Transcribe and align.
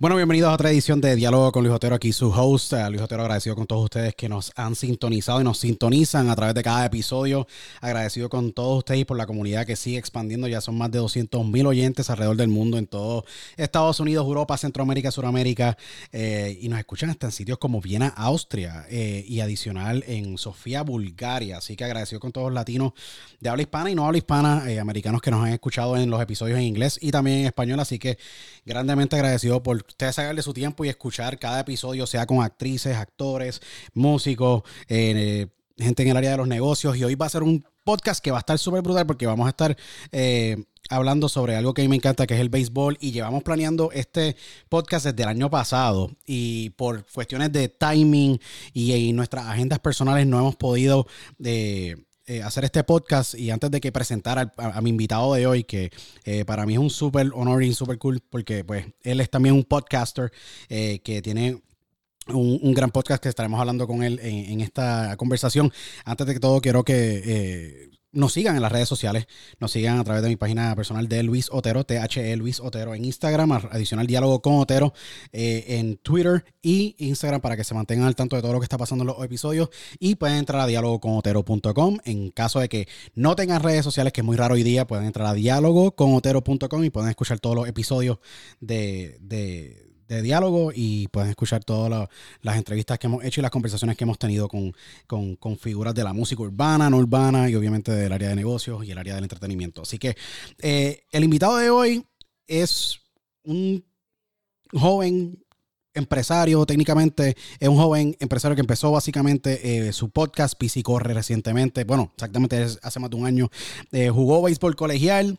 Bueno, 0.00 0.16
bienvenidos 0.16 0.48
a 0.48 0.54
otra 0.54 0.70
edición 0.70 1.02
de 1.02 1.14
Diálogo 1.14 1.52
con 1.52 1.62
Luis 1.62 1.76
Otero, 1.76 1.94
aquí 1.94 2.10
su 2.14 2.30
host, 2.30 2.72
eh, 2.72 2.88
Luis 2.88 3.02
Otero, 3.02 3.20
agradecido 3.20 3.54
con 3.54 3.66
todos 3.66 3.84
ustedes 3.84 4.14
que 4.14 4.30
nos 4.30 4.50
han 4.56 4.74
sintonizado 4.74 5.42
y 5.42 5.44
nos 5.44 5.58
sintonizan 5.58 6.30
a 6.30 6.36
través 6.36 6.54
de 6.54 6.62
cada 6.62 6.86
episodio, 6.86 7.46
agradecido 7.82 8.30
con 8.30 8.54
todos 8.54 8.78
ustedes 8.78 9.02
y 9.02 9.04
por 9.04 9.18
la 9.18 9.26
comunidad 9.26 9.66
que 9.66 9.76
sigue 9.76 9.98
expandiendo, 9.98 10.48
ya 10.48 10.62
son 10.62 10.78
más 10.78 10.90
de 10.90 11.00
200 11.00 11.44
mil 11.44 11.66
oyentes 11.66 12.08
alrededor 12.08 12.38
del 12.38 12.48
mundo, 12.48 12.78
en 12.78 12.86
todo 12.86 13.26
Estados 13.58 14.00
Unidos, 14.00 14.24
Europa, 14.24 14.56
Centroamérica, 14.56 15.10
Suramérica, 15.10 15.76
eh, 16.12 16.56
y 16.58 16.70
nos 16.70 16.78
escuchan 16.78 17.10
hasta 17.10 17.26
en 17.26 17.32
sitios 17.32 17.58
como 17.58 17.82
Viena, 17.82 18.08
Austria, 18.08 18.86
eh, 18.88 19.22
y 19.28 19.40
adicional 19.40 20.02
en 20.08 20.38
Sofía, 20.38 20.80
Bulgaria, 20.80 21.58
así 21.58 21.76
que 21.76 21.84
agradecido 21.84 22.20
con 22.20 22.32
todos 22.32 22.46
los 22.46 22.54
latinos 22.54 22.94
de 23.38 23.50
habla 23.50 23.60
hispana 23.60 23.90
y 23.90 23.94
no 23.94 24.06
habla 24.06 24.16
hispana, 24.16 24.64
eh, 24.66 24.80
americanos 24.80 25.20
que 25.20 25.30
nos 25.30 25.44
han 25.44 25.52
escuchado 25.52 25.98
en 25.98 26.08
los 26.08 26.22
episodios 26.22 26.58
en 26.58 26.64
inglés 26.64 26.98
y 27.02 27.10
también 27.10 27.40
en 27.40 27.46
español, 27.48 27.80
así 27.80 27.98
que 27.98 28.16
grandemente 28.64 29.14
agradecido 29.16 29.62
por 29.62 29.89
ustedes 29.90 30.14
sacarle 30.14 30.42
su 30.42 30.52
tiempo 30.52 30.84
y 30.84 30.88
escuchar 30.88 31.38
cada 31.38 31.60
episodio, 31.60 32.06
sea 32.06 32.26
con 32.26 32.42
actrices, 32.42 32.96
actores, 32.96 33.60
músicos, 33.94 34.62
eh, 34.88 35.48
gente 35.78 36.02
en 36.02 36.08
el 36.08 36.16
área 36.16 36.32
de 36.32 36.36
los 36.38 36.48
negocios. 36.48 36.96
Y 36.96 37.04
hoy 37.04 37.14
va 37.14 37.26
a 37.26 37.30
ser 37.30 37.42
un 37.42 37.64
podcast 37.84 38.22
que 38.22 38.30
va 38.30 38.38
a 38.38 38.40
estar 38.40 38.58
súper 38.58 38.82
brutal 38.82 39.06
porque 39.06 39.26
vamos 39.26 39.46
a 39.46 39.50
estar 39.50 39.76
eh, 40.12 40.64
hablando 40.88 41.28
sobre 41.28 41.56
algo 41.56 41.74
que 41.74 41.82
a 41.82 41.84
mí 41.84 41.88
me 41.88 41.96
encanta, 41.96 42.26
que 42.26 42.34
es 42.34 42.40
el 42.40 42.48
béisbol. 42.48 42.96
Y 43.00 43.12
llevamos 43.12 43.42
planeando 43.42 43.90
este 43.92 44.36
podcast 44.68 45.06
desde 45.06 45.22
el 45.22 45.28
año 45.28 45.50
pasado. 45.50 46.10
Y 46.26 46.70
por 46.70 47.04
cuestiones 47.06 47.52
de 47.52 47.68
timing 47.68 48.40
y, 48.72 48.92
y 48.92 49.12
nuestras 49.12 49.46
agendas 49.46 49.78
personales 49.80 50.26
no 50.26 50.38
hemos 50.38 50.56
podido... 50.56 51.06
eh, 51.44 51.96
eh, 52.30 52.44
hacer 52.44 52.64
este 52.64 52.84
podcast 52.84 53.34
y 53.34 53.50
antes 53.50 53.72
de 53.72 53.80
que 53.80 53.90
presentara 53.90 54.54
a, 54.56 54.80
mi 54.80 54.90
invitado 54.90 55.34
de 55.34 55.48
hoy, 55.48 55.64
que 55.64 55.90
eh, 56.24 56.44
para 56.44 56.64
mí 56.64 56.74
es 56.74 56.78
un 56.78 56.88
súper 56.88 57.32
honor 57.34 57.64
y 57.64 57.74
súper 57.74 57.98
cool, 57.98 58.22
porque 58.30 58.62
pues 58.62 58.86
él 59.02 59.20
es 59.20 59.28
también 59.30 59.56
un 59.56 59.64
podcaster 59.64 60.30
eh, 60.68 61.00
que 61.02 61.22
tiene 61.22 61.60
un, 62.28 62.60
un 62.62 62.72
gran 62.72 62.92
podcast 62.92 63.20
que 63.20 63.28
estaremos 63.28 63.58
hablando 63.58 63.88
con 63.88 64.04
él 64.04 64.20
en, 64.22 64.60
esta 64.60 65.16
conversación. 65.16 65.72
Antes 66.04 66.28
de 66.28 66.34
que 66.34 66.38
todo, 66.38 66.60
quiero 66.60 66.84
que 66.84 67.90
nos 68.12 68.32
sigan 68.32 68.56
en 68.56 68.62
las 68.62 68.72
redes 68.72 68.88
sociales, 68.88 69.26
nos 69.58 69.72
sigan 69.72 69.98
a 69.98 70.04
través 70.04 70.22
de 70.22 70.28
mi 70.28 70.36
página 70.36 70.74
personal 70.74 71.08
de 71.08 71.22
Luis 71.22 71.48
Otero, 71.50 71.84
THE 71.84 72.36
Luis 72.36 72.60
Otero 72.60 72.94
en 72.94 73.04
Instagram, 73.04 73.52
adicional 73.52 74.06
diálogo 74.06 74.42
con 74.42 74.54
Otero 74.54 74.92
eh, 75.32 75.64
en 75.78 75.96
Twitter 75.96 76.44
y 76.62 76.96
Instagram 76.98 77.40
para 77.40 77.56
que 77.56 77.64
se 77.64 77.74
mantengan 77.74 78.06
al 78.06 78.16
tanto 78.16 78.36
de 78.36 78.42
todo 78.42 78.52
lo 78.52 78.60
que 78.60 78.64
está 78.64 78.78
pasando 78.78 79.02
en 79.02 79.08
los 79.08 79.24
episodios. 79.24 79.70
Y 79.98 80.16
pueden 80.16 80.38
entrar 80.38 80.62
a 80.62 80.66
dialogoconotero.com 80.66 81.98
en 82.04 82.30
caso 82.30 82.60
de 82.60 82.68
que 82.68 82.88
no 83.14 83.36
tengan 83.36 83.62
redes 83.62 83.84
sociales, 83.84 84.12
que 84.12 84.20
es 84.20 84.24
muy 84.24 84.36
raro 84.36 84.54
hoy 84.54 84.62
día, 84.62 84.86
pueden 84.86 85.06
entrar 85.06 85.26
a 85.28 85.34
dialogoconotero.com 85.34 86.84
y 86.84 86.90
pueden 86.90 87.10
escuchar 87.10 87.40
todos 87.40 87.56
los 87.56 87.68
episodios 87.68 88.18
de, 88.60 89.18
de, 89.20 89.89
de 90.14 90.22
diálogo 90.22 90.72
y 90.74 91.08
pueden 91.08 91.30
escuchar 91.30 91.64
todas 91.64 91.90
la- 91.90 92.08
las 92.42 92.56
entrevistas 92.56 92.98
que 92.98 93.06
hemos 93.06 93.24
hecho 93.24 93.40
y 93.40 93.42
las 93.42 93.50
conversaciones 93.50 93.96
que 93.96 94.04
hemos 94.04 94.18
tenido 94.18 94.48
con, 94.48 94.74
con, 95.06 95.56
figuras 95.58 95.94
de 95.94 96.04
la 96.04 96.12
música 96.12 96.42
urbana, 96.42 96.90
no 96.90 96.96
urbana 96.98 97.48
y 97.48 97.54
obviamente 97.54 97.92
del 97.92 98.12
área 98.12 98.28
de 98.30 98.36
negocios 98.36 98.84
y 98.84 98.90
el 98.90 98.98
área 98.98 99.14
del 99.14 99.24
entretenimiento. 99.24 99.82
Así 99.82 99.98
que 99.98 100.16
eh, 100.60 101.04
el 101.10 101.24
invitado 101.24 101.56
de 101.56 101.70
hoy 101.70 102.04
es 102.46 103.00
un 103.44 103.84
joven 104.72 105.42
empresario, 105.92 106.64
técnicamente 106.66 107.36
es 107.58 107.68
un 107.68 107.76
joven 107.76 108.16
empresario 108.20 108.54
que 108.54 108.60
empezó 108.60 108.92
básicamente 108.92 109.88
eh, 109.88 109.92
su 109.92 110.10
podcast, 110.10 110.54
PC 110.56 110.82
Corre 110.84 111.14
recientemente, 111.14 111.82
bueno, 111.84 112.12
exactamente 112.14 112.64
hace 112.82 113.00
más 113.00 113.10
de 113.10 113.16
un 113.16 113.26
año, 113.26 113.50
Eh, 113.90 114.08
jugó 114.08 114.40
béisbol 114.42 114.76
colegial, 114.76 115.38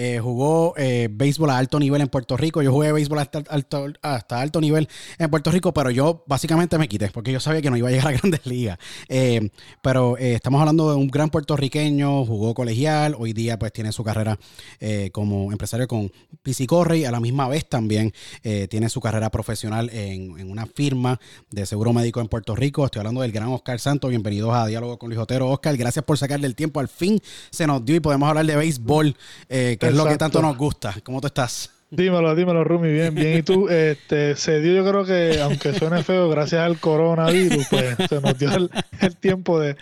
eh, 0.00 0.20
jugó 0.20 0.74
eh, 0.76 1.08
béisbol 1.10 1.50
a 1.50 1.58
alto 1.58 1.80
nivel 1.80 2.00
en 2.00 2.08
Puerto 2.08 2.36
Rico. 2.36 2.62
Yo 2.62 2.70
jugué 2.70 2.92
béisbol 2.92 3.18
hasta 3.18 3.42
alto, 3.48 3.86
hasta 4.00 4.40
alto 4.40 4.60
nivel 4.60 4.88
en 5.18 5.28
Puerto 5.28 5.50
Rico, 5.50 5.74
pero 5.74 5.90
yo 5.90 6.22
básicamente 6.28 6.78
me 6.78 6.86
quité 6.86 7.10
porque 7.10 7.32
yo 7.32 7.40
sabía 7.40 7.60
que 7.60 7.68
no 7.68 7.76
iba 7.76 7.88
a 7.88 7.90
llegar 7.90 8.06
a 8.06 8.12
grandes 8.18 8.46
ligas. 8.46 8.78
Eh, 9.08 9.50
pero 9.82 10.16
eh, 10.18 10.34
estamos 10.34 10.60
hablando 10.60 10.88
de 10.90 10.96
un 10.96 11.08
gran 11.08 11.30
puertorriqueño, 11.30 12.24
jugó 12.24 12.54
colegial, 12.54 13.16
hoy 13.18 13.32
día 13.32 13.58
pues 13.58 13.72
tiene 13.72 13.90
su 13.90 14.04
carrera 14.04 14.38
eh, 14.78 15.10
como 15.12 15.50
empresario 15.50 15.88
con 15.88 16.12
PC 16.42 16.68
y 16.94 17.04
a 17.04 17.10
la 17.10 17.20
misma 17.20 17.48
vez 17.48 17.68
también 17.68 18.12
eh, 18.42 18.68
tiene 18.68 18.88
su 18.88 19.00
carrera 19.00 19.30
profesional 19.30 19.90
en, 19.92 20.48
una 20.48 20.66
firma 20.66 21.18
de 21.50 21.66
seguro 21.66 21.92
médico 21.92 22.20
en 22.20 22.28
Puerto 22.28 22.54
Rico. 22.54 22.84
Estoy 22.84 23.00
hablando 23.00 23.22
del 23.22 23.32
gran 23.32 23.48
Oscar 23.48 23.80
Santos. 23.80 24.10
Bienvenidos 24.10 24.54
a 24.54 24.66
Diálogo 24.66 24.98
con 24.98 25.08
Luis 25.08 25.20
Otero. 25.20 25.48
Oscar, 25.48 25.76
gracias 25.76 26.04
por 26.04 26.18
sacarle 26.18 26.46
el 26.46 26.54
tiempo. 26.54 26.80
Al 26.80 26.88
fin 26.88 27.20
se 27.50 27.66
nos 27.66 27.84
dio 27.84 27.96
y 27.96 28.00
podemos 28.00 28.28
hablar 28.28 28.46
de 28.46 28.56
béisbol, 28.56 29.16
es 29.88 29.94
lo 29.94 30.06
que 30.06 30.16
tanto 30.16 30.40
nos 30.42 30.56
gusta. 30.56 30.94
¿Cómo 31.02 31.20
tú 31.20 31.26
estás? 31.28 31.70
Dímelo, 31.90 32.34
dímelo, 32.34 32.64
Rumi, 32.64 32.92
bien, 32.92 33.14
bien. 33.14 33.38
Y 33.38 33.42
tú, 33.42 33.66
este, 33.70 34.36
se 34.36 34.60
dio, 34.60 34.74
yo 34.74 34.90
creo 34.90 35.04
que, 35.06 35.40
aunque 35.40 35.72
suene 35.72 36.02
feo, 36.02 36.28
gracias 36.28 36.60
al 36.60 36.78
coronavirus, 36.78 37.66
pues 37.70 37.96
se 38.10 38.20
nos 38.20 38.38
dio 38.38 38.50
el, 38.54 38.70
el 39.00 39.16
tiempo 39.16 39.58
de 39.58 39.74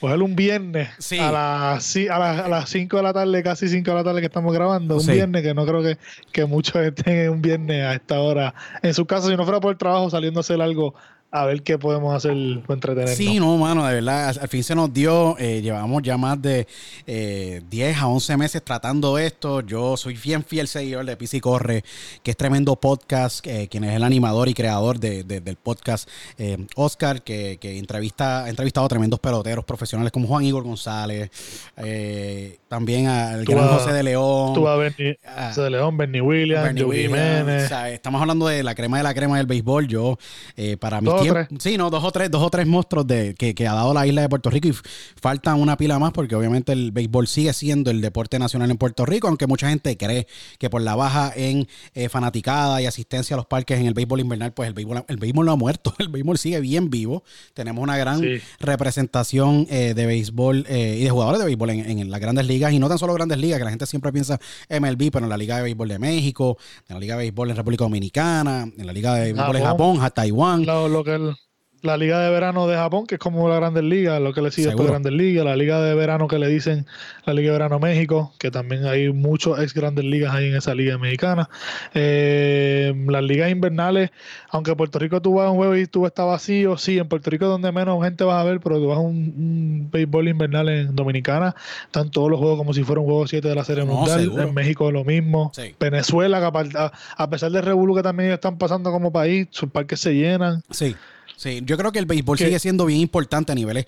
coger 0.00 0.22
un 0.22 0.34
viernes 0.34 0.88
Sí. 0.98 1.18
a 1.18 1.30
las 1.30 1.94
a 2.10 2.18
las 2.18 2.40
a 2.40 2.48
las 2.48 2.70
5 2.70 2.96
de 2.96 3.02
la 3.02 3.12
tarde, 3.12 3.42
casi 3.42 3.68
5 3.68 3.90
de 3.90 3.94
la 3.94 4.02
tarde 4.04 4.20
que 4.20 4.26
estamos 4.28 4.54
grabando. 4.54 4.94
Un 4.94 5.00
Sí. 5.02 5.12
viernes 5.12 5.42
que 5.42 5.52
no 5.52 5.66
creo 5.66 5.82
que, 5.82 5.98
que 6.32 6.46
muchos 6.46 6.76
estén 6.76 7.14
en 7.18 7.30
un 7.30 7.42
viernes 7.42 7.84
a 7.84 7.92
esta 7.92 8.20
hora 8.20 8.54
en 8.82 8.94
su 8.94 9.04
casa, 9.04 9.28
si 9.28 9.36
no 9.36 9.44
fuera 9.44 9.60
por 9.60 9.72
el 9.72 9.76
trabajo, 9.78 10.08
saliendo 10.08 10.40
a 10.40 10.42
hacer 10.42 10.62
algo, 10.62 10.94
a 11.32 11.46
ver 11.46 11.62
qué 11.62 11.78
podemos 11.78 12.14
hacer 12.14 12.32
para 12.62 12.74
entretenernos. 12.74 13.16
Sí, 13.16 13.38
no, 13.38 13.56
mano, 13.56 13.86
de 13.86 13.94
verdad, 13.94 14.36
al, 14.40 14.48
fin 14.48 14.64
se 14.64 14.74
nos 14.74 14.92
dio, 14.92 15.36
eh, 15.38 15.60
llevamos 15.62 16.02
ya 16.02 16.16
más 16.16 16.40
de 16.42 16.66
eh, 17.06 17.62
10 17.70 17.98
a 17.98 18.08
11 18.08 18.36
meses 18.36 18.62
tratando 18.64 19.16
esto, 19.16 19.60
yo 19.60 19.96
soy 19.96 20.14
bien 20.14 20.42
fiel 20.42 20.66
seguidor 20.66 21.04
de 21.06 21.16
PC 21.16 21.40
Corre, 21.40 21.84
que 22.24 22.32
es 22.32 22.36
tremendo 22.36 22.74
podcast, 22.76 23.46
eh, 23.46 23.68
quien 23.70 23.84
es 23.84 23.94
el 23.94 24.02
animador 24.02 24.48
y 24.48 24.54
creador 24.54 24.98
de- 24.98 25.22
de- 25.22 25.40
del 25.40 25.54
podcast 25.56 26.08
eh, 26.36 26.58
Oscar, 26.74 27.22
que, 27.22 27.58
que 27.60 27.78
entrevista, 27.78 28.44
ha 28.44 28.50
entrevistado 28.50 28.86
a 28.86 28.88
tremendos 28.88 29.20
peloteros 29.20 29.64
profesionales 29.64 30.10
como 30.12 30.26
Juan 30.26 30.44
Igor 30.44 30.64
González, 30.64 31.30
eh, 31.76 32.58
también 32.68 33.06
al 33.06 33.44
Tú 33.44 33.52
gran 33.52 33.64
a- 33.64 33.68
José 33.68 33.92
de 33.92 34.02
León. 34.02 34.52
Tú 34.54 34.66
a 34.66 34.76
Bernie, 34.76 35.18
Ah. 35.24 35.48
José 35.48 35.62
de 35.62 35.70
León, 35.70 35.96
Bernie 35.96 36.20
Williams, 36.20 36.64
Bernie 36.64 36.84
Williams, 36.84 37.14
Jiménez. 37.18 37.64
o 37.66 37.68
sea, 37.68 37.90
estamos 37.90 38.20
hablando 38.20 38.46
de 38.48 38.62
la 38.64 38.74
crema 38.74 38.96
de 38.96 39.02
la 39.04 39.14
crema 39.14 39.36
del 39.36 39.46
béisbol. 39.46 39.86
Yo, 39.86 40.18
eh, 40.56 40.76
para 40.76 41.00
mis 41.00 41.10
Dos 41.20 41.28
o 41.28 41.32
tiempos. 41.34 41.48
tres. 41.48 41.62
Sí, 41.62 41.78
no, 41.78 41.90
dos 41.90 42.04
o 42.04 42.10
tres, 42.10 42.30
dos 42.30 42.42
o 42.42 42.50
tres 42.50 42.66
monstruos 42.66 43.06
de, 43.06 43.34
que, 43.34 43.54
que 43.54 43.66
ha 43.68 43.74
dado 43.74 43.94
la 43.94 44.06
isla 44.06 44.22
de 44.22 44.28
Puerto 44.28 44.50
Rico 44.50 44.68
y 44.68 44.70
f- 44.70 44.82
faltan 45.20 45.60
una 45.60 45.76
pila 45.76 45.98
más 45.98 46.12
porque 46.12 46.34
obviamente 46.34 46.72
el 46.72 46.92
béisbol 46.92 47.26
sigue 47.26 47.52
siendo 47.52 47.90
el 47.90 48.00
deporte 48.00 48.38
nacional 48.38 48.70
en 48.70 48.76
Puerto 48.78 49.06
Rico, 49.06 49.28
aunque 49.28 49.46
mucha 49.46 49.68
gente 49.68 49.96
cree 49.96 50.26
que 50.58 50.68
por 50.70 50.82
la 50.82 50.94
baja 50.96 51.32
en 51.36 51.66
eh, 51.94 52.08
fanaticada 52.08 52.80
y 52.82 52.86
asistencia 52.86 53.34
a 53.34 53.38
los 53.38 53.46
parques 53.46 53.78
en 53.80 53.86
el 53.86 53.94
béisbol 53.94 54.20
invernal, 54.20 54.52
pues 54.52 54.66
el 54.68 54.74
béisbol, 54.74 55.04
el 55.08 55.16
béisbol 55.16 55.46
no 55.46 55.52
ha 55.52 55.56
muerto. 55.56 55.94
El 55.98 56.08
béisbol 56.08 56.38
sigue 56.38 56.60
bien 56.60 56.90
vivo. 56.90 57.22
Tenemos 57.54 57.82
una 57.82 57.96
gran 57.96 58.20
Sí. 58.20 58.40
representación 58.84 59.66
eh, 59.70 59.92
de 59.94 60.06
béisbol 60.06 60.64
eh, 60.68 60.96
y 61.00 61.04
de 61.04 61.10
jugadores 61.10 61.38
de 61.38 61.44
béisbol 61.46 61.70
en, 61.70 61.98
en 62.00 62.10
las 62.10 62.20
grandes 62.20 62.46
ligas 62.46 62.72
y 62.72 62.78
no 62.78 62.88
tan 62.88 62.98
solo 62.98 63.12
grandes 63.14 63.38
ligas, 63.38 63.58
que 63.58 63.64
la 63.64 63.70
gente 63.70 63.86
siempre 63.86 64.10
piensa 64.12 64.40
MLB, 64.68 65.10
pero 65.12 65.24
en 65.26 65.28
la 65.28 65.36
Liga 65.36 65.56
de 65.58 65.62
Béisbol 65.64 65.88
de 65.88 65.98
México, 65.98 66.56
en 66.88 66.94
la 66.94 67.00
Liga 67.00 67.14
de 67.14 67.18
Béisbol 67.24 67.50
en 67.50 67.56
República 67.56 67.84
Dominicana, 67.84 68.66
en 68.76 68.86
la 68.86 68.92
Liga 68.92 69.14
de 69.14 69.32
Béisbol 69.32 69.56
en 69.56 69.62
Japón. 69.64 69.96
Japón, 69.96 70.04
a 70.04 70.10
Taiwán. 70.10 70.66
lo, 70.66 70.88
lo 70.88 71.04
que 71.04 71.09
el- 71.10 71.36
la 71.82 71.96
liga 71.96 72.20
de 72.20 72.30
verano 72.30 72.66
de 72.66 72.76
Japón, 72.76 73.06
que 73.06 73.14
es 73.14 73.18
como 73.18 73.48
la 73.48 73.56
Grandes 73.56 73.84
Ligas, 73.84 74.20
lo 74.20 74.32
que 74.34 74.42
le 74.42 74.50
sigue 74.50 74.66
después 74.68 74.86
de 74.86 74.92
Grandes 74.92 75.12
Ligas, 75.12 75.44
la 75.44 75.56
liga 75.56 75.80
de 75.80 75.94
verano 75.94 76.28
que 76.28 76.38
le 76.38 76.48
dicen 76.48 76.86
la 77.24 77.32
Liga 77.34 77.48
de 77.52 77.58
Verano 77.58 77.78
México, 77.78 78.32
que 78.38 78.50
también 78.50 78.84
hay 78.86 79.12
muchos 79.12 79.58
ex 79.60 79.72
Grandes 79.72 80.04
Ligas 80.04 80.34
ahí 80.34 80.48
en 80.48 80.56
esa 80.56 80.74
liga 80.74 80.98
mexicana. 80.98 81.48
Eh, 81.94 82.92
las 83.08 83.22
ligas 83.22 83.50
invernales, 83.50 84.10
aunque 84.50 84.74
Puerto 84.76 84.98
Rico 84.98 85.20
tú 85.22 85.34
vas 85.34 85.46
a 85.46 85.50
un 85.50 85.56
juego 85.56 85.76
y 85.76 85.86
tú 85.86 86.06
está 86.06 86.24
vacío, 86.24 86.76
sí, 86.76 86.98
en 86.98 87.08
Puerto 87.08 87.30
Rico 87.30 87.44
es 87.44 87.50
donde 87.50 87.70
menos 87.72 88.02
gente 88.02 88.24
vas 88.24 88.40
a 88.40 88.44
ver, 88.44 88.60
pero 88.60 88.76
tú 88.78 88.88
vas 88.88 88.98
a 88.98 89.00
un, 89.00 89.16
un 89.16 89.88
béisbol 89.90 90.28
invernal 90.28 90.68
en 90.68 90.94
Dominicana, 90.96 91.54
están 91.84 92.10
todos 92.10 92.30
los 92.30 92.38
juegos 92.38 92.58
como 92.58 92.72
si 92.74 92.82
fuera 92.84 93.00
un 93.00 93.06
juego 93.06 93.26
7 93.26 93.46
de 93.48 93.54
la 93.54 93.64
Serie 93.64 93.84
No, 93.84 93.94
Mundial, 93.94 94.20
seguro. 94.20 94.42
en 94.42 94.54
México 94.54 94.90
lo 94.90 95.04
mismo, 95.04 95.52
Sí. 95.54 95.74
Venezuela, 95.78 96.40
que 96.40 96.90
a 97.16 97.30
pesar 97.30 97.50
del 97.52 97.62
revuelo 97.62 97.94
que 97.94 98.02
también 98.02 98.30
están 98.30 98.58
pasando 98.58 98.90
como 98.90 99.12
país, 99.12 99.48
sus 99.50 99.70
parques 99.70 100.00
se 100.00 100.14
llenan. 100.14 100.62
Sí, 100.70 100.96
sí. 101.40 101.60
Yo 101.64 101.76
creo 101.78 101.90
que 101.92 101.98
el 101.98 102.06
béisbol 102.06 102.36
Que- 102.36 102.44
sigue 102.44 102.58
siendo 102.58 102.84
bien 102.86 103.00
importante 103.00 103.52
a 103.52 103.54
niveles 103.54 103.86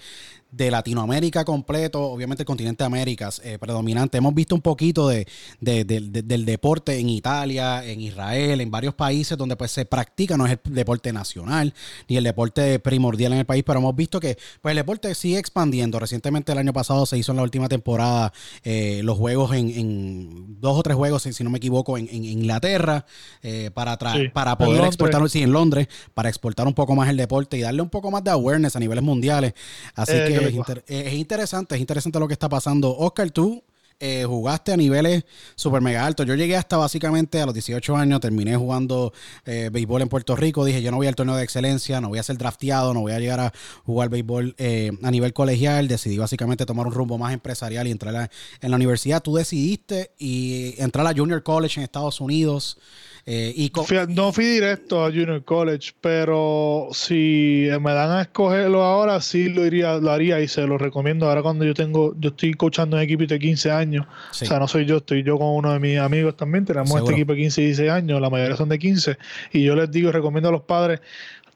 de 0.52 0.70
Latinoamérica 0.70 1.44
completo, 1.46 2.02
obviamente 2.02 2.42
el 2.42 2.46
continente 2.46 2.84
de 2.84 2.86
Américas 2.86 3.40
eh, 3.42 3.58
predominante. 3.58 4.18
Hemos 4.18 4.34
visto 4.34 4.54
un 4.54 4.60
poquito 4.60 5.08
de, 5.08 5.26
del 5.60 6.44
deporte 6.44 6.98
en 6.98 7.08
Italia, 7.08 7.84
en 7.84 8.02
Israel, 8.02 8.60
en 8.60 8.70
varios 8.70 8.94
países 8.94 9.38
donde 9.38 9.56
pues 9.56 9.70
se 9.70 9.86
practica, 9.86 10.36
no 10.36 10.46
es 10.46 10.58
el 10.64 10.74
deporte 10.74 11.10
nacional 11.12 11.72
ni 12.06 12.18
el 12.18 12.24
deporte 12.24 12.78
primordial 12.78 13.32
en 13.32 13.38
el 13.40 13.46
país, 13.46 13.64
pero 13.66 13.78
hemos 13.78 13.96
visto 13.96 14.20
que 14.20 14.36
pues 14.60 14.72
el 14.72 14.76
deporte 14.76 15.14
sigue 15.14 15.38
expandiendo. 15.38 15.98
Recientemente 15.98 16.52
el 16.52 16.58
año 16.58 16.74
pasado 16.74 17.06
se 17.06 17.16
hizo 17.16 17.32
en 17.32 17.36
la 17.36 17.44
última 17.44 17.68
temporada 17.68 18.32
eh, 18.62 19.00
los 19.04 19.16
juegos 19.16 19.54
en, 19.54 20.60
dos 20.60 20.78
o 20.78 20.82
tres 20.82 20.96
juegos, 20.96 21.22
si 21.22 21.44
no 21.44 21.48
me 21.48 21.58
equivoco, 21.58 21.96
en, 21.96 22.12
Inglaterra 22.12 23.06
eh, 23.42 23.70
para, 23.72 23.96
para 24.32 24.58
poder 24.58 24.84
exportar, 24.84 25.28
sí, 25.30 25.42
en 25.42 25.52
Londres, 25.52 25.88
para 26.12 26.28
exportar 26.28 26.66
un 26.66 26.74
poco 26.74 26.94
más 26.94 27.08
el 27.08 27.16
deporte 27.16 27.56
y 27.56 27.62
darle 27.62 27.80
un 27.80 27.88
poco 27.88 28.10
más 28.10 28.22
de 28.22 28.30
awareness 28.30 28.76
a 28.76 28.80
niveles 28.80 29.02
mundiales. 29.02 29.54
Así 29.94 30.12
que 30.12 30.41
es, 30.48 31.12
interesante, 31.14 31.74
es 31.74 31.80
interesante 31.80 32.18
lo 32.18 32.28
que 32.28 32.34
está 32.34 32.48
pasando. 32.48 32.96
Oscar, 32.96 33.30
tú 33.30 33.62
eh, 34.04 34.24
jugaste 34.26 34.72
a 34.72 34.76
niveles 34.76 35.24
super 35.54 35.80
mega 35.80 36.04
altos. 36.04 36.26
Yo 36.26 36.34
llegué 36.34 36.56
hasta 36.56 36.76
básicamente 36.76 37.40
a 37.40 37.46
los 37.46 37.54
18 37.54 37.96
años, 37.96 38.18
terminé 38.18 38.56
jugando 38.56 39.12
eh, 39.44 39.70
béisbol 39.72 40.02
en 40.02 40.08
Puerto 40.08 40.34
Rico. 40.34 40.64
Dije, 40.64 40.82
yo 40.82 40.90
no 40.90 40.96
voy 40.96 41.06
al 41.06 41.14
torneo 41.14 41.36
de 41.36 41.44
excelencia, 41.44 42.00
no 42.00 42.08
voy 42.08 42.18
a 42.18 42.24
ser 42.24 42.36
drafteado, 42.36 42.94
no 42.94 43.02
voy 43.02 43.12
a 43.12 43.20
llegar 43.20 43.38
a 43.38 43.52
jugar 43.84 44.08
béisbol 44.08 44.56
eh, 44.58 44.90
a 45.04 45.10
nivel 45.12 45.32
colegial. 45.32 45.86
Decidí 45.86 46.18
básicamente 46.18 46.66
tomar 46.66 46.88
un 46.88 46.92
rumbo 46.92 47.16
más 47.16 47.32
empresarial 47.32 47.86
y 47.86 47.92
entrar 47.92 48.28
en 48.60 48.70
la 48.70 48.76
universidad. 48.76 49.22
Tú 49.22 49.36
decidiste 49.36 50.10
y 50.18 50.74
entrar 50.78 51.06
a 51.06 51.14
Junior 51.14 51.44
College 51.44 51.78
en 51.78 51.84
Estados 51.84 52.20
Unidos. 52.20 52.78
Eh, 53.24 53.52
y 53.54 53.72
no 54.08 54.32
fui 54.32 54.44
directo 54.44 55.04
a 55.04 55.08
Junior 55.08 55.44
College, 55.44 55.92
pero 56.00 56.88
si 56.90 57.68
me 57.80 57.92
dan 57.92 58.10
a 58.10 58.22
escogerlo 58.22 58.82
ahora, 58.82 59.20
sí 59.20 59.48
lo 59.48 59.64
iría, 59.64 59.94
lo 59.98 60.10
haría 60.10 60.40
y 60.40 60.48
se 60.48 60.66
lo 60.66 60.76
recomiendo. 60.76 61.28
Ahora 61.28 61.42
cuando 61.42 61.64
yo 61.64 61.72
tengo, 61.72 62.14
yo 62.18 62.30
estoy 62.30 62.54
coachando 62.54 62.96
un 62.96 63.02
equipo 63.02 63.24
de 63.24 63.38
15 63.38 63.70
años, 63.70 64.06
o 64.30 64.34
sea, 64.34 64.58
no 64.58 64.66
soy 64.66 64.86
yo, 64.86 64.96
estoy 64.96 65.22
yo 65.22 65.38
con 65.38 65.48
uno 65.48 65.72
de 65.72 65.78
mis 65.78 65.98
amigos 65.98 66.36
también, 66.36 66.64
tenemos 66.64 66.90
este 66.98 67.12
equipo 67.12 67.32
de 67.32 67.38
15 67.42 67.62
y 67.62 67.64
16 67.66 67.90
años, 67.90 68.20
la 68.20 68.28
mayoría 68.28 68.56
son 68.56 68.68
de 68.68 68.78
15, 68.78 69.16
y 69.52 69.62
yo 69.62 69.76
les 69.76 69.90
digo 69.90 70.08
y 70.08 70.12
recomiendo 70.12 70.48
a 70.48 70.52
los 70.52 70.62
padres, 70.62 71.00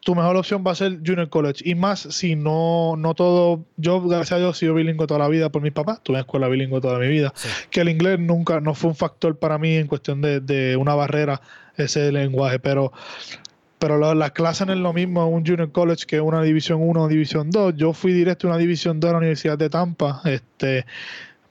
tu 0.06 0.14
mejor 0.14 0.36
opción 0.36 0.62
va 0.64 0.70
a 0.70 0.76
ser 0.76 1.00
Junior 1.04 1.28
College. 1.28 1.68
Y 1.68 1.74
más 1.74 1.98
si 1.98 2.36
no, 2.36 2.94
no 2.96 3.14
todo. 3.14 3.64
Yo, 3.76 4.00
gracias 4.00 4.32
a 4.34 4.38
Dios, 4.38 4.56
he 4.56 4.60
sido 4.60 4.74
bilingüe 4.74 5.04
toda 5.08 5.18
la 5.18 5.26
vida 5.26 5.50
por 5.50 5.62
mis 5.62 5.72
papás. 5.72 6.00
Tuve 6.00 6.20
escuela 6.20 6.46
bilingüe 6.46 6.80
toda 6.80 7.00
mi 7.00 7.08
vida. 7.08 7.34
Que 7.70 7.80
el 7.80 7.88
inglés 7.88 8.20
nunca 8.20 8.60
no 8.60 8.72
fue 8.74 8.90
un 8.90 8.94
factor 8.94 9.36
para 9.36 9.58
mí 9.58 9.74
en 9.74 9.88
cuestión 9.88 10.22
de, 10.22 10.38
de 10.38 10.76
una 10.76 10.94
barrera 10.94 11.40
ese 11.76 12.12
lenguaje. 12.12 12.60
Pero 12.60 12.92
pero 13.80 14.14
las 14.14 14.30
clases 14.30 14.68
no 14.68 14.74
es 14.74 14.78
lo 14.78 14.92
mismo 14.92 15.26
un 15.26 15.44
Junior 15.44 15.72
College 15.72 16.06
que 16.06 16.20
una 16.20 16.40
División 16.40 16.78
1 16.82 17.02
o 17.02 17.08
División 17.08 17.50
2. 17.50 17.74
Yo 17.76 17.92
fui 17.92 18.12
directo 18.12 18.46
a 18.46 18.50
una 18.50 18.58
División 18.58 19.00
2 19.00 19.08
a 19.08 19.12
la 19.12 19.18
Universidad 19.18 19.58
de 19.58 19.68
Tampa. 19.68 20.22
Este, 20.24 20.86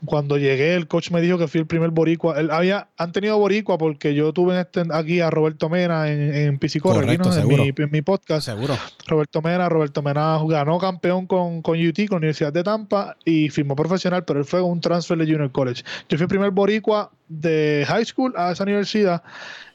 cuando 0.05 0.37
llegué, 0.37 0.75
el 0.75 0.87
coach 0.87 1.11
me 1.11 1.21
dijo 1.21 1.37
que 1.37 1.47
fui 1.47 1.61
el 1.61 1.67
primer 1.67 1.91
boricua. 1.91 2.39
Él 2.39 2.51
había, 2.51 2.89
han 2.97 3.11
tenido 3.11 3.37
boricua 3.37 3.77
porque 3.77 4.13
yo 4.13 4.33
tuve 4.33 4.59
este, 4.59 4.83
aquí 4.91 5.19
a 5.21 5.29
Roberto 5.29 5.69
Mena 5.69 6.09
en, 6.11 6.21
en 6.21 6.55
aquí, 6.55 7.81
en, 7.81 7.91
mi, 7.91 8.01
podcast. 8.01 8.45
Seguro. 8.45 8.75
Roberto 9.07 9.41
Mena, 9.41 9.69
Roberto 9.69 10.01
Mena 10.01 10.39
ganó 10.47 10.77
campeón 10.77 11.27
con, 11.27 11.61
con 11.61 11.79
UT, 11.79 11.95
con 12.07 12.15
la 12.15 12.17
Universidad 12.17 12.53
de 12.53 12.63
Tampa, 12.63 13.15
y 13.25 13.49
firmó 13.49 13.75
profesional, 13.75 14.23
pero 14.25 14.39
él 14.39 14.45
fue 14.45 14.61
un 14.61 14.79
transfer 14.81 15.17
de 15.17 15.25
Junior 15.25 15.51
College. 15.51 15.83
Yo 16.09 16.17
fui 16.17 16.23
el 16.23 16.29
primer 16.29 16.51
boricua 16.51 17.11
de 17.27 17.85
high 17.87 18.05
school 18.05 18.33
a 18.37 18.51
esa 18.51 18.63
universidad 18.63 19.23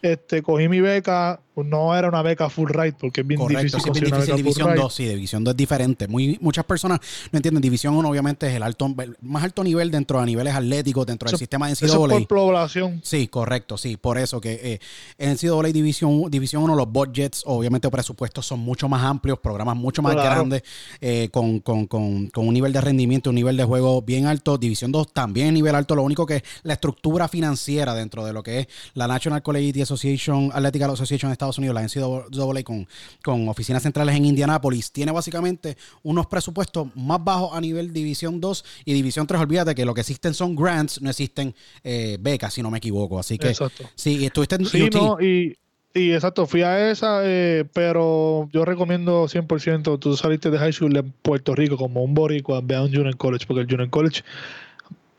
este, 0.03 0.43
cogí 0.43 0.69
mi 0.69 0.81
beca, 0.81 1.41
no 1.57 1.95
era 1.95 2.09
una 2.09 2.23
beca 2.23 2.49
full 2.49 2.71
ride 2.71 2.95
porque 2.99 3.21
es 3.21 3.27
bien 3.27 3.47
difícil. 3.47 3.81
Sí, 3.81 3.91
difícil. 3.91 4.37
División 4.37 4.75
2, 4.75 4.95
sí, 4.95 5.07
División 5.07 5.45
2 5.45 5.53
es 5.53 5.57
diferente. 5.57 6.09
Muy, 6.09 6.39
muchas 6.41 6.65
personas 6.65 7.01
no 7.31 7.37
entienden. 7.37 7.61
División 7.61 7.95
1 7.95 8.09
obviamente 8.09 8.47
es 8.49 8.55
el 8.55 8.63
alto, 8.63 8.95
más 9.21 9.45
alto 9.45 9.63
nivel 9.63 9.91
dentro 9.91 10.21
de 10.21 10.27
niveles 10.27 10.55
atléticos, 10.55 11.07
dentro 11.07 11.29
del 11.29 11.39
sistema 11.39 11.67
de 11.69 11.75
NCAA. 11.75 11.87
Eso 11.87 12.09
por 12.09 12.27
población. 12.27 13.01
Sí, 13.05 13.29
correcto, 13.29 13.77
sí. 13.77 13.99
Por 13.99 14.17
eso 14.17 14.41
que 14.41 14.53
eh, 14.63 14.81
en 15.19 15.35
NCAA 15.35 15.71
División, 15.73 16.31
División 16.31 16.63
1 16.63 16.75
los 16.75 16.91
budgets, 16.91 17.43
obviamente 17.45 17.91
presupuestos 17.91 18.47
son 18.47 18.61
mucho 18.61 18.89
más 18.89 19.05
amplios, 19.05 19.39
programas 19.39 19.77
mucho 19.77 20.01
más 20.01 20.15
grandes, 20.15 20.63
eh, 21.01 21.29
con, 21.31 21.61
con, 21.61 21.87
con, 21.87 22.29
con, 22.29 22.49
un 22.49 22.55
nivel 22.55 22.73
de 22.73 22.81
rendimiento, 22.81 23.31
un 23.31 23.37
nivel 23.37 23.59
de 23.59 23.65
juego 23.65 24.01
bien 24.01 24.27
alto. 24.27 24.57
División 24.57 24.93
2 24.93 25.13
también 25.13 25.53
nivel 25.53 25.75
alto. 25.75 25.95
Lo 25.95 26.05
único 26.05 26.25
que 26.25 26.43
la 26.63 26.73
estructura 26.73 27.29
financiera 27.41 27.95
dentro 27.95 28.25
de 28.25 28.35
lo 28.35 28.43
que 28.43 28.61
es 28.61 28.69
la 28.93 29.09
National 29.09 29.43
Collegiate 29.43 29.83
Association, 29.83 30.51
Athletic 30.53 30.83
Association 30.83 31.31
de 31.31 31.33
Estados 31.33 31.57
Unidos, 31.57 31.75
la 31.75 31.83
NCAA 31.83 32.63
con, 32.63 32.87
con 33.23 33.49
oficinas 33.49 33.83
centrales 33.83 34.15
en 34.15 34.27
Indianápolis, 34.27 34.93
tiene 34.93 35.11
básicamente 35.11 35.77
unos 36.03 36.27
presupuestos 36.27 36.89
más 36.95 37.23
bajos 37.25 37.51
a 37.55 37.61
nivel 37.61 37.93
División 37.95 38.41
2 38.41 38.65
y 38.85 38.93
División 38.93 39.27
3. 39.27 39.41
Olvídate 39.41 39.75
que 39.75 39.87
lo 39.87 39.95
que 39.95 40.03
existen 40.03 40.35
son 40.35 40.55
grants, 40.55 41.01
no 41.01 41.09
existen 41.09 41.55
eh, 41.83 42.19
becas, 42.21 42.53
si 42.53 42.63
no 42.63 42.71
me 42.71 42.79
equivoco. 42.79 43.19
Así 43.19 43.39
que 43.39 43.49
exacto. 43.49 43.85
sí, 43.95 44.25
estuviste 44.25 44.57
en 44.57 44.67
sí, 44.67 44.91
no, 44.93 45.19
y, 45.19 45.57
y 45.95 46.13
exacto, 46.13 46.47
fui 46.47 46.63
a 46.63 46.91
esa, 46.91 47.23
eh, 47.25 47.65
pero 47.73 48.51
yo 48.53 48.67
recomiendo 48.67 49.25
100%, 49.25 49.99
tú 49.99 50.15
saliste 50.15 50.51
de 50.51 50.59
high 50.59 50.73
school 50.73 50.95
en 50.95 51.11
Puerto 51.23 51.55
Rico 51.55 51.79
como 51.79 52.05
un 52.05 52.13
boricua, 52.13 52.61
ve 52.63 52.77
a 52.77 52.83
un 52.83 52.93
junior 52.93 53.17
college, 53.17 53.47
porque 53.47 53.63
el 53.63 53.67
junior 53.67 53.89
college 53.89 54.23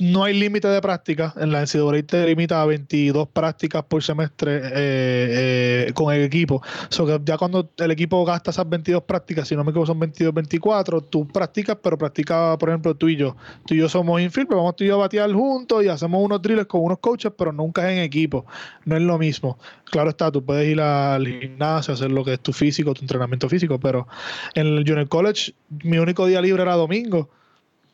no 0.02 0.24
hay 0.24 0.34
límite 0.34 0.68
de 0.68 0.82
práctica. 0.82 1.32
En 1.38 1.52
la 1.52 1.62
NCAA 1.62 2.02
te 2.02 2.26
limita 2.26 2.60
a 2.60 2.66
22 2.66 3.28
prácticas 3.28 3.84
por 3.84 4.02
semestre 4.02 4.58
eh, 4.58 4.72
eh, 4.74 5.92
con 5.94 6.12
el 6.12 6.24
equipo. 6.24 6.60
So 6.90 7.06
que 7.06 7.22
ya 7.24 7.38
cuando 7.38 7.70
el 7.78 7.92
equipo 7.92 8.26
gasta 8.26 8.50
esas 8.50 8.68
22 8.68 9.04
prácticas, 9.04 9.48
si 9.48 9.56
no 9.56 9.64
me 9.64 9.70
equivoco 9.70 9.86
son 9.86 10.00
22, 10.00 10.34
24, 10.34 11.02
tú 11.02 11.28
practicas, 11.28 11.78
pero 11.84 12.00
practicas, 12.00 12.58
por 12.58 12.70
ejemplo, 12.70 12.96
tú 12.96 13.10
y 13.10 13.16
yo. 13.16 13.36
Tú 13.68 13.76
y 13.76 13.78
yo 13.78 13.88
somos 13.88 14.20
infield, 14.20 14.50
vamos 14.50 14.76
tú 14.76 14.86
y 14.86 14.88
yo 14.88 14.96
a 14.96 14.98
batear 14.98 15.32
juntos 15.32 15.84
y 15.84 15.88
hacemos 15.88 16.26
unos 16.26 16.42
drills 16.42 16.66
con 16.66 16.82
unos 16.82 16.98
coaches, 16.98 17.32
pero 17.38 17.52
nunca 17.52 17.92
en 17.92 18.00
equipo. 18.00 18.48
No 18.86 18.96
es 18.96 19.04
lo 19.04 19.20
mismo. 19.20 19.60
Claro 19.86 20.10
está, 20.10 20.32
tú 20.32 20.44
puedes 20.44 20.68
ir 20.68 20.82
al 20.82 21.28
gimnasio, 21.28 21.94
hacer 21.94 22.10
lo 22.12 22.26
que 22.26 22.34
es 22.34 22.40
tu 22.40 22.54
físico, 22.54 22.96
tu 22.96 23.02
entrenamiento 23.02 23.48
físico, 23.48 23.80
pero 23.80 24.08
en 24.56 24.66
el 24.66 24.78
Junior 24.80 25.08
College 25.08 25.54
mi 25.84 26.00
único 26.00 26.26
día 26.26 26.42
libre 26.42 26.64
era 26.64 26.74
domingo 26.74 27.30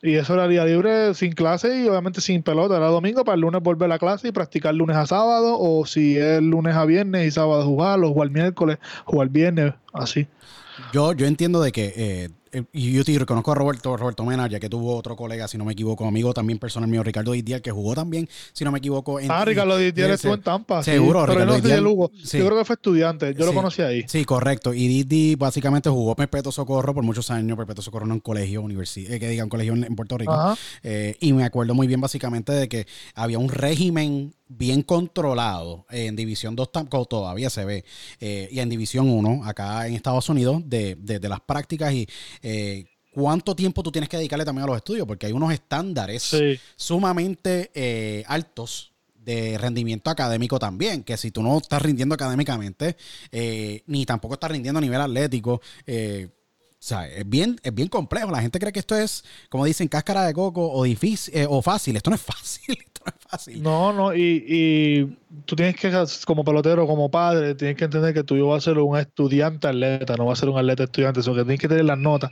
y 0.02 0.16
eso 0.16 0.36
era 0.36 0.48
día 0.48 0.64
libre 0.64 1.14
sin 1.16 1.32
clase 1.32 1.84
y 1.84 1.88
obviamente 1.88 2.22
sin 2.22 2.44
pelota. 2.44 2.78
Era 2.78 2.88
domingo 2.88 3.26
para 3.26 3.36
el 3.36 3.42
lunes 3.42 3.64
volver 3.64 3.86
a 3.86 3.96
la 3.96 4.00
clase 4.00 4.28
y 4.28 4.32
practicar 4.32 4.76
lunes 4.76 4.96
a 4.96 5.08
sábado. 5.08 5.58
O 5.60 5.86
si 5.86 6.18
es 6.18 6.42
lunes 6.42 6.76
a 6.76 6.86
viernes 6.86 7.28
y 7.28 7.32
sábado 7.32 7.64
jugar, 7.66 8.00
o 8.04 8.14
jugar 8.14 8.30
miércoles, 8.30 8.78
jugar 9.06 9.30
viernes, 9.30 9.74
así. 9.94 10.28
Yo, 10.94 11.14
yo 11.14 11.26
entiendo 11.26 11.62
de 11.62 11.72
que 11.72 11.94
eh, 11.96 12.30
yo 12.74 13.04
te 13.04 13.18
reconozco 13.18 13.52
a 13.52 13.56
Roberto, 13.56 13.96
Roberto 13.98 14.24
Mena, 14.26 14.48
ya 14.48 14.60
que 14.60 14.70
tuvo 14.70 14.96
otro 14.96 15.16
colega, 15.16 15.48
si 15.48 15.58
no 15.58 15.66
me 15.66 15.74
equivoco, 15.74 16.08
amigo 16.08 16.34
también 16.34 16.60
personal 16.60 16.90
mío, 16.90 17.04
Ricardo 17.04 17.32
Didier, 17.32 17.62
que 17.62 17.72
jugó 17.72 17.96
también, 17.96 18.28
si 18.54 18.64
no 18.64 18.72
me 18.72 18.80
equivoco. 18.80 19.20
En, 19.20 19.32
ah, 19.32 19.46
Ricardo 19.46 19.78
Didier 19.78 20.12
estuvo 20.12 20.34
en 20.34 20.42
Tampa. 20.42 20.84
Seguro, 20.84 21.26
sí, 21.26 21.32
Ricardo 21.32 21.56
Didier. 21.56 21.82
Lugo. 21.82 22.12
Yo 22.14 22.46
creo 22.46 22.58
que 22.58 22.66
fue 22.66 22.76
estudiante, 22.76 23.34
yo 23.34 23.46
lo 23.46 23.54
conocí 23.54 23.82
ahí. 23.82 24.04
Sí, 24.08 24.26
correcto. 24.26 24.74
Y 24.74 24.88
Didi 24.88 25.36
básicamente 25.36 25.90
jugó 25.90 26.16
Perpetuo 26.16 26.52
Socorro 26.52 26.94
por 26.94 27.04
muchos 27.04 27.30
años, 27.32 27.58
Perpetuo 27.58 27.84
Socorro 27.84 28.06
en 28.06 28.14
un 28.14 28.20
colegio, 28.20 28.62
universidad, 28.62 29.14
eh, 29.14 29.20
que 29.20 29.30
diga 29.30 29.44
un 29.44 29.50
colegio 29.50 29.74
en, 29.74 29.96
Puerto 29.96 30.18
Rico. 30.18 30.58
Eh, 30.84 31.16
y 31.20 31.34
me 31.34 31.44
acuerdo 31.44 31.74
muy 31.74 31.88
bien 31.88 32.02
básicamente 32.02 32.52
de 32.52 32.68
que 32.68 32.88
había 33.16 33.40
un 33.40 33.50
régimen 33.50 34.34
bien 34.50 34.82
controlado 34.82 35.86
en 35.90 36.16
División 36.16 36.56
2 36.56 36.70
todavía 37.10 37.50
se 37.50 37.66
ve 37.66 37.86
y 38.20 38.60
en 38.60 38.70
División 38.70 39.10
1 39.10 39.44
acá 39.46 39.88
en 39.88 39.94
Estados 39.94 40.30
Unidos 40.30 40.62
de, 40.66 40.96
de, 40.96 41.30
las 41.30 41.42
prácticas 41.42 41.94
y 41.94 42.08
cuánto 43.18 43.56
tiempo 43.56 43.82
tú 43.82 43.92
tienes 43.92 44.10
que 44.10 44.18
dedicarle 44.18 44.46
también 44.46 44.66
a 44.66 44.68
los 44.68 44.78
estudios, 44.78 45.08
porque 45.08 45.26
hay 45.26 45.32
unos 45.32 45.52
estándares 45.52 46.36
sumamente 46.76 47.72
eh, 47.74 48.24
altos 48.28 48.94
de 49.16 49.58
rendimiento 49.58 50.12
académico 50.12 50.60
también, 50.60 51.04
que 51.04 51.18
si 51.18 51.32
tú 51.32 51.42
no 51.42 51.58
estás 51.58 51.82
rindiendo 51.82 52.14
académicamente, 52.14 52.96
eh, 53.32 53.82
ni 53.88 54.06
tampoco 54.06 54.36
estás 54.36 54.52
rindiendo 54.52 54.78
a 54.78 54.82
nivel 54.82 55.02
atlético, 55.02 55.62
eh, 55.88 56.30
o 56.80 56.84
sea, 56.88 57.08
es 57.08 57.28
bien, 57.28 57.60
es 57.64 57.74
bien 57.74 57.88
complejo. 57.88 58.30
La 58.30 58.42
gente 58.42 58.60
cree 58.60 58.72
que 58.72 58.80
esto 58.80 58.96
es, 58.96 59.24
como 59.50 59.66
dicen, 59.66 59.88
cáscara 59.88 60.26
de 60.26 60.34
coco 60.34 60.72
o 60.72 60.84
difícil 60.84 61.34
o 61.50 61.62
fácil. 61.62 61.96
Esto 61.96 62.12
no 62.12 62.16
es 62.16 62.22
fácil. 62.22 62.78
No, 63.62 63.94
no, 63.94 64.16
y, 64.16 65.18
tú 65.46 65.56
tienes 65.56 65.76
que, 65.76 65.92
como 66.26 66.44
pelotero, 66.44 66.88
como 66.88 67.10
padre, 67.10 67.56
tienes 67.56 67.76
que 67.78 67.86
entender 67.86 68.14
que 68.14 68.24
tú 68.24 68.48
vas 68.48 68.64
a 68.64 68.72
ser 68.72 68.80
un 68.80 68.98
estudiante 68.98 69.68
atleta, 69.68 70.16
no 70.16 70.26
vas 70.26 70.40
a 70.40 70.42
ser 70.42 70.50
un 70.50 70.58
atleta 70.58 70.84
estudiante, 70.84 71.22
sino 71.22 71.36
que 71.36 71.44
tienes 71.44 71.60
que 71.60 71.68
tener 71.68 71.86
las 71.86 71.98
notas. 71.98 72.32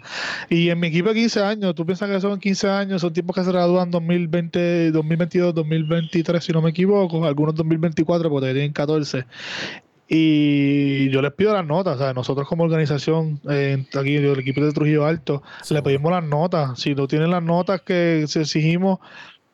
Y 0.49 0.69
en 0.69 0.79
mi 0.79 0.87
equipo 0.87 1.09
de 1.09 1.15
15 1.15 1.43
años, 1.43 1.75
tú 1.75 1.85
piensas 1.85 2.09
que 2.09 2.21
son 2.21 2.39
15 2.39 2.69
años, 2.69 3.01
son 3.01 3.13
tiempos 3.13 3.35
que 3.35 3.43
se 3.43 3.51
gradúan 3.51 3.91
2020, 3.91 4.91
2022, 4.91 5.53
2023, 5.53 6.43
si 6.43 6.53
no 6.53 6.61
me 6.61 6.69
equivoco, 6.69 7.25
algunos 7.25 7.55
2024, 7.55 8.29
porque 8.29 8.53
tienen 8.53 8.73
14. 8.73 9.25
Y 10.07 11.09
yo 11.09 11.21
les 11.21 11.33
pido 11.33 11.53
las 11.53 11.65
notas, 11.65 11.99
o 11.99 12.13
nosotros 12.13 12.47
como 12.47 12.63
organización, 12.63 13.39
eh, 13.49 13.85
aquí 13.97 14.15
el 14.17 14.39
equipo 14.39 14.61
de 14.61 14.71
Trujillo 14.71 15.05
Alto, 15.05 15.41
le 15.69 15.81
pedimos 15.81 16.11
las 16.11 16.23
notas. 16.23 16.79
Si 16.79 16.93
no 16.93 17.07
tienen 17.07 17.31
las 17.31 17.41
notas 17.41 17.81
que 17.81 18.21
exigimos, 18.23 18.99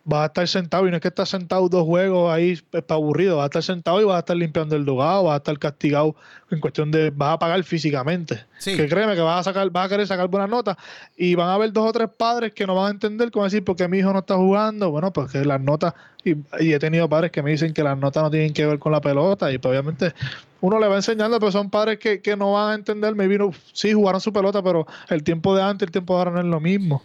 vas 0.03 0.24
a 0.24 0.25
estar 0.27 0.48
sentado 0.48 0.88
y 0.88 0.91
no 0.91 0.98
es 0.98 1.01
que 1.01 1.08
estás 1.08 1.29
sentado 1.29 1.70
dos 1.70 1.86
juegos 1.86 2.31
ahí 2.34 2.60
para 2.72 2.86
aburrido, 2.89 3.38
vas 3.38 3.43
a 3.43 3.48
estar 3.48 3.63
sentado 3.63 4.01
y 4.01 4.03
vas 4.03 4.15
a 4.15 4.20
estar 4.20 4.36
limpiando 4.36 4.75
el 4.75 4.86
dugado, 4.86 5.25
vas 5.25 5.36
a 5.36 5.38
estar 5.38 5.58
castigado 5.60 6.15
en 6.50 6.60
cuestión 6.60 6.91
de 6.91 7.12
vas 7.12 7.36
a 7.36 7.39
pagar 7.39 7.63
físicamente. 7.63 8.46
Que 8.63 8.88
créeme 8.88 9.15
que 9.15 9.22
vas 9.22 9.39
a 9.39 9.43
sacar, 9.51 9.70
vas 9.70 9.86
a 9.86 9.89
querer 9.89 10.08
sacar 10.08 10.27
buenas 10.27 10.50
notas 10.50 10.77
y 11.17 11.36
van 11.36 11.50
a 11.50 11.55
haber 11.55 11.72
dos 11.72 11.89
o 11.89 11.91
tres 11.91 12.10
padres 12.15 12.53
que 12.53 12.65
no 12.67 12.75
van 12.75 12.88
a 12.88 12.89
entender 12.91 13.31
cómo 13.31 13.46
decir 13.46 13.63
porque 13.63 13.88
mi 13.88 14.00
hijo 14.00 14.12
no 14.13 14.20
está 14.20 14.36
jugando, 14.36 14.91
bueno, 14.91 15.12
pues 15.12 15.31
que 15.31 15.46
las 15.46 15.62
notas 15.62 15.93
y, 16.24 16.36
he 16.60 16.79
tenido 16.79 17.10
padres 17.10 17.31
que 17.31 17.41
me 17.41 17.51
dicen 17.51 17.74
que 17.74 17.84
las 17.84 17.98
notas 17.98 18.24
no 18.24 18.29
tienen 18.29 18.53
que 18.53 18.65
ver 18.65 18.79
con 18.79 18.91
la 18.91 19.01
pelota 19.01 19.51
y 19.51 19.58
pues 19.58 19.72
obviamente 19.72 20.13
uno 20.62 20.79
le 20.79 20.88
va 20.88 20.96
enseñando, 20.96 21.39
pero 21.39 21.51
son 21.51 21.70
padres 21.70 21.98
que, 21.98 22.22
que 22.22 22.36
no 22.36 22.53
van 22.53 22.72
a 22.72 22.75
entender, 22.75 23.15
me 23.15 23.27
vino, 23.27 23.51
sí 23.74 23.93
jugaron 23.93 24.22
su 24.22 24.31
pelota, 24.31 24.62
pero 24.62 24.86
el 25.10 25.24
tiempo 25.24 25.55
de 25.55 25.63
antes, 25.63 25.88
el 25.88 25.91
tiempo 25.91 26.13
de 26.13 26.20
ahora 26.20 26.31
no 26.31 26.39
es 26.39 26.46
lo 26.46 26.60
mismo. 26.60 27.01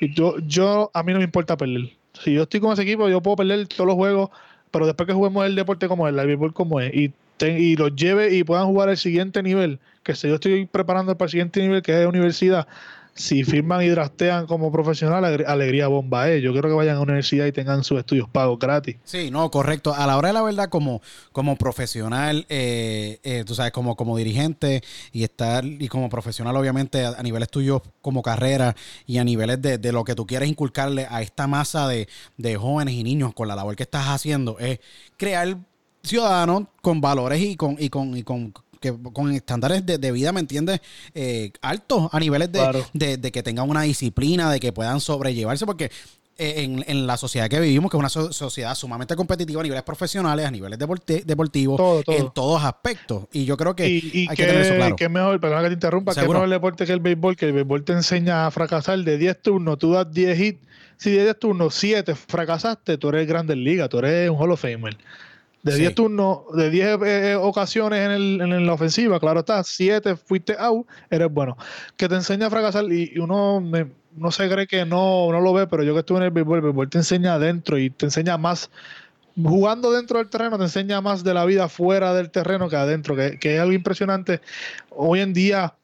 Y 0.00 0.14
yo, 0.14 0.38
yo, 0.38 0.92
a 0.94 1.02
mí 1.02 1.12
no 1.12 1.18
me 1.18 1.24
importa 1.24 1.56
perder 1.56 1.99
si 2.22 2.34
yo 2.34 2.42
estoy 2.42 2.60
con 2.60 2.72
ese 2.72 2.82
equipo, 2.82 3.08
yo 3.08 3.20
puedo 3.20 3.36
perder 3.36 3.66
todos 3.68 3.86
los 3.86 3.96
juegos, 3.96 4.30
pero 4.70 4.86
después 4.86 5.06
que 5.06 5.12
juguemos 5.12 5.46
el 5.46 5.54
deporte 5.54 5.88
como 5.88 6.06
es, 6.06 6.14
el 6.14 6.26
béisbol 6.26 6.52
como 6.52 6.80
es, 6.80 6.92
y, 6.94 7.12
y 7.44 7.76
los 7.76 7.94
lleve 7.94 8.34
y 8.34 8.44
puedan 8.44 8.66
jugar 8.66 8.88
el 8.88 8.96
siguiente 8.96 9.42
nivel, 9.42 9.78
que 10.02 10.14
si 10.14 10.28
yo 10.28 10.34
estoy 10.34 10.66
preparando 10.66 11.16
para 11.16 11.26
el 11.26 11.30
siguiente 11.30 11.60
nivel, 11.60 11.82
que 11.82 12.00
es 12.00 12.06
universidad, 12.06 12.66
si 13.20 13.44
firman 13.44 13.82
y 13.82 13.88
draftean 13.88 14.46
como 14.46 14.72
profesional, 14.72 15.24
alegría 15.46 15.88
bomba 15.88 16.30
eh. 16.30 16.40
Yo 16.40 16.52
quiero 16.52 16.68
que 16.68 16.74
vayan 16.74 16.94
a 16.94 16.98
la 16.98 17.02
universidad 17.02 17.46
y 17.46 17.52
tengan 17.52 17.84
sus 17.84 17.98
estudios 17.98 18.28
pagos 18.28 18.58
gratis. 18.58 18.96
Sí, 19.04 19.30
no, 19.30 19.50
correcto. 19.50 19.94
A 19.94 20.06
la 20.06 20.16
hora 20.16 20.28
de 20.28 20.34
la 20.34 20.42
verdad, 20.42 20.68
como, 20.70 21.02
como 21.32 21.56
profesional, 21.56 22.46
eh, 22.48 23.18
eh, 23.22 23.44
tú 23.46 23.54
sabes, 23.54 23.72
como, 23.72 23.94
como 23.94 24.16
dirigente 24.16 24.82
y 25.12 25.24
estar, 25.24 25.64
y 25.64 25.88
como 25.88 26.08
profesional, 26.08 26.56
obviamente, 26.56 27.04
a, 27.04 27.22
niveles 27.22 27.50
tuyos 27.50 27.82
como 28.00 28.22
carrera 28.22 28.74
y 29.06 29.18
a 29.18 29.24
niveles 29.24 29.60
de, 29.60 29.76
de, 29.76 29.92
lo 29.92 30.04
que 30.04 30.14
tú 30.14 30.26
quieres 30.26 30.48
inculcarle 30.48 31.06
a 31.10 31.20
esta 31.20 31.46
masa 31.46 31.86
de, 31.88 32.08
de 32.38 32.56
jóvenes 32.56 32.94
y 32.94 33.04
niños 33.04 33.34
con 33.34 33.48
la 33.48 33.54
labor 33.54 33.76
que 33.76 33.82
estás 33.82 34.06
haciendo, 34.06 34.58
es 34.58 34.80
crear 35.18 35.58
ciudadanos 36.02 36.64
con 36.80 37.00
valores 37.00 37.40
y 37.40 37.56
con, 37.56 37.76
y 37.78 37.90
con, 37.90 38.16
y 38.16 38.22
con 38.22 38.54
que 38.80 38.94
con 39.12 39.30
estándares 39.32 39.84
de, 39.86 40.12
vida, 40.12 40.32
¿me 40.32 40.40
entiendes? 40.40 40.80
Eh, 41.14 41.52
altos 41.60 42.08
a 42.12 42.18
niveles 42.18 42.50
de, 42.50 43.16
de, 43.18 43.32
que 43.32 43.42
tengan 43.42 43.68
una 43.68 43.82
disciplina, 43.82 44.50
de 44.50 44.58
que 44.58 44.72
puedan 44.72 45.00
sobrellevarse, 45.00 45.66
porque 45.66 45.90
eh, 46.42 46.84
en, 46.86 47.06
la 47.06 47.18
sociedad 47.18 47.50
que 47.50 47.60
vivimos, 47.60 47.90
que 47.90 47.98
es 47.98 48.00
una 48.00 48.08
sociedad 48.08 48.74
sumamente 48.74 49.14
competitiva 49.14 49.60
a 49.60 49.62
niveles 49.62 49.82
profesionales, 49.82 50.46
a 50.46 50.50
niveles 50.50 50.78
deportivos, 50.78 52.02
en 52.06 52.30
todos 52.30 52.64
aspectos. 52.64 53.24
Y 53.30 53.44
yo 53.44 53.58
creo 53.58 53.76
que 53.76 53.82
hay 53.82 54.26
que, 54.28 54.46
tener 54.46 54.62
eso 54.62 54.74
claro. 54.74 54.96
Que 54.96 55.10
mejor, 55.10 55.38
perdona 55.38 55.64
que 55.64 55.68
te 55.68 55.74
interrumpa, 55.74 56.14
que 56.14 56.22
mejor 56.22 56.44
el 56.44 56.50
deporte 56.50 56.86
que 56.86 56.92
el 56.94 57.00
béisbol, 57.00 57.36
que 57.36 57.44
el 57.44 57.52
béisbol 57.52 57.84
te 57.84 57.92
enseña 57.92 58.46
a 58.46 58.50
fracasar 58.50 58.98
de 59.00 59.18
10 59.18 59.42
turnos, 59.42 59.76
tú 59.76 59.92
das 59.92 60.10
10 60.10 60.40
hits, 60.40 60.66
si 60.96 61.10
de 61.10 61.24
10 61.24 61.38
turnos 61.38 61.74
7 61.74 62.14
fracasaste, 62.14 62.96
tú 62.96 63.10
eres 63.10 63.28
grande 63.28 63.54
liga, 63.54 63.90
tú 63.90 63.98
eres 63.98 64.30
un 64.30 64.38
Hall 64.38 64.52
of 64.52 64.62
Famer. 64.62 64.96
De 65.62 65.76
10 65.76 65.94
turnos, 65.94 66.40
de 66.54 66.70
10 66.70 66.98
eh, 67.04 67.36
ocasiones 67.36 68.00
en, 68.00 68.10
el, 68.10 68.40
en, 68.40 68.66
la 68.66 68.72
ofensiva, 68.72 69.20
claro 69.20 69.40
está, 69.40 69.62
7 69.62 70.16
fuiste 70.16 70.56
out, 70.58 70.86
eres 71.10 71.30
bueno. 71.30 71.56
Que 71.96 72.08
te 72.08 72.14
enseña 72.14 72.46
a 72.46 72.50
fracasar 72.50 72.90
y, 72.90 73.18
uno 73.18 73.62
no 74.16 74.30
se 74.32 74.48
cree 74.48 74.66
que 74.66 74.86
no, 74.86 75.30
no 75.30 75.40
lo 75.40 75.52
ve, 75.52 75.66
pero 75.66 75.82
yo 75.82 75.92
que 75.92 76.00
estuve 76.00 76.18
en 76.18 76.24
el 76.24 76.30
béisbol, 76.30 76.58
el 76.58 76.64
béisbol 76.64 76.88
te 76.88 76.98
enseña 76.98 77.34
adentro 77.34 77.78
y 77.78 77.90
te 77.90 78.06
enseña 78.06 78.38
más. 78.38 78.70
Jugando 79.42 79.92
dentro 79.92 80.18
del 80.18 80.28
terreno 80.28 80.56
te 80.56 80.64
enseña 80.64 81.00
más 81.00 81.22
de 81.22 81.34
la 81.34 81.44
vida 81.44 81.68
fuera 81.68 82.14
del 82.14 82.30
terreno 82.30 82.68
que 82.68 82.76
adentro, 82.76 83.14
que, 83.14 83.38
que 83.38 83.56
es 83.56 83.60
algo 83.60 83.74
impresionante. 83.74 84.40
Hoy 84.90 85.20
en 85.20 85.34
día, 85.34 85.74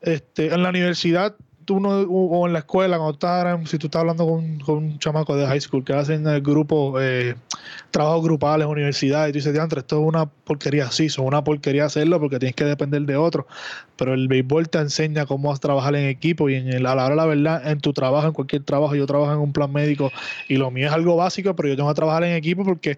este, 0.00 0.52
en 0.52 0.62
la 0.62 0.70
universidad 0.70 1.36
o 1.74 2.46
en 2.46 2.52
la 2.52 2.60
escuela, 2.60 2.96
cuando 2.96 3.12
estás, 3.12 3.70
si 3.70 3.78
tú 3.78 3.86
estás 3.86 4.00
hablando 4.00 4.26
con, 4.26 4.76
un 4.76 4.98
chamaco 4.98 5.36
de 5.36 5.46
high 5.46 5.60
school 5.60 5.84
que 5.84 5.92
hacen 5.92 6.26
el 6.26 6.40
grupo, 6.42 7.00
eh, 7.00 7.34
trabajos 7.90 8.24
grupales, 8.24 8.66
universidad, 8.66 9.28
y 9.28 9.32
tú 9.32 9.38
dices, 9.38 9.56
esto 9.56 9.76
es 9.78 9.92
una 9.92 10.26
porquería, 10.26 10.90
sí, 10.90 11.08
son 11.08 11.26
una 11.26 11.44
porquería 11.44 11.84
hacerlo 11.84 12.20
porque 12.20 12.38
tienes 12.38 12.56
que 12.56 12.64
depender 12.64 13.02
de 13.02 13.16
otro, 13.16 13.46
pero 13.96 14.14
el 14.14 14.28
béisbol 14.28 14.68
te 14.68 14.78
enseña 14.78 15.26
cómo 15.26 15.56
trabajar 15.58 15.94
en 15.96 16.08
equipo 16.08 16.48
y 16.48 16.54
en 16.54 16.68
el, 16.68 16.86
a 16.86 16.94
la 16.94 17.06
hora 17.06 17.14
la 17.14 17.26
verdad, 17.26 17.68
en 17.68 17.80
tu 17.80 17.92
trabajo, 17.92 18.26
en 18.26 18.32
cualquier 18.32 18.62
trabajo, 18.62 18.94
yo 18.94 19.06
trabajo 19.06 19.32
en 19.32 19.38
un 19.38 19.52
plan 19.52 19.72
médico 19.72 20.10
y 20.48 20.56
lo 20.56 20.70
mío 20.70 20.86
es 20.86 20.92
algo 20.92 21.16
básico, 21.16 21.54
pero 21.54 21.68
yo 21.68 21.76
tengo 21.76 21.88
que 21.88 21.94
trabajar 21.94 22.24
en 22.24 22.34
equipo 22.34 22.64
porque 22.64 22.96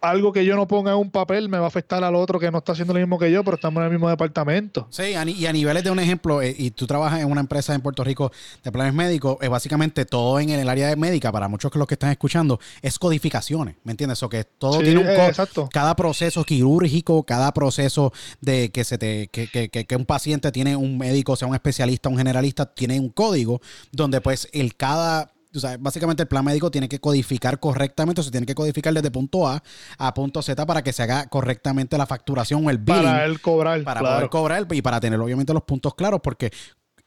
algo 0.00 0.32
que 0.32 0.44
yo 0.44 0.56
no 0.56 0.66
ponga 0.66 0.92
en 0.92 0.98
un 0.98 1.10
papel 1.10 1.48
me 1.48 1.58
va 1.58 1.64
a 1.64 1.68
afectar 1.68 2.02
al 2.02 2.14
otro 2.14 2.38
que 2.38 2.50
no 2.50 2.58
está 2.58 2.72
haciendo 2.72 2.94
lo 2.94 3.00
mismo 3.00 3.18
que 3.18 3.30
yo, 3.30 3.44
pero 3.44 3.56
estamos 3.56 3.80
en 3.80 3.86
el 3.86 3.90
mismo 3.90 4.08
departamento. 4.08 4.86
Sí, 4.90 5.14
y 5.14 5.46
a 5.46 5.52
niveles 5.52 5.84
de 5.84 5.90
un 5.90 5.98
ejemplo, 5.98 6.42
eh, 6.42 6.54
y 6.56 6.70
tú 6.70 6.86
trabajas 6.86 7.20
en 7.20 7.30
una 7.30 7.40
empresa 7.40 7.74
en 7.74 7.80
Puerto 7.80 8.02
Rico 8.04 8.32
de 8.62 8.72
planes 8.72 8.94
médicos, 8.94 9.36
es 9.40 9.48
básicamente 9.48 10.04
todo 10.04 10.40
en 10.40 10.50
el 10.50 10.68
área 10.68 10.88
de 10.88 10.96
médica, 10.96 11.30
para 11.32 11.48
muchos 11.48 11.70
que 11.70 11.78
los 11.78 11.86
que 11.86 11.94
están 11.94 12.10
escuchando, 12.10 12.58
es 12.82 12.98
codificaciones, 12.98 13.76
¿me 13.84 13.92
entiendes? 13.92 14.22
O 14.22 14.28
que 14.28 14.44
todo 14.44 14.80
tiene 14.80 15.00
un 15.00 15.06
eh, 15.06 15.26
exacto. 15.26 15.68
cada 15.72 15.94
proceso 15.96 16.44
quirúrgico, 16.44 17.22
cada 17.24 17.52
proceso 17.52 18.12
de 18.40 18.70
que 18.70 18.84
se 18.84 18.98
te, 18.98 19.28
que, 19.28 19.48
que, 19.48 19.68
que, 19.68 19.96
un 19.96 20.06
paciente 20.06 20.50
tiene 20.52 20.76
un 20.76 20.98
médico, 20.98 21.36
sea 21.36 21.48
un 21.48 21.54
especialista, 21.54 22.08
un 22.08 22.16
generalista, 22.16 22.66
tiene 22.66 22.98
un 22.98 23.10
código 23.10 23.60
donde 23.92 24.20
pues 24.20 24.48
el 24.52 24.76
cada 24.76 25.32
o 25.54 25.60
sea, 25.60 25.76
básicamente 25.78 26.22
el 26.22 26.28
plan 26.28 26.44
médico 26.44 26.70
tiene 26.70 26.88
que 26.88 27.00
codificar 27.00 27.58
correctamente, 27.60 28.20
o 28.20 28.24
se 28.24 28.30
tiene 28.30 28.46
que 28.46 28.54
codificar 28.54 28.92
desde 28.94 29.10
punto 29.10 29.48
A 29.48 29.62
a 29.98 30.14
punto 30.14 30.42
Z 30.42 30.64
para 30.66 30.82
que 30.82 30.92
se 30.92 31.02
haga 31.02 31.26
correctamente 31.28 31.98
la 31.98 32.06
facturación 32.06 32.66
o 32.66 32.70
el 32.70 32.78
billing. 32.78 33.02
Para 33.02 33.24
él 33.24 33.40
cobrar. 33.40 33.82
Para 33.84 34.00
poder 34.00 34.28
cobrar 34.28 34.66
y 34.70 34.82
para 34.82 35.00
tener 35.00 35.18
obviamente 35.20 35.52
los 35.52 35.62
puntos 35.62 35.94
claros, 35.94 36.20
porque 36.22 36.50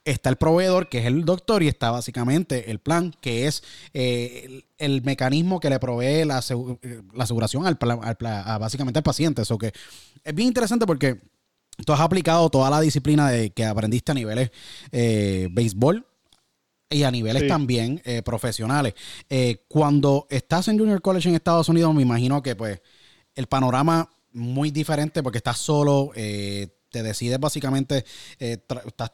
está 0.06 0.30
el 0.30 0.36
proveedor, 0.36 0.90
que 0.90 1.00
es 1.00 1.06
el 1.06 1.24
doctor, 1.26 1.64
y 1.64 1.68
está 1.68 1.92
básicamente 1.92 2.72
el 2.72 2.80
plan, 2.80 3.14
que 3.22 3.48
es 3.48 3.64
eh, 3.94 4.64
el, 4.78 5.02
mecanismo 5.04 5.60
que 5.60 5.70
le 5.70 5.80
provee 5.80 6.26
la, 6.26 6.44
la 7.14 7.24
aseguración 7.24 7.66
al, 7.66 7.78
básicamente 8.60 9.00
al 9.00 9.04
paciente. 9.04 9.44
Eso 9.44 9.58
que 9.58 9.72
es 10.24 10.36
bien 10.36 10.50
interesante 10.50 10.86
porque 10.86 11.22
tú 11.86 11.94
has 11.94 12.02
aplicado 12.02 12.50
toda 12.50 12.70
la 12.70 12.82
disciplina 12.82 13.30
de, 13.30 13.52
que 13.52 13.66
aprendiste 13.66 14.12
a 14.12 14.16
niveles 14.16 14.52
eh, 14.92 15.48
béisbol, 15.52 16.06
y 16.94 17.04
a 17.04 17.12
niveles 17.12 17.48
también 17.48 18.02
eh, 18.06 18.22
profesionales. 18.22 18.94
Eh, 19.30 19.64
cuando 19.68 20.28
estás 20.30 20.68
en 20.68 20.78
Junior 20.78 21.02
College 21.02 21.30
en 21.30 21.36
Estados 21.36 21.68
Unidos, 21.70 21.94
me 21.94 22.04
imagino 22.04 22.42
que 22.42 22.56
pues 22.56 22.82
el 23.36 23.48
panorama 23.48 24.10
muy 24.32 24.72
diferente 24.72 25.24
porque 25.24 25.40
estás 25.40 25.58
solo, 25.58 26.12
eh, 26.16 26.68
te 26.90 27.02
decides 27.02 27.40
básicamente, 27.40 28.06
estás 28.38 29.12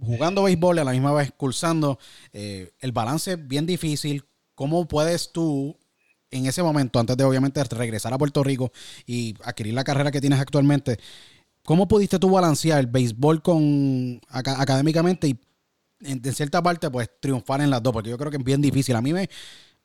jugando 0.00 0.44
béisbol 0.44 0.78
y 0.78 0.80
a 0.80 0.84
la 0.84 0.92
misma 0.92 1.12
vez 1.12 1.32
cursando, 1.36 1.98
el 2.32 2.92
balance 2.92 3.32
es 3.32 3.48
bien 3.48 3.66
difícil. 3.66 4.24
¿Cómo 4.54 4.88
puedes 4.88 5.30
tú 5.32 5.76
en 6.30 6.46
ese 6.46 6.62
momento, 6.62 6.98
antes 6.98 7.16
de 7.16 7.24
obviamente 7.24 7.62
regresar 7.64 8.12
a 8.12 8.18
Puerto 8.18 8.42
Rico 8.42 8.72
y 9.06 9.34
adquirir 9.44 9.74
la 9.74 9.84
carrera 9.84 10.10
que 10.10 10.20
tienes 10.20 10.40
actualmente, 10.40 10.98
¿cómo 11.62 11.88
pudiste 11.88 12.18
tú 12.18 12.30
balancear 12.30 12.78
el 12.78 12.86
béisbol 12.86 13.42
con 13.42 14.20
académicamente 14.30 15.28
y 15.28 15.38
en, 16.00 16.22
cierta 16.32 16.62
parte, 16.62 16.90
pues 16.90 17.10
triunfar 17.20 17.60
en 17.60 17.70
las 17.70 17.82
dos, 17.82 17.92
porque 17.92 18.10
yo 18.10 18.18
creo 18.18 18.30
que 18.30 18.36
es 18.36 18.44
bien 18.44 18.60
difícil. 18.60 18.94
A 18.96 19.02
mí 19.02 19.12
me, 19.12 19.28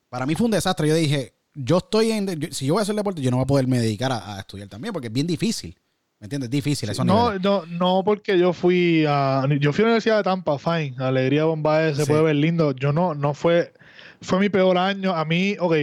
para 0.09 0.25
mí 0.25 0.35
fue 0.35 0.45
un 0.45 0.51
desastre. 0.51 0.87
Yo 0.87 0.95
dije, 0.95 1.33
yo 1.53 1.77
estoy 1.77 2.11
en, 2.11 2.53
si 2.53 2.65
yo 2.65 2.73
voy 2.73 2.81
a 2.81 2.83
hacer 2.83 2.95
deporte, 2.95 3.21
yo 3.21 3.31
no 3.31 3.37
voy 3.37 3.43
a 3.43 3.47
poderme 3.47 3.79
dedicar 3.79 4.11
a, 4.11 4.39
estudiar 4.39 4.67
también, 4.67 4.93
porque 4.93 5.07
es 5.07 5.13
bien 5.13 5.27
difícil. 5.27 5.77
¿Me 6.19 6.25
entiendes? 6.25 6.49
Difícil. 6.49 6.89
Eso 6.89 7.03
no, 7.03 7.37
no, 7.39 7.65
no, 7.65 8.01
porque 8.05 8.39
yo 8.39 8.53
fui 8.53 9.03
a, 9.05 9.45
yo 9.59 9.73
fui 9.73 9.81
a 9.81 9.87
la 9.87 9.91
Universidad 9.91 10.17
de 10.17 10.23
Tampa, 10.23 10.57
fine. 10.57 10.95
Alegría 10.99 11.43
Bombay 11.43 11.95
se 11.95 12.05
puede 12.05 12.23
ver 12.23 12.35
lindo. 12.37 12.71
Yo 12.71 12.93
no, 12.93 13.13
no 13.13 13.33
fue, 13.33 13.73
fue 14.21 14.39
mi 14.39 14.47
peor 14.47 14.77
año. 14.77 15.13
A 15.13 15.25
mí, 15.25 15.57
ok. 15.59 15.73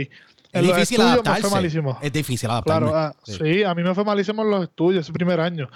Es 0.53 0.63
difícil 0.63 1.01
adaptarse. 1.03 1.43
fue 1.43 1.51
malísimo. 1.51 1.99
Es 2.01 2.11
difícil 2.11 2.51
adaptarse. 2.51 2.87
Claro, 2.87 2.97
ah, 2.97 3.15
sí. 3.23 3.63
a 3.63 3.75
mí 3.75 3.83
me 3.83 3.95
fue 3.95 4.03
malísimo 4.03 4.43
en 4.43 4.51
los 4.51 4.63
estudios 4.65 5.05
ese 5.05 5.13
primer 5.13 5.41
año 5.41 5.69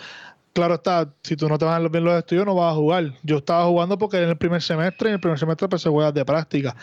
claro 0.54 0.74
está, 0.74 1.12
si 1.22 1.36
tú 1.36 1.48
no 1.48 1.58
te 1.58 1.66
vas 1.66 1.90
bien 1.90 2.04
los 2.04 2.16
estudios, 2.16 2.46
no 2.46 2.54
vas 2.54 2.72
a 2.72 2.76
jugar. 2.76 3.12
Yo 3.22 3.38
estaba 3.38 3.66
jugando 3.66 3.98
porque 3.98 4.22
en 4.22 4.30
el 4.30 4.36
primer 4.38 4.62
semestre, 4.62 5.08
y 5.08 5.10
en 5.10 5.14
el 5.14 5.20
primer 5.20 5.38
semestre 5.38 5.68
pues 5.68 5.82
se 5.82 5.90
juega 5.90 6.12
de 6.12 6.24
práctica. 6.24 6.74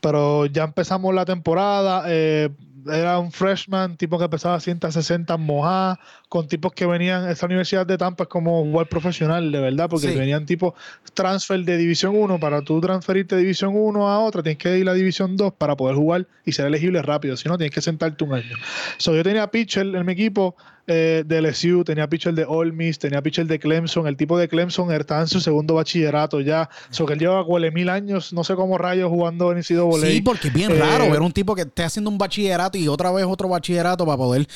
Pero 0.00 0.46
ya 0.46 0.64
empezamos 0.64 1.12
la 1.12 1.24
temporada, 1.24 2.04
eh, 2.06 2.48
era 2.86 3.18
un 3.18 3.32
freshman, 3.32 3.96
tipo 3.96 4.18
que 4.18 4.28
pesaba 4.28 4.60
160 4.60 5.36
mojadas, 5.36 5.98
con 6.28 6.46
tipos 6.46 6.72
que 6.72 6.86
venían, 6.86 7.28
esa 7.28 7.46
universidad 7.46 7.84
de 7.84 7.98
Tampa 7.98 8.24
es 8.24 8.28
como 8.28 8.62
jugar 8.62 8.88
profesional, 8.88 9.50
de 9.50 9.60
verdad, 9.60 9.88
porque 9.90 10.14
venían 10.14 10.46
tipo 10.46 10.74
transfer 11.12 11.60
de 11.64 11.76
División 11.76 12.14
1, 12.16 12.38
para 12.38 12.62
tú 12.62 12.80
transferirte 12.80 13.34
de 13.34 13.42
División 13.42 13.72
1 13.74 14.08
a 14.08 14.20
otra, 14.20 14.42
tienes 14.42 14.58
que 14.58 14.78
ir 14.78 14.88
a 14.88 14.94
División 14.94 15.36
2 15.36 15.52
para 15.54 15.76
poder 15.76 15.96
jugar 15.96 16.26
y 16.44 16.52
ser 16.52 16.66
elegible 16.66 17.02
rápido, 17.02 17.36
si 17.36 17.48
no 17.48 17.58
tienes 17.58 17.74
que 17.74 17.80
sentarte 17.80 18.22
un 18.22 18.34
año. 18.34 18.56
So, 18.98 19.14
yo 19.14 19.24
tenía 19.24 19.50
pitcher 19.50 19.86
en 19.94 20.06
mi 20.06 20.12
equipo 20.12 20.56
eh, 20.90 21.22
de 21.26 21.42
LSU, 21.42 21.84
tenía 21.84 22.08
pitcher 22.08 22.34
de 22.34 22.46
Ole 22.46 22.72
Miss, 22.72 22.98
tenía 22.98 23.22
pitcher 23.22 23.46
de 23.46 23.58
Clemson, 23.58 24.06
el 24.06 24.16
tipo 24.16 24.38
de 24.38 24.48
Clemson 24.48 24.90
estaba 24.90 25.20
en 25.20 25.26
su 25.28 25.40
segundo 25.40 25.74
bachillerato 25.74 26.40
ya, 26.40 26.70
so 26.88 27.04
que 27.04 27.12
él 27.12 27.18
lleva 27.18 27.42
huele 27.42 27.70
mil 27.70 27.90
años, 27.90 28.32
no 28.32 28.42
sé 28.42 28.54
cómo 28.54 28.78
rayos 28.78 29.10
jugando 29.10 29.52
en 29.52 29.58
Isidro 29.58 29.90
Sí, 30.00 30.22
porque 30.22 30.48
es 30.48 30.54
bien 30.54 30.78
raro 30.78 31.04
eh, 31.04 31.10
ver 31.10 31.20
un 31.20 31.32
tipo 31.32 31.54
que 31.54 31.62
esté 31.62 31.84
haciendo 31.84 32.10
un 32.10 32.16
bachillerato 32.16 32.78
y 32.78 32.88
otra 32.88 33.12
vez 33.12 33.26
otro 33.26 33.48
bachillerato 33.48 34.06
para 34.06 34.16
poder 34.16 34.46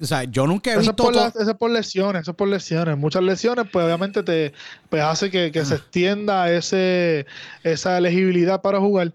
o 0.00 0.06
sea, 0.06 0.24
yo 0.24 0.46
nunca 0.46 0.72
he 0.72 0.78
visto. 0.78 1.10
Eso 1.10 1.50
es, 1.50 1.56
por 1.56 1.70
lesiones, 1.70 2.22
eso 2.22 2.30
es 2.30 2.36
por 2.36 2.48
lesiones. 2.48 2.96
Muchas 2.96 3.22
lesiones, 3.22 3.66
pues 3.70 3.84
obviamente 3.84 4.22
te 4.22 4.54
pues, 4.88 5.02
hace 5.02 5.30
que, 5.30 5.52
se 5.64 5.74
extienda 5.74 6.50
ese, 6.50 7.26
esa 7.64 7.98
elegibilidad 7.98 8.62
para 8.62 8.80
jugar. 8.80 9.12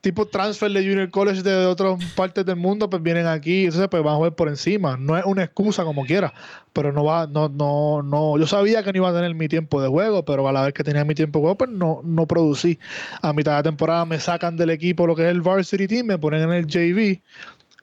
Tipo 0.00 0.26
transfer 0.26 0.70
de 0.70 0.80
Junior 0.80 1.10
College 1.10 1.42
de 1.42 1.66
otras 1.66 2.02
partes 2.14 2.44
del 2.44 2.56
mundo, 2.56 2.88
pues 2.88 3.02
vienen 3.02 3.26
aquí, 3.26 3.64
entonces 3.64 3.88
pues 3.88 4.02
van 4.02 4.14
a 4.14 4.16
jugar 4.16 4.34
por 4.34 4.48
encima. 4.48 4.96
No 4.96 5.16
es 5.16 5.24
una 5.24 5.44
excusa 5.44 5.84
como 5.84 6.04
quiera, 6.04 6.32
pero 6.72 6.92
no 6.92 7.04
va, 7.04 7.26
no, 7.26 7.48
no, 7.48 8.02
no, 8.02 8.38
yo 8.38 8.46
sabía 8.46 8.82
que 8.82 8.92
no 8.92 8.98
iba 8.98 9.10
a 9.10 9.14
tener 9.14 9.34
mi 9.34 9.48
tiempo 9.48 9.82
de 9.82 9.88
juego, 9.88 10.24
pero 10.24 10.46
a 10.48 10.52
la 10.52 10.62
vez 10.62 10.74
que 10.74 10.84
tenía 10.84 11.04
mi 11.04 11.14
tiempo 11.14 11.38
de 11.38 11.42
juego, 11.42 11.58
pues 11.58 11.70
no, 11.70 12.00
no 12.04 12.26
producí. 12.26 12.78
A 13.22 13.32
mitad 13.32 13.56
de 13.56 13.62
temporada 13.64 14.04
me 14.04 14.20
sacan 14.20 14.56
del 14.56 14.70
equipo 14.70 15.06
lo 15.06 15.16
que 15.16 15.22
es 15.22 15.30
el 15.30 15.42
varsity 15.42 15.88
team, 15.88 16.06
me 16.06 16.18
ponen 16.18 16.42
en 16.42 16.52
el 16.52 16.66
JV 16.66 17.20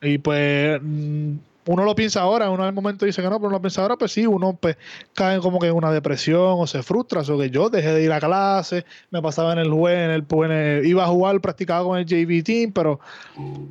y 0.02 0.18
pues 0.20 0.82
uno 1.68 1.84
lo 1.84 1.96
piensa 1.96 2.22
ahora, 2.22 2.50
uno 2.50 2.64
en 2.64 2.70
el 2.70 2.74
momento 2.74 3.06
dice 3.06 3.22
que 3.22 3.30
no, 3.30 3.38
pero 3.38 3.48
uno 3.48 3.58
lo 3.58 3.62
piensa 3.62 3.82
ahora, 3.82 3.96
pues 3.98 4.12
sí, 4.12 4.28
uno 4.28 4.58
pues, 4.60 4.78
cae 5.14 5.40
como 5.40 5.60
que 5.60 5.68
en 5.68 5.74
una 5.74 5.92
depresión 5.92 6.56
o 6.58 6.68
se 6.68 6.84
frustra. 6.84 7.22
O 7.22 7.40
que 7.40 7.50
yo 7.50 7.70
dejé 7.70 7.94
de 7.94 8.04
ir 8.04 8.12
a 8.12 8.20
clase, 8.20 8.86
me 9.10 9.22
pasaba 9.22 9.54
en 9.54 9.60
el 9.60 9.72
juego, 9.72 9.88
en 9.88 10.12
el, 10.12 10.24
pues, 10.24 10.86
iba 10.86 11.04
a 11.04 11.08
jugar, 11.08 11.40
practicaba 11.42 11.84
con 11.84 11.98
el 11.98 12.06
JV 12.06 12.44
Team, 12.44 12.72
pero 12.72 13.00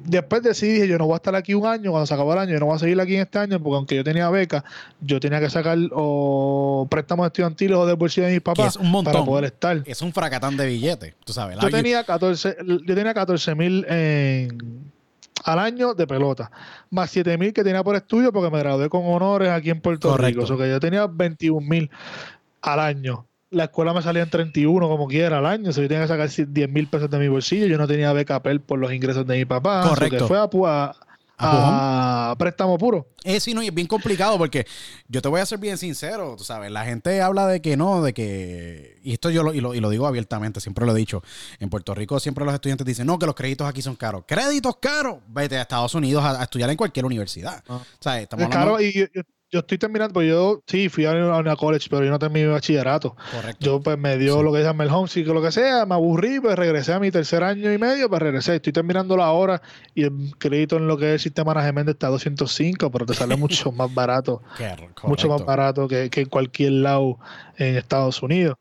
después 0.05 0.43
decidí, 0.43 0.73
dije, 0.73 0.89
yo 0.89 0.99
no 0.99 1.07
voy 1.07 1.15
a 1.15 1.17
estar 1.17 1.35
aquí 1.35 1.55
un 1.55 1.67
año, 1.67 1.91
cuando 1.91 2.07
se 2.07 2.15
acabó 2.15 2.33
el 2.33 2.41
año, 2.41 2.53
yo 2.53 2.61
no 2.61 2.67
voy 2.67 2.77
a 2.77 2.79
seguir 2.79 3.01
aquí 3.01 3.15
en 3.15 3.23
este 3.23 3.39
año, 3.39 3.61
porque 3.61 3.77
aunque 3.77 3.97
yo 3.97 4.05
tenía 4.05 4.29
beca, 4.31 4.65
yo 5.01 5.21
tenía 5.21 5.41
que 5.41 5.51
sacar 5.51 5.79
o 5.93 6.87
préstamos 6.91 7.27
estudiantiles 7.27 7.77
o 7.77 7.87
del 7.87 7.97
bolsillo 7.97 8.27
de 8.27 8.33
mis 8.33 8.43
papás 8.43 8.79
para 9.05 9.25
poder 9.25 9.45
estar. 9.45 9.83
Es 9.85 10.03
un 10.03 10.13
fracatán 10.13 10.57
de 10.57 10.67
billetes, 10.67 11.15
tú 11.25 11.33
sabes. 11.33 11.59
Yo 11.61 11.71
tenía 11.71 12.05
14, 12.05 12.57
yo 12.85 12.95
tenía 12.95 13.15
14 13.15 13.55
mil 13.55 13.85
en 13.89 14.94
al 15.45 15.59
año 15.59 15.95
de 15.95 16.07
pelota, 16.07 16.51
más 16.91 17.11
7 17.11 17.37
mil 17.39 17.53
que 17.53 17.63
tenía 17.63 17.85
por 17.85 17.95
estudio 17.95 18.33
porque 18.33 18.51
me 18.51 18.59
gradué 18.59 18.89
con 18.89 19.03
honores 19.05 19.51
aquí 19.51 19.71
en 19.71 19.81
Puerto 19.81 20.17
Rico. 20.17 20.43
O 20.43 20.47
sea 20.47 20.57
que 20.57 20.69
yo 20.69 20.81
tenía 20.81 21.07
21 21.07 21.67
mil 21.67 21.91
al 22.63 22.81
año. 22.81 23.27
La 23.51 23.65
escuela 23.65 23.93
me 23.93 24.03
salía 24.03 24.23
en 24.23 24.31
31 24.31 24.89
como 24.89 25.07
quiera 25.07 25.39
al 25.39 25.47
año, 25.47 25.71
o 25.71 25.73
sea, 25.73 25.83
yo 25.83 25.89
tenía 25.89 26.05
que 26.05 26.09
sacar 26.09 26.29
10 26.29 26.71
mil 26.71 26.89
pesos 26.89 27.09
de 27.11 27.19
mi 27.19 27.29
bolsillo. 27.29 27.67
Yo 27.67 27.79
no 27.79 27.87
tenía 27.87 28.13
beca 28.13 28.43
PEL 28.43 28.61
por 28.61 28.79
los 28.79 28.93
ingresos 28.93 29.27
de 29.27 29.37
mi 29.37 29.45
papá. 29.45 29.83
Correcto. 29.89 30.19
que 30.19 30.25
fue 30.25 30.39
a, 30.39 30.45
a 30.45 30.97
préstamo 32.39 32.79
puro. 32.79 33.09
Es 33.25 33.43
sí, 33.43 33.55
no, 33.55 33.63
y 33.63 33.69
es 33.69 33.75
bien 33.75 33.87
complicado 33.87 34.39
porque 34.39 34.67
yo 35.09 35.23
te 35.23 35.29
voy 35.29 35.41
a 35.41 35.47
ser 35.47 35.59
bien 35.59 35.79
sincero, 35.79 36.35
tú 36.37 36.45
sabes, 36.45 36.71
la 36.71 36.85
gente 36.85 37.21
habla 37.23 37.47
de 37.47 37.61
que 37.61 37.77
no, 37.77 38.03
de 38.03 38.13
que, 38.13 39.01
y 39.03 39.13
esto 39.13 39.31
yo 39.31 39.43
lo, 39.43 39.55
y 39.55 39.61
lo, 39.61 39.75
y 39.75 39.81
lo 39.81 39.91
digo 39.91 40.07
abiertamente, 40.07 40.61
siempre 40.61 40.87
lo 40.87 40.95
he 40.95 40.99
dicho, 40.99 41.23
en 41.59 41.71
Puerto 41.71 41.95
Rico 41.95 42.21
siempre 42.21 42.45
los 42.45 42.55
estudiantes 42.55 42.87
dicen, 42.87 43.07
no, 43.07 43.19
que 43.19 43.27
los 43.27 43.35
créditos 43.35 43.67
aquí 43.67 43.83
son 43.83 43.97
caros. 43.97 44.25
Créditos 44.27 44.77
caros, 44.77 45.19
vete 45.29 45.57
a 45.57 45.63
Estados 45.63 45.95
Unidos 45.95 46.25
a, 46.25 46.43
estudiar 46.43 46.71
en 46.71 46.77
cualquier 46.77 47.07
universidad. 47.07 47.63
Ah. 47.69 47.77
O 47.77 48.03
sea, 48.03 48.21
estamos 48.21 48.47
hablando... 48.47 48.81
y 48.81 49.09
yo 49.55 49.61
estoy 49.61 49.79
terminando, 49.79 50.13
pues 50.13 50.29
yo 50.29 50.65
sí 50.67 50.89
fui 50.89 51.05
a 51.05 51.13
una 51.13 51.55
college, 51.55 51.87
pero 51.89 52.05
yo 52.05 52.11
no 52.11 52.19
terminé 52.19 52.47
mi 52.47 52.53
bachillerato. 52.53 53.15
Correcto. 53.31 53.65
Yo 53.65 53.81
pues 53.81 53.97
me 53.97 54.19
dio 54.19 54.43
lo 54.43 54.53
que 54.53 54.61
es 54.61 54.67
el 54.67 54.91
homesick 54.91 55.29
o 55.29 55.33
lo 55.33 55.41
que 55.41 55.53
sea, 55.53 55.87
me 55.87 55.95
aburrí, 55.95 56.41
pues 56.41 56.57
regresé 56.57 56.93
a 56.93 56.99
mi 56.99 57.13
tercer 57.13 57.45
año 57.45 57.73
y 57.73 57.79
medio, 57.79 58.09
pues 58.09 58.21
regresé. 58.21 58.57
Estoy 58.57 58.73
terminando 58.73 59.17
la 59.17 59.31
hora 59.31 59.63
y 59.95 60.03
el 60.03 60.35
crédito 60.39 60.77
en 60.77 60.89
lo 60.89 60.99
que 60.99 61.11
es 61.11 61.13
el 61.13 61.21
sistema 61.21 61.53
de 61.53 61.61
management 61.61 61.89
está 61.91 62.09
a 62.09 62.11
205, 62.11 62.91
pero 62.91 63.07
te 63.07 63.15
sale 63.15 63.37
mucho 63.37 63.71
más 63.71 63.95
barato. 63.95 64.43
mucho 65.05 65.29
más 65.29 65.45
barato 65.45 65.87
que, 65.87 66.11
que 66.11 66.23
en 66.23 66.29
cualquier 66.29 66.73
lado 66.73 67.21
en 67.57 67.77
Estados 67.77 68.23
Unidos. 68.23 68.57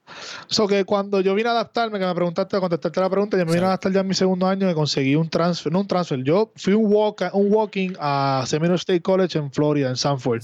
So 0.47 0.67
que 0.67 0.85
cuando 0.85 1.21
yo 1.21 1.35
vine 1.35 1.49
a 1.49 1.53
adaptarme, 1.53 1.99
que 1.99 2.05
me 2.05 2.15
preguntaste, 2.15 2.57
a 2.57 2.59
contestarte 2.59 2.99
la 2.99 3.09
pregunta, 3.09 3.37
yo 3.37 3.45
me 3.45 3.53
vine 3.53 3.65
a 3.65 3.67
adaptar 3.69 3.91
ya 3.91 4.01
en 4.01 4.07
mi 4.07 4.13
segundo 4.13 4.47
año 4.47 4.69
y 4.69 4.73
conseguí 4.73 5.15
un 5.15 5.29
transfer, 5.29 5.71
no 5.71 5.81
un 5.81 5.87
transfer, 5.87 6.23
yo 6.23 6.51
fui 6.55 6.73
un, 6.73 6.85
walk, 6.85 7.23
un 7.33 7.51
walking 7.51 7.93
a 7.99 8.43
Seminole 8.45 8.77
State 8.77 9.01
College 9.01 9.37
en 9.37 9.51
Florida, 9.51 9.89
en 9.89 9.95
Sanford. 9.95 10.41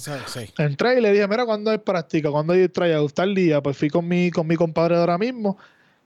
Entré 0.58 0.98
y 0.98 1.02
le 1.02 1.12
dije, 1.12 1.28
mira, 1.28 1.46
¿cuándo 1.46 1.72
hay 1.72 1.78
práctica? 1.80 2.32
¿Cuándo 2.32 2.54
hay 2.54 2.68
tryout? 2.70 3.14
Tal 3.14 3.36
día, 3.36 3.62
pues 3.62 3.78
fui 3.78 3.90
con 3.90 4.08
mi, 4.08 4.32
con 4.32 4.48
mi 4.48 4.56
compadre 4.56 4.96
ahora 4.96 5.18
mismo 5.18 5.58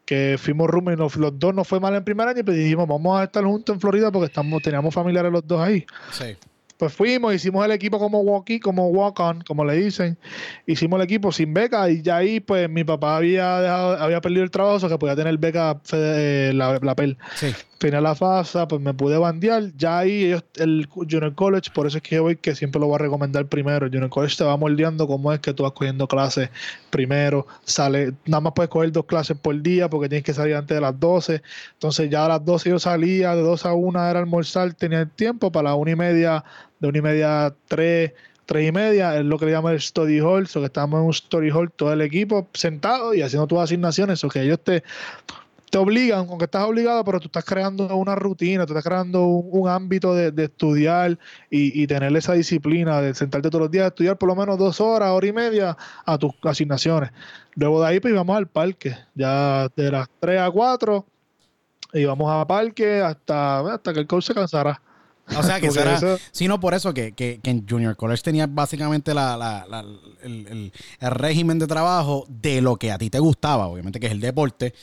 que 0.05 0.35
fuimos 0.38 0.69
roommates, 0.69 1.00
los, 1.00 1.15
los 1.15 1.39
dos 1.39 1.55
nos 1.55 1.67
fue 1.67 1.79
mal 1.79 1.95
en 1.95 2.03
primer 2.03 2.27
año 2.27 2.41
y 2.41 2.43
pues 2.43 2.57
dijimos, 2.57 2.88
vamos 2.88 3.19
a 3.19 3.23
estar 3.23 3.43
juntos 3.43 3.73
en 3.73 3.79
Florida 3.79 4.12
porque 4.12 4.27
estamos, 4.27 4.62
teníamos 4.62 4.93
familiares 4.93 5.31
los 5.31 5.47
dos 5.47 5.62
ahí. 5.62 5.85
Sí. 6.12 6.35
Pues 6.84 6.96
fuimos, 6.96 7.34
hicimos 7.34 7.63
el 7.63 7.72
equipo 7.72 7.98
como 7.98 8.20
walkie, 8.20 8.60
como 8.60 8.90
walk 8.90 9.18
on, 9.22 9.42
como 9.44 9.63
le 9.63 9.78
dicen. 9.78 10.18
Hicimos 10.66 11.00
el 11.00 11.06
equipo 11.06 11.32
sin 11.32 11.54
beca 11.54 11.90
y 11.90 12.02
ya 12.02 12.18
ahí 12.18 12.42
pues 12.42 12.70
mi 12.70 12.84
papá 12.84 13.16
había 13.16 13.62
dejado, 13.62 14.04
había 14.04 14.20
perdido 14.20 14.44
el 14.44 14.52
trabajo, 14.52 14.75
o 14.75 14.80
sea 14.82 14.90
que 14.90 14.98
podía 14.98 15.16
tener 15.16 15.38
beca 15.38 15.80
eh, 15.94 16.52
la, 16.54 16.80
la 16.82 16.94
PEL. 16.94 17.18
Sí 17.36 17.56
final 17.84 18.04
la 18.04 18.16
fase, 18.16 18.66
pues 18.68 18.82
me 18.82 18.94
pude 18.94 19.18
bandear. 19.18 19.72
Ya 19.75 20.00
ahí 20.00 20.25
ellos, 20.25 20.44
el 20.56 20.88
Junior 20.90 21.36
College, 21.36 21.70
por 21.74 21.86
eso 21.86 21.98
es 21.98 22.04
que 22.04 22.16
yo 22.16 22.24
voy 22.24 22.38
que 22.38 22.56
siempre 22.56 22.80
lo 22.80 22.88
voy 22.88 22.96
a 22.96 23.00
recomendar 23.00 23.46
primero. 23.48 23.86
El 23.86 23.92
Junior 23.92 24.10
College 24.10 24.38
te 24.38 24.44
va 24.46 24.56
moldeando 24.56 25.06
cómo 25.06 25.34
es 25.34 25.40
que 25.40 25.54
tú 25.54 25.63
vas 25.63 25.74
cogiendo 25.74 26.08
clases 26.08 26.50
primero. 26.90 27.46
Sale, 27.66 28.13
nada 28.25 28.42
más 28.42 28.54
puedes 28.54 28.70
coger 28.70 28.92
dos 28.92 29.06
clases 29.06 29.38
por 29.38 29.62
día 29.62 29.90
porque 29.90 30.08
tienes 30.08 30.24
que 30.24 30.34
salir 30.34 30.56
antes 30.56 30.75
de 30.75 30.82
las 30.82 30.98
12. 30.98 31.42
Entonces 31.74 32.10
ya 32.10 32.25
a 32.25 32.30
las 32.30 32.46
12 32.46 32.70
yo 32.70 32.80
salía, 32.80 33.36
de 33.36 33.42
2 33.42 33.66
a 33.66 33.74
1 33.74 34.10
era 34.10 34.20
almorzar, 34.20 34.74
tenía 34.74 35.02
el 35.02 35.10
tiempo 35.10 35.52
para 35.52 35.70
la 35.70 35.75
1 35.75 35.92
y 35.92 35.96
media, 35.96 36.44
de 36.84 36.90
1 36.90 36.98
y 36.98 37.02
media 37.02 37.46
a 37.46 37.56
3 37.68 38.13
tres 38.46 38.68
y 38.68 38.72
media, 38.74 39.18
es 39.18 39.24
lo 39.24 39.40
que 39.40 39.46
le 39.46 39.52
llaman 39.52 39.74
el 39.74 39.80
study 39.80 40.19
hall, 40.19 40.48
so 40.48 40.60
que 40.60 40.65
estamos 40.65 41.00
en 41.00 41.06
un 41.06 41.13
study 41.13 41.50
hall 41.50 41.72
todo 41.72 41.93
el 41.93 42.02
equipo 42.02 42.50
sentado 42.54 43.13
y 43.13 43.22
haciendo 43.22 43.48
tus 43.48 43.60
asignaciones, 43.60 44.22
o 44.26 44.28
que 44.28 44.41
ellos 44.41 44.60
te 44.62 44.84
te 45.74 45.80
obligan, 45.80 46.28
aunque 46.30 46.46
estás 46.46 46.65
obligado, 46.65 47.04
pero 47.04 47.19
tú 47.19 47.26
estás 47.26 47.43
creando 47.43 47.88
una 47.98 48.13
rutina, 48.13 48.63
tú 48.67 48.74
estás 48.74 48.84
creando 48.84 49.26
un, 49.26 49.67
ámbito 49.67 50.13
de, 50.13 50.32
estudiar 50.43 51.17
y, 51.50 51.88
tener 51.88 52.15
esa 52.15 52.34
disciplina 52.34 53.02
de 53.02 53.15
sentarte 53.15 53.50
todos 53.50 53.63
los 53.63 53.72
días 53.72 53.86
a 53.86 53.88
estudiar 53.88 54.15
por 54.19 54.30
lo 54.30 54.36
menos 54.36 54.60
dos 54.60 54.80
horas, 54.80 55.10
hora 55.10 55.26
y 55.26 55.34
media 55.34 55.76
a 56.06 56.17
tus 56.19 56.32
asignaciones. 56.43 57.10
Luego 57.56 57.82
de 57.82 57.88
ahí, 57.88 58.00
pues 58.00 58.13
vamos 58.13 58.38
al 58.38 58.46
parque, 58.46 58.96
ya 59.15 59.67
de 59.76 59.89
las 59.91 60.08
3 60.19 60.41
a 60.41 60.52
4, 60.52 61.06
y 61.93 62.06
vamos 62.06 62.32
al 62.32 62.46
parque 62.46 63.02
hasta, 63.02 63.74
hasta 63.74 63.93
que 63.96 64.02
el 64.02 64.06
coach 64.06 64.26
se 64.26 64.36
cansara. 64.36 64.80
O 65.38 65.43
sea, 65.43 65.59
que 65.59 65.71
será, 65.71 65.99
sino 66.31 66.59
por 66.59 66.73
eso 66.73 66.93
que, 66.93 67.13
que, 67.13 67.39
en 67.43 67.67
Junior 67.67 67.95
College 67.95 68.23
tenía 68.23 68.47
básicamente 68.47 69.13
la, 69.13 69.86
el, 70.21 70.71
el, 70.99 71.12
régimen 71.12 71.59
de 71.59 71.67
trabajo 71.67 72.25
de 72.29 72.62
lo 72.62 72.77
que 72.77 72.91
a 72.91 72.97
ti 72.97 73.09
te 73.09 73.19
gustaba, 73.19 73.67
obviamente 73.67 73.99
que 73.99 74.07
es 74.07 74.12
el 74.12 74.19
deporte, 74.19 74.73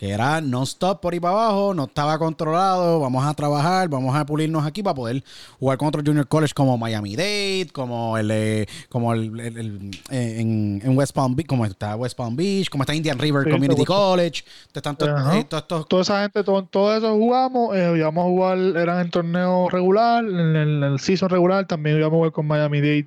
que 0.00 0.08
era 0.08 0.40
non-stop 0.40 1.02
por 1.02 1.12
ahí 1.12 1.20
para 1.20 1.34
abajo, 1.34 1.74
no 1.74 1.84
estaba 1.84 2.18
controlado, 2.18 3.00
vamos 3.00 3.22
a 3.22 3.34
trabajar, 3.34 3.86
vamos 3.90 4.16
a 4.16 4.24
pulirnos 4.24 4.64
aquí 4.64 4.82
para 4.82 4.94
poder 4.94 5.22
jugar 5.58 5.76
con 5.76 5.88
otros 5.88 6.02
junior 6.06 6.26
college 6.26 6.54
como 6.54 6.78
Miami 6.78 7.16
Dade, 7.16 7.68
como 7.70 8.16
el, 8.16 8.66
como 8.88 9.12
el, 9.12 9.90
en, 10.08 10.96
West 10.96 11.14
Palm 11.14 11.36
Beach, 11.36 11.46
como 11.46 11.66
está 11.66 11.96
West 11.96 12.16
Palm 12.16 12.34
Beach, 12.34 12.70
como 12.70 12.82
está 12.82 12.94
Indian 12.94 13.18
River 13.18 13.50
Community 13.50 13.84
College, 13.84 14.42
están 14.72 14.96
eh, 15.00 15.44
toda 15.44 16.00
esa 16.00 16.22
gente, 16.22 16.44
todo, 16.44 16.96
eso 16.96 17.14
jugamos, 17.14 17.76
eh, 17.76 17.92
íbamos 17.98 18.24
a 18.24 18.28
jugar, 18.28 18.58
eran 18.78 19.00
en 19.00 19.10
torneo 19.10 19.68
regular, 19.68 20.24
en 20.24 20.56
el, 20.56 20.56
en 20.56 20.82
el 20.82 20.98
season 20.98 21.28
regular, 21.28 21.66
también 21.66 21.98
íbamos 21.98 22.14
a 22.14 22.16
jugar 22.16 22.32
con 22.32 22.46
Miami 22.46 22.80
Dade. 22.80 23.06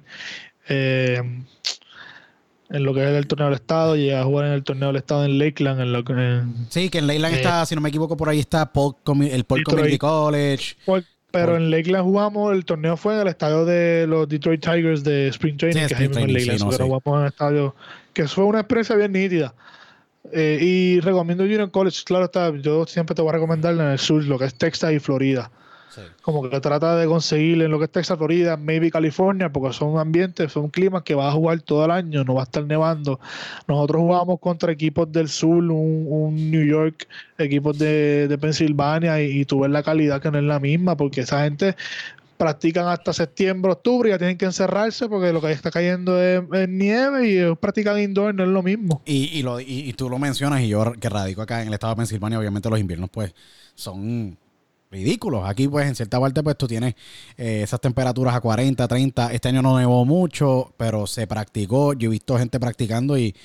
Eh, 0.69 1.43
en 2.73 2.83
lo 2.83 2.93
que 2.93 3.03
es 3.03 3.09
el 3.09 3.27
torneo 3.27 3.47
del 3.47 3.55
estado, 3.55 3.95
llega 3.95 4.21
a 4.21 4.23
jugar 4.23 4.47
en 4.47 4.53
el 4.53 4.63
torneo 4.63 4.87
del 4.87 4.97
estado 4.97 5.23
en 5.25 5.37
Lakeland. 5.37 5.79
En 5.79 5.93
lo 5.93 6.03
que, 6.03 6.41
sí, 6.69 6.89
que 6.89 6.97
en 6.97 7.07
Lakeland 7.07 7.35
está, 7.35 7.65
si 7.67 7.75
no 7.75 7.81
me 7.81 7.89
equivoco, 7.89 8.17
por 8.17 8.29
ahí 8.29 8.39
está 8.39 8.63
el 8.63 8.69
Paul 8.73 9.63
Community 9.63 9.97
College. 9.99 10.75
pero 11.29 11.55
en 11.55 11.69
Lakeland 11.69 12.03
jugamos, 12.03 12.51
el 12.51 12.65
torneo 12.65 12.97
fue 12.97 13.13
en 13.13 13.21
el 13.21 13.27
estadio 13.27 13.63
de 13.63 14.07
los 14.07 14.27
Detroit 14.27 14.59
Tigers 14.59 15.03
de 15.03 15.27
Spring 15.27 15.55
Training, 15.55 15.87
que 15.87 15.93
es 15.93 15.99
en 15.99 16.33
Lakeland, 16.33 16.69
pero 16.71 16.85
jugamos 16.85 17.19
en 17.19 17.21
el 17.21 17.27
estadio, 17.27 17.75
que 18.11 18.27
fue 18.27 18.43
una 18.43 18.61
experiencia 18.61 18.95
bien 18.95 19.11
nítida. 19.11 19.53
Eh, 20.31 20.57
y 20.59 20.99
recomiendo 21.01 21.43
Junior 21.43 21.69
College, 21.69 22.01
claro 22.05 22.25
está, 22.25 22.51
yo 22.57 22.87
siempre 22.87 23.13
te 23.13 23.21
voy 23.21 23.29
a 23.29 23.33
recomendar 23.33 23.75
en 23.75 23.81
el 23.81 23.99
sur, 23.99 24.23
lo 24.23 24.39
que 24.39 24.45
es 24.45 24.55
Texas 24.55 24.93
y 24.93 24.99
Florida. 24.99 25.51
Como 26.21 26.49
que 26.49 26.59
trata 26.59 26.95
de 26.95 27.07
conseguir 27.07 27.61
en 27.61 27.71
lo 27.71 27.79
que 27.79 27.85
es 27.85 27.91
Texas, 27.91 28.17
Florida, 28.17 28.57
maybe 28.57 28.91
California, 28.91 29.51
porque 29.51 29.73
son 29.73 29.97
ambientes, 29.97 30.51
son 30.51 30.69
climas 30.69 31.03
que 31.03 31.15
vas 31.15 31.27
a 31.27 31.31
jugar 31.31 31.61
todo 31.61 31.85
el 31.85 31.91
año, 31.91 32.23
no 32.23 32.35
va 32.35 32.41
a 32.41 32.43
estar 32.45 32.63
nevando. 32.65 33.19
Nosotros 33.67 34.01
jugamos 34.01 34.39
contra 34.39 34.71
equipos 34.71 35.11
del 35.11 35.29
sur, 35.29 35.63
un, 35.63 36.51
New 36.51 36.65
York, 36.65 37.07
equipos 37.37 37.77
de, 37.77 38.27
de 38.27 38.37
Pensilvania, 38.37 39.21
y, 39.21 39.45
tú 39.45 39.61
ves 39.61 39.71
la 39.71 39.83
calidad 39.83 40.21
que 40.21 40.31
no 40.31 40.37
es 40.37 40.43
la 40.43 40.59
misma, 40.59 40.95
porque 40.95 41.21
esa 41.21 41.43
gente 41.43 41.75
practican 42.37 42.87
hasta 42.87 43.13
septiembre, 43.13 43.71
octubre, 43.71 44.09
y 44.09 44.11
ya 44.11 44.17
tienen 44.17 44.37
que 44.37 44.45
encerrarse 44.45 45.07
porque 45.07 45.31
lo 45.31 45.39
que 45.39 45.51
está 45.51 45.71
cayendo 45.71 46.21
es, 46.21 46.43
nieve 46.67 47.29
y 47.29 47.37
ellos 47.37 47.57
practican 47.57 47.99
indoor, 47.99 48.33
no 48.35 48.43
es 48.43 48.49
lo 48.49 48.63
mismo. 48.63 49.01
Y, 49.05 49.29
y, 49.37 49.43
lo, 49.43 49.59
y, 49.59 49.93
tú 49.93 50.09
lo 50.09 50.19
mencionas, 50.19 50.61
y 50.61 50.67
yo 50.67 50.93
que 50.99 51.09
radico 51.09 51.41
acá 51.41 51.61
en 51.61 51.67
el 51.67 51.73
estado 51.73 51.93
de 51.93 51.97
Pensilvania, 51.97 52.39
obviamente 52.39 52.69
los 52.69 52.79
inviernos 52.79 53.09
pues 53.09 53.33
son 53.75 54.37
ridículos. 54.93 55.43
Aquí, 55.45 55.67
pues, 55.67 55.87
en 55.87 55.95
cierta 55.95 56.19
parte, 56.19 56.41
pues 56.41 56.57
tú 56.57 56.67
tienes 56.67 56.95
eh, 57.37 57.61
esas 57.63 57.81
temperaturas 57.81 58.35
a 58.35 58.39
40, 58.39 58.87
30. 58.87 59.33
Este 59.33 59.49
año 59.49 59.61
no 59.61 59.77
nevó 59.77 60.05
mucho, 60.05 60.73
pero 60.77 61.05
se 61.07 61.27
practicó. 61.27 61.93
Yo 61.93 62.09
he 62.09 62.11
visto 62.11 62.37
gente 62.37 62.59
practicando 62.59 63.17
y 63.17 63.35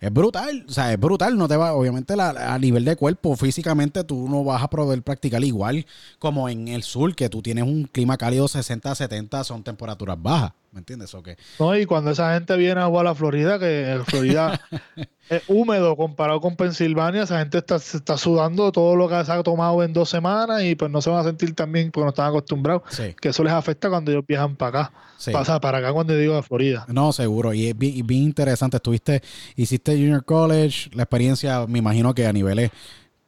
es 0.00 0.12
brutal. 0.12 0.64
O 0.68 0.72
sea, 0.72 0.92
es 0.92 0.98
brutal. 0.98 1.36
No 1.36 1.46
te 1.46 1.56
va, 1.56 1.74
obviamente, 1.74 2.14
a 2.18 2.58
nivel 2.58 2.84
de 2.84 2.96
cuerpo, 2.96 3.36
físicamente, 3.36 4.02
tú 4.04 4.28
no 4.28 4.42
vas 4.44 4.62
a 4.62 4.68
poder 4.68 5.02
practicar 5.02 5.44
igual 5.44 5.86
como 6.18 6.48
en 6.48 6.68
el 6.68 6.82
sur, 6.82 7.14
que 7.14 7.28
tú 7.28 7.42
tienes 7.42 7.64
un 7.64 7.84
clima 7.84 8.16
cálido 8.16 8.48
60, 8.48 8.94
70, 8.94 9.44
son 9.44 9.62
temperaturas 9.62 10.20
bajas. 10.20 10.52
¿Me 10.74 10.80
entiendes? 10.80 11.14
¿O 11.14 11.22
qué? 11.22 11.36
No, 11.58 11.76
y 11.76 11.86
cuando 11.86 12.10
esa 12.10 12.34
gente 12.34 12.56
viene 12.56 12.80
a 12.80 12.86
jugar 12.86 13.06
a 13.06 13.14
Florida, 13.14 13.58
que 13.58 13.92
en 13.92 14.04
Florida 14.04 14.60
es 15.30 15.42
húmedo 15.46 15.96
comparado 15.96 16.40
con 16.40 16.56
Pensilvania, 16.56 17.22
esa 17.22 17.38
gente 17.38 17.58
está, 17.58 17.76
está 17.76 18.18
sudando 18.18 18.72
todo 18.72 18.96
lo 18.96 19.08
que 19.08 19.24
se 19.24 19.32
ha 19.32 19.42
tomado 19.44 19.82
en 19.84 19.92
dos 19.92 20.10
semanas 20.10 20.64
y 20.64 20.74
pues 20.74 20.90
no 20.90 21.00
se 21.00 21.10
van 21.10 21.20
a 21.20 21.24
sentir 21.24 21.54
tan 21.54 21.70
bien 21.70 21.92
porque 21.92 22.04
no 22.04 22.10
están 22.10 22.28
acostumbrados. 22.28 22.82
Que 23.20 23.28
eso 23.28 23.44
les 23.44 23.52
afecta 23.52 23.88
cuando 23.88 24.10
ellos 24.10 24.24
viajan 24.26 24.56
para 24.56 24.80
acá. 24.80 24.92
Pasa 25.32 25.60
para 25.60 25.78
acá 25.78 25.92
cuando 25.92 26.16
digo 26.16 26.34
a 26.34 26.42
Florida. 26.42 26.84
No, 26.88 27.12
seguro. 27.12 27.54
Y 27.54 27.68
es 27.68 27.78
bien, 27.78 28.06
bien 28.06 28.24
interesante. 28.24 28.76
Estuviste, 28.76 29.22
hiciste 29.54 29.92
Junior 29.92 30.24
College, 30.24 30.90
la 30.92 31.04
experiencia, 31.04 31.66
me 31.68 31.78
imagino 31.78 32.14
que 32.14 32.26
a 32.26 32.32
niveles 32.32 32.72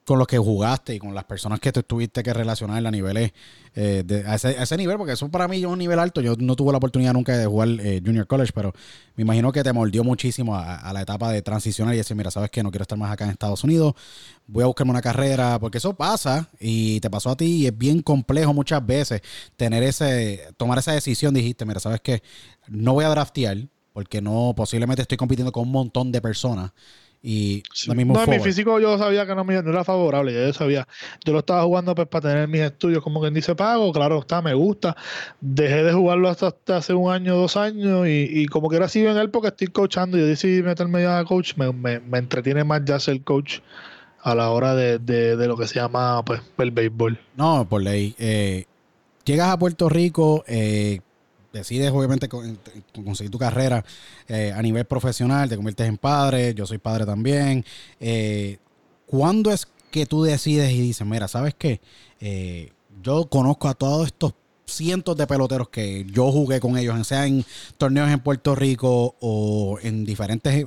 con 0.06 0.20
los 0.20 0.28
que 0.28 0.38
jugaste 0.38 0.94
y 0.94 0.98
con 1.00 1.14
las 1.16 1.24
personas 1.24 1.58
que 1.58 1.72
te 1.72 1.82
tuviste 1.82 2.22
que 2.22 2.32
relacionar 2.32 2.86
a 2.86 2.90
niveles 2.92 3.32
eh, 3.74 4.04
a, 4.24 4.36
ese, 4.36 4.76
nivel, 4.76 4.96
porque 4.98 5.14
eso 5.14 5.28
para 5.28 5.48
mí 5.48 5.58
es 5.58 5.66
un 5.66 5.80
nivel 5.80 5.98
alto. 5.98 6.20
Yo 6.20 6.36
no 6.38 6.54
tuve 6.54 6.70
la 6.70 6.78
oportunidad 6.78 7.12
nunca 7.12 7.36
de 7.36 7.44
jugar 7.44 7.68
eh, 7.80 8.00
Junior 8.04 8.24
College, 8.28 8.52
pero 8.54 8.72
me 9.16 9.22
imagino 9.22 9.50
que 9.50 9.64
te 9.64 9.72
mordió 9.72 10.04
muchísimo 10.04 10.54
a, 10.54 10.92
la 10.92 11.02
etapa 11.02 11.32
de 11.32 11.42
transicionar 11.42 11.92
y 11.94 11.98
decir, 11.98 12.16
mira, 12.16 12.30
sabes 12.30 12.50
que 12.50 12.62
no 12.62 12.70
quiero 12.70 12.82
estar 12.82 12.96
más 12.96 13.12
acá 13.12 13.24
en 13.24 13.32
Estados 13.32 13.64
Unidos, 13.64 13.94
voy 14.46 14.62
a 14.62 14.66
buscarme 14.66 14.92
una 14.92 15.02
carrera, 15.02 15.58
porque 15.58 15.78
eso 15.78 15.94
pasa 15.94 16.48
y 16.60 17.00
te 17.00 17.10
pasó 17.10 17.30
a 17.30 17.36
ti 17.36 17.62
y 17.62 17.66
es 17.66 17.76
bien 17.76 18.00
complejo 18.00 18.54
muchas 18.54 18.86
veces 18.86 19.22
tener 19.56 19.82
ese, 19.82 20.54
tomar 20.56 20.78
esa 20.78 20.92
decisión. 20.92 21.34
Dijiste, 21.34 21.64
mira, 21.64 21.80
sabes 21.80 22.00
que 22.00 22.22
no 22.68 22.92
voy 22.92 23.04
a 23.04 23.08
draftear, 23.08 23.58
porque 23.92 24.22
no, 24.22 24.54
posiblemente 24.56 25.02
estoy 25.02 25.18
compitiendo 25.18 25.50
con 25.50 25.64
un 25.64 25.72
montón 25.72 26.12
de 26.12 26.20
personas. 26.20 26.70
Y 27.28 27.64
mismo 27.92 28.14
no, 28.14 28.24
mi 28.28 28.38
físico 28.38 28.78
yo 28.78 28.96
sabía 28.98 29.26
que 29.26 29.34
no, 29.34 29.44
era 29.50 29.82
favorable, 29.82 30.32
yo 30.32 30.52
sabía. 30.52 30.86
Yo 31.24 31.32
lo 31.32 31.40
estaba 31.40 31.64
jugando 31.64 31.92
pues, 31.92 32.06
para 32.06 32.28
tener 32.28 32.46
mis 32.46 32.60
estudios, 32.60 33.02
como 33.02 33.20
quien 33.20 33.34
dice, 33.34 33.56
pago. 33.56 33.90
Claro, 33.92 34.20
está, 34.20 34.40
me 34.42 34.54
gusta. 34.54 34.96
Dejé 35.40 35.82
de 35.82 35.92
jugarlo 35.92 36.28
hasta, 36.28 36.54
hace 36.68 36.94
un 36.94 37.12
año, 37.12 37.34
dos 37.34 37.56
años, 37.56 38.06
y, 38.06 38.28
y 38.30 38.46
como 38.46 38.68
que 38.68 38.76
era 38.76 38.84
así 38.84 39.04
en 39.04 39.16
él 39.16 39.30
porque 39.30 39.48
estoy 39.48 39.66
coachando. 39.66 40.16
Yo 40.16 40.24
decidí 40.24 40.62
meterme 40.62 41.02
ya 41.02 41.18
a 41.18 41.24
coach, 41.24 41.56
me, 41.56 41.72
me, 41.72 42.18
entretiene 42.18 42.62
más 42.62 42.82
ya 42.84 43.00
ser 43.00 43.20
coach 43.22 43.58
a 44.22 44.36
la 44.36 44.50
hora 44.50 44.76
de, 44.76 45.00
de, 45.00 45.48
lo 45.48 45.56
que 45.56 45.66
se 45.66 45.80
llama 45.80 46.24
pues 46.24 46.40
el 46.58 46.70
béisbol. 46.70 47.18
No, 47.34 47.68
por 47.68 47.82
ley. 47.82 48.14
Eh, 48.20 48.66
llegas 49.24 49.48
a 49.48 49.58
Puerto 49.58 49.88
Rico, 49.88 50.44
eh, 50.46 51.00
decides 51.56 51.90
obviamente 51.92 52.28
conseguir 52.28 53.30
tu 53.30 53.38
carrera 53.38 53.84
eh, 54.28 54.52
a 54.54 54.62
nivel 54.62 54.84
profesional, 54.84 55.48
te 55.48 55.56
conviertes 55.56 55.88
en 55.88 55.98
padre, 55.98 56.54
yo 56.54 56.66
soy 56.66 56.78
padre 56.78 57.06
también. 57.06 57.64
Eh, 58.00 58.58
¿Cuándo 59.06 59.52
es 59.52 59.68
que 59.90 60.06
tú 60.06 60.22
decides 60.22 60.72
y 60.72 60.80
dices, 60.80 61.06
mira, 61.06 61.28
¿sabes 61.28 61.54
qué? 61.54 61.80
Eh, 62.20 62.72
yo 63.02 63.28
conozco 63.28 63.68
a 63.68 63.74
todos 63.74 64.06
estos 64.06 64.34
cientos 64.66 65.16
de 65.16 65.26
peloteros 65.26 65.68
que 65.68 66.04
yo 66.10 66.30
jugué 66.32 66.60
con 66.60 66.76
ellos, 66.76 67.06
sea 67.06 67.26
en 67.26 67.44
torneos 67.78 68.10
en 68.10 68.20
Puerto 68.20 68.54
Rico 68.54 69.14
o 69.20 69.78
en 69.82 70.04
diferentes 70.04 70.66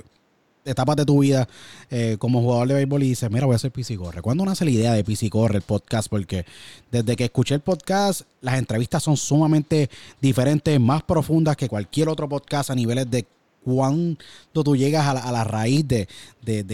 etapas 0.66 0.96
de 0.96 1.06
tu 1.06 1.20
vida 1.20 1.48
eh, 1.90 2.18
como 2.20 2.42
jugador 2.42 2.68
de 2.68 2.74
béisbol 2.76 3.04
y 3.04 3.10
dices, 3.10 3.30
mira, 3.32 3.46
voy 3.46 3.54
a 3.54 3.56
hacer 3.56 3.72
Corre. 3.72 4.22
¿Cuándo 4.22 4.46
nace 4.46 4.66
la 4.66 4.72
idea 4.72 4.94
de 4.94 5.30
Corre, 5.30 5.58
el 5.58 5.62
podcast? 5.62 6.10
Porque 6.10 6.46
desde 6.92 7.16
que 7.16 7.26
escuché 7.26 7.56
el 7.56 7.62
podcast, 7.62 8.22
las 8.42 8.58
entrevistas 8.58 9.04
son 9.04 9.18
sumamente 9.18 9.90
diferentes, 10.22 10.80
más 10.80 11.04
profundas 11.04 11.56
que 11.56 11.68
cualquier 11.70 12.10
otro 12.10 12.28
podcast 12.30 12.70
a 12.70 12.76
niveles 12.76 13.10
de 13.10 13.26
cuándo 13.64 14.18
tú 14.64 14.76
llegas 14.76 15.08
a 15.08 15.32
la, 15.32 15.44
raíz 15.44 15.88
de, 15.88 16.08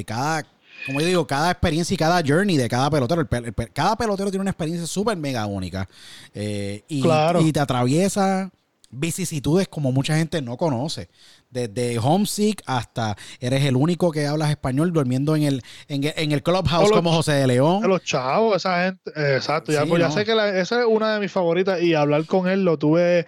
cada, 0.05 0.45
como 0.85 1.01
yo 1.01 1.07
digo, 1.07 1.27
cada 1.27 1.51
experiencia 1.51 1.93
y 1.93 1.97
cada 1.97 2.21
journey 2.25 2.57
de 2.57 2.69
cada 2.69 2.89
pelotero. 2.89 3.27
cada 3.73 3.95
pelotero 3.95 4.29
tiene 4.29 4.41
una 4.41 4.51
experiencia 4.51 4.87
súper 4.87 5.17
mega 5.17 5.45
única. 5.45 5.87
Eh, 6.33 6.83
y, 6.87 7.03
y 7.41 7.51
te 7.51 7.59
atraviesa 7.59 8.51
vicisitudes 8.95 9.67
como 9.67 9.91
mucha 9.91 10.17
gente 10.17 10.41
no 10.41 10.57
conoce 10.57 11.09
desde 11.55 11.97
homesick 11.99 12.61
hasta 12.65 13.15
eres 13.39 13.63
el 13.63 13.75
único 13.75 14.11
que 14.11 14.27
hablas 14.27 14.49
español 14.49 14.91
durmiendo 14.91 15.35
en 15.35 15.43
el, 15.43 15.63
en, 15.87 16.31
el 16.31 16.43
clubhouse 16.43 16.91
como 16.91 17.11
José 17.13 17.31
de 17.33 17.47
León. 17.47 17.87
Los 17.87 18.03
chavos, 18.03 18.57
esa 18.57 18.83
gente, 18.83 19.11
exacto. 19.35 19.71
ya, 19.71 19.85
pues 19.85 20.01
ya 20.01 20.11
sé 20.11 20.25
que 20.25 20.33
esa 20.59 20.81
es 20.81 20.85
una 20.85 21.13
de 21.13 21.21
mis 21.21 21.31
favoritas 21.31 21.81
y 21.81 21.93
hablar 21.93 22.25
con 22.25 22.47
él 22.47 22.65
lo 22.65 22.77
tuve 22.77 23.25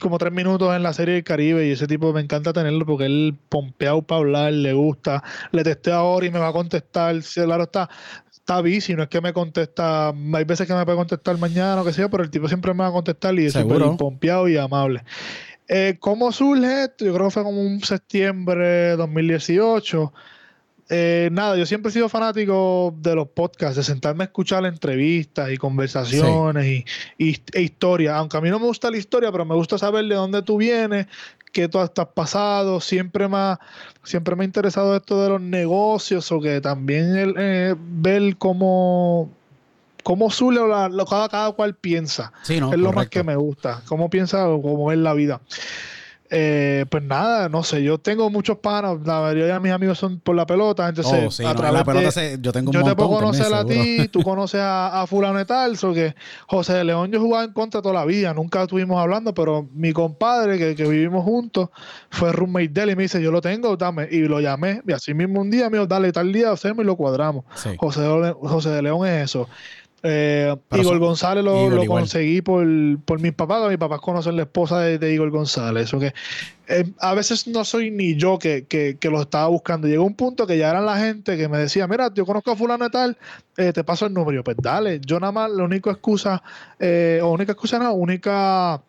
como 0.00 0.18
tres 0.18 0.32
minutos 0.32 0.74
en 0.74 0.82
la 0.82 0.92
serie 0.92 1.14
del 1.14 1.24
Caribe 1.24 1.66
y 1.68 1.72
ese 1.72 1.86
tipo 1.86 2.12
me 2.12 2.20
encanta 2.20 2.52
tenerlo 2.52 2.86
porque 2.86 3.04
él 3.04 3.36
pompeado 3.48 4.02
para 4.02 4.20
hablar, 4.20 4.52
le 4.52 4.72
gusta, 4.72 5.22
le 5.52 5.62
testé 5.62 5.92
ahora 5.92 6.26
y 6.26 6.30
me 6.30 6.38
va 6.38 6.48
a 6.48 6.52
contestar. 6.52 7.16
Claro 7.34 7.62
está, 7.62 7.88
está 8.48 8.62
bici, 8.62 8.94
no 8.94 9.02
es 9.02 9.10
que 9.10 9.20
me 9.20 9.34
contesta, 9.34 10.08
hay 10.08 10.44
veces 10.44 10.66
que 10.66 10.72
me 10.72 10.82
puede 10.86 10.96
contestar 10.96 11.36
mañana 11.36 11.82
o 11.82 11.84
que 11.84 11.92
sea, 11.92 12.08
pero 12.08 12.22
el 12.22 12.30
tipo 12.30 12.48
siempre 12.48 12.72
me 12.72 12.78
va 12.78 12.86
a 12.86 12.92
contestar 12.92 13.38
y 13.38 13.44
es 13.44 13.52
súper 13.52 13.82
pompeado 13.98 14.48
y 14.48 14.56
amable. 14.56 15.04
Eh, 15.68 15.98
¿Cómo 16.00 16.32
surge 16.32 16.84
esto? 16.84 17.04
Yo 17.04 17.12
creo 17.12 17.26
que 17.26 17.32
fue 17.32 17.42
como 17.42 17.60
un 17.60 17.82
septiembre 17.82 18.66
de 18.66 18.96
2018. 18.96 20.14
Eh, 20.90 21.28
nada, 21.32 21.56
yo 21.56 21.66
siempre 21.66 21.90
he 21.90 21.92
sido 21.92 22.08
fanático 22.08 22.94
de 22.98 23.14
los 23.14 23.28
podcasts, 23.28 23.76
de 23.76 23.84
sentarme 23.84 24.24
a 24.24 24.26
escuchar 24.26 24.64
entrevistas 24.64 25.50
y 25.50 25.58
conversaciones 25.58 26.84
y, 27.18 27.36
e 27.52 27.60
historias. 27.60 28.14
Aunque 28.14 28.38
a 28.38 28.40
mí 28.40 28.48
no 28.48 28.58
me 28.58 28.66
gusta 28.66 28.90
la 28.90 28.96
historia, 28.96 29.30
pero 29.30 29.44
me 29.44 29.54
gusta 29.54 29.76
saber 29.76 30.06
de 30.06 30.14
dónde 30.14 30.42
tú 30.42 30.56
vienes, 30.56 31.06
qué 31.52 31.68
tú 31.68 31.78
has 31.78 31.90
pasado. 32.14 32.80
Siempre 32.80 33.28
me, 33.28 33.56
siempre 34.02 34.34
me 34.34 34.44
ha 34.44 34.46
interesado 34.46 34.96
esto 34.96 35.22
de 35.22 35.28
los 35.28 35.40
negocios 35.40 36.32
o 36.32 36.40
que 36.40 36.60
también 36.62 37.16
el, 37.16 37.34
eh, 37.36 37.74
ver 37.78 38.36
cómo 38.38 39.30
cómo 40.02 40.30
Zule 40.30 40.58
lo, 40.58 41.04
cada, 41.04 41.28
cada 41.28 41.52
cual 41.52 41.74
piensa. 41.74 42.32
es 42.48 42.60
lo 42.60 42.94
más 42.94 43.08
que 43.08 43.22
me 43.22 43.36
gusta. 43.36 43.82
Cómo 43.86 44.08
piensa 44.08 44.48
o 44.48 44.62
cómo 44.62 44.90
es 44.90 44.96
la 44.98 45.12
vida. 45.12 45.42
Eh, 46.30 46.84
pues 46.90 47.02
nada, 47.02 47.48
no 47.48 47.62
sé, 47.62 47.82
yo 47.82 47.96
tengo 47.96 48.28
muchos 48.28 48.58
panos, 48.58 49.00
la 49.06 49.22
mayoría 49.22 49.54
de 49.54 49.60
mis 49.60 49.72
amigos 49.72 49.98
son 49.98 50.20
por 50.20 50.36
la 50.36 50.44
pelota, 50.44 50.86
entonces 50.86 51.40
oh, 51.40 51.48
a 51.48 51.54
través 51.54 51.72
la 51.72 51.84
pelota 51.84 52.36
yo 52.36 52.52
tengo 52.52 52.70
un 52.70 52.74
Yo 52.74 52.84
te 52.84 52.94
puedo 52.94 53.08
conocer 53.08 53.52
a 53.54 53.64
ti, 53.64 54.08
tú 54.08 54.22
conoces 54.22 54.60
a, 54.60 55.00
a 55.00 55.06
fulano 55.06 55.40
y 55.40 55.46
tal, 55.46 55.78
so 55.78 55.94
que 55.94 56.14
José 56.46 56.74
de 56.74 56.84
León 56.84 57.10
yo 57.10 57.18
jugaba 57.18 57.44
en 57.44 57.52
contra 57.54 57.80
toda 57.80 57.94
la 57.94 58.04
vida, 58.04 58.34
nunca 58.34 58.62
estuvimos 58.62 59.00
hablando, 59.00 59.32
pero 59.32 59.68
mi 59.72 59.94
compadre 59.94 60.58
que, 60.58 60.84
vivimos 60.88 61.24
juntos 61.24 61.70
fue 62.10 62.30
roommate 62.30 62.68
de 62.68 62.82
él 62.82 62.90
y 62.90 62.96
me 62.96 63.02
dice, 63.04 63.22
yo 63.22 63.30
lo 63.30 63.40
tengo, 63.40 63.76
dame, 63.78 64.06
y 64.10 64.20
lo 64.20 64.40
llamé, 64.40 64.82
y 64.86 64.92
así 64.92 65.14
mismo 65.14 65.40
un 65.40 65.50
día 65.50 65.70
me 65.70 65.78
dijo, 65.78 65.86
dale 65.86 66.12
tal 66.12 66.30
día 66.30 66.50
hacemos 66.50 66.84
y 66.84 66.86
lo 66.86 66.96
cuadramos. 66.96 67.44
José, 67.78 68.06
José 68.40 68.68
de 68.68 68.82
León 68.82 69.06
es 69.06 69.24
eso. 69.24 69.48
Eh, 70.04 70.54
Igor 70.76 70.98
González 70.98 71.42
lo, 71.42 71.84
conseguí 71.86 72.40
por, 72.40 72.64
por 73.04 73.20
mis 73.20 73.32
papás, 73.32 73.68
mis 73.68 73.78
papás 73.78 74.00
conocen 74.00 74.36
la 74.36 74.42
esposa 74.42 74.80
de, 74.80 75.12
Igor 75.12 75.30
González. 75.30 75.90
que, 75.90 76.14
eh, 76.68 76.84
a 77.00 77.14
veces 77.14 77.48
no 77.48 77.64
soy 77.64 77.90
ni 77.90 78.14
yo 78.14 78.38
que, 78.38 78.66
que, 78.66 79.10
lo 79.10 79.22
estaba 79.22 79.48
buscando. 79.48 79.88
Llegó 79.88 80.04
un 80.04 80.14
punto 80.14 80.46
que 80.46 80.56
ya 80.56 80.70
eran 80.70 80.86
la 80.86 80.98
gente 80.98 81.36
que 81.36 81.48
me 81.48 81.58
decía, 81.58 81.88
mira, 81.88 82.12
yo 82.14 82.24
conozco 82.24 82.52
a 82.52 82.56
fulano 82.56 82.86
y 82.86 82.90
tal, 82.90 83.16
eh, 83.56 83.72
te 83.72 83.82
paso 83.82 84.06
el 84.06 84.14
número. 84.14 84.44
pues 84.44 84.56
dale, 84.62 85.00
yo 85.04 85.18
nada 85.18 85.32
más, 85.32 85.50
la 85.50 85.64
única 85.64 85.90
excusa, 85.90 86.42
o 87.22 87.32
única 87.32 87.52
excusa 87.52 87.78
no, 87.80 87.92
única 87.92 88.80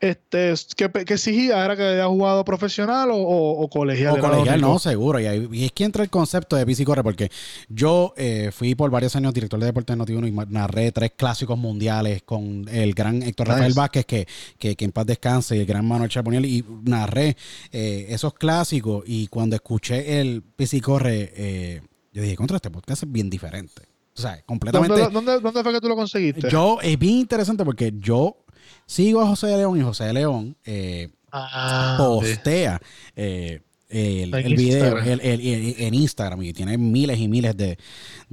este, 0.00 0.54
que, 0.76 0.90
que 1.04 1.14
exigía 1.14 1.64
era 1.64 1.76
que 1.76 1.82
haya 1.82 2.06
jugado 2.06 2.44
profesional 2.44 3.10
o, 3.12 3.68
colegial. 3.70 4.18
O 4.18 4.20
colegial, 4.20 4.60
no, 4.60 4.78
seguro. 4.78 5.20
Y, 5.20 5.64
es 5.64 5.72
que 5.72 5.84
entra 5.84 6.02
el 6.02 6.10
concepto 6.10 6.56
de 6.56 6.64
bici 6.64 6.84
corre, 6.84 7.02
porque 7.02 7.30
yo 7.68 8.14
eh, 8.16 8.50
fui 8.52 8.74
por 8.74 8.90
varios 8.90 9.16
años 9.16 9.32
director 9.34 9.58
de 9.58 9.66
deportes 9.66 9.94
de 9.94 9.98
noti 9.98 10.12
y 10.12 10.32
narré 10.48 10.92
tres 10.92 11.12
clásicos 11.16 11.58
mundiales 11.58 12.22
con 12.22 12.66
el 12.70 12.94
gran 12.94 13.22
Héctor 13.22 13.48
Rafael 13.48 13.72
Vázquez, 13.74 14.06
que, 14.06 14.26
que, 14.58 14.76
en 14.78 14.92
paz 14.92 15.06
descanse, 15.06 15.56
y 15.56 15.60
el 15.60 15.66
gran 15.66 15.86
Manuel 15.86 16.10
Chaponiel, 16.10 16.44
y 16.44 16.64
narré 16.84 17.36
eh, 17.72 18.06
esos 18.10 18.34
clásicos. 18.34 19.04
Y 19.06 19.28
cuando 19.28 19.56
escuché 19.56 20.20
el 20.20 20.42
bici 20.56 20.80
corre, 20.80 21.32
eh, 21.36 21.82
yo 22.12 22.22
dije, 22.22 22.36
contra 22.36 22.56
este 22.56 22.70
podcast 22.70 23.02
es 23.02 23.12
bien 23.12 23.30
diferente. 23.30 23.82
O 24.16 24.20
sea, 24.20 24.42
completamente. 24.46 25.10
¿Dónde, 25.10 25.40
dónde 25.40 25.62
fue 25.62 25.72
que 25.74 25.80
tú 25.80 25.88
lo 25.88 25.96
conseguiste? 25.96 26.48
Yo, 26.48 26.78
es 26.80 26.98
bien 26.98 27.18
interesante 27.18 27.64
porque 27.66 27.92
yo 27.98 28.45
Sigo 28.86 29.20
a 29.20 29.26
José 29.26 29.48
de 29.48 29.58
León 29.58 29.78
y 29.78 29.82
José 29.82 30.04
de 30.04 30.12
León 30.12 30.56
eh, 30.64 31.10
ah, 31.32 31.96
postea 31.98 32.80
eh, 33.14 33.60
el, 33.88 34.56
video 34.56 34.98
en 34.98 35.94
Instagram 35.94 36.42
y 36.42 36.52
tiene 36.52 36.76
miles 36.76 37.18
y 37.20 37.28
miles 37.28 37.56
de, 37.56 37.78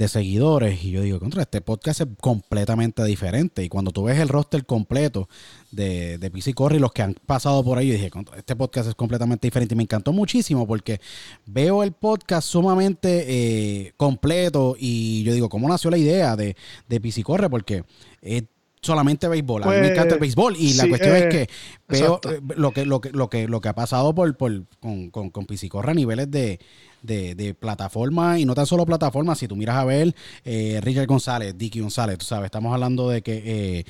seguidores. 0.07 0.83
Y 0.83 0.91
yo 0.91 1.01
digo, 1.01 1.19
contra 1.19 1.43
este 1.43 1.61
podcast 1.61 2.01
es 2.01 2.07
completamente 2.19 3.03
diferente. 3.03 3.63
Y 3.63 3.69
cuando 3.69 3.91
tú 3.91 4.03
ves 4.03 4.19
el 4.19 4.29
roster 4.29 4.65
completo 4.65 5.29
de, 5.71 6.17
de 6.17 6.31
PC 6.31 6.53
Corre 6.53 6.77
y 6.77 6.79
los 6.79 6.91
que 6.91 7.03
han 7.03 7.13
pasado 7.25 7.63
por 7.63 7.77
ahí, 7.77 7.87
yo 7.87 7.93
dije, 7.93 8.09
contra, 8.09 8.37
este 8.37 8.55
podcast 8.55 8.89
es 8.89 8.95
completamente 8.95 9.47
diferente. 9.47 9.75
Y 9.75 9.77
me 9.77 9.83
encantó 9.83 10.11
muchísimo 10.11 10.65
porque 10.65 10.99
veo 11.45 11.83
el 11.83 11.91
podcast 11.91 12.47
sumamente 12.47 13.25
eh, 13.27 13.93
completo. 13.95 14.75
Y 14.77 15.23
yo 15.23 15.33
digo, 15.33 15.49
¿cómo 15.49 15.69
nació 15.69 15.91
la 15.91 15.97
idea 15.97 16.35
de, 16.35 16.55
de 16.89 16.99
PC 16.99 17.23
Corre? 17.23 17.49
Porque 17.49 17.83
solamente 18.83 19.27
béisbol. 19.27 19.63
a 19.63 19.67
mí 19.67 19.77
me 19.77 19.87
encanta 19.87 20.13
el 20.13 20.19
pues, 20.19 20.35
béisbol. 20.35 20.55
Y 20.57 20.73
la 20.73 20.87
cuestión 20.87 21.15
es 21.15 21.25
que 21.25 21.41
eh, 21.41 21.47
veo 21.87 22.19
eh, 22.29 22.39
lo 22.55 22.71
que, 22.71 22.85
lo 22.85 23.01
que, 23.01 23.09
lo 23.11 23.29
que, 23.29 23.47
lo 23.47 23.61
que 23.61 23.69
ha 23.69 23.75
pasado 23.75 24.13
por, 24.13 24.35
por 24.37 24.65
con, 24.79 25.09
con, 25.09 25.29
con 25.31 25.45
Pisicorra 25.45 25.91
a 25.91 25.95
niveles 25.95 26.29
de, 26.29 26.59
de, 27.01 27.55
plataforma 27.59 28.39
y 28.39 28.45
no 28.45 28.53
tan 28.53 28.65
solo 28.65 28.85
plataforma, 28.85 29.35
si 29.35 29.47
tú 29.47 29.55
miras 29.55 29.77
a 29.77 29.85
ver 29.85 30.13
eh, 30.45 30.79
Richard 30.81 31.07
González, 31.07 31.57
Dicky 31.57 31.79
González, 31.79 32.17
tú 32.17 32.25
sabes, 32.25 32.45
estamos 32.45 32.73
hablando 32.73 33.09
de 33.09 33.21
que 33.21 33.85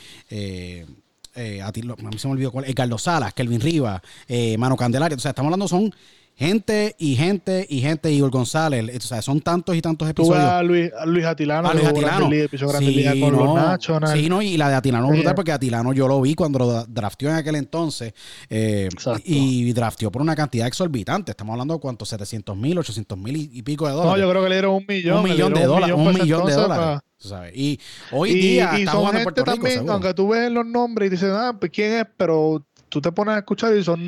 eh, 1.36 1.62
a, 1.62 1.72
ti, 1.72 1.82
a 1.82 2.10
mí 2.10 2.18
se 2.18 2.28
me 2.28 2.34
olvidó 2.34 2.52
cuál, 2.52 2.72
Carlos 2.76 3.04
Salas, 3.04 3.34
Kelvin 3.34 3.60
Rivas, 3.60 4.02
eh, 4.28 4.58
Mano 4.58 4.76
Candelaria. 4.76 5.18
O 5.18 5.20
sea, 5.20 5.30
estamos 5.30 5.48
hablando, 5.48 5.68
son 5.68 5.94
gente 6.36 6.96
y 6.98 7.16
gente 7.16 7.66
y 7.70 7.80
gente, 7.80 8.12
Igor 8.12 8.32
González, 8.32 8.98
o 8.98 9.08
sea, 9.08 9.22
son 9.22 9.42
tantos 9.42 9.76
y 9.76 9.82
tantos 9.82 10.10
episodios. 10.10 10.44
Tú 10.44 10.50
a 10.50 10.64
Luis, 10.64 10.92
a 10.98 11.06
Luis 11.06 11.26
Atilano, 11.26 11.70
a 11.70 11.74
Luis 11.74 11.88
Atilano. 11.88 12.30
sí, 12.30 13.20
con 13.20 13.36
no, 13.36 13.78
los. 13.78 14.12
Sí, 14.12 14.30
no, 14.30 14.42
y 14.42 14.58
la 14.58 14.70
de 14.70 14.76
Atilano 14.76 15.08
sí. 15.08 15.14
brutal 15.14 15.36
porque 15.36 15.52
Atilano 15.52 15.94
yo 15.94 16.08
lo 16.08 16.22
vi 16.22 16.36
cuando 16.36 16.60
lo 16.60 16.86
drafteó 16.86 17.30
en 17.30 17.36
aquel 17.36 17.56
entonces 17.56 18.14
eh, 18.50 18.90
y 19.24 19.72
drafteó 19.74 20.12
por 20.12 20.22
una 20.22 20.36
cantidad 20.36 20.68
exorbitante. 20.68 21.32
Estamos 21.32 21.54
hablando 21.54 21.76
de 21.76 21.80
cuánto, 21.80 22.06
700 22.06 22.58
mil, 22.58 22.78
800 22.78 23.18
mil 23.18 23.50
y, 23.52 23.62
pico 23.62 23.88
de 23.88 23.94
dólares. 23.94 24.12
No, 24.14 24.18
yo 24.18 24.30
creo 24.30 24.44
que 24.44 24.50
le 24.50 24.56
dieron 24.56 24.76
un 24.76 24.86
millón. 24.88 25.18
Un 25.18 25.24
millón 25.24 25.54
de 25.54 25.66
dólares, 25.66 25.96
un 25.96 26.14
millón 26.14 26.46
de 26.46 26.54
dólares. 26.54 27.00
¿sabes? 27.18 27.54
Y 27.56 27.80
hoy 28.12 28.32
y, 28.32 28.34
día 28.34 28.80
y 28.80 28.86
Puerto 28.86 29.44
Rico, 29.44 29.44
también, 29.44 29.74
seguro. 29.76 29.94
aunque 29.94 30.14
tú 30.14 30.28
ves 30.30 30.52
los 30.52 30.66
nombres 30.66 31.08
y 31.08 31.10
dices, 31.12 31.32
ah, 31.32 31.56
pues 31.58 31.72
quién 31.72 31.94
es, 31.94 32.06
pero 32.18 32.66
tú 32.94 33.02
te 33.02 33.12
pones 33.12 33.34
a 33.34 33.40
escuchar 33.40 33.76
y 33.76 33.84
son. 33.84 34.00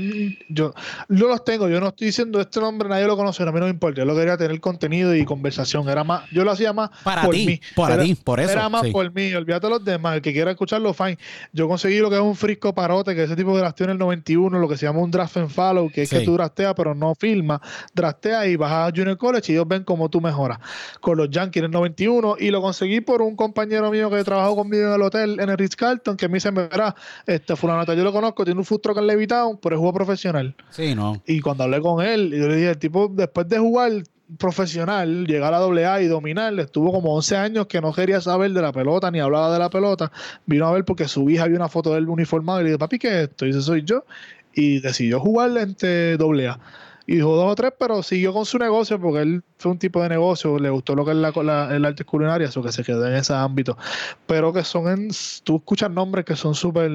Yo, 0.48 0.71
yo 1.10 1.28
los 1.28 1.43
tengo, 1.43 1.67
yo 1.67 1.80
no 1.80 1.88
estoy 1.88 2.08
diciendo 2.08 2.39
este 2.39 2.60
nombre, 2.60 2.88
nadie 2.88 3.08
lo 3.08 3.17
conoce, 3.17 3.41
a 3.41 3.48
mí 3.48 3.60
no 3.60 3.65
me 3.65 3.71
importa. 3.71 3.98
Yo 3.98 4.06
lo 4.06 4.15
quería 4.15 4.38
tener 4.38 4.60
contenido 4.60 5.15
y 5.15 5.26
conversación. 5.26 5.89
Era 5.89 6.04
más, 6.04 6.30
yo 6.30 6.43
lo 6.43 6.52
hacía 6.52 6.71
más 6.71 6.91
para 7.04 7.24
por 7.24 7.34
ti, 7.34 7.48
mí. 7.48 7.62
Para 7.76 7.98
ti, 7.98 8.13
por 8.13 8.39
eso. 8.39 8.52
Era 8.52 8.69
más 8.69 8.84
sí. 8.84 8.91
por 8.91 9.12
mí, 9.12 9.34
olvídate 9.34 9.67
los 9.69 9.84
demás. 9.84 10.17
El 10.17 10.21
que 10.21 10.34
quiera 10.34 10.52
escucharlo, 10.52 10.93
fine. 10.93 11.17
Yo 11.52 11.67
conseguí 11.67 11.98
lo 11.98 12.12
que 12.12 12.17
es 12.17 12.21
un 12.21 12.36
frisco 12.36 12.76
parote, 12.76 13.15
que 13.15 13.24
ese 13.24 13.36
tipo 13.36 13.58
drafteó 13.58 13.86
en 13.86 13.91
el 13.93 13.98
91, 13.98 14.60
lo 14.60 14.69
que 14.69 14.78
se 14.78 14.86
llama 14.86 15.00
un 15.00 15.10
draft 15.10 15.38
and 15.38 15.50
follow, 15.50 15.89
que 15.89 16.04
es 16.04 16.10
sí. 16.10 16.19
que 16.19 16.26
tú 16.26 16.34
drafteas, 16.34 16.76
pero 16.76 16.93
no 16.93 17.15
filmas. 17.15 17.62
Drafteas 17.95 18.45
y 18.45 18.56
vas 18.56 18.71
a 18.71 18.91
Junior 18.95 19.17
College 19.17 19.52
y 19.52 19.56
ellos 19.56 19.67
ven 19.67 19.84
cómo 19.84 20.10
tú 20.10 20.21
mejoras. 20.21 20.60
Con 21.02 21.17
los 21.17 21.32
Yankees 21.32 21.62
en 21.62 21.65
el 21.65 21.71
91, 21.71 22.36
y 22.39 22.52
lo 22.52 22.62
conseguí 22.62 23.02
por 23.02 23.24
un 23.24 23.36
compañero 23.36 23.89
mío 23.89 24.12
que 24.12 24.24
trabajó 24.24 24.56
conmigo 24.56 24.89
en 24.89 24.93
el 24.93 25.02
hotel, 25.02 25.39
en 25.39 25.50
el 25.50 25.58
Ritz 25.58 25.76
Carlton, 25.76 26.15
que 26.15 26.26
a 26.26 26.30
mí 26.30 26.39
se 26.39 26.52
me 26.52 26.67
verá, 26.67 26.95
este 27.26 27.56
fulano, 27.56 27.84
yo 27.95 28.04
lo 28.04 28.12
conozco, 28.12 28.43
tiene 28.43 28.60
un 28.60 28.65
food 28.75 28.81
truck 28.81 28.97
en 28.97 29.07
Levitown 29.07 29.57
pero 29.61 29.77
juego 29.77 29.93
profesional. 29.93 30.55
Sí, 30.69 30.95
no. 30.95 31.21
Y 31.25 31.39
cuando 31.39 31.63
hablé 31.63 31.81
con 31.81 32.05
él, 32.05 32.31
yo 32.31 32.47
le 32.47 32.55
dije, 32.55 32.69
el 32.71 32.77
tipo, 32.77 33.07
después 33.07 33.47
de 33.47 33.59
jugar 33.59 33.91
profesional, 34.38 35.25
llegar 35.27 35.53
a 35.53 35.59
AA 35.59 36.01
y 36.01 36.07
dominar, 36.07 36.59
estuvo 36.59 36.91
como 36.91 37.15
11 37.15 37.38
años 37.38 37.67
que 37.67 37.79
no 37.79 37.93
quería 37.93 38.19
saber 38.21 38.51
de 38.51 38.61
la 38.61 38.71
pelota 38.71 39.11
ni 39.11 39.19
hablaba 39.19 39.53
de 39.53 39.59
la 39.59 39.69
pelota. 39.69 40.11
Vino 40.45 40.67
a 40.67 40.71
ver 40.71 40.83
porque 40.83 41.07
su 41.07 41.29
hija 41.29 41.47
vio 41.47 41.55
una 41.55 41.69
foto 41.69 41.91
de 41.93 41.99
él 41.99 42.09
uniformado 42.09 42.59
y 42.61 42.63
le 42.63 42.69
dije, 42.71 42.79
papi, 42.79 42.99
¿qué 42.99 43.07
es 43.07 43.29
esto? 43.29 43.45
Y 43.45 43.49
dice, 43.49 43.61
soy 43.61 43.83
yo. 43.83 44.05
Y 44.53 44.79
decidió 44.79 45.19
jugar 45.19 45.55
entre 45.57 46.13
AA 46.13 46.59
y 47.07 47.15
dijo 47.15 47.35
dos 47.35 47.51
o 47.51 47.55
tres, 47.55 47.71
pero 47.77 48.01
siguió 48.01 48.33
con 48.33 48.45
su 48.45 48.57
negocio 48.57 48.99
porque 48.99 49.21
él 49.21 49.43
fue 49.59 49.71
un 49.71 49.77
tipo 49.77 50.01
de 50.01 50.09
negocio, 50.09 50.57
le 50.57 50.69
gustó 50.69 50.95
lo 50.95 51.05
que 51.05 51.11
es 51.11 51.17
la, 51.17 51.31
la, 51.31 51.75
el 51.75 51.85
arte 51.85 52.03
culinaria, 52.03 52.47
eso 52.47 52.63
que 52.63 52.71
se 52.71 52.83
quedó 52.83 53.05
en 53.05 53.13
ese 53.13 53.33
ámbito. 53.33 53.77
Pero 54.25 54.51
que 54.51 54.63
son 54.63 54.87
en, 54.87 55.11
tú 55.43 55.57
escuchas 55.57 55.91
nombres 55.91 56.25
que 56.25 56.35
son 56.35 56.55
súper, 56.55 56.89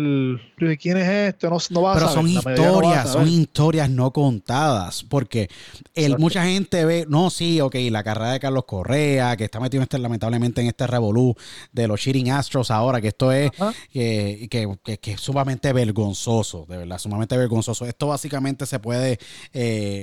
¿quién 0.81 0.97
es 0.97 1.09
este? 1.09 1.49
No, 1.49 1.59
no 1.71 1.83
vas 1.83 1.97
pero 1.97 2.07
a 2.07 2.13
saber. 2.13 2.15
son 2.15 2.29
historias, 2.29 3.05
no 3.07 3.13
son 3.13 3.29
historias 3.29 3.91
no 3.91 4.11
contadas, 4.11 5.05
porque 5.05 5.49
el, 5.95 6.19
mucha 6.19 6.45
gente 6.45 6.85
ve, 6.85 7.07
no, 7.09 7.31
sí, 7.31 7.61
ok, 7.61 7.77
la 7.91 8.03
carrera 8.03 8.33
de 8.33 8.41
Carlos 8.41 8.65
Correa, 8.65 9.37
que 9.37 9.45
está 9.45 9.61
metido 9.61 9.83
este, 9.83 9.99
lamentablemente 9.99 10.61
en 10.61 10.67
este 10.67 10.89
revolú 10.89 11.37
de 11.73 11.87
los 11.87 12.01
Cheating 12.01 12.33
Astros 12.33 12.73
ahora, 12.73 13.01
que 13.01 13.09
esto 13.09 13.31
es 13.31 13.51
que, 13.93 14.49
que, 14.51 14.69
que, 14.85 14.99
que, 14.99 15.13
es 15.13 15.21
sumamente 15.21 15.73
vergonzoso, 15.73 16.67
de 16.69 16.79
verdad, 16.79 16.99
sumamente 16.99 17.37
vergonzoso. 17.37 17.87
Esto 17.87 18.09
básicamente 18.09 18.67
se 18.67 18.81
puede... 18.81 19.19
Eh, 19.53 20.00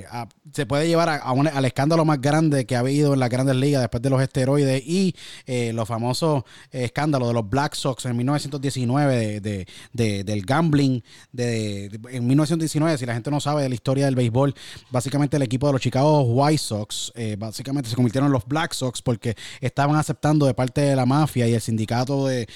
se 0.52 0.66
puede 0.66 0.88
llevar 0.88 1.08
a, 1.22 1.32
un, 1.32 1.48
al 1.48 1.64
escándalo 1.64 2.04
más 2.04 2.20
grande 2.20 2.66
que 2.66 2.76
ha 2.76 2.80
habido 2.80 3.14
en 3.14 3.20
las 3.20 3.30
grandes 3.30 3.56
ligas 3.56 3.80
después 3.80 4.02
de 4.02 4.10
los 4.10 4.20
esteroides 4.22 4.82
y 4.84 5.14
eh, 5.46 5.72
los 5.72 5.88
famosos 5.88 6.44
escándalos 6.70 7.28
de 7.28 7.34
los 7.34 7.48
Black 7.48 7.74
Sox 7.74 8.06
en 8.06 8.16
1919 8.16 9.16
de, 9.16 9.40
de, 9.40 9.66
de, 9.92 10.24
del 10.24 10.42
gambling 10.42 11.02
de, 11.32 11.86
en 12.10 12.26
1919 12.26 12.98
si 12.98 13.06
la 13.06 13.14
gente 13.14 13.30
no 13.30 13.40
sabe 13.40 13.62
de 13.62 13.68
la 13.68 13.74
historia 13.74 14.06
del 14.06 14.14
béisbol 14.14 14.54
básicamente 14.90 15.36
el 15.36 15.42
equipo 15.42 15.66
de 15.66 15.74
los 15.74 15.82
Chicago 15.82 16.22
White 16.22 16.58
Sox 16.58 17.12
eh, 17.14 17.36
básicamente 17.38 17.90
se 17.90 17.96
convirtieron 17.96 18.26
en 18.26 18.32
los 18.32 18.46
Black 18.46 18.72
Sox 18.72 19.02
porque 19.02 19.36
estaban 19.60 19.96
aceptando 19.96 20.46
de 20.46 20.54
parte 20.54 20.80
de 20.80 20.96
la 20.96 21.06
mafia 21.06 21.46
y 21.46 21.54
el 21.54 21.60
sindicato 21.60 22.26
de, 22.26 22.46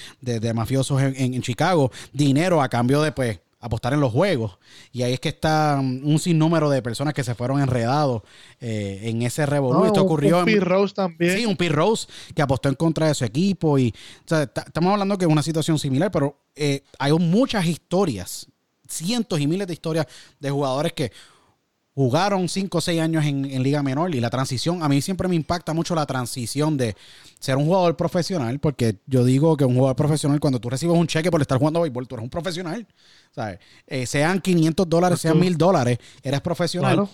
mafiosos 0.54 1.00
en, 1.00 1.14
en, 1.16 1.34
en 1.34 1.42
Chicago 1.42 1.90
dinero 2.12 2.62
a 2.62 2.68
cambio 2.68 3.02
de 3.02 3.12
pues 3.12 3.40
apostar 3.62 3.94
en 3.94 4.00
los 4.00 4.12
juegos. 4.12 4.58
Y 4.90 5.02
ahí 5.02 5.14
es 5.14 5.20
que 5.20 5.30
está 5.30 5.78
un 5.80 6.18
sinnúmero 6.18 6.68
de 6.68 6.82
personas 6.82 7.14
que 7.14 7.24
se 7.24 7.34
fueron 7.34 7.62
enredados 7.62 8.22
eh, 8.60 9.00
en 9.04 9.22
ese 9.22 9.46
revolú. 9.46 9.78
No, 9.78 9.86
Esto 9.86 10.02
ocurrió 10.02 10.34
un, 10.34 10.40
un 10.40 10.46
Pete 10.46 10.60
Rose 10.60 10.94
también. 10.94 11.38
Sí, 11.38 11.46
un 11.46 11.56
Pete 11.56 11.72
Rose 11.72 12.08
que 12.34 12.42
apostó 12.42 12.68
en 12.68 12.74
contra 12.74 13.06
de 13.06 13.14
su 13.14 13.24
equipo. 13.24 13.78
Y 13.78 13.94
o 14.24 14.28
sea, 14.28 14.42
estamos 14.42 14.92
hablando 14.92 15.16
que 15.16 15.24
es 15.24 15.30
una 15.30 15.44
situación 15.44 15.78
similar, 15.78 16.10
pero 16.10 16.36
eh, 16.56 16.82
hay 16.98 17.12
muchas 17.12 17.64
historias, 17.66 18.48
cientos 18.88 19.40
y 19.40 19.46
miles 19.46 19.68
de 19.68 19.72
historias 19.72 20.06
de 20.40 20.50
jugadores 20.50 20.92
que 20.92 21.12
jugaron 21.94 22.48
5 22.48 22.78
o 22.78 22.80
6 22.80 23.00
años 23.00 23.24
en, 23.24 23.44
en, 23.44 23.62
Liga 23.62 23.82
Menor 23.82 24.14
y 24.14 24.20
la 24.20 24.30
transición, 24.30 24.82
a 24.82 24.88
mí 24.88 25.02
siempre 25.02 25.28
me 25.28 25.36
impacta 25.36 25.74
mucho 25.74 25.94
la 25.94 26.06
transición 26.06 26.76
de 26.76 26.96
ser 27.38 27.56
un 27.56 27.66
jugador 27.66 27.96
profesional, 27.96 28.58
porque 28.60 28.96
yo 29.06 29.24
digo 29.24 29.56
que 29.56 29.64
un 29.64 29.74
jugador 29.74 29.96
profesional, 29.96 30.40
cuando 30.40 30.58
tú 30.58 30.70
recibes 30.70 30.96
un 30.96 31.06
cheque 31.06 31.30
por 31.30 31.40
estar 31.40 31.58
jugando 31.58 31.80
a 31.80 31.82
béisbol, 31.82 32.08
tú 32.08 32.14
eres 32.14 32.24
un 32.24 32.30
profesional, 32.30 32.86
¿sabes? 33.34 33.58
Eh, 33.86 34.06
sean 34.06 34.40
500 34.40 34.88
dólares, 34.88 35.20
sean 35.20 35.38
1000 35.38 35.58
dólares, 35.58 35.98
eres 36.22 36.40
profesional. 36.40 36.94
Claro. 36.94 37.10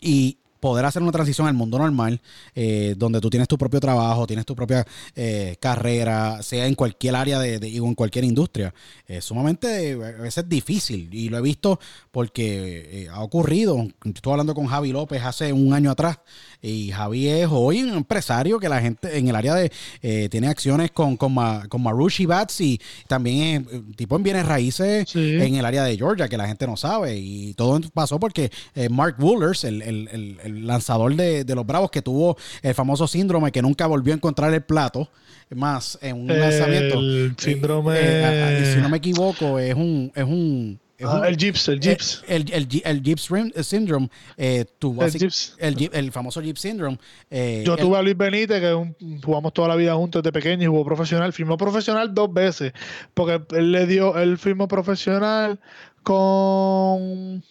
Y 0.00 0.38
poder 0.60 0.84
hacer 0.84 1.02
una 1.02 1.12
transición 1.12 1.46
al 1.46 1.54
mundo 1.54 1.78
normal, 1.78 2.20
eh, 2.54 2.94
donde 2.96 3.20
tú 3.20 3.30
tienes 3.30 3.48
tu 3.48 3.58
propio 3.58 3.80
trabajo, 3.80 4.26
tienes 4.26 4.46
tu 4.46 4.54
propia 4.54 4.86
eh, 5.14 5.56
carrera, 5.60 6.42
sea 6.42 6.66
en 6.66 6.74
cualquier 6.74 7.16
área 7.16 7.38
de, 7.38 7.80
o 7.80 7.86
en 7.86 7.94
cualquier 7.94 8.24
industria, 8.24 8.74
es 9.06 9.24
sumamente 9.24 9.92
a 9.92 10.22
veces 10.22 10.48
difícil. 10.48 11.08
Y 11.12 11.28
lo 11.28 11.38
he 11.38 11.42
visto 11.42 11.78
porque 12.10 13.04
eh, 13.04 13.08
ha 13.10 13.22
ocurrido. 13.22 13.86
Estuve 14.04 14.32
hablando 14.32 14.54
con 14.54 14.66
Javi 14.66 14.92
López 14.92 15.22
hace 15.22 15.52
un 15.52 15.72
año 15.72 15.90
atrás, 15.90 16.18
y 16.60 16.90
Javi 16.90 17.28
es 17.28 17.48
hoy 17.50 17.82
un 17.82 17.94
empresario 17.94 18.58
que 18.58 18.68
la 18.68 18.80
gente 18.80 19.16
en 19.16 19.28
el 19.28 19.36
área 19.36 19.54
de 19.54 19.70
eh, 20.02 20.28
tiene 20.28 20.48
acciones 20.48 20.90
con, 20.90 21.16
con, 21.16 21.32
Ma, 21.32 21.64
con 21.68 21.82
Marushi 21.82 22.26
Bats 22.26 22.60
y 22.60 22.80
también 23.06 23.66
es 23.70 23.96
tipo 23.96 24.16
en 24.16 24.22
bienes 24.24 24.46
raíces 24.46 25.08
sí. 25.08 25.36
en 25.40 25.54
el 25.54 25.64
área 25.64 25.84
de 25.84 25.96
Georgia, 25.96 26.28
que 26.28 26.36
la 26.36 26.48
gente 26.48 26.66
no 26.66 26.76
sabe. 26.76 27.16
Y 27.16 27.54
todo 27.54 27.80
pasó 27.94 28.18
porque 28.18 28.50
eh, 28.74 28.88
Mark 28.88 29.16
Woolers, 29.18 29.64
el, 29.64 29.82
el, 29.82 30.08
el, 30.10 30.38
el 30.42 30.66
lanzador 30.66 31.14
de, 31.14 31.44
de, 31.44 31.54
los 31.54 31.64
Bravos, 31.64 31.90
que 31.90 32.02
tuvo 32.02 32.36
el 32.62 32.74
famoso 32.74 33.06
síndrome 33.06 33.52
que 33.52 33.62
nunca 33.62 33.86
volvió 33.86 34.12
a 34.12 34.16
encontrar 34.16 34.52
el 34.52 34.62
plato, 34.62 35.08
más 35.54 35.98
en 36.02 36.16
un 36.16 36.26
lanzamiento. 36.26 36.98
El 36.98 37.34
síndrome. 37.38 37.94
Eh, 37.96 38.72
si 38.74 38.80
no 38.80 38.88
me 38.88 38.96
equivoco, 38.98 39.58
es 39.58 39.74
un. 39.74 40.10
Es 40.14 40.24
un 40.24 40.80
Ah, 41.00 41.22
el 41.28 41.36
Gips, 41.36 41.68
el 41.68 41.80
Gips. 41.80 42.24
El, 42.26 42.52
el, 42.52 42.68
el, 42.84 43.02
Gips 43.02 43.30
Syndrome. 43.62 44.10
Eh, 44.36 44.64
tuvo 44.78 45.04
el, 45.04 45.12
Gips. 45.12 45.54
El, 45.58 45.90
el, 45.92 46.10
famoso 46.10 46.42
Gips 46.42 46.60
Syndrome. 46.60 46.98
Eh, 47.30 47.62
Yo 47.64 47.76
tuve 47.76 47.96
a 47.98 48.02
Luis 48.02 48.16
Benítez, 48.16 48.60
que 48.60 48.74
un, 48.74 48.96
jugamos 49.22 49.52
toda 49.52 49.68
la 49.68 49.76
vida 49.76 49.94
juntos 49.94 50.22
desde 50.22 50.32
pequeño 50.32 50.64
y 50.64 50.66
jugó 50.66 50.84
profesional. 50.84 51.32
Firmó 51.32 51.56
profesional 51.56 52.12
dos 52.12 52.32
veces. 52.32 52.72
Porque 53.14 53.40
él 53.56 53.70
le 53.70 53.86
dio, 53.86 54.18
él 54.18 54.38
firmó 54.38 54.66
profesional 54.66 55.60
con. 56.02 57.44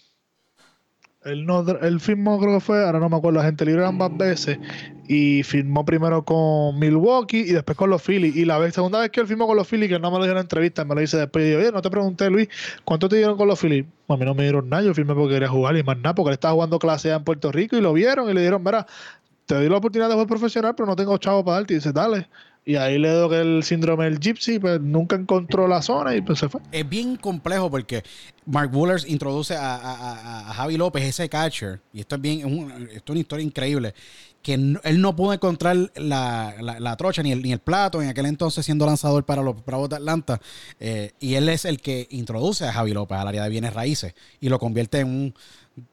Él, 1.28 1.46
no, 1.46 1.66
él 1.82 2.00
firmó, 2.00 2.40
creo 2.40 2.56
que 2.56 2.60
fue, 2.60 2.84
ahora 2.84 3.00
no 3.00 3.10
me 3.10 3.18
acuerdo, 3.18 3.40
la 3.40 3.46
gente 3.46 3.66
libre 3.66 3.86
ambas 3.86 4.16
veces. 4.16 4.60
Y 5.08 5.44
firmó 5.44 5.86
primero 5.86 6.24
con 6.26 6.78
Milwaukee 6.80 7.40
y 7.40 7.54
después 7.54 7.78
con 7.78 7.90
los 7.90 8.02
Phillies. 8.02 8.36
Y 8.36 8.46
la 8.46 8.58
vez, 8.58 8.74
segunda 8.74 9.00
vez 9.00 9.10
que 9.10 9.22
él 9.22 9.28
firmó 9.28 9.48
con 9.48 9.56
los 9.56 9.68
Phillies, 9.68 9.90
que 9.90 10.00
no 10.00 10.12
me 10.12 10.18
lo 10.18 10.24
dio 10.24 10.34
en 10.34 10.40
entrevista, 10.40 10.84
me 10.86 10.96
lo 10.96 11.02
dice 11.02 11.18
después. 11.18 11.46
Y 11.46 11.52
yo, 11.52 11.60
oye, 11.60 11.72
no 11.72 11.82
te 11.82 11.90
pregunté, 11.90 12.30
Luis, 12.30 12.50
¿cuánto 12.84 13.08
te 13.08 13.18
dieron 13.18 13.38
con 13.38 13.48
los 13.48 13.60
Phillies? 13.60 13.86
A 14.08 14.18
mí 14.18 14.26
no 14.26 14.34
me 14.34 14.44
dieron 14.44 14.70
nada, 14.70 14.84
yo 14.84 14.94
firmé 14.94 15.14
porque 15.14 15.36
quería 15.36 15.50
jugar 15.50 15.78
y 15.78 15.84
más 15.84 15.98
nada, 15.98 16.16
porque 16.16 16.30
él 16.30 16.34
estaba 16.34 16.54
jugando 16.54 16.80
clase 16.80 17.12
A 17.12 17.18
en 17.18 17.24
Puerto 17.24 17.52
Rico 17.52 17.78
y 17.78 17.82
lo 17.82 17.94
vieron 17.94 18.30
y 18.30 18.34
le 18.34 18.42
dieron, 18.42 18.64
mira, 18.64 18.86
te 19.46 19.56
doy 19.56 19.70
la 19.70 19.78
oportunidad 19.78 20.10
de 20.10 20.14
jugar 20.14 20.28
profesional, 20.28 20.76
pero 20.76 20.88
no 20.88 20.96
tengo 20.96 21.18
chavo 21.18 21.44
para 21.44 21.58
darte. 21.58 21.74
Y 21.74 21.78
dice, 21.78 21.92
dale. 21.94 22.28
Y 22.68 22.76
ahí 22.76 23.00
le 23.00 23.10
dio 23.10 23.34
el 23.34 23.64
síndrome 23.64 24.04
del 24.04 24.20
Gypsy, 24.20 24.60
pues 24.60 24.82
nunca 24.82 25.16
encontró 25.16 25.70
la 25.70 25.82
zona 25.82 26.14
y 26.18 26.22
pues 26.22 26.40
se 26.40 26.50
fue. 26.50 26.60
Es 26.74 26.88
bien 26.88 27.16
complejo 27.16 27.72
porque 27.72 28.04
Mark 28.46 28.76
Woolers 28.76 29.08
introduce 29.08 29.56
a, 29.56 29.78
a, 29.78 30.50
a 30.50 30.54
Javi 30.54 30.76
López, 30.76 31.02
ese 31.06 31.30
catcher, 31.30 31.80
y 31.94 32.02
esto 32.02 32.16
es 32.16 32.22
bien, 32.22 32.40
es, 32.40 33.04
una 33.08 33.20
historia 33.20 33.46
increíble, 33.46 33.94
que 34.42 34.56
él 34.56 35.02
no 35.02 35.16
pudo 35.16 35.32
encontrar 35.32 35.78
la, 35.96 36.56
la, 36.60 36.78
la, 36.82 36.98
trocha 36.98 37.24
ni 37.24 37.32
el, 37.32 37.42
ni 37.42 37.54
el 37.54 37.60
plato 37.60 38.02
en 38.02 38.10
aquel 38.10 38.26
entonces 38.26 38.66
siendo 38.66 38.86
lanzador 38.86 39.24
para 39.24 39.42
los 39.42 39.64
Bravos 39.66 39.88
de 39.88 39.96
Atlanta. 39.96 40.42
Eh, 40.82 41.14
y 41.22 41.36
él 41.36 41.48
es 41.48 41.64
el 41.64 41.80
que 41.80 42.08
introduce 42.12 42.66
a 42.66 42.74
Javi 42.74 42.92
López 42.92 43.18
al 43.18 43.30
área 43.30 43.44
de 43.44 43.50
bienes 43.50 43.74
raíces 43.74 44.14
y 44.42 44.50
lo 44.50 44.60
convierte 44.60 45.00
en 45.00 45.08
un, 45.08 45.34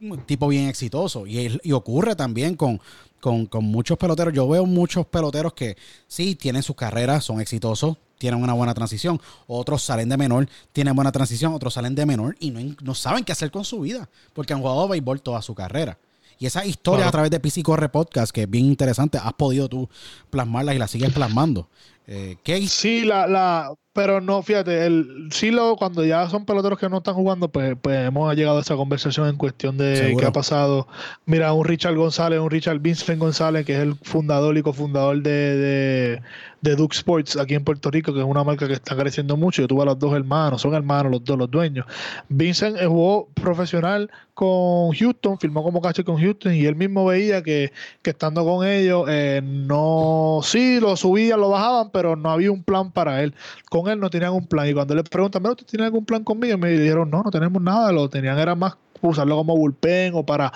un 0.01 0.19
tipo 0.27 0.49
bien 0.49 0.69
exitoso. 0.69 1.27
Y, 1.27 1.59
y 1.63 1.73
ocurre 1.73 2.17
también 2.17 2.57
con, 2.57 2.81
con, 3.25 3.47
con, 3.47 3.65
muchos 3.65 3.97
peloteros. 3.97 4.35
Yo 4.35 4.47
veo 4.47 4.67
muchos 4.67 5.07
peloteros 5.07 5.55
que 5.55 5.79
sí 6.07 6.35
tienen 6.35 6.63
sus 6.63 6.77
carreras, 6.77 7.25
son 7.25 7.41
exitosos, 7.41 7.97
tienen 8.19 8.43
una 8.43 8.53
buena 8.53 8.75
transición. 8.75 9.19
Otros 9.47 9.81
salen 9.81 10.11
de 10.11 10.19
menor, 10.19 10.47
tienen 10.75 10.95
buena 10.95 11.11
transición, 11.11 11.55
otros 11.55 11.73
salen 11.73 11.95
de 11.95 12.05
menor 12.05 12.37
y 12.39 12.51
no, 12.51 12.77
no 12.83 12.95
saben 12.95 13.25
qué 13.25 13.33
hacer 13.33 13.51
con 13.51 13.65
su 13.65 13.81
vida 13.81 14.11
porque 14.35 14.53
han 14.53 14.61
jugado 14.61 14.89
béisbol 14.89 15.23
toda 15.23 15.41
su 15.41 15.55
carrera. 15.55 15.97
Y 16.39 16.45
esa 16.45 16.67
historia 16.67 16.99
claro. 16.99 17.09
a 17.09 17.13
través 17.13 17.31
de 17.31 17.41
PC 17.41 17.63
Corre 17.63 17.89
Podcast, 17.89 18.31
que 18.31 18.43
es 18.43 18.51
bien 18.51 18.67
interesante, 18.67 19.17
has 19.17 19.33
podido 19.33 19.71
tú 19.71 19.89
plasmarlas 20.29 20.75
y 20.75 20.79
las 20.79 20.91
sigues 20.91 21.11
plasmando. 21.15 21.71
Eh, 22.07 22.37
¿qué? 22.45 22.67
Sí, 22.69 23.07
la, 23.07 23.27
la, 23.27 23.73
pero 23.95 24.21
no, 24.21 24.43
fíjate, 24.43 24.87
el 24.87 25.29
sí 25.31 25.53
lo, 25.53 25.77
cuando 25.77 26.05
ya 26.05 26.29
son 26.29 26.45
peloteros 26.45 26.79
que 26.79 26.89
no 26.89 26.99
están 26.99 27.15
jugando, 27.15 27.49
pues, 27.49 27.77
pues 27.81 28.09
hemos 28.09 28.35
llegado 28.35 28.59
a 28.59 28.61
esa 28.61 28.75
conversación 28.75 29.29
en 29.29 29.37
cuestión 29.37 29.79
de 29.79 30.17
qué 30.19 30.27
ha 30.27 30.33
pasado. 30.33 30.89
Mira, 31.27 31.53
un 31.53 31.65
Richard 31.65 31.95
González, 31.95 32.41
un 32.41 32.51
Richard 32.51 32.81
Vincent 32.81 33.21
González, 33.21 33.65
que 33.65 33.75
es 33.75 33.79
el 33.79 33.95
fundador 33.95 34.59
y 34.59 34.63
cofundador 34.63 35.23
de, 35.23 35.57
de, 35.57 36.23
de 36.61 36.77
Duke 36.77 36.97
Sports 36.97 37.37
aquí 37.37 37.55
en 37.55 37.63
Puerto 37.63 37.89
Rico, 37.91 38.13
que 38.13 38.19
es 38.19 38.27
una 38.27 38.43
marca 38.43 38.67
que 38.67 38.75
está 38.75 38.97
creciendo 38.97 39.37
mucho. 39.37 39.63
Yo 39.63 39.69
tuve 39.69 39.83
a 39.83 39.87
los 39.87 39.99
dos 39.99 40.13
hermanos, 40.13 40.61
son 40.61 40.75
hermanos 40.75 41.13
los 41.13 41.25
dos, 41.25 41.39
los 41.39 41.51
dueños. 41.51 41.87
Vincent 42.29 42.77
jugó 42.85 43.29
profesional 43.35 44.11
con 44.35 44.91
Houston, 44.91 45.39
firmó 45.39 45.63
como 45.63 45.81
cacho 45.81 46.05
con 46.05 46.19
Houston 46.19 46.55
y 46.55 46.67
él 46.67 46.75
mismo 46.75 47.05
veía 47.05 47.41
que, 47.43 47.73
estando 48.03 48.45
con 48.45 48.67
ellos, 48.67 49.07
eh, 49.09 49.41
no, 49.45 50.41
sí, 50.43 50.81
lo 50.81 50.97
subían, 50.97 51.41
lo 51.41 51.51
bajaban, 51.51 51.91
pero 51.91 52.17
no 52.17 52.33
había 52.33 52.51
un 52.51 52.65
plan 52.65 52.91
para 52.91 53.23
él. 53.23 53.33
Con 53.71 53.84
él 53.93 54.01
no 54.01 54.11
tenían 54.11 54.33
un 54.33 54.47
plan. 54.47 54.69
Y 54.69 54.75
cuando 54.75 54.95
le 54.95 55.05
preguntan, 55.05 55.43
¿pero 55.43 55.53
usted 55.53 55.67
tiene 55.67 55.85
algún 55.85 56.05
plan 56.05 56.25
conmigo? 56.25 56.59
Me 56.59 56.71
dijeron, 56.71 57.11
no, 57.11 57.23
no 57.23 57.31
tenemos 57.31 57.63
nada, 57.63 57.93
lo 57.93 58.09
tenían 58.09 58.39
era 58.39 58.55
más 58.55 58.77
usarlo 59.01 59.37
como 59.37 59.57
bullpen 59.57 60.15
o 60.15 60.25
para 60.25 60.53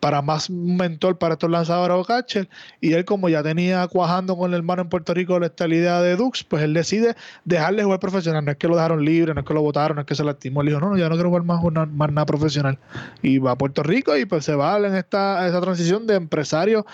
para 0.00 0.22
más 0.22 0.50
mentor 0.50 1.18
para 1.18 1.34
estos 1.34 1.50
lanzadores 1.50 1.96
o 1.96 2.04
catcher. 2.04 2.48
Y 2.80 2.92
él, 2.92 3.04
como 3.04 3.28
ya 3.28 3.42
tenía 3.42 3.86
cuajando 3.88 4.36
con 4.36 4.52
el 4.52 4.58
hermano 4.58 4.82
en 4.82 4.88
Puerto 4.88 5.14
Rico 5.14 5.42
esta 5.42 5.66
idea 5.66 6.00
de 6.00 6.14
Dux, 6.14 6.44
pues 6.44 6.62
él 6.62 6.74
decide 6.74 7.16
dejarle 7.44 7.82
jugar 7.82 7.98
profesional. 7.98 8.44
No 8.44 8.52
es 8.52 8.56
que 8.56 8.68
lo 8.68 8.76
dejaron 8.76 9.04
libre, 9.04 9.34
no 9.34 9.40
es 9.40 9.46
que 9.46 9.54
lo 9.54 9.62
votaron, 9.62 9.96
no 9.96 10.02
es 10.02 10.06
que 10.06 10.14
se 10.14 10.22
lastimó. 10.22 10.60
Él 10.60 10.68
dijo, 10.68 10.80
no, 10.80 10.90
no, 10.90 10.96
ya 10.96 11.08
no 11.08 11.16
quiero 11.16 11.30
jugar 11.30 11.44
más, 11.44 11.60
más 11.90 12.12
nada 12.12 12.26
profesional. 12.26 12.78
Y 13.22 13.38
va 13.38 13.52
a 13.52 13.58
Puerto 13.58 13.82
Rico 13.82 14.16
y 14.16 14.26
pues 14.26 14.44
se 14.44 14.54
va 14.54 14.78
en 14.78 14.94
esta, 14.94 15.46
esa 15.48 15.60
transición 15.60 16.06
de 16.06 16.14
empresario 16.14 16.86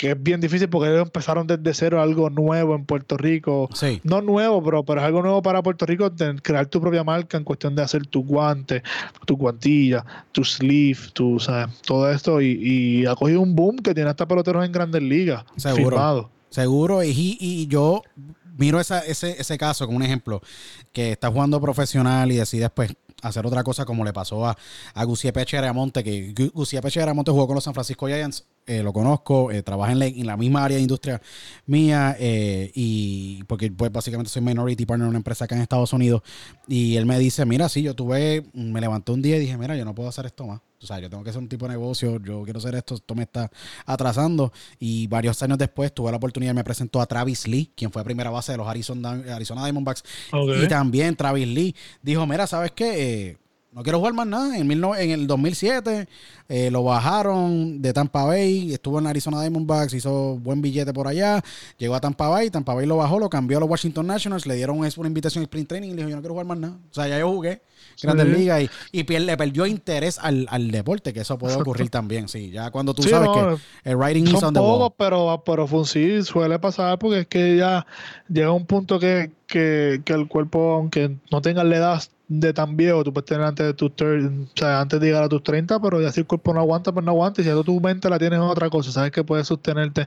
que 0.00 0.12
es 0.12 0.22
bien 0.22 0.40
difícil 0.40 0.66
porque 0.70 0.88
ellos 0.88 1.02
empezaron 1.02 1.46
desde 1.46 1.74
cero 1.74 2.00
algo 2.00 2.30
nuevo 2.30 2.74
en 2.74 2.86
Puerto 2.86 3.18
Rico. 3.18 3.68
No 4.02 4.22
nuevo, 4.22 4.64
pero, 4.64 4.82
pero 4.82 5.02
es 5.02 5.06
algo 5.06 5.20
nuevo 5.20 5.42
para 5.42 5.62
Puerto 5.62 5.84
Rico, 5.84 6.10
crear 6.42 6.64
tu 6.64 6.80
propia 6.80 7.04
marca 7.04 7.36
en 7.36 7.44
cuestión 7.44 7.74
de 7.74 7.82
hacer 7.82 8.06
tu 8.06 8.24
guante, 8.24 8.82
tu 9.26 9.36
guantilla, 9.36 10.02
tu 10.32 10.42
sleeve, 10.42 11.00
tu, 11.12 11.36
todo 11.84 12.10
esto. 12.10 12.40
Y, 12.40 13.04
ha 13.04 13.14
cogido 13.14 13.42
un 13.42 13.54
boom 13.54 13.76
que 13.76 13.92
tiene 13.92 14.08
hasta 14.08 14.26
peloteros 14.26 14.64
en 14.64 14.72
grandes 14.72 15.02
ligas. 15.02 15.44
Seguro. 15.56 16.30
Seguro. 16.48 17.04
Y, 17.04 17.36
y 17.38 17.66
yo 17.66 18.02
miro 18.56 18.80
ese, 18.80 19.02
ese 19.06 19.58
caso 19.58 19.84
como 19.84 19.98
un 19.98 20.02
ejemplo, 20.02 20.40
que 20.94 21.12
está 21.12 21.30
jugando 21.30 21.60
profesional 21.60 22.32
y 22.32 22.36
decides 22.36 22.70
pues 22.74 22.94
hacer 23.22 23.46
otra 23.46 23.62
cosa 23.62 23.84
como 23.84 24.04
le 24.04 24.12
pasó 24.12 24.46
a, 24.46 24.56
a 24.94 25.04
Guciepe 25.04 25.44
Cheramonte, 25.44 26.02
que 26.04 26.32
Guciepe 26.52 26.90
Cheramonte 26.90 27.30
jugó 27.30 27.46
con 27.46 27.54
los 27.54 27.64
San 27.64 27.74
Francisco 27.74 28.06
Giants, 28.06 28.44
eh, 28.66 28.82
lo 28.82 28.92
conozco, 28.92 29.50
eh, 29.50 29.62
trabaja 29.62 29.92
en 29.92 29.98
la, 29.98 30.06
en 30.06 30.26
la, 30.26 30.36
misma 30.36 30.64
área 30.64 30.76
de 30.76 30.82
industria 30.82 31.20
mía 31.66 32.16
eh, 32.18 32.70
y 32.74 33.42
porque 33.44 33.70
pues 33.70 33.90
básicamente 33.90 34.30
soy 34.30 34.42
minority 34.42 34.86
partner 34.86 35.06
en 35.06 35.10
una 35.10 35.18
empresa 35.18 35.44
acá 35.44 35.56
en 35.56 35.62
Estados 35.62 35.92
Unidos 35.92 36.22
y 36.68 36.96
él 36.96 37.06
me 37.06 37.18
dice, 37.18 37.44
mira, 37.46 37.68
sí, 37.68 37.82
yo 37.82 37.94
tuve, 37.94 38.46
me 38.52 38.80
levanté 38.80 39.12
un 39.12 39.22
día 39.22 39.36
y 39.36 39.40
dije, 39.40 39.56
mira, 39.56 39.76
yo 39.76 39.84
no 39.84 39.94
puedo 39.94 40.08
hacer 40.08 40.26
esto 40.26 40.46
más. 40.46 40.60
O 40.82 40.86
sea, 40.86 40.98
yo 40.98 41.10
tengo 41.10 41.22
que 41.22 41.30
hacer 41.30 41.42
un 41.42 41.48
tipo 41.48 41.66
de 41.66 41.72
negocio, 41.72 42.18
yo 42.22 42.42
quiero 42.42 42.58
hacer 42.58 42.74
esto, 42.74 42.94
esto 42.94 43.14
me 43.14 43.24
está 43.24 43.50
atrasando. 43.84 44.50
Y 44.78 45.06
varios 45.08 45.42
años 45.42 45.58
después 45.58 45.92
tuve 45.92 46.10
la 46.10 46.16
oportunidad 46.16 46.52
y 46.52 46.56
me 46.56 46.64
presentó 46.64 47.00
a 47.02 47.06
Travis 47.06 47.46
Lee, 47.46 47.70
quien 47.76 47.92
fue 47.92 48.00
a 48.00 48.04
primera 48.04 48.30
base 48.30 48.52
de 48.52 48.58
los 48.58 48.66
Arizona, 48.66 49.10
Arizona 49.34 49.64
Diamondbacks. 49.64 50.02
Y 50.64 50.68
también 50.68 51.16
Travis 51.16 51.46
Lee 51.48 51.76
dijo, 52.02 52.26
mira, 52.26 52.46
¿sabes 52.46 52.72
qué? 52.72 53.28
Eh, 53.28 53.36
no 53.72 53.82
quiero 53.82 53.98
jugar 53.98 54.14
más 54.14 54.26
nada. 54.26 54.56
En, 54.58 54.70
en 54.70 55.10
el 55.10 55.26
2007 55.26 56.08
eh, 56.48 56.70
lo 56.70 56.82
bajaron 56.82 57.80
de 57.80 57.92
Tampa 57.92 58.24
Bay, 58.24 58.72
estuvo 58.72 58.98
en 58.98 59.06
Arizona 59.06 59.40
Diamondbacks, 59.40 59.94
hizo 59.94 60.36
buen 60.36 60.60
billete 60.60 60.92
por 60.92 61.06
allá, 61.06 61.42
llegó 61.78 61.94
a 61.94 62.00
Tampa 62.00 62.28
Bay, 62.28 62.50
Tampa 62.50 62.74
Bay 62.74 62.86
lo 62.86 62.96
bajó, 62.96 63.20
lo 63.20 63.30
cambió 63.30 63.58
a 63.58 63.60
los 63.60 63.70
Washington 63.70 64.08
Nationals, 64.08 64.46
le 64.46 64.56
dieron 64.56 64.78
una 64.78 65.06
invitación 65.06 65.42
a 65.42 65.44
sprint 65.44 65.68
training 65.68 65.90
y 65.90 65.92
le 65.92 65.96
dijo, 65.98 66.08
yo 66.10 66.16
no 66.16 66.22
quiero 66.22 66.34
jugar 66.34 66.46
más 66.46 66.58
nada. 66.58 66.78
O 66.90 66.94
sea, 66.94 67.06
ya 67.06 67.18
yo 67.20 67.30
jugué 67.30 67.62
Grandes 68.02 68.26
Ligas 68.26 68.62
y, 68.92 69.00
y 69.00 69.18
le 69.18 69.36
perdió 69.36 69.66
interés 69.66 70.18
al, 70.18 70.70
deporte, 70.70 71.12
que 71.12 71.20
eso 71.20 71.38
puede 71.38 71.54
ocurrir 71.54 71.90
también, 71.90 72.28
sí. 72.28 72.50
Ya 72.50 72.70
cuando 72.70 72.94
tú 72.94 73.02
sabes 73.02 73.28
que 73.30 73.90
el 73.90 73.96
writing 73.96 74.26
is 74.26 74.42
on 74.42 74.54
the 74.54 74.60
wall. 74.60 74.92
pero, 74.96 75.42
pero 75.44 75.84
sí, 75.84 76.22
suele 76.22 76.58
pasar 76.58 76.98
porque 76.98 77.20
es 77.20 77.26
que 77.26 77.56
ya 77.56 77.86
llega 78.28 78.52
un 78.52 78.66
punto 78.66 78.98
que, 78.98 79.30
que, 79.50 80.00
que 80.04 80.12
el 80.14 80.28
cuerpo, 80.28 80.74
aunque 80.74 81.16
no 81.30 81.42
tenga 81.42 81.64
la 81.64 81.76
edad 81.76 82.02
de 82.28 82.52
tan 82.54 82.76
viejo, 82.76 83.02
tú 83.02 83.12
puedes 83.12 83.26
tener 83.26 83.44
antes 83.44 83.66
de 83.66 83.74
tus 83.74 83.90
o 83.90 84.46
sea, 84.54 84.80
antes 84.80 85.00
de 85.00 85.06
llegar 85.06 85.24
a 85.24 85.28
tus 85.28 85.42
30, 85.42 85.80
pero 85.80 86.00
ya 86.00 86.12
si 86.12 86.20
el 86.20 86.26
cuerpo 86.26 86.54
no 86.54 86.60
aguanta, 86.60 86.92
pues 86.92 87.04
no 87.04 87.10
aguanta. 87.10 87.42
Y 87.42 87.44
si 87.44 87.50
tu 87.64 87.80
mente 87.80 88.08
la 88.08 88.18
tienes 88.18 88.38
en 88.38 88.44
otra 88.44 88.70
cosa, 88.70 88.92
sabes 88.92 89.10
que 89.10 89.24
puedes 89.24 89.48
sostenerte 89.48 90.06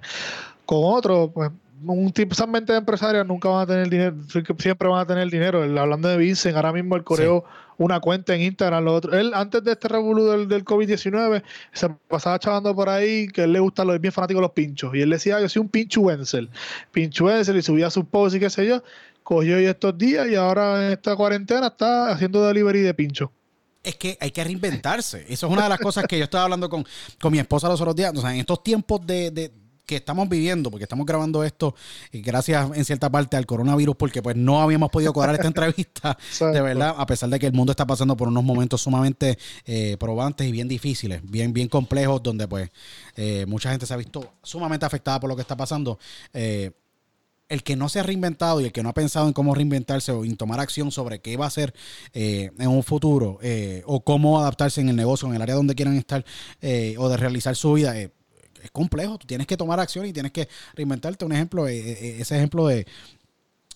con 0.66 0.80
otro, 0.82 1.30
pues 1.34 1.52
un 1.86 2.12
tipo, 2.14 2.34
esas 2.34 2.48
mentes 2.48 2.78
empresarias 2.78 3.28
nunca 3.28 3.50
van 3.50 3.64
a 3.64 3.66
tener 3.66 3.90
dinero, 3.90 4.16
siempre 4.58 4.88
van 4.88 5.02
a 5.02 5.06
tener 5.06 5.30
dinero. 5.30 5.64
hablando 5.64 6.08
de 6.08 6.16
Vincent, 6.16 6.56
ahora 6.56 6.72
mismo 6.72 6.96
el 6.96 7.04
coreo 7.04 7.44
una 7.78 8.00
cuenta 8.00 8.36
en 8.36 8.42
Instagram, 8.42 8.86
lo 8.86 8.94
otro. 8.94 9.18
Él, 9.18 9.34
antes 9.34 9.64
de 9.64 9.72
este 9.72 9.88
revolú 9.88 10.26
del, 10.26 10.48
del 10.48 10.64
COVID-19, 10.64 11.44
se 11.74 11.90
pasaba 12.08 12.40
chavando 12.40 12.74
por 12.74 12.88
ahí 12.88 13.28
que 13.28 13.44
él 13.44 13.52
le 13.52 13.60
gusta, 13.60 13.84
lo 13.84 13.94
es 13.94 14.00
bien 14.00 14.14
fanático 14.14 14.40
de 14.40 14.44
los 14.44 14.52
pinchos. 14.52 14.96
Y 14.96 15.02
él 15.02 15.10
decía, 15.10 15.42
yo 15.42 15.50
soy 15.50 15.62
un 15.62 15.70
pincho 15.70 16.02
Wenzel. 16.02 16.50
Pincho 16.92 17.26
Wenzel 17.26 17.58
y 17.58 17.62
subía 17.62 17.90
sus 17.90 18.06
posts 18.06 18.38
y 18.38 18.40
qué 18.40 18.50
sé 18.50 18.66
yo 18.68 18.82
cogió 19.24 19.58
hoy 19.58 19.66
estos 19.66 19.98
días 19.98 20.28
y 20.30 20.36
ahora 20.36 20.86
en 20.86 20.94
esta 20.94 21.16
cuarentena 21.16 21.68
está 21.68 22.12
haciendo 22.12 22.46
delivery 22.46 22.82
de 22.82 22.94
pincho. 22.94 23.32
Es 23.84 23.96
que 23.96 24.18
hay 24.22 24.32
que 24.32 24.44
reinventarse. 24.44 25.26
Eso 25.28 25.48
es 25.48 25.54
una 25.54 25.64
de 25.64 25.70
las 25.70 25.80
cosas 25.80 26.06
que 26.08 26.18
yo 26.18 26.24
estaba 26.24 26.46
hablando 26.46 26.70
con, 26.70 26.86
mi 27.32 27.40
esposa 27.40 27.68
los 27.68 27.82
otros 27.82 27.96
días. 27.96 28.14
O 28.16 28.22
sea, 28.22 28.34
en 28.34 28.40
estos 28.40 28.64
tiempos 28.64 29.06
de, 29.06 29.52
que 29.86 29.98
estamos 29.98 30.30
viviendo, 30.30 30.72
porque 30.72 30.84
estamos 30.84 31.06
grabando 31.06 31.44
esto 31.44 31.76
y 32.12 32.22
gracias 32.22 32.70
en 32.74 32.86
cierta 32.86 33.10
parte 33.10 33.36
al 33.36 33.46
coronavirus, 33.46 33.96
porque 33.98 34.22
pues 34.22 34.38
no 34.38 34.62
habíamos 34.62 34.90
podido 34.90 35.12
cuadrar 35.12 35.36
esta 35.36 35.48
entrevista, 35.48 36.18
de 36.40 36.62
verdad, 36.62 36.96
a 36.98 37.06
pesar 37.06 37.30
de 37.30 37.40
que 37.40 37.48
el 37.48 37.54
mundo 37.54 37.72
está 37.72 37.86
pasando 37.86 38.16
por 38.16 38.30
unos 38.30 38.44
momentos 38.44 38.82
sumamente 38.82 39.38
eh, 39.66 39.98
probantes 40.00 40.48
y 40.48 40.52
bien 40.54 40.70
difíciles, 40.70 41.22
bien, 41.24 41.52
bien 41.52 41.68
complejos, 41.68 42.24
donde 42.24 42.48
pues 42.48 42.70
eh, 43.18 43.46
mucha 43.48 43.72
gente 43.72 43.86
se 43.86 43.94
ha 43.94 43.98
visto 43.98 44.36
sumamente 44.42 44.86
afectada 44.86 45.20
por 45.20 45.30
lo 45.30 45.36
que 45.36 45.42
está 45.42 45.58
pasando. 45.58 46.00
Eh, 46.34 46.72
el 47.54 47.64
que 47.64 47.76
no 47.76 47.88
se 47.88 48.00
ha 48.00 48.04
reinventado 48.04 48.60
y 48.62 48.66
el 48.66 48.72
que 48.72 48.82
no 48.82 48.90
ha 48.90 48.94
pensado 48.94 49.28
en 49.28 49.34
cómo 49.34 49.54
reinventarse 49.54 50.12
o 50.12 50.26
en 50.26 50.36
tomar 50.38 50.60
acción 50.60 50.92
sobre 50.92 51.20
qué 51.20 51.38
va 51.38 51.46
a 51.46 51.50
hacer 51.50 51.74
eh, 52.14 52.50
en 52.58 52.68
un 52.68 52.84
futuro 52.84 53.38
eh, 53.44 53.84
o 53.86 54.04
cómo 54.04 54.40
adaptarse 54.40 54.82
en 54.82 54.90
el 54.90 54.96
negocio, 54.96 55.28
en 55.28 55.36
el 55.36 55.42
área 55.42 55.56
donde 55.56 55.76
quieran 55.76 55.96
estar 55.96 56.26
eh, 56.62 56.96
o 56.98 57.08
de 57.10 57.18
realizar 57.18 57.56
su 57.56 57.74
vida, 57.74 57.96
es 57.98 58.10
complejo. 58.72 59.20
Tú 59.20 59.28
tienes 59.28 59.46
que 59.46 59.56
tomar 59.56 59.80
acción 59.80 60.06
y 60.06 60.14
tienes 60.14 60.32
que 60.32 60.50
reinventarte. 60.74 61.26
Un 61.26 61.34
ejemplo, 61.34 61.68
ese 61.68 62.36
ejemplo 62.36 62.66
de, 62.68 62.88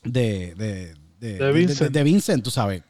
de, 0.03 0.55
de, 0.55 0.95
de, 1.19 1.51
Vincent. 1.51 1.91
de 1.91 2.03
Vincent, 2.03 2.43
tú 2.43 2.49
sabes, 2.49 2.81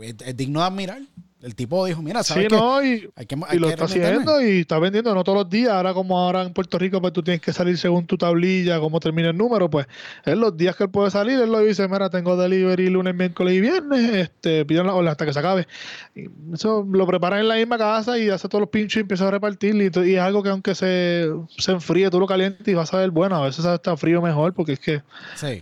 es 0.00 0.36
digno 0.36 0.60
de 0.60 0.66
admirar. 0.66 1.02
El 1.42 1.54
tipo 1.54 1.86
dijo, 1.86 2.02
mira, 2.02 2.22
¿sabes 2.22 2.48
sí, 2.50 2.54
no, 2.54 2.84
y, 2.84 3.10
lo 3.58 3.70
está 3.70 3.86
haciendo 3.86 4.42
y 4.42 4.60
está 4.60 4.78
vendiendo, 4.78 5.14
no 5.14 5.24
todos 5.24 5.38
los 5.38 5.48
días. 5.48 5.70
Ahora 5.72 5.94
como 5.94 6.18
ahora 6.18 6.42
en 6.42 6.52
Puerto 6.52 6.78
Rico, 6.78 7.00
pues 7.00 7.14
tú 7.14 7.22
tienes 7.22 7.40
que 7.40 7.54
salir 7.54 7.78
según 7.78 8.06
tu 8.06 8.18
tablilla, 8.18 8.78
cómo 8.78 9.00
termina 9.00 9.30
el 9.30 9.38
número, 9.38 9.70
pues 9.70 9.86
en 10.26 10.38
los 10.38 10.54
días 10.54 10.76
que 10.76 10.84
él 10.84 10.90
puede 10.90 11.10
salir, 11.10 11.40
él 11.40 11.50
lo 11.50 11.60
dice, 11.60 11.88
mira, 11.88 12.10
tengo 12.10 12.36
delivery 12.36 12.90
lunes, 12.90 13.14
miércoles 13.14 13.54
y 13.54 13.60
viernes, 13.62 14.14
este, 14.16 14.66
pidan 14.66 14.86
la 14.86 15.10
hasta 15.10 15.24
que 15.24 15.32
se 15.32 15.38
acabe. 15.38 15.66
Y 16.14 16.26
eso 16.52 16.86
lo 16.90 17.06
preparan 17.06 17.40
en 17.40 17.48
la 17.48 17.54
misma 17.54 17.78
casa 17.78 18.18
y 18.18 18.28
hace 18.28 18.46
todos 18.46 18.60
los 18.60 18.68
pinchos 18.68 18.98
y 18.98 19.00
empieza 19.00 19.26
a 19.26 19.30
repartir. 19.30 19.74
Y, 19.76 20.14
es 20.14 20.20
algo 20.20 20.42
que 20.42 20.50
aunque 20.50 20.74
se, 20.74 21.26
se 21.56 21.72
enfríe, 21.72 22.10
tú 22.10 22.20
lo 22.20 22.26
calientes 22.26 22.68
y 22.68 22.74
vas 22.74 22.92
a 22.92 22.98
ver, 22.98 23.10
bueno, 23.10 23.36
a 23.36 23.46
veces 23.46 23.64
está 23.64 23.96
frío 23.96 24.20
mejor, 24.20 24.52
porque 24.52 24.74
es 24.74 24.80
que, 24.80 25.02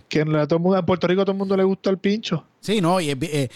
que 0.09 0.19
en, 0.19 0.45
todo 0.49 0.59
mundo, 0.59 0.77
en 0.77 0.85
Puerto 0.85 1.07
Rico 1.07 1.21
a 1.21 1.23
todo 1.23 1.31
el 1.31 1.37
mundo 1.37 1.55
le 1.55 1.63
gusta 1.63 1.89
el 1.89 1.99
pincho. 1.99 2.43
Sí, 2.59 2.81
no, 2.81 2.99
y 2.99 3.11
eh, 3.11 3.49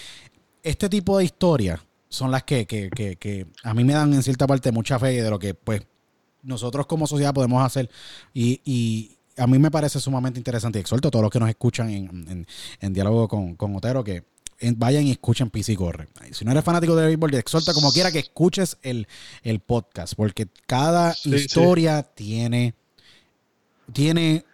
este 0.63 0.87
tipo 0.87 1.17
de 1.17 1.25
historia 1.25 1.81
son 2.13 2.29
las 2.29 2.43
que, 2.43 2.67
que, 2.67 2.89
que, 2.91 3.47
a 3.63 3.73
mí 3.73 3.83
me 3.83 3.93
dan 3.93 4.13
en 4.13 4.21
cierta 4.21 4.45
parte 4.45 4.71
mucha 4.71 4.99
fe 4.99 5.23
de 5.23 5.29
lo 5.31 5.39
que 5.39 5.55
pues 5.55 5.81
nosotros 6.43 6.85
como 6.85 7.07
sociedad 7.07 7.33
podemos 7.33 7.65
hacer 7.65 7.89
y, 8.35 8.61
y 8.63 9.17
a 9.35 9.47
mí 9.47 9.57
me 9.57 9.71
parece 9.71 9.99
sumamente 9.99 10.39
interesante 10.39 10.77
y 10.77 10.81
exhorto 10.81 11.07
a 11.07 11.11
todos 11.11 11.23
los 11.23 11.31
que 11.31 11.39
nos 11.39 11.49
escuchan 11.49 11.89
en, 11.89 12.45
en, 12.79 12.93
diálogo 12.93 13.27
con, 13.27 13.55
con, 13.55 13.75
Otero 13.75 14.03
que 14.03 14.25
vayan 14.75 15.07
y 15.07 15.11
escuchen 15.11 15.49
PC 15.49 15.75
Corre. 15.75 16.07
Si 16.31 16.45
no 16.45 16.51
eres 16.51 16.63
fanático 16.63 16.95
de 16.95 17.07
béisbol, 17.07 17.33
exhorta 17.33 17.73
como 17.73 17.91
quiera 17.91 18.11
que 18.11 18.19
escuches 18.19 18.77
el, 18.83 19.07
el 19.41 19.59
podcast 19.59 20.13
porque 20.13 20.47
cada 20.67 21.15
historia 21.23 22.03
tiene 22.03 22.75
tiene 23.91 24.45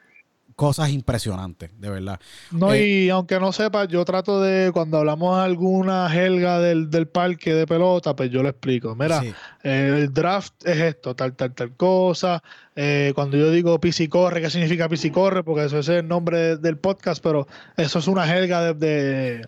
cosas 0.59 0.89
impresionantes, 0.89 1.71
de 1.79 1.89
verdad. 1.89 2.19
No, 2.51 2.73
eh, 2.73 2.85
y 2.85 3.09
aunque 3.09 3.39
no 3.39 3.53
sepa, 3.53 3.85
yo 3.85 4.03
trato 4.03 4.41
de, 4.41 4.73
cuando 4.73 4.97
hablamos 4.97 5.39
alguna 5.39 6.13
helga 6.13 6.59
del, 6.59 6.89
del 6.89 7.07
parque 7.07 7.53
de 7.53 7.65
pelota, 7.65 8.13
pues 8.13 8.29
yo 8.29 8.43
le 8.43 8.49
explico. 8.49 8.93
Mira, 8.93 9.23
eh, 9.63 9.95
el 10.01 10.13
draft 10.13 10.53
es 10.65 10.77
esto, 10.79 11.15
tal, 11.15 11.33
tal, 11.37 11.55
tal 11.55 11.77
cosa. 11.77 12.43
Eh, 12.75 13.13
cuando 13.15 13.37
yo 13.37 13.51
digo 13.51 13.79
corre, 14.09 14.41
¿qué 14.41 14.49
significa 14.49 14.89
corre? 15.13 15.43
Porque 15.45 15.63
eso 15.63 15.79
es 15.79 15.87
el 15.87 16.05
nombre 16.05 16.57
del 16.57 16.77
podcast, 16.77 17.23
pero 17.23 17.47
eso 17.77 17.99
es 17.99 18.07
una 18.09 18.25
helga 18.29 18.73
de 18.73 19.45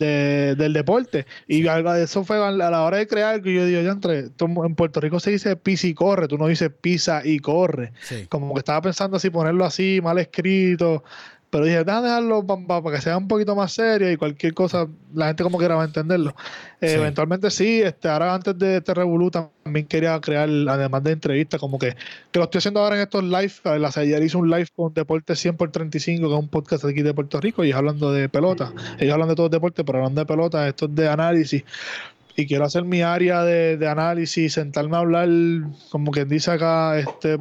del 0.00 0.72
deporte. 0.72 1.26
Y 1.46 1.66
eso 1.66 2.24
fue 2.24 2.36
a 2.36 2.50
la 2.50 2.82
hora 2.82 2.96
de 2.96 3.06
crear 3.06 3.42
que 3.42 3.54
yo 3.54 3.66
digo, 3.66 3.82
ya 3.82 3.90
entre, 3.90 4.30
en 4.38 4.74
Puerto 4.74 5.00
Rico 5.00 5.20
se 5.20 5.30
dice 5.30 5.56
pisa 5.56 5.86
y 5.86 5.94
corre, 5.94 6.28
tú 6.28 6.38
no 6.38 6.46
dices 6.46 6.70
pisa 6.80 7.22
y 7.24 7.38
corre. 7.38 7.92
Como 8.28 8.54
que 8.54 8.60
estaba 8.60 8.80
pensando 8.82 9.16
así, 9.16 9.30
ponerlo 9.30 9.64
así, 9.64 10.00
mal 10.02 10.18
escrito. 10.18 11.04
Pero 11.50 11.64
dije, 11.64 11.82
déjame 11.82 12.06
dejarlo 12.06 12.46
para 12.46 12.96
que 12.96 13.02
sea 13.02 13.16
un 13.16 13.26
poquito 13.26 13.56
más 13.56 13.72
serio 13.72 14.10
y 14.10 14.16
cualquier 14.16 14.54
cosa, 14.54 14.86
la 15.12 15.26
gente 15.26 15.42
como 15.42 15.58
quiera 15.58 15.74
va 15.74 15.82
a 15.82 15.86
entenderlo. 15.86 16.34
Eh, 16.80 16.94
eventualmente 16.94 17.50
sí, 17.50 17.82
este, 17.82 18.08
ahora 18.08 18.34
antes 18.34 18.56
de 18.56 18.76
este 18.76 18.94
Revolu 18.94 19.32
también 19.32 19.86
quería 19.86 20.20
crear, 20.20 20.48
además 20.48 21.02
de 21.02 21.12
entrevistas, 21.12 21.58
como 21.58 21.76
que, 21.76 21.96
que 22.30 22.38
lo 22.38 22.44
estoy 22.44 22.58
haciendo 22.58 22.80
ahora 22.80 22.96
en 22.96 23.02
estos 23.02 23.24
live. 23.24 23.52
Ayer 23.96 24.22
hice 24.22 24.36
un 24.36 24.48
live 24.48 24.68
con 24.76 24.94
Deporte 24.94 25.34
100 25.34 25.56
por 25.56 25.72
35, 25.72 26.28
que 26.28 26.32
es 26.32 26.40
un 26.40 26.48
podcast 26.48 26.84
aquí 26.84 27.02
de 27.02 27.14
Puerto 27.14 27.40
Rico, 27.40 27.64
y 27.64 27.72
hablando 27.72 28.12
de 28.12 28.28
pelota. 28.28 28.72
Ellos 29.00 29.12
hablan 29.12 29.28
de 29.28 29.34
todo 29.34 29.46
el 29.46 29.52
deporte, 29.52 29.82
pero 29.82 29.98
hablando 29.98 30.20
de 30.20 30.26
pelota, 30.26 30.68
esto 30.68 30.86
es 30.86 30.94
de 30.94 31.08
análisis 31.08 31.64
y 32.36 32.46
quiero 32.46 32.64
hacer 32.64 32.84
mi 32.84 33.02
área 33.02 33.42
de, 33.42 33.76
de, 33.76 33.88
análisis, 33.88 34.54
sentarme 34.54 34.96
a 34.96 35.00
hablar, 35.00 35.28
como 35.90 36.10
quien 36.10 36.28
dice 36.28 36.52
acá, 36.52 36.98
este, 36.98 37.38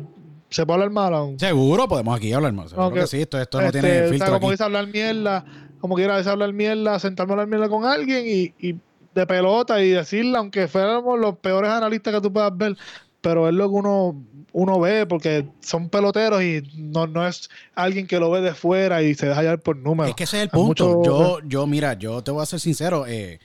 ¿Se 0.49 0.65
puede 0.65 0.75
hablar 0.75 0.91
mal 0.91 1.13
aún? 1.13 1.39
Seguro, 1.39 1.87
podemos 1.87 2.17
aquí 2.17 2.33
hablar 2.33 2.53
mal. 2.53 2.69
Seguro 2.69 2.91
que 2.91 3.07
sí, 3.07 3.21
esto, 3.21 3.39
esto 3.39 3.61
no 3.61 3.71
tiene 3.71 3.97
este, 3.97 4.09
filtro. 4.09 4.33
como 4.33 4.51
dice 4.51 4.63
hablar 4.63 4.87
mierda, 4.87 5.45
como 5.79 5.95
quiera 5.95 6.17
hablar 6.17 6.53
mierda, 6.53 6.99
sentarme 6.99 7.31
a 7.31 7.33
hablar 7.33 7.47
mierda 7.47 7.69
con 7.69 7.85
alguien 7.85 8.25
y, 8.27 8.53
y 8.59 8.75
de 9.13 9.27
pelota 9.27 9.81
y 9.81 9.89
decirle, 9.89 10.37
aunque 10.37 10.67
fuéramos 10.67 11.19
los 11.19 11.37
peores 11.37 11.69
analistas 11.69 12.13
que 12.13 12.21
tú 12.21 12.31
puedas 12.31 12.55
ver, 12.55 12.77
pero 13.21 13.47
es 13.47 13.53
lo 13.53 13.69
que 13.69 13.75
uno, 13.75 14.23
uno 14.51 14.79
ve 14.79 15.05
porque 15.05 15.45
son 15.59 15.89
peloteros 15.89 16.41
y 16.41 16.63
no, 16.75 17.07
no 17.07 17.27
es 17.27 17.49
alguien 17.75 18.07
que 18.07 18.19
lo 18.19 18.31
ve 18.31 18.41
de 18.41 18.53
fuera 18.53 19.01
y 19.01 19.13
se 19.15 19.27
deja 19.27 19.41
llevar 19.41 19.59
por 19.59 19.77
números. 19.77 20.09
Es 20.09 20.15
que 20.15 20.23
ese 20.23 20.37
es 20.37 20.43
el 20.43 20.49
punto. 20.49 21.03
yo, 21.03 21.39
yo, 21.45 21.67
mira, 21.67 21.93
yo 21.93 22.23
te 22.23 22.31
voy 22.31 22.43
a 22.43 22.45
ser 22.45 22.59
sincero, 22.59 23.05
eh, 23.07 23.39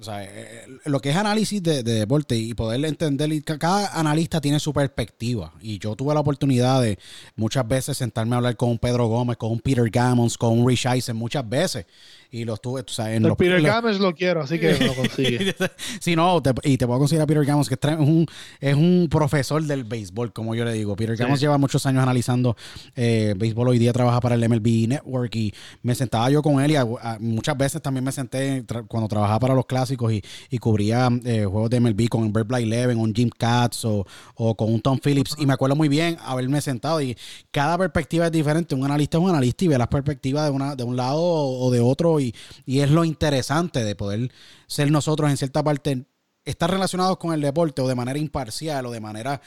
o 0.00 0.02
sea, 0.02 0.24
eh, 0.24 0.66
lo 0.86 1.00
que 1.00 1.10
es 1.10 1.16
análisis 1.16 1.62
de, 1.62 1.82
deporte 1.82 2.34
y 2.34 2.54
poder 2.54 2.82
entender, 2.84 3.30
cada 3.44 3.98
analista 3.98 4.40
tiene 4.40 4.58
su 4.58 4.72
perspectiva. 4.72 5.52
Y 5.60 5.78
yo 5.78 5.94
tuve 5.96 6.14
la 6.14 6.20
oportunidad 6.20 6.80
de 6.80 6.98
muchas 7.36 7.68
veces 7.68 7.98
sentarme 7.98 8.34
a 8.34 8.38
hablar 8.38 8.56
con 8.56 8.70
un 8.70 8.78
Pedro 8.78 9.06
Gómez, 9.06 9.36
con 9.36 9.52
un 9.52 9.60
Peter 9.60 9.88
Gammons, 9.90 10.38
con 10.38 10.58
un 10.58 10.66
Rich 10.66 10.86
Eisen, 10.86 11.16
muchas 11.16 11.46
veces 11.48 11.86
y 12.32 12.46
los 12.46 12.62
tuve, 12.62 12.80
o 12.80 12.84
sea, 12.88 13.14
en 13.14 13.26
el 13.26 13.36
Peter 13.36 13.60
Gammons 13.60 14.00
lo 14.00 14.14
quiero, 14.14 14.40
así 14.40 14.58
que 14.58 14.72
lo 14.78 14.94
consigue. 14.94 15.54
sí, 16.00 16.16
no, 16.16 16.42
y 16.62 16.78
te 16.78 16.86
puedo 16.86 16.98
conseguir 16.98 17.20
a 17.20 17.26
Peter 17.26 17.44
Gammons, 17.44 17.68
que 17.68 17.74
es 17.74 17.98
un, 17.98 18.26
es 18.58 18.74
un 18.74 19.08
profesor 19.10 19.62
del 19.62 19.84
béisbol, 19.84 20.32
como 20.32 20.54
yo 20.54 20.64
le 20.64 20.72
digo. 20.72 20.96
Peter 20.96 21.14
Gammons 21.14 21.40
lleva 21.40 21.58
muchos 21.58 21.84
años 21.84 22.02
analizando 22.02 22.56
eh, 22.96 23.34
béisbol, 23.36 23.68
hoy 23.68 23.78
día 23.78 23.92
trabaja 23.92 24.18
para 24.20 24.34
el 24.34 24.48
MLB 24.48 24.88
Network 24.88 25.36
y 25.36 25.52
me 25.82 25.94
sentaba 25.94 26.30
yo 26.30 26.40
con 26.40 26.62
él 26.62 26.70
y 26.70 26.76
muchas 27.20 27.56
veces 27.58 27.82
también 27.82 28.02
me 28.02 28.12
senté 28.12 28.64
cuando 28.88 29.08
trabajaba 29.08 29.38
para 29.38 29.54
los 29.54 29.66
clásicos 29.66 30.10
y, 30.10 30.22
y 30.48 30.56
cubría 30.56 31.10
eh, 31.26 31.44
juegos 31.44 31.68
de 31.68 31.80
MLB 31.80 32.08
con 32.08 32.32
Bird 32.32 32.46
Black 32.46 32.62
Eleven, 32.62 32.98
un 32.98 33.14
Jim 33.14 33.28
Katz 33.28 33.84
o, 33.84 34.06
o, 34.36 34.54
con 34.56 34.72
un 34.72 34.80
Tom 34.80 34.98
Phillips 34.98 35.36
y 35.38 35.44
me 35.44 35.52
acuerdo 35.52 35.76
muy 35.76 35.90
bien 35.90 36.16
haberme 36.24 36.62
sentado 36.62 37.02
y 37.02 37.14
cada 37.50 37.76
perspectiva 37.76 38.24
es 38.24 38.32
diferente. 38.32 38.74
Un 38.74 38.86
analista 38.86 39.18
es 39.18 39.22
un 39.22 39.28
analista 39.28 39.66
y 39.66 39.68
ve 39.68 39.76
las 39.76 39.88
perspectivas 39.88 40.46
de, 40.46 40.50
una, 40.50 40.74
de 40.74 40.84
un 40.84 40.96
lado 40.96 41.20
o 41.20 41.70
de 41.70 41.80
otro 41.80 42.21
y, 42.22 42.80
es 42.80 42.90
lo 42.90 43.04
interesante 43.04 43.84
de 43.84 43.94
poder 43.94 44.30
ser 44.66 44.90
nosotros 44.90 45.30
en 45.30 45.36
cierta 45.36 45.62
parte, 45.62 46.04
estar 46.44 46.70
relacionados 46.70 47.18
con 47.18 47.32
el 47.34 47.40
deporte 47.40 47.82
o 47.82 47.88
de 47.88 47.94
manera 47.94 48.18
imparcial 48.18 48.86
o 48.86 48.90
de 48.90 49.00
manera 49.00 49.40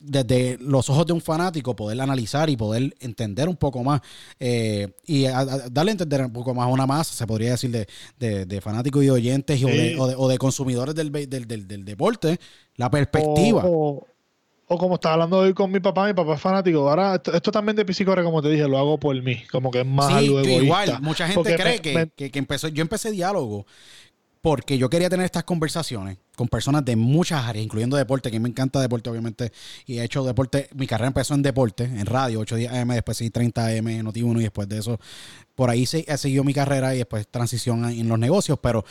desde 0.00 0.58
los 0.60 0.88
ojos 0.90 1.06
de 1.06 1.12
un 1.12 1.20
fanático, 1.20 1.74
poder 1.74 2.00
analizar 2.00 2.48
y 2.48 2.56
poder 2.56 2.94
entender 3.00 3.48
un 3.48 3.56
poco 3.56 3.82
más 3.82 4.00
eh, 4.38 4.94
y 5.06 5.24
darle 5.24 5.90
a 5.90 5.92
entender 5.92 6.24
un 6.24 6.32
poco 6.32 6.54
más 6.54 6.66
a 6.66 6.68
una 6.68 6.86
masa, 6.86 7.14
se 7.14 7.26
podría 7.26 7.52
decir, 7.52 7.70
de, 8.16 8.46
de, 8.46 8.60
fanáticos 8.60 9.02
y 9.02 9.10
oyentes 9.10 9.60
o, 9.98 10.28
de, 10.28 10.38
consumidores 10.38 10.94
del, 10.94 11.10
del, 11.10 11.84
deporte, 11.84 12.38
la 12.76 12.90
perspectiva. 12.90 13.62
O 13.66 14.06
como 14.76 14.96
estaba 14.96 15.14
hablando 15.14 15.38
hoy 15.38 15.54
con 15.54 15.70
mi 15.70 15.80
papá, 15.80 16.06
mi 16.06 16.12
papá 16.12 16.34
es 16.34 16.40
fanático. 16.40 16.88
Ahora, 16.88 17.14
esto, 17.14 17.50
también 17.50 17.76
de 17.76 17.90
psicore, 17.94 18.22
como 18.22 18.42
te 18.42 18.50
dije, 18.50 18.68
lo 18.68 18.76
hago 18.76 18.98
por 18.98 19.20
mí. 19.22 19.42
Como 19.50 19.70
que 19.70 19.80
es 19.80 19.86
más 19.86 20.12
algo 20.12 20.40
egoísta. 20.40 20.64
Igual, 20.64 20.98
mucha 21.00 21.26
gente 21.28 21.56
cree 21.56 21.80
que, 21.80 22.30
que, 22.30 22.38
empezó. 22.38 22.68
Yo 22.68 22.82
empecé 22.82 23.10
diálogo 23.10 23.66
porque 24.40 24.78
yo 24.78 24.88
quería 24.88 25.10
tener 25.10 25.24
estas 25.24 25.44
conversaciones 25.44 26.18
con 26.36 26.48
personas 26.48 26.84
de 26.84 26.96
muchas 26.96 27.44
áreas, 27.44 27.64
incluyendo 27.64 27.96
deporte, 27.96 28.30
que 28.30 28.38
me 28.38 28.48
encanta 28.48 28.80
deporte, 28.80 29.10
obviamente, 29.10 29.52
y 29.86 29.98
he 29.98 30.04
hecho 30.04 30.24
deporte. 30.24 30.68
Mi 30.74 30.86
carrera 30.86 31.08
empezó 31.08 31.34
en 31.34 31.42
deporte, 31.42 31.84
en 31.84 32.06
radio, 32.06 32.40
8 32.40 32.56
días 32.56 32.74
AM, 32.74 32.88
después 32.88 33.16
sí 33.16 33.30
30 33.30 33.66
AM, 33.66 34.04
Noti 34.04 34.22
1, 34.22 34.40
y 34.40 34.42
después 34.44 34.68
de 34.68 34.78
eso, 34.78 35.00
por 35.54 35.70
ahí 35.70 35.86
se, 35.86 36.04
he 36.06 36.16
seguido 36.16 36.44
mi 36.44 36.54
carrera 36.54 36.94
y 36.94 36.98
después 36.98 37.26
transición 37.26 37.84
en 37.86 38.08
los 38.08 38.18
negocios. 38.18 38.58
Pero 38.62 38.84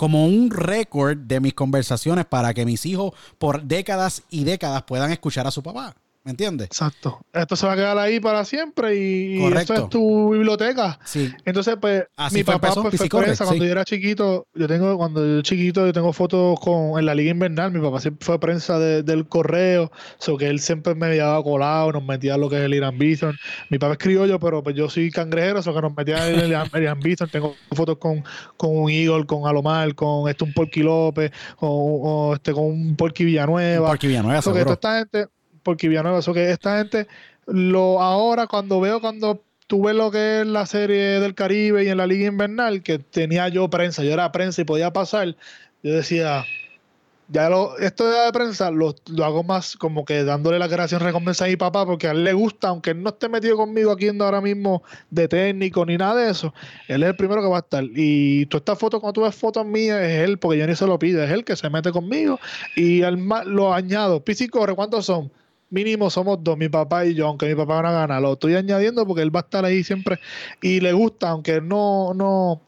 como 0.00 0.24
un 0.24 0.50
récord 0.50 1.18
de 1.18 1.40
mis 1.40 1.52
conversaciones 1.52 2.24
para 2.24 2.54
que 2.54 2.64
mis 2.64 2.86
hijos 2.86 3.12
por 3.36 3.64
décadas 3.64 4.22
y 4.30 4.44
décadas 4.44 4.84
puedan 4.84 5.12
escuchar 5.12 5.46
a 5.46 5.50
su 5.50 5.62
papá. 5.62 5.94
¿Me 6.22 6.32
entiendes? 6.32 6.66
Exacto. 6.66 7.24
Esto 7.32 7.56
se 7.56 7.66
va 7.66 7.72
a 7.72 7.76
quedar 7.76 7.96
ahí 7.96 8.20
para 8.20 8.44
siempre 8.44 8.94
y, 8.94 9.42
esto 9.54 9.72
es 9.72 9.88
tu 9.88 10.32
biblioteca. 10.32 10.98
Sí. 11.02 11.32
Entonces, 11.46 11.78
pues, 11.80 12.04
mi 12.32 12.44
papá 12.44 12.74
pues, 12.74 12.96
fue 12.96 13.08
prensa 13.08 13.46
cuando 13.46 13.64
yo 13.64 13.70
era 13.70 13.86
chiquito. 13.86 14.46
Yo 14.52 14.68
tengo, 14.68 14.98
cuando 14.98 15.26
yo 15.26 15.40
chiquito, 15.40 15.86
yo 15.86 15.94
tengo 15.94 16.12
fotos 16.12 16.60
con 16.60 16.98
en 16.98 17.06
la 17.06 17.14
Liga 17.14 17.30
Invernal. 17.30 17.72
Mi 17.72 17.80
papá 17.80 18.00
siempre 18.00 18.26
fue 18.26 18.38
prensa 18.38 18.78
del 18.78 19.28
correo. 19.28 19.90
So 20.18 20.36
que 20.36 20.48
él 20.48 20.60
siempre 20.60 20.94
me 20.94 21.06
había 21.06 21.40
colado, 21.42 21.92
nos 21.92 22.04
metía 22.04 22.36
lo 22.36 22.50
que 22.50 22.56
es 22.56 22.62
el 22.64 22.74
Irán 22.74 22.98
Bison. 22.98 23.34
Mi 23.70 23.78
papá 23.78 23.92
es 23.92 23.98
criollo, 23.98 24.38
pero 24.38 24.62
pues 24.62 24.76
yo 24.76 24.90
soy 24.90 25.10
cangrejero, 25.10 25.62
so 25.62 25.74
que 25.74 25.80
nos 25.80 25.96
metía 25.96 26.28
en 26.28 26.38
el 26.40 26.82
Irán 26.82 27.00
Bison. 27.00 27.30
Tengo 27.30 27.56
fotos 27.72 27.96
con, 27.96 28.22
con 28.58 28.76
un 28.76 28.90
Eagle, 28.90 29.24
con 29.24 29.46
Alomar, 29.46 29.94
con 29.94 30.28
este 30.28 30.44
un 30.44 30.52
Porky 30.52 30.82
López, 30.82 31.32
o, 31.60 32.34
este 32.34 32.52
con 32.52 32.64
un 32.64 32.96
Porky 32.96 33.24
Villanueva. 33.24 33.86
Un 33.86 33.92
Porky 33.92 34.06
Villanueva, 34.06 34.42
so 34.42 34.52
que 34.52 34.64
toda 34.64 34.74
esta 34.74 34.98
gente 34.98 35.39
porque 35.62 35.88
Villanueva. 35.88 36.18
Eso 36.18 36.34
que 36.34 36.50
esta 36.50 36.78
gente, 36.78 37.06
lo 37.46 38.00
ahora 38.00 38.46
cuando 38.46 38.80
veo 38.80 39.00
cuando 39.00 39.42
tuve 39.66 39.94
lo 39.94 40.10
que 40.10 40.40
es 40.40 40.46
la 40.46 40.66
serie 40.66 41.20
del 41.20 41.34
Caribe 41.34 41.84
y 41.84 41.88
en 41.88 41.98
la 41.98 42.06
Liga 42.06 42.26
Invernal, 42.26 42.82
que 42.82 42.98
tenía 42.98 43.48
yo 43.48 43.70
prensa, 43.70 44.02
yo 44.02 44.12
era 44.12 44.32
prensa 44.32 44.62
y 44.62 44.64
podía 44.64 44.92
pasar, 44.92 45.36
yo 45.82 45.94
decía, 45.94 46.44
ya 47.30 47.48
lo, 47.48 47.78
esto 47.78 48.10
de 48.10 48.32
prensa 48.32 48.72
lo, 48.72 48.96
hago 49.22 49.44
más 49.44 49.76
como 49.76 50.04
que 50.04 50.24
dándole 50.24 50.58
la 50.58 50.68
creación 50.68 51.00
recompensa 51.00 51.44
a 51.44 51.48
mi 51.48 51.56
papá, 51.56 51.86
porque 51.86 52.08
a 52.08 52.10
él 52.10 52.24
le 52.24 52.32
gusta, 52.32 52.68
aunque 52.68 52.92
no 52.94 53.10
esté 53.10 53.28
metido 53.28 53.56
conmigo 53.56 53.92
aquí 53.92 54.08
ahora 54.08 54.40
mismo 54.40 54.82
de 55.10 55.28
técnico 55.28 55.86
ni 55.86 55.96
nada 55.96 56.16
de 56.16 56.30
eso, 56.30 56.52
él 56.88 57.04
es 57.04 57.10
el 57.10 57.16
primero 57.16 57.40
que 57.40 57.48
va 57.48 57.58
a 57.58 57.60
estar. 57.60 57.84
Y 57.94 58.46
tú 58.46 58.56
esta 58.56 58.74
foto, 58.74 59.00
cuando 59.00 59.12
tú 59.12 59.22
ves 59.22 59.34
fotos 59.36 59.64
mías, 59.64 60.02
es 60.02 60.28
él, 60.28 60.38
porque 60.38 60.58
yo 60.58 60.66
ni 60.66 60.74
se 60.74 60.86
lo 60.86 60.98
pide, 60.98 61.24
es 61.24 61.30
él 61.30 61.44
que 61.44 61.54
se 61.54 61.70
mete 61.70 61.92
conmigo. 61.92 62.40
Y 62.74 63.02
al, 63.02 63.24
lo 63.46 63.72
añado, 63.72 64.24
Pisi 64.24 64.48
corre, 64.48 64.74
¿cuántos 64.74 65.06
son? 65.06 65.30
Mínimo 65.70 66.10
somos 66.10 66.42
dos, 66.42 66.58
mi 66.58 66.68
papá 66.68 67.06
y 67.06 67.14
yo, 67.14 67.26
aunque 67.26 67.46
mi 67.46 67.54
papá 67.54 67.82
no 67.82 67.92
gana, 67.92 68.20
lo 68.20 68.34
estoy 68.34 68.54
añadiendo 68.54 69.06
porque 69.06 69.22
él 69.22 69.34
va 69.34 69.40
a 69.40 69.42
estar 69.42 69.64
ahí 69.64 69.82
siempre 69.84 70.18
y 70.60 70.80
le 70.80 70.92
gusta, 70.92 71.30
aunque 71.30 71.60
no, 71.60 72.12
no, 72.14 72.60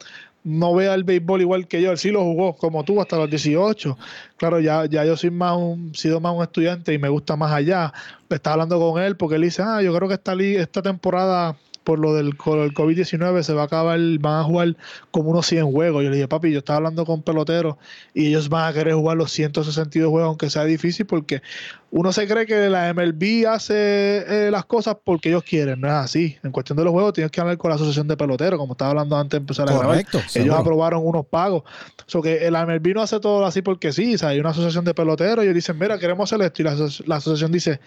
no 0.45 0.75
vea 0.75 0.95
el 0.95 1.05
béisbol 1.05 1.41
igual 1.41 1.69
que 1.69 1.83
yo, 1.83 1.91
él 1.93 1.99
sí 1.99 2.11
lo 2.11 2.23
jugó 2.23 2.55
como 2.57 2.85
tú 2.85 3.01
hasta 3.01 3.17
los 3.17 3.31
18. 3.31 3.97
Claro, 4.37 4.61
ya, 4.61 4.87
ya 4.87 5.05
yo 5.05 5.17
soy 5.17 5.31
más 5.31 5.57
un, 5.57 5.95
sido 5.95 6.21
más 6.21 6.35
un 6.35 6.43
estudiante 6.43 6.93
y 6.93 6.99
me 6.99 7.09
gusta 7.09 7.37
más 7.37 7.53
allá. 7.53 7.93
Estaba 8.29 8.55
hablando 8.55 8.79
con 8.79 9.03
él 9.03 9.17
porque 9.17 9.37
él 9.37 9.43
dice, 9.43 9.63
ah, 9.63 9.83
yo 9.83 9.95
creo 9.95 10.09
que 10.09 10.15
esta, 10.15 10.35
esta 10.35 10.83
temporada 10.83 11.57
por 11.85 11.99
lo 11.99 12.15
del 12.15 12.37
COVID-19 12.37 13.43
se 13.43 13.53
va 13.55 13.63
a 13.63 13.65
acabar, 13.65 13.99
van 14.21 14.41
a 14.41 14.45
jugar 14.45 14.77
como 15.11 15.31
unos 15.31 15.47
100 15.47 15.71
juegos. 15.71 16.03
Yo 16.05 16.11
le 16.11 16.17
dije, 16.17 16.29
papi, 16.29 16.53
yo 16.53 16.59
estaba 16.59 16.79
hablando 16.79 17.05
con 17.05 17.23
peloteros 17.23 17.77
y 18.15 18.29
ellos 18.29 18.49
van 18.49 18.71
a 18.71 18.73
querer 18.73 18.95
jugar 18.95 19.17
los 19.17 19.33
162 19.33 20.09
juegos, 20.11 20.29
aunque 20.29 20.51
sea 20.51 20.65
difícil, 20.65 21.07
porque 21.07 21.43
uno 21.91 22.13
se 22.13 22.27
cree 22.27 22.47
que 22.47 22.71
la 22.71 22.93
MLB 22.95 23.47
hace 23.47 24.47
eh, 24.47 24.51
las 24.51 24.65
cosas 24.65 24.97
porque 25.05 25.29
ellos 25.29 25.43
quieren, 25.43 25.81
no 25.81 25.89
es 25.89 25.95
así. 25.95 26.37
En 26.43 26.51
cuestión 26.51 26.79
de 26.79 26.85
los 26.85 26.93
juegos 26.93 27.13
tienes 27.13 27.31
que 27.31 27.41
hablar 27.41 27.59
con 27.59 27.69
la 27.69 27.75
asociación 27.75 28.09
de 28.09 28.17
peloteros, 28.17 28.59
como 28.59 28.73
estaba 28.73 28.93
hablando 28.93 29.17
antes 29.17 29.33
de 29.33 29.39
empezar 29.39 29.69
a 29.69 29.77
grabar. 29.77 30.05
Ellos 30.35 30.57
aprobaron 30.57 31.05
unos 31.05 31.27
pagos. 31.27 31.65
So 32.07 32.23
que 32.23 32.47
el 32.47 32.55
MLB 32.55 32.95
no 32.95 33.03
hace 33.03 33.21
todo 33.21 33.45
así 33.45 33.61
porque 33.61 33.93
sí, 33.93 34.17
hay 34.23 34.41
una 34.41 34.51
asociación 34.51 34.85
de 34.85 34.95
peloteros 34.95 35.45
y 35.45 35.49
ellos 35.49 35.55
dicen, 35.55 35.79
mira, 35.79 35.99
queremos 35.99 36.33
hacer 36.33 36.45
esto 36.47 36.63
y 36.63 36.65
la 37.07 37.17
asociación 37.17 37.53
dice, 37.53 37.81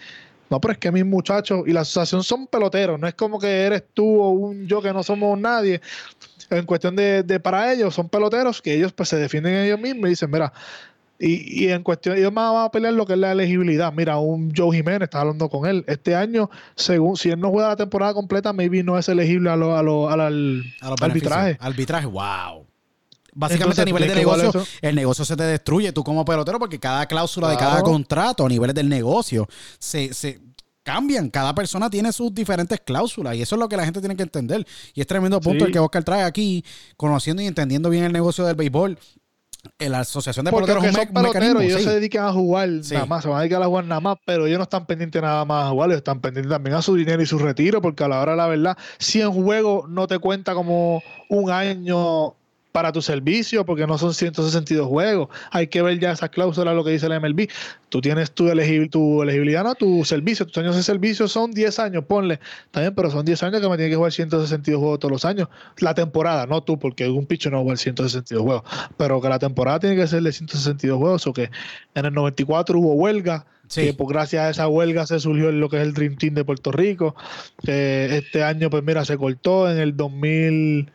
no, 0.50 0.60
pero 0.60 0.72
es 0.72 0.78
que 0.78 0.92
mis 0.92 1.04
muchachos 1.04 1.62
y 1.66 1.72
la 1.72 1.80
asociación 1.80 2.22
son 2.22 2.46
peloteros, 2.46 2.98
no 3.00 3.06
es 3.06 3.14
como 3.14 3.38
que 3.38 3.48
eres 3.48 3.84
tú 3.94 4.20
o 4.20 4.30
un 4.30 4.66
yo 4.66 4.80
que 4.80 4.92
no 4.92 5.02
somos 5.02 5.38
nadie. 5.38 5.80
En 6.48 6.64
cuestión 6.64 6.94
de, 6.94 7.24
de 7.24 7.40
para 7.40 7.72
ellos, 7.72 7.94
son 7.94 8.08
peloteros 8.08 8.62
que 8.62 8.74
ellos 8.74 8.92
pues 8.92 9.08
se 9.08 9.16
defienden 9.16 9.54
ellos 9.54 9.80
mismos 9.80 10.06
y 10.06 10.10
dicen, 10.10 10.30
mira, 10.30 10.52
y, 11.18 11.64
y, 11.64 11.68
en 11.70 11.82
cuestión, 11.82 12.16
ellos 12.16 12.32
van 12.32 12.64
a 12.64 12.70
pelear 12.70 12.92
lo 12.92 13.06
que 13.06 13.14
es 13.14 13.18
la 13.18 13.32
elegibilidad. 13.32 13.92
Mira, 13.92 14.18
un 14.18 14.52
Joe 14.54 14.76
Jiménez, 14.76 15.02
está 15.02 15.22
hablando 15.22 15.48
con 15.48 15.66
él. 15.66 15.82
Este 15.86 16.14
año, 16.14 16.50
según 16.74 17.16
si 17.16 17.30
él 17.30 17.40
no 17.40 17.50
juega 17.50 17.68
la 17.68 17.76
temporada 17.76 18.12
completa, 18.12 18.52
maybe 18.52 18.82
no 18.82 18.98
es 18.98 19.08
elegible 19.08 19.48
a 19.48 19.56
lo, 19.56 19.76
a 19.76 19.82
lo, 19.82 20.10
al, 20.10 20.20
al 20.20 20.62
arbitraje. 21.00 21.56
Arbitraje, 21.58 22.06
wow. 22.06 22.66
Básicamente 23.38 23.82
a 23.82 23.84
niveles 23.84 24.08
de 24.08 24.14
negocio, 24.14 24.64
el 24.80 24.94
negocio 24.94 25.24
se 25.24 25.36
te 25.36 25.42
destruye 25.42 25.92
tú 25.92 26.02
como 26.02 26.24
pelotero 26.24 26.58
porque 26.58 26.78
cada 26.80 27.04
cláusula 27.06 27.50
de 27.50 27.58
cada 27.58 27.82
contrato 27.82 28.46
a 28.46 28.48
niveles 28.48 28.74
del 28.74 28.88
negocio 28.88 29.46
se, 29.78 30.14
se 30.14 30.40
cambian. 30.82 31.28
Cada 31.28 31.54
persona 31.54 31.90
tiene 31.90 32.12
sus 32.12 32.32
diferentes 32.32 32.80
cláusulas 32.80 33.36
y 33.36 33.42
eso 33.42 33.56
es 33.56 33.60
lo 33.60 33.68
que 33.68 33.76
la 33.76 33.84
gente 33.84 34.00
tiene 34.00 34.16
que 34.16 34.22
entender. 34.22 34.66
Y 34.94 35.02
es 35.02 35.06
tremendo 35.06 35.38
punto 35.40 35.66
el 35.66 35.72
que 35.72 35.78
Oscar 35.78 36.02
trae 36.02 36.22
aquí, 36.22 36.64
conociendo 36.96 37.42
y 37.42 37.46
entendiendo 37.46 37.90
bien 37.90 38.04
el 38.04 38.12
negocio 38.12 38.44
del 38.46 38.56
béisbol 38.56 38.98
En 39.80 39.92
la 39.92 40.00
asociación 40.00 40.44
de 40.44 40.52
Porque 40.52 40.72
peloteros 40.72 40.96
es 40.96 41.08
un, 41.08 41.12
peloteros 41.14 41.62
ellos 41.62 41.78
sí. 41.80 41.88
se 41.88 41.94
dedican 41.94 42.24
a 42.24 42.32
jugar 42.32 42.70
Sí. 42.82 42.94
nada 42.94 43.06
más, 43.06 43.22
se 43.22 43.28
van 43.28 43.38
a 43.38 43.40
dedicar 43.40 43.62
a 43.62 43.66
jugar 43.66 43.84
nada 43.84 44.00
más, 44.00 44.16
pero 44.24 44.46
ellos 44.46 44.58
no 44.58 44.62
están 44.62 44.86
pendientes 44.86 45.20
nada 45.20 45.44
más 45.44 45.66
a 45.66 45.70
jugar, 45.70 45.90
ellos 45.90 45.98
están 45.98 46.20
pendientes 46.20 46.50
también 46.50 46.76
a 46.76 46.82
su 46.82 46.94
dinero 46.94 47.20
y 47.20 47.26
su 47.26 47.38
retiro, 47.38 47.82
porque 47.82 48.04
a 48.04 48.08
la 48.08 48.20
hora 48.20 48.32
de 48.32 48.38
la 48.38 48.46
verdad, 48.46 48.78
100 48.98 49.32
juegos 49.32 49.90
no 49.90 50.06
te 50.06 50.20
cuenta 50.20 50.54
como 50.54 51.02
un 51.28 51.50
año 51.50 52.36
para 52.76 52.92
tu 52.92 53.00
servicio, 53.00 53.64
porque 53.64 53.86
no 53.86 53.96
son 53.96 54.12
162 54.12 54.86
juegos. 54.86 55.30
Hay 55.50 55.68
que 55.68 55.80
ver 55.80 55.98
ya 55.98 56.12
esas 56.12 56.28
cláusulas, 56.28 56.74
lo 56.76 56.84
que 56.84 56.90
dice 56.90 57.08
la 57.08 57.18
MLB. 57.18 57.48
Tú 57.88 58.02
tienes 58.02 58.32
tu, 58.32 58.48
elegibil- 58.48 58.90
tu 58.90 59.22
elegibilidad, 59.22 59.64
no, 59.64 59.74
tu 59.74 60.04
servicio, 60.04 60.44
tus 60.46 60.58
años 60.58 60.76
de 60.76 60.82
servicio 60.82 61.26
son 61.26 61.52
10 61.52 61.78
años, 61.78 62.04
ponle. 62.04 62.38
También, 62.70 62.94
pero 62.94 63.10
son 63.10 63.24
10 63.24 63.42
años 63.44 63.62
que 63.62 63.68
me 63.70 63.76
tiene 63.78 63.88
que 63.88 63.96
jugar 63.96 64.12
162 64.12 64.78
juegos 64.78 64.98
todos 64.98 65.10
los 65.10 65.24
años. 65.24 65.48
La 65.78 65.94
temporada, 65.94 66.44
no 66.44 66.62
tú, 66.62 66.78
porque 66.78 67.08
un 67.08 67.24
picho 67.24 67.48
no 67.48 67.56
va 67.56 67.60
a 67.60 67.62
jugar 67.62 67.78
162 67.78 68.44
juegos. 68.44 68.62
Pero 68.98 69.22
que 69.22 69.28
la 69.30 69.38
temporada 69.38 69.80
tiene 69.80 69.96
que 69.96 70.06
ser 70.06 70.22
de 70.22 70.32
162 70.32 70.98
juegos, 70.98 71.26
o 71.26 71.32
que 71.32 71.48
en 71.94 72.04
el 72.04 72.12
94 72.12 72.78
hubo 72.78 72.92
huelga. 72.92 73.46
Sí. 73.68 73.86
Que 73.86 73.94
pues, 73.94 74.10
gracias 74.10 74.42
a 74.44 74.50
esa 74.50 74.68
huelga 74.68 75.06
se 75.06 75.18
surgió 75.18 75.50
lo 75.50 75.70
que 75.70 75.78
es 75.78 75.82
el 75.82 75.94
Dream 75.94 76.16
Team 76.16 76.34
de 76.34 76.44
Puerto 76.44 76.72
Rico. 76.72 77.16
Este 77.66 78.44
año, 78.44 78.68
pues 78.68 78.82
mira, 78.84 79.06
se 79.06 79.16
cortó 79.16 79.70
en 79.70 79.78
el 79.78 79.96
2000. 79.96 80.90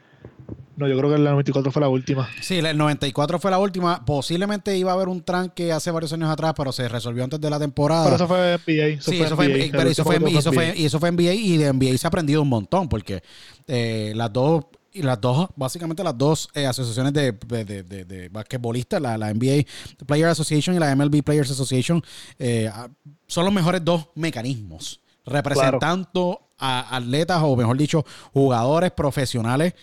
No, 0.77 0.87
yo 0.87 0.97
creo 0.97 1.09
que 1.09 1.15
el 1.17 1.23
94 1.23 1.71
fue 1.71 1.81
la 1.81 1.89
última. 1.89 2.29
Sí, 2.41 2.57
el 2.59 2.77
94 2.77 3.39
fue 3.39 3.51
la 3.51 3.59
última. 3.59 4.03
Posiblemente 4.05 4.75
iba 4.77 4.91
a 4.91 4.95
haber 4.95 5.09
un 5.09 5.21
tranque 5.21 5.71
hace 5.71 5.91
varios 5.91 6.13
años 6.13 6.29
atrás, 6.29 6.53
pero 6.55 6.71
se 6.71 6.87
resolvió 6.87 7.23
antes 7.23 7.39
de 7.41 7.49
la 7.49 7.59
temporada. 7.59 8.05
Pero 8.05 8.15
eso 8.15 8.27
fue 8.27 8.57
NBA. 8.57 8.85
Eso 8.99 9.11
sí, 9.11 9.17
fue 9.17 9.25
eso 9.27 9.35
fue, 9.35 9.47
NBA, 9.47 9.77
pero 9.77 9.89
eso 9.89 10.03
fue, 10.03 10.15
último 10.15 10.31
y 10.31 10.37
eso 10.37 10.49
NBA. 10.51 10.55
fue, 10.55 10.73
y 10.77 10.85
eso 10.85 10.99
fue 10.99 11.11
NBA 11.11 11.33
y 11.33 11.57
de 11.57 11.73
NBA 11.73 11.97
se 11.97 12.07
ha 12.07 12.09
aprendido 12.09 12.41
un 12.41 12.49
montón 12.49 12.87
porque 12.89 13.21
eh, 13.67 14.13
las 14.15 14.31
dos 14.31 14.65
y 14.93 15.03
las 15.03 15.21
dos, 15.21 15.47
básicamente 15.55 16.03
las 16.03 16.17
dos 16.17 16.49
eh, 16.53 16.65
asociaciones 16.65 17.13
de, 17.13 17.31
de, 17.47 17.63
de, 17.63 17.83
de- 17.83 18.03
de 18.05 18.27
basquetbolistas, 18.29 19.01
la, 19.01 19.17
la 19.17 19.33
NBA 19.33 19.63
Player 20.05 20.27
Association 20.27 20.75
y 20.75 20.79
la 20.79 20.93
MLB 20.95 21.23
Players 21.23 21.49
Association, 21.51 22.03
eh, 22.39 22.69
ah, 22.73 22.89
son 23.27 23.45
los 23.45 23.53
mejores 23.53 23.83
dos 23.85 24.07
mecanismos 24.15 24.99
representando 25.25 26.49
a 26.57 26.95
atletas 26.95 27.39
o 27.43 27.55
mejor 27.55 27.77
dicho, 27.77 28.05
jugadores 28.33 28.91
profesionales 28.91 29.73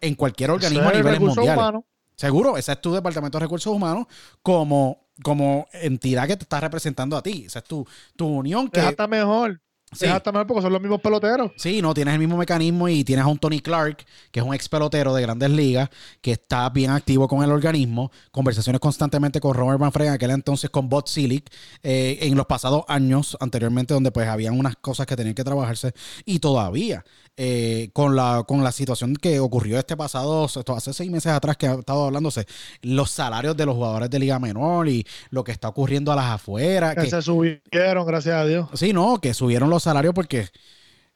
en 0.00 0.14
cualquier 0.14 0.50
organismo 0.50 0.82
a 0.82 0.86
es 0.86 0.92
el 0.92 0.98
niveles 0.98 1.18
recurso 1.18 1.40
mundiales. 1.40 1.62
humano. 1.62 1.84
Seguro, 2.14 2.56
ese 2.56 2.72
es 2.72 2.80
tu 2.80 2.92
departamento 2.94 3.38
de 3.38 3.44
recursos 3.44 3.72
humanos 3.72 4.06
como, 4.42 5.08
como 5.22 5.68
entidad 5.72 6.26
que 6.26 6.36
te 6.36 6.44
está 6.44 6.60
representando 6.60 7.16
a 7.16 7.22
ti. 7.22 7.44
Esa 7.46 7.58
es 7.58 7.64
tu, 7.64 7.86
tu 8.16 8.26
unión 8.26 8.68
que... 8.68 8.80
Es 8.80 8.86
hasta 8.86 9.06
mejor. 9.06 9.60
Sí. 9.92 10.04
Hasta 10.06 10.32
mejor 10.32 10.48
porque 10.48 10.62
son 10.62 10.72
los 10.72 10.82
mismos 10.82 11.00
peloteros. 11.00 11.52
Sí, 11.56 11.80
no, 11.80 11.94
tienes 11.94 12.12
el 12.14 12.18
mismo 12.18 12.36
mecanismo 12.36 12.88
y 12.88 13.04
tienes 13.04 13.24
a 13.24 13.28
un 13.28 13.38
Tony 13.38 13.60
Clark, 13.60 14.04
que 14.32 14.40
es 14.40 14.44
un 14.44 14.52
ex 14.52 14.68
pelotero 14.68 15.14
de 15.14 15.22
grandes 15.22 15.48
ligas, 15.48 15.88
que 16.20 16.32
está 16.32 16.68
bien 16.70 16.90
activo 16.90 17.28
con 17.28 17.42
el 17.44 17.52
organismo, 17.52 18.10
conversaciones 18.32 18.80
constantemente 18.80 19.40
con 19.40 19.54
Robert 19.54 19.78
Manfred, 19.80 20.06
en 20.06 20.12
aquel 20.14 20.32
entonces 20.32 20.70
con 20.70 20.88
Bob 20.88 21.06
Silic, 21.08 21.50
eh, 21.84 22.18
en 22.22 22.36
los 22.36 22.46
pasados 22.46 22.82
años 22.88 23.36
anteriormente, 23.40 23.94
donde 23.94 24.10
pues 24.10 24.26
habían 24.28 24.58
unas 24.58 24.74
cosas 24.76 25.06
que 25.06 25.14
tenían 25.14 25.34
que 25.36 25.44
trabajarse, 25.44 25.92
y 26.24 26.40
todavía, 26.40 27.04
eh, 27.36 27.90
con, 27.92 28.16
la, 28.16 28.44
con 28.46 28.64
la 28.64 28.72
situación 28.72 29.14
que 29.14 29.38
ocurrió 29.38 29.78
este 29.78 29.96
pasado, 29.96 30.46
esto 30.46 30.74
hace 30.74 30.92
seis 30.94 31.10
meses 31.12 31.30
atrás 31.32 31.56
que 31.56 31.68
ha 31.68 31.74
estado 31.74 32.06
hablándose, 32.06 32.44
los 32.82 33.10
salarios 33.12 33.56
de 33.56 33.64
los 33.66 33.76
jugadores 33.76 34.10
de 34.10 34.18
Liga 34.18 34.38
Menor 34.40 34.88
y 34.88 35.06
lo 35.30 35.44
que 35.44 35.52
está 35.52 35.68
ocurriendo 35.68 36.10
a 36.12 36.16
las 36.16 36.26
afueras. 36.32 36.94
Que 36.96 37.02
que- 37.02 37.10
se 37.10 37.22
subieron, 37.22 38.04
gracias 38.06 38.34
a 38.34 38.44
Dios. 38.44 38.68
Sí, 38.74 38.92
no, 38.92 39.20
que 39.20 39.32
subieron 39.32 39.70
los 39.70 39.75
salarios 39.82 40.14
porque, 40.14 40.46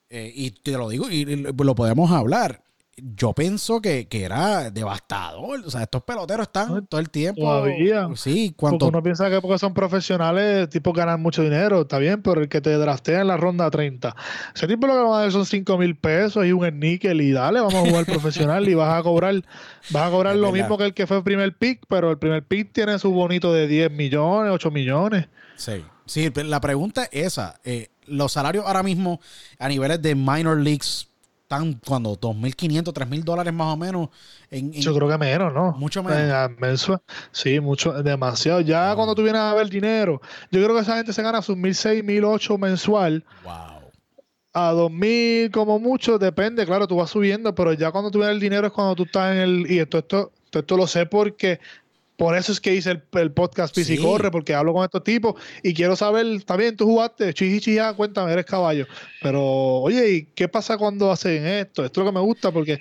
eh, 0.08 0.32
y 0.34 0.50
te 0.50 0.72
lo 0.72 0.88
digo, 0.88 1.08
y, 1.10 1.22
y 1.22 1.36
lo 1.36 1.74
podemos 1.74 2.10
hablar. 2.10 2.62
Yo 3.02 3.32
pienso 3.32 3.80
que, 3.80 4.08
que 4.08 4.24
era 4.24 4.70
devastador. 4.70 5.62
O 5.64 5.70
sea, 5.70 5.82
estos 5.84 6.02
peloteros 6.02 6.48
están 6.48 6.86
todo 6.86 7.00
el 7.00 7.08
tiempo. 7.08 7.40
todavía. 7.40 8.08
Sí, 8.14 8.52
cuánto. 8.54 8.88
uno 8.88 9.02
piensa 9.02 9.30
que 9.30 9.40
porque 9.40 9.58
son 9.58 9.72
profesionales, 9.72 10.68
tipo 10.68 10.92
ganan 10.92 11.22
mucho 11.22 11.42
dinero, 11.42 11.82
está 11.82 11.96
bien, 11.98 12.20
pero 12.20 12.42
el 12.42 12.48
que 12.50 12.60
te 12.60 12.70
draftea 12.76 13.22
en 13.22 13.28
la 13.28 13.38
ronda 13.38 13.70
30, 13.70 14.14
ese 14.54 14.66
tipo 14.68 14.86
lo 14.86 14.92
que 14.92 14.98
va 15.00 15.18
a 15.18 15.22
dar 15.22 15.32
son 15.32 15.46
5 15.46 15.78
mil 15.78 15.96
pesos 15.96 16.44
y 16.44 16.52
un 16.52 16.78
níquel 16.78 17.22
y 17.22 17.32
dale, 17.32 17.60
vamos 17.60 17.74
a 17.76 17.88
jugar 17.88 18.04
profesional 18.04 18.68
y 18.68 18.74
vas 18.74 18.98
a 18.98 19.02
cobrar, 19.02 19.34
vas 19.90 20.08
a 20.08 20.10
cobrar 20.10 20.34
Es 20.34 20.40
lo 20.40 20.52
verdad. 20.52 20.64
mismo 20.64 20.76
que 20.76 20.84
el 20.84 20.92
que 20.92 21.06
fue 21.06 21.16
el 21.18 21.22
primer 21.22 21.56
pick, 21.56 21.80
pero 21.88 22.10
el 22.10 22.18
primer 22.18 22.42
pick 22.44 22.70
tiene 22.72 22.98
su 22.98 23.12
bonito 23.12 23.50
de 23.54 23.66
10 23.66 23.92
millones, 23.92 24.52
8 24.52 24.70
millones. 24.70 25.26
Sí. 25.56 25.82
Sí, 26.04 26.28
la 26.44 26.60
pregunta 26.60 27.04
es 27.04 27.28
esa. 27.28 27.60
eh, 27.64 27.88
los 28.10 28.32
salarios 28.32 28.64
ahora 28.66 28.82
mismo 28.82 29.20
a 29.58 29.68
niveles 29.68 30.00
de 30.02 30.14
minor 30.14 30.58
leagues 30.58 31.06
están 31.42 31.80
cuando 31.84 32.16
2.500, 32.16 32.92
3.000 32.92 33.24
dólares 33.24 33.52
más 33.52 33.74
o 33.74 33.76
menos. 33.76 34.08
En, 34.52 34.66
en- 34.72 34.80
Yo 34.82 34.94
creo 34.94 35.08
que 35.08 35.18
menos, 35.18 35.52
¿no? 35.52 35.72
Mucho 35.72 36.02
menos. 36.02 36.18
En- 36.20 36.30
a 36.30 36.48
mensual. 36.48 37.00
Sí, 37.32 37.58
mucho, 37.58 37.92
demasiado. 38.04 38.60
Ya 38.60 38.94
cuando 38.94 39.14
tú 39.16 39.22
vienes 39.24 39.40
a 39.42 39.52
ver 39.54 39.68
dinero, 39.68 40.20
yo 40.52 40.62
creo 40.62 40.74
que 40.76 40.82
esa 40.82 40.96
gente 40.96 41.12
se 41.12 41.22
gana 41.22 41.42
sus 41.42 41.56
1.600, 41.56 42.04
1.800 42.04 42.58
mensual. 42.58 43.24
Wow. 43.44 43.90
a 44.52 44.70
2000 44.72 45.50
como 45.52 45.78
mucho, 45.78 46.18
depende, 46.18 46.66
claro, 46.66 46.86
tú 46.88 46.96
vas 46.96 47.10
subiendo, 47.10 47.54
pero 47.54 47.72
ya 47.72 47.92
cuando 47.92 48.10
tú 48.10 48.18
ves 48.20 48.28
el 48.30 48.40
dinero 48.40 48.66
es 48.66 48.72
cuando 48.72 48.94
tú 48.96 49.04
estás 49.04 49.32
en 49.32 49.38
el... 49.38 49.70
Y 49.70 49.78
esto, 49.78 49.98
esto, 49.98 50.32
esto, 50.44 50.58
esto 50.60 50.76
lo 50.76 50.86
sé 50.88 51.06
porque... 51.06 51.60
Por 52.20 52.36
eso 52.36 52.52
es 52.52 52.60
que 52.60 52.74
hice 52.74 52.90
el, 52.90 53.02
el 53.12 53.32
podcast 53.32 53.74
Pisi 53.74 53.96
Sí. 53.96 54.02
Corre, 54.02 54.30
porque 54.30 54.54
hablo 54.54 54.74
con 54.74 54.84
estos 54.84 55.02
tipos 55.02 55.40
y 55.62 55.72
quiero 55.72 55.96
saber, 55.96 56.26
está 56.26 56.54
bien, 56.54 56.76
tú 56.76 56.84
jugaste, 56.84 57.32
chichi, 57.32 57.76
ya, 57.76 57.94
cuéntame, 57.94 58.30
eres 58.30 58.44
caballo. 58.44 58.86
Pero, 59.22 59.42
oye, 59.42 60.10
¿y 60.10 60.22
qué 60.34 60.46
pasa 60.46 60.76
cuando 60.76 61.10
hacen 61.10 61.46
esto? 61.46 61.82
Esto 61.82 62.02
es 62.02 62.04
lo 62.04 62.12
que 62.12 62.18
me 62.18 62.22
gusta 62.22 62.52
porque 62.52 62.78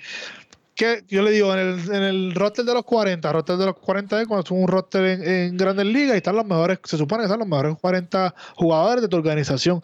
que 0.74 1.04
yo 1.08 1.22
le 1.22 1.30
digo, 1.30 1.54
en 1.54 1.58
el, 1.58 1.78
en 1.90 2.02
el 2.02 2.34
roster 2.34 2.66
de 2.66 2.74
los 2.74 2.84
40, 2.84 3.32
roster 3.32 3.56
de 3.56 3.64
los 3.64 3.76
40 3.78 4.20
es 4.20 4.28
cuando 4.28 4.44
es 4.44 4.50
un 4.50 4.68
roster 4.68 5.04
en, 5.06 5.26
en 5.26 5.56
Grandes 5.56 5.86
Ligas 5.86 6.16
y 6.16 6.18
están 6.18 6.36
los 6.36 6.44
mejores, 6.44 6.78
se 6.84 6.98
supone 6.98 7.22
que 7.22 7.24
están 7.24 7.38
los 7.38 7.48
mejores 7.48 7.78
40 7.80 8.34
jugadores 8.56 9.00
de 9.00 9.08
tu 9.08 9.16
organización. 9.16 9.80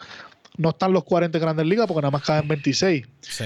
No 0.58 0.68
están 0.68 0.92
los 0.92 1.04
40 1.04 1.38
en 1.38 1.42
Grandes 1.42 1.66
Ligas 1.66 1.86
porque 1.86 2.02
nada 2.02 2.10
más 2.10 2.22
caben 2.22 2.46
26. 2.46 3.06
Sí. 3.22 3.44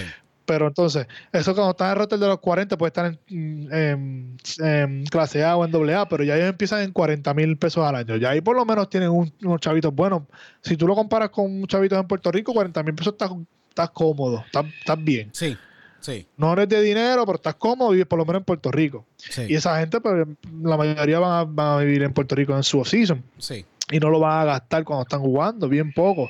Pero 0.51 0.67
entonces, 0.67 1.07
eso 1.33 1.55
cuando 1.55 1.71
estás 1.71 1.93
en 1.93 1.99
roster 1.99 2.19
de 2.19 2.27
los 2.27 2.41
40 2.41 2.77
puede 2.77 2.89
estar 2.89 3.07
en, 3.29 3.69
en- 3.73 4.37
en 4.59 5.05
clase 5.07 5.45
A 5.45 5.57
o 5.57 5.65
en 5.65 5.71
doble 5.71 5.95
A, 5.95 6.09
pero 6.09 6.25
ya 6.25 6.35
ellos 6.37 6.49
empiezan 6.49 6.81
en 6.83 6.91
40 6.93 7.33
mil 7.35 7.57
pesos 7.57 7.85
al 7.87 7.95
año. 7.95 8.17
Ya 8.17 8.31
ahí 8.31 8.41
por 8.41 8.57
lo 8.57 8.65
menos 8.65 8.91
tienen 8.91 9.11
un- 9.11 9.33
unos 9.45 9.61
chavitos 9.61 9.95
buenos. 9.95 10.23
Si 10.61 10.77
tú 10.77 10.89
lo 10.89 10.97
comparas 10.97 11.31
con 11.31 11.65
chavitos 11.69 12.01
en 12.01 12.09
Puerto 12.09 12.33
Rico, 12.33 12.53
40 12.53 12.83
mil 12.83 12.95
pesos 12.97 13.13
estás, 13.13 13.31
estás 13.69 13.91
cómodo, 13.91 14.43
estás, 14.45 14.67
estás 14.81 15.05
bien. 15.05 15.31
Sí. 15.33 15.57
Sí. 16.01 16.27
No 16.37 16.53
eres 16.55 16.69
de 16.69 16.81
dinero, 16.83 17.25
pero 17.27 17.37
estás 17.37 17.55
cómodo, 17.57 17.91
vives 17.91 18.07
por 18.07 18.19
lo 18.19 18.25
menos 18.25 18.41
en 18.41 18.45
Puerto 18.47 18.71
Rico. 18.73 19.05
Sí. 19.19 19.43
Y 19.51 19.55
esa 19.55 19.79
gente, 19.79 20.01
pues, 20.01 20.27
la 20.63 20.77
mayoría 20.77 21.19
van 21.21 21.33
a, 21.33 21.45
van 21.45 21.67
a 21.79 21.85
vivir 21.85 22.03
en 22.03 22.13
Puerto 22.13 22.35
Rico 22.35 22.57
en 22.57 22.63
su 22.63 22.81
off-season 22.81 23.23
Sí. 23.39 23.65
Y 23.91 23.99
no 23.99 24.09
lo 24.11 24.21
van 24.21 24.43
a 24.43 24.45
gastar 24.45 24.85
cuando 24.85 25.03
están 25.03 25.21
jugando, 25.21 25.69
bien 25.69 25.93
poco. 25.93 26.29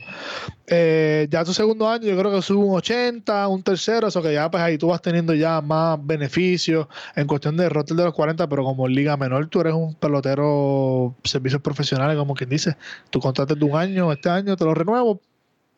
Eh, 0.66 1.26
ya 1.30 1.44
tu 1.44 1.52
segundo 1.52 1.88
año, 1.88 2.06
yo 2.06 2.16
creo 2.18 2.30
que 2.32 2.42
sube 2.42 2.64
un 2.64 2.76
80, 2.76 3.48
un 3.48 3.62
tercero, 3.62 4.08
eso 4.08 4.22
que 4.22 4.32
ya, 4.32 4.50
pues 4.50 4.62
ahí 4.62 4.78
tú 4.78 4.88
vas 4.88 5.02
teniendo 5.02 5.34
ya 5.34 5.61
más 5.61 5.98
beneficios 6.04 6.86
en 7.16 7.26
cuestión 7.26 7.56
de 7.56 7.68
roster 7.68 7.96
de 7.96 8.04
los 8.04 8.14
40, 8.14 8.48
pero 8.48 8.64
como 8.64 8.86
Liga 8.88 9.16
Menor, 9.16 9.48
tú 9.48 9.61
eres 9.61 9.74
un 9.74 9.94
pelotero 9.94 11.14
servicios 11.24 11.61
profesionales, 11.61 12.16
como 12.16 12.34
quien 12.34 12.50
dice. 12.50 12.76
Tu 13.11 13.20
contrato 13.20 13.54
de 13.54 13.64
un 13.64 13.76
año, 13.76 14.12
este 14.12 14.28
año 14.30 14.56
te 14.56 14.64
lo 14.64 14.74
renuevo, 14.74 15.20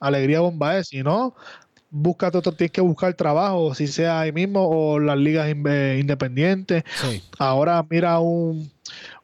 alegría 0.00 0.40
bomba 0.40 0.78
es, 0.78 0.88
si 0.88 1.02
no. 1.02 1.34
Búscate 1.94 2.38
otro, 2.38 2.52
tienes 2.52 2.72
que 2.72 2.80
buscar 2.80 3.12
trabajo, 3.14 3.74
si 3.74 3.86
sea 3.86 4.20
ahí 4.20 4.32
mismo 4.32 4.66
o 4.66 4.98
las 4.98 5.18
ligas 5.18 5.50
in- 5.50 5.62
eh, 5.68 5.98
independientes. 6.00 6.84
Sí. 6.94 7.22
Ahora 7.38 7.84
mira 7.88 8.18
un, 8.18 8.70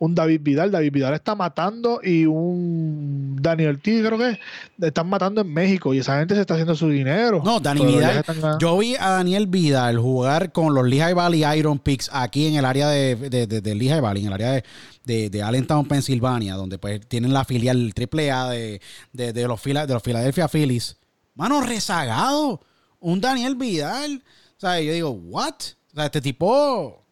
un 0.00 0.14
David 0.14 0.40
Vidal. 0.42 0.70
David 0.70 0.92
Vidal 0.92 1.14
está 1.14 1.34
matando 1.34 2.00
y 2.02 2.24
un 2.26 3.36
Daniel 3.40 3.70
Ortiz, 3.76 4.04
creo 4.06 4.18
que 4.18 4.38
están 4.86 5.08
matando 5.08 5.40
en 5.40 5.52
México 5.52 5.92
y 5.94 5.98
esa 5.98 6.18
gente 6.18 6.34
se 6.34 6.40
está 6.42 6.54
haciendo 6.54 6.74
su 6.76 6.88
dinero. 6.88 7.42
No, 7.44 7.58
Dani 7.60 7.84
Vidal. 7.84 8.18
están. 8.18 8.58
Yo 8.60 8.78
vi 8.78 8.94
a 8.96 9.10
Daniel 9.10 9.46
Vidal 9.48 9.98
jugar 9.98 10.52
con 10.52 10.74
los 10.74 10.86
Lehigh 10.88 11.14
Valley 11.14 11.44
Iron 11.58 11.78
Picks 11.78 12.10
aquí 12.12 12.46
en 12.46 12.54
el 12.54 12.64
área 12.64 12.88
de, 12.88 13.16
de, 13.16 13.46
de- 13.46 13.60
de 13.60 13.74
Lehigh 13.74 14.00
Valley, 14.00 14.22
en 14.22 14.28
el 14.28 14.34
área 14.34 14.52
de, 14.52 14.64
de, 15.04 15.30
de 15.30 15.42
Allentown, 15.42 15.86
Pensilvania, 15.86 16.54
donde 16.54 16.78
pues 16.78 17.00
tienen 17.08 17.32
la 17.32 17.44
filial 17.44 17.92
AAA 17.96 18.50
de, 18.50 18.80
de, 19.12 19.32
de 19.32 19.48
los, 19.48 19.60
Phila- 19.60 19.86
de 19.86 19.94
los 19.94 20.02
Philadelphia 20.02 20.48
Phillies. 20.48 20.96
Mano, 21.34 21.60
rezagado. 21.60 22.60
Un 23.00 23.20
Daniel 23.20 23.54
Vidal. 23.56 24.22
O 24.56 24.60
sea, 24.60 24.80
yo 24.80 24.92
digo, 24.92 25.10
¿what? 25.10 25.54
O 25.92 25.94
sea, 25.94 26.04
este 26.06 26.20
tipo 26.20 27.04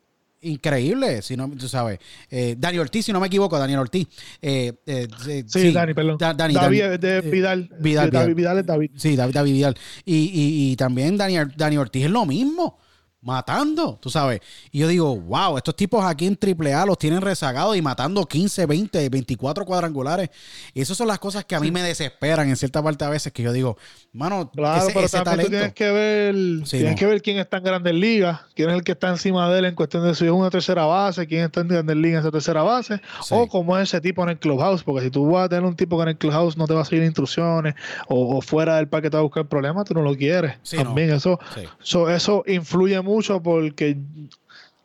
increíble, 0.46 1.22
si 1.22 1.36
no, 1.36 1.48
tú 1.50 1.68
sabes. 1.68 1.98
Eh, 2.30 2.56
Dani 2.58 2.78
Ortiz, 2.78 3.04
si 3.06 3.12
no 3.12 3.20
me 3.20 3.26
equivoco, 3.26 3.58
Daniel 3.58 3.80
Ortiz. 3.80 4.06
Eh, 4.40 4.72
eh, 4.86 5.06
eh, 5.28 5.44
Sí, 5.46 5.72
Dani, 5.72 5.94
perdón. 5.94 6.16
Da- 6.18 6.34
Dani, 6.34 6.54
David 6.54 6.80
Dani, 6.82 6.98
de 6.98 7.18
eh, 7.18 7.20
Vidal. 7.22 7.70
Vidal, 7.80 8.06
Sí, 8.06 8.10
David 8.12 8.26
Vidal. 8.26 8.34
Vidal 8.34 8.58
es 8.58 8.66
David. 8.66 8.90
Sí, 8.96 9.16
David, 9.16 9.34
David 9.34 9.52
Vidal. 9.52 9.76
Y, 10.04 10.14
y, 10.16 10.72
y 10.72 10.76
también 10.76 11.16
Dani, 11.16 11.36
Dani 11.56 11.76
Ortiz 11.78 12.04
es 12.04 12.10
lo 12.10 12.24
mismo. 12.26 12.78
Matando, 13.26 13.98
tú 14.00 14.08
sabes. 14.08 14.40
Y 14.70 14.78
yo 14.78 14.88
digo, 14.88 15.16
wow, 15.16 15.56
estos 15.56 15.74
tipos 15.74 16.04
aquí 16.04 16.26
en 16.26 16.38
AAA 16.40 16.86
los 16.86 16.96
tienen 16.96 17.20
rezagados 17.20 17.76
y 17.76 17.82
matando 17.82 18.24
15, 18.24 18.66
20, 18.66 19.08
24 19.08 19.64
cuadrangulares. 19.64 20.30
Y 20.72 20.80
esas 20.80 20.96
son 20.96 21.08
las 21.08 21.18
cosas 21.18 21.44
que 21.44 21.56
a 21.56 21.60
mí 21.60 21.72
me 21.72 21.82
desesperan 21.82 22.48
en 22.48 22.56
cierta 22.56 22.80
parte 22.80 23.04
a 23.04 23.08
veces 23.08 23.32
que 23.32 23.42
yo 23.42 23.52
digo, 23.52 23.76
mano, 24.12 24.48
claro, 24.52 24.86
pero 24.94 25.08
también 25.08 25.46
tú 25.46 25.50
tienes 25.50 25.74
que 25.74 25.90
ver, 25.90 26.34
tienes 26.70 26.94
que 26.94 27.06
ver 27.06 27.20
quién 27.20 27.38
está 27.38 27.56
en 27.56 27.64
Grandes 27.64 27.94
Ligas, 27.94 28.40
quién 28.54 28.70
es 28.70 28.76
el 28.76 28.84
que 28.84 28.92
está 28.92 29.08
encima 29.08 29.50
de 29.50 29.58
él 29.58 29.64
en 29.64 29.74
cuestión 29.74 30.04
de 30.04 30.14
si 30.14 30.24
es 30.24 30.30
una 30.30 30.48
tercera 30.48 30.84
base, 30.84 31.26
quién 31.26 31.42
está 31.42 31.62
en 31.62 31.68
Grandes 31.68 31.96
Ligas 31.96 32.20
en 32.20 32.20
esa 32.20 32.30
tercera 32.30 32.62
base, 32.62 33.00
o 33.30 33.48
cómo 33.48 33.76
es 33.76 33.88
ese 33.88 34.00
tipo 34.00 34.22
en 34.22 34.28
el 34.28 34.38
clubhouse, 34.38 34.84
porque 34.84 35.02
si 35.02 35.10
tú 35.10 35.28
vas 35.32 35.46
a 35.46 35.48
tener 35.48 35.64
un 35.64 35.74
tipo 35.74 35.96
que 35.96 36.04
en 36.04 36.08
el 36.10 36.16
clubhouse 36.16 36.56
no 36.56 36.68
te 36.68 36.74
va 36.74 36.82
a 36.82 36.84
seguir 36.84 37.02
instrucciones 37.02 37.74
o, 38.06 38.40
fuera 38.40 38.76
del 38.76 38.86
parque 38.86 39.10
te 39.10 39.16
va 39.16 39.20
a 39.20 39.24
buscar 39.24 39.48
problemas, 39.48 39.84
tú 39.84 39.94
no 39.94 40.02
lo 40.02 40.14
quieres. 40.14 40.58
también 40.70 41.10
eso, 41.10 41.40
eso, 41.80 42.08
eso 42.08 42.44
influye 42.46 43.00
mucho 43.00 43.15
porque 43.42 43.98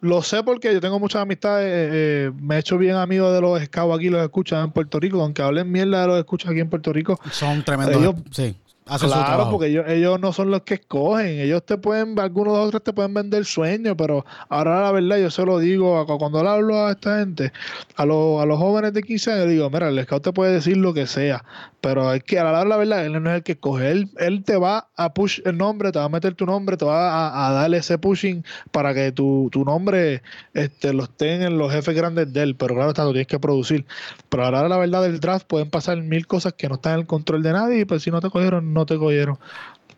lo 0.01 0.21
sé 0.23 0.43
porque 0.43 0.73
yo 0.73 0.81
tengo 0.81 0.99
muchas 0.99 1.21
amistades, 1.21 1.67
eh, 1.67 1.89
eh, 1.93 2.31
me 2.39 2.55
he 2.55 2.59
hecho 2.59 2.77
bien 2.77 2.95
amigo 2.95 3.31
de 3.31 3.39
los 3.39 3.61
scouts 3.63 3.95
aquí, 3.95 4.09
los 4.09 4.23
escuchan 4.23 4.65
en 4.65 4.71
Puerto 4.71 4.99
Rico, 4.99 5.21
aunque 5.21 5.41
hablen 5.41 5.71
mierda 5.71 6.01
de 6.01 6.07
los 6.07 6.17
escuchas 6.17 6.51
aquí 6.51 6.59
en 6.59 6.69
Puerto 6.69 6.91
Rico. 6.91 7.19
Son 7.31 7.63
tremendos. 7.63 8.15
sí 8.31 8.55
claro, 8.99 9.49
porque 9.49 9.67
ellos, 9.67 10.19
no 10.19 10.33
son 10.33 10.51
los 10.51 10.61
que 10.61 10.75
escogen. 10.75 11.39
Ellos 11.39 11.63
te 11.65 11.77
pueden, 11.77 12.19
algunos 12.19 12.53
de 12.53 12.59
otros 12.59 12.83
te 12.83 12.93
pueden 12.93 13.13
vender 13.13 13.45
sueños, 13.45 13.95
pero 13.97 14.25
ahora 14.49 14.81
la 14.81 14.91
verdad 14.91 15.17
yo 15.17 15.31
se 15.31 15.45
lo 15.45 15.59
digo, 15.59 16.05
cuando 16.17 16.43
le 16.43 16.49
hablo 16.49 16.85
a 16.85 16.91
esta 16.91 17.19
gente, 17.19 17.51
a, 17.95 18.05
los, 18.05 18.41
a 18.41 18.45
los 18.45 18.57
jóvenes 18.57 18.93
de 18.93 19.03
15 19.03 19.31
años, 19.31 19.47
digo, 19.47 19.69
mira, 19.69 19.89
el 19.89 20.03
scout 20.03 20.23
te 20.23 20.33
puede 20.33 20.53
decir 20.53 20.77
lo 20.77 20.93
que 20.93 21.07
sea, 21.07 21.43
pero 21.81 22.07
hay 22.07 22.21
que, 22.21 22.39
a 22.39 22.43
la, 22.43 22.63
la 22.63 22.77
verdad, 22.77 23.05
él 23.05 23.21
no 23.21 23.29
es 23.29 23.37
el 23.37 23.43
que 23.43 23.53
escoge. 23.53 23.89
Él, 23.89 24.09
él 24.19 24.43
te 24.43 24.55
va 24.55 24.89
a 24.95 25.13
push 25.13 25.41
el 25.45 25.57
nombre, 25.57 25.91
te 25.91 25.97
va 25.99 26.05
a 26.05 26.09
meter 26.09 26.35
tu 26.35 26.45
nombre, 26.45 26.77
te 26.77 26.85
va 26.85 27.47
a, 27.47 27.51
darle 27.51 27.77
ese 27.77 27.97
pushing 27.97 28.45
para 28.71 28.93
que 28.93 29.11
tu, 29.11 29.49
tu 29.51 29.65
nombre 29.65 30.21
este, 30.53 30.93
lo 30.93 31.03
estén 31.03 31.41
en 31.41 31.57
los 31.57 31.73
jefes 31.73 31.95
grandes 31.95 32.31
de 32.31 32.43
él, 32.43 32.55
pero 32.55 32.75
claro, 32.75 32.93
tú 32.93 33.01
tienes 33.11 33.27
que 33.27 33.39
producir. 33.39 33.85
Pero 34.29 34.45
ahora 34.45 34.69
la 34.69 34.77
verdad 34.77 35.01
del 35.01 35.19
draft 35.19 35.47
pueden 35.47 35.69
pasar 35.71 36.01
mil 36.01 36.27
cosas 36.27 36.53
que 36.53 36.69
no 36.69 36.75
están 36.75 36.93
en 36.93 36.99
el 37.01 37.07
control 37.07 37.41
de 37.41 37.51
nadie 37.51 37.79
y 37.79 37.85
pues 37.85 38.03
si 38.03 38.11
no 38.11 38.21
te 38.21 38.29
cogieron, 38.29 38.73
no 38.73 38.85
te 38.85 38.97
cogieron. 38.97 39.39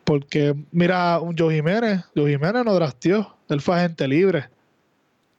Porque, 0.06 0.56
mira, 0.72 1.20
un 1.20 1.38
Joe 1.38 1.54
Jiménez, 1.54 2.04
Joe 2.16 2.30
Jiménez 2.30 2.66
no 2.66 2.74
draftió, 2.74 3.36
él 3.50 3.62
fue 3.62 3.76
agente 3.76 4.08
libre. 4.08 4.50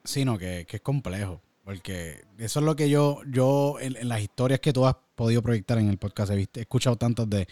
Sí, 0.05 0.25
no, 0.25 0.37
que, 0.39 0.67
es 0.69 0.81
complejo. 0.83 1.41
Porque 1.65 2.25
eso 2.39 2.61
es 2.61 2.65
lo 2.65 2.77
que 2.77 2.91
yo, 2.91 3.21
yo 3.27 3.77
en, 3.81 4.09
las 4.09 4.21
historias 4.21 4.61
que 4.61 4.73
tú 4.73 4.87
has 4.87 4.97
podido 5.15 5.43
proyectar 5.43 5.79
en 5.79 5.89
el 5.89 5.97
podcast, 5.97 6.33
he, 6.33 6.47
he 6.55 6.61
escuchado 6.61 6.97
tantas 6.97 7.29
de 7.29 7.49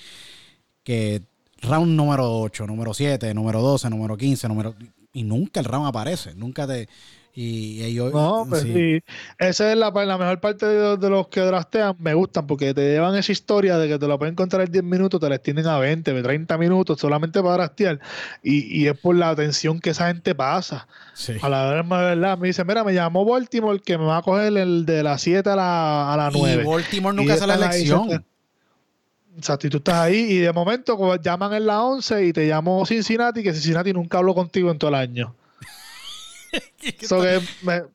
que 0.85 1.23
round 1.63 1.97
número 1.97 2.41
8, 2.41 2.67
número 2.67 2.93
7, 2.93 3.33
número 3.35 3.61
12, 3.63 3.91
número 3.91 4.17
15, 4.17 4.49
número... 4.49 4.75
Y 5.15 5.25
nunca 5.25 5.61
el 5.61 5.67
round 5.67 5.89
aparece, 5.89 6.35
nunca 6.35 6.67
te... 6.67 6.89
Y 7.35 7.83
ellos. 7.83 8.13
No, 8.13 8.45
pues 8.47 8.63
sí. 8.63 9.03
Esa 9.39 9.73
es 9.73 9.79
la, 9.79 9.91
la 9.91 10.19
mejor 10.19 10.39
parte 10.41 10.67
de, 10.67 11.09
los 11.09 11.29
que 11.29 11.41
draftean. 11.41 11.97
Me 11.99 12.13
gustan 12.13 12.47
porque 12.47 12.75
te 12.75 12.83
llevan 12.93 13.17
esa 13.17 13.33
historia 13.33 13.79
de 13.79 13.89
que 13.89 13.99
te 13.99 14.07
lo 14.07 14.19
pueden 14.19 14.35
encontrar 14.35 14.67
en 14.67 14.73
10 14.73 14.85
minutos, 14.85 15.19
te 15.19 15.29
la 15.31 15.37
extienden 15.37 15.67
a 15.67 15.79
20, 15.79 16.23
30 16.23 16.59
minutos 16.59 17.01
solamente 17.01 17.41
para 17.41 17.55
draftear. 17.55 18.01
Y, 18.43 18.83
y 18.83 18.87
es 18.87 18.99
por 18.99 19.17
la 19.17 19.31
atención 19.31 19.81
que 19.81 19.91
esa 19.91 20.09
gente 20.09 20.35
pasa. 20.35 20.87
A 21.41 21.49
la 21.49 21.83
verdad, 21.85 22.37
me 22.37 22.49
dice: 22.49 22.65
Mira, 22.65 22.85
me 22.85 22.93
llamó 22.93 23.25
Baltimore 23.25 23.81
que 23.81 23.97
me 23.97 24.05
va 24.05 24.19
a 24.19 24.23
coger 24.23 24.55
el 24.55 24.85
de 24.85 25.03
las 25.03 25.23
7 25.23 25.49
a 25.49 25.57
la, 25.57 26.13
a 26.13 26.17
la 26.19 26.31
9. 26.31 26.63
Y 26.63 26.67
Baltimore 26.67 27.17
nunca 27.17 27.35
hace 27.35 27.47
la 27.47 27.55
elección. 27.55 28.27
O 29.39 29.43
sea, 29.43 29.57
si 29.59 29.71
tú 29.71 29.79
estás 29.79 29.95
ahí 29.95 30.17
y 30.17 30.39
de 30.39 30.53
momento 30.53 31.17
llaman 31.17 31.55
en 31.55 31.67
la 31.67 31.83
11 31.83 32.27
y 32.27 32.33
te 32.35 32.47
llamó 32.47 32.85
Cincinnati, 32.85 33.43
que 33.43 33.55
Cincinnati 33.55 33.95
nunca 33.95 34.19
habló 34.19 34.35
contigo 34.35 34.71
en 34.71 34.77
todo 34.77 34.91
el 34.91 34.97
año. 34.97 35.35
eso 37.01 37.23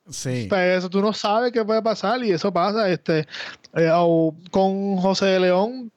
sí. 0.09 0.47
Pues, 0.49 0.77
eso 0.77 0.89
tú 0.89 1.01
no 1.01 1.13
sabes 1.13 1.51
qué 1.51 1.63
puede 1.63 1.81
pasar 1.81 2.23
y 2.23 2.31
eso 2.31 2.51
pasa. 2.51 2.89
Este, 2.89 3.27
eh, 3.75 3.91
con 4.51 4.97
José 4.97 5.25
de 5.25 5.39
León 5.39 5.91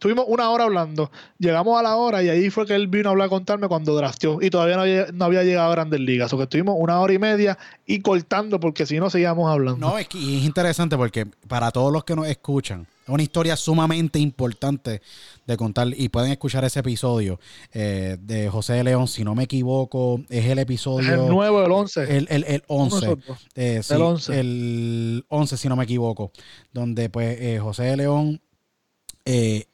Tuvimos 0.00 0.24
una 0.28 0.48
hora 0.48 0.64
hablando. 0.64 1.10
Llegamos 1.38 1.78
a 1.78 1.82
la 1.82 1.94
hora 1.96 2.22
y 2.22 2.30
ahí 2.30 2.48
fue 2.48 2.64
que 2.64 2.74
él 2.74 2.88
vino 2.88 3.10
a 3.10 3.12
hablar 3.12 3.28
contarme 3.28 3.68
cuando 3.68 3.94
drafteó. 3.94 4.38
Y 4.40 4.48
todavía 4.48 4.76
no 5.12 5.24
había, 5.26 5.44
llegado 5.44 5.68
a 5.68 5.72
Grandes 5.72 6.00
Ligas. 6.00 6.32
O 6.32 6.38
que 6.38 6.44
estuvimos 6.44 6.74
una 6.78 6.98
hora 7.00 7.12
y 7.12 7.18
media 7.18 7.58
y 7.84 8.00
cortando 8.00 8.58
porque 8.58 8.86
si 8.86 8.98
no 8.98 9.10
seguíamos 9.10 9.50
hablando. 9.50 9.90
No, 9.90 9.98
es 9.98 10.08
que 10.08 10.16
es 10.16 10.42
interesante 10.42 10.96
porque 10.96 11.26
para 11.26 11.70
todos 11.70 11.92
los 11.92 12.04
que 12.04 12.16
nos 12.16 12.26
escuchan, 12.28 12.86
es 12.86 12.88
una 13.10 13.22
historia 13.22 13.56
sumamente 13.56 14.18
importante 14.18 15.02
de 15.46 15.56
contar. 15.56 15.88
Y 15.96 16.08
pueden 16.08 16.30
escuchar 16.30 16.64
ese 16.64 16.80
episodio 16.80 17.40
eh, 17.72 18.16
de 18.20 18.48
José 18.48 18.74
de 18.74 18.84
León. 18.84 19.08
Si 19.08 19.24
no 19.24 19.34
me 19.34 19.44
equivoco, 19.44 20.20
es 20.28 20.46
el 20.46 20.58
episodio. 20.58 21.14
el 21.14 21.28
nuevo, 21.28 21.64
el 21.64 21.72
11. 21.72 22.16
El, 22.16 22.26
el, 22.30 22.44
el 22.44 22.62
11. 22.66 23.16
Eh, 23.54 23.80
el 23.88 24.02
11. 24.02 24.40
El 24.40 25.24
11, 25.28 25.56
si 25.56 25.68
no 25.68 25.76
me 25.76 25.84
equivoco. 25.84 26.32
Donde 26.72 27.08
pues 27.10 27.40
eh, 27.40 27.58
José 27.60 27.84
de 27.84 27.96
León 27.96 28.40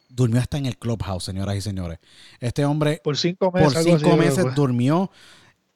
durmió 0.09 0.41
hasta 0.41 0.59
en 0.59 0.67
el 0.67 0.79
clubhouse, 0.79 1.25
señoras 1.25 1.57
y 1.57 1.61
señores. 1.61 1.99
Este 2.41 2.65
hombre 2.65 3.01
por 3.05 3.17
cinco 3.17 3.53
meses, 3.53 3.75
por 3.75 3.83
cinco 3.83 4.17
meses 4.17 4.55
durmió 4.55 5.11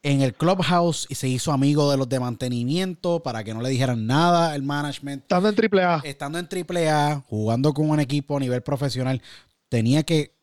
en 0.03 0.23
el 0.23 0.35
clubhouse 0.35 1.07
y 1.11 1.15
se 1.15 1.29
hizo 1.29 1.53
amigo 1.53 1.91
de 1.91 1.97
los 1.97 2.09
de 2.09 2.21
mantenimiento 2.21 3.23
para 3.23 3.45
que 3.45 3.53
no 3.53 3.61
le 3.61 3.69
dijeran 3.69 4.07
nada 4.07 4.55
el 4.55 4.63
management. 4.63 5.23
Estando 5.23 5.49
en 5.51 5.57
AAA. 5.57 6.01
Estando 6.05 6.39
en 6.39 6.49
AAA, 6.49 7.25
jugando 7.27 7.73
con 7.75 7.91
un 7.91 8.01
equipo 8.01 8.37
a 8.37 8.41
nivel 8.41 8.63
profesional, 8.63 9.21
tenía 9.69 10.03
que 10.03 10.35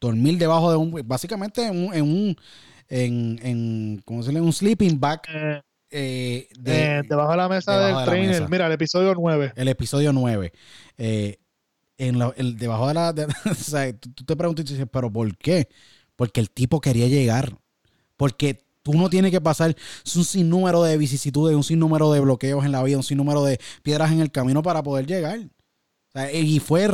dormir 0.00 0.38
debajo 0.38 0.70
de 0.70 0.76
un, 0.76 1.02
básicamente 1.06 1.66
en 1.66 1.86
un, 1.86 1.94
en 1.94 2.02
un, 2.02 2.36
en, 2.88 4.02
¿cómo 4.04 4.22
se? 4.22 4.38
Un 4.40 4.52
sleeping 4.52 5.00
bag. 5.00 5.22
Eh, 5.32 5.62
eh, 5.90 6.48
eh, 6.64 7.02
debajo 7.08 7.30
de 7.30 7.36
la 7.36 7.48
mesa 7.48 7.78
del 7.78 8.04
trainer. 8.04 8.48
Mira, 8.48 8.66
el 8.66 8.72
episodio 8.72 9.14
9. 9.14 9.52
El 9.56 9.68
episodio 9.68 10.12
9. 10.12 10.52
Eh, 10.98 11.38
en 11.96 12.20
el, 12.36 12.56
debajo 12.56 12.88
de 12.88 12.94
la... 12.94 13.10
o 13.50 13.54
sea, 13.54 13.92
tú, 13.92 14.24
te 14.24 14.36
preguntas 14.36 14.66
y 14.66 14.74
dices, 14.74 14.86
pero 14.90 15.10
¿por 15.10 15.36
qué? 15.36 15.68
Porque 16.14 16.40
el 16.40 16.50
tipo 16.50 16.80
quería 16.80 17.08
llegar. 17.08 17.56
Porque 18.16 18.67
tú 18.90 18.96
no 18.96 19.10
tienes 19.10 19.30
que 19.30 19.40
pasar 19.40 19.76
un 20.16 20.24
sinnúmero 20.24 20.82
de 20.82 20.96
vicisitudes, 20.96 21.54
un 21.54 21.62
sinnúmero 21.62 22.10
de 22.10 22.20
bloqueos 22.20 22.64
en 22.64 22.72
la 22.72 22.82
vida, 22.82 22.96
un 22.96 23.02
sinnúmero 23.02 23.44
de 23.44 23.60
piedras 23.82 24.12
en 24.12 24.20
el 24.20 24.30
camino 24.30 24.62
para 24.62 24.82
poder 24.82 25.06
llegar. 25.06 25.40
y 26.32 26.58
fue 26.60 26.88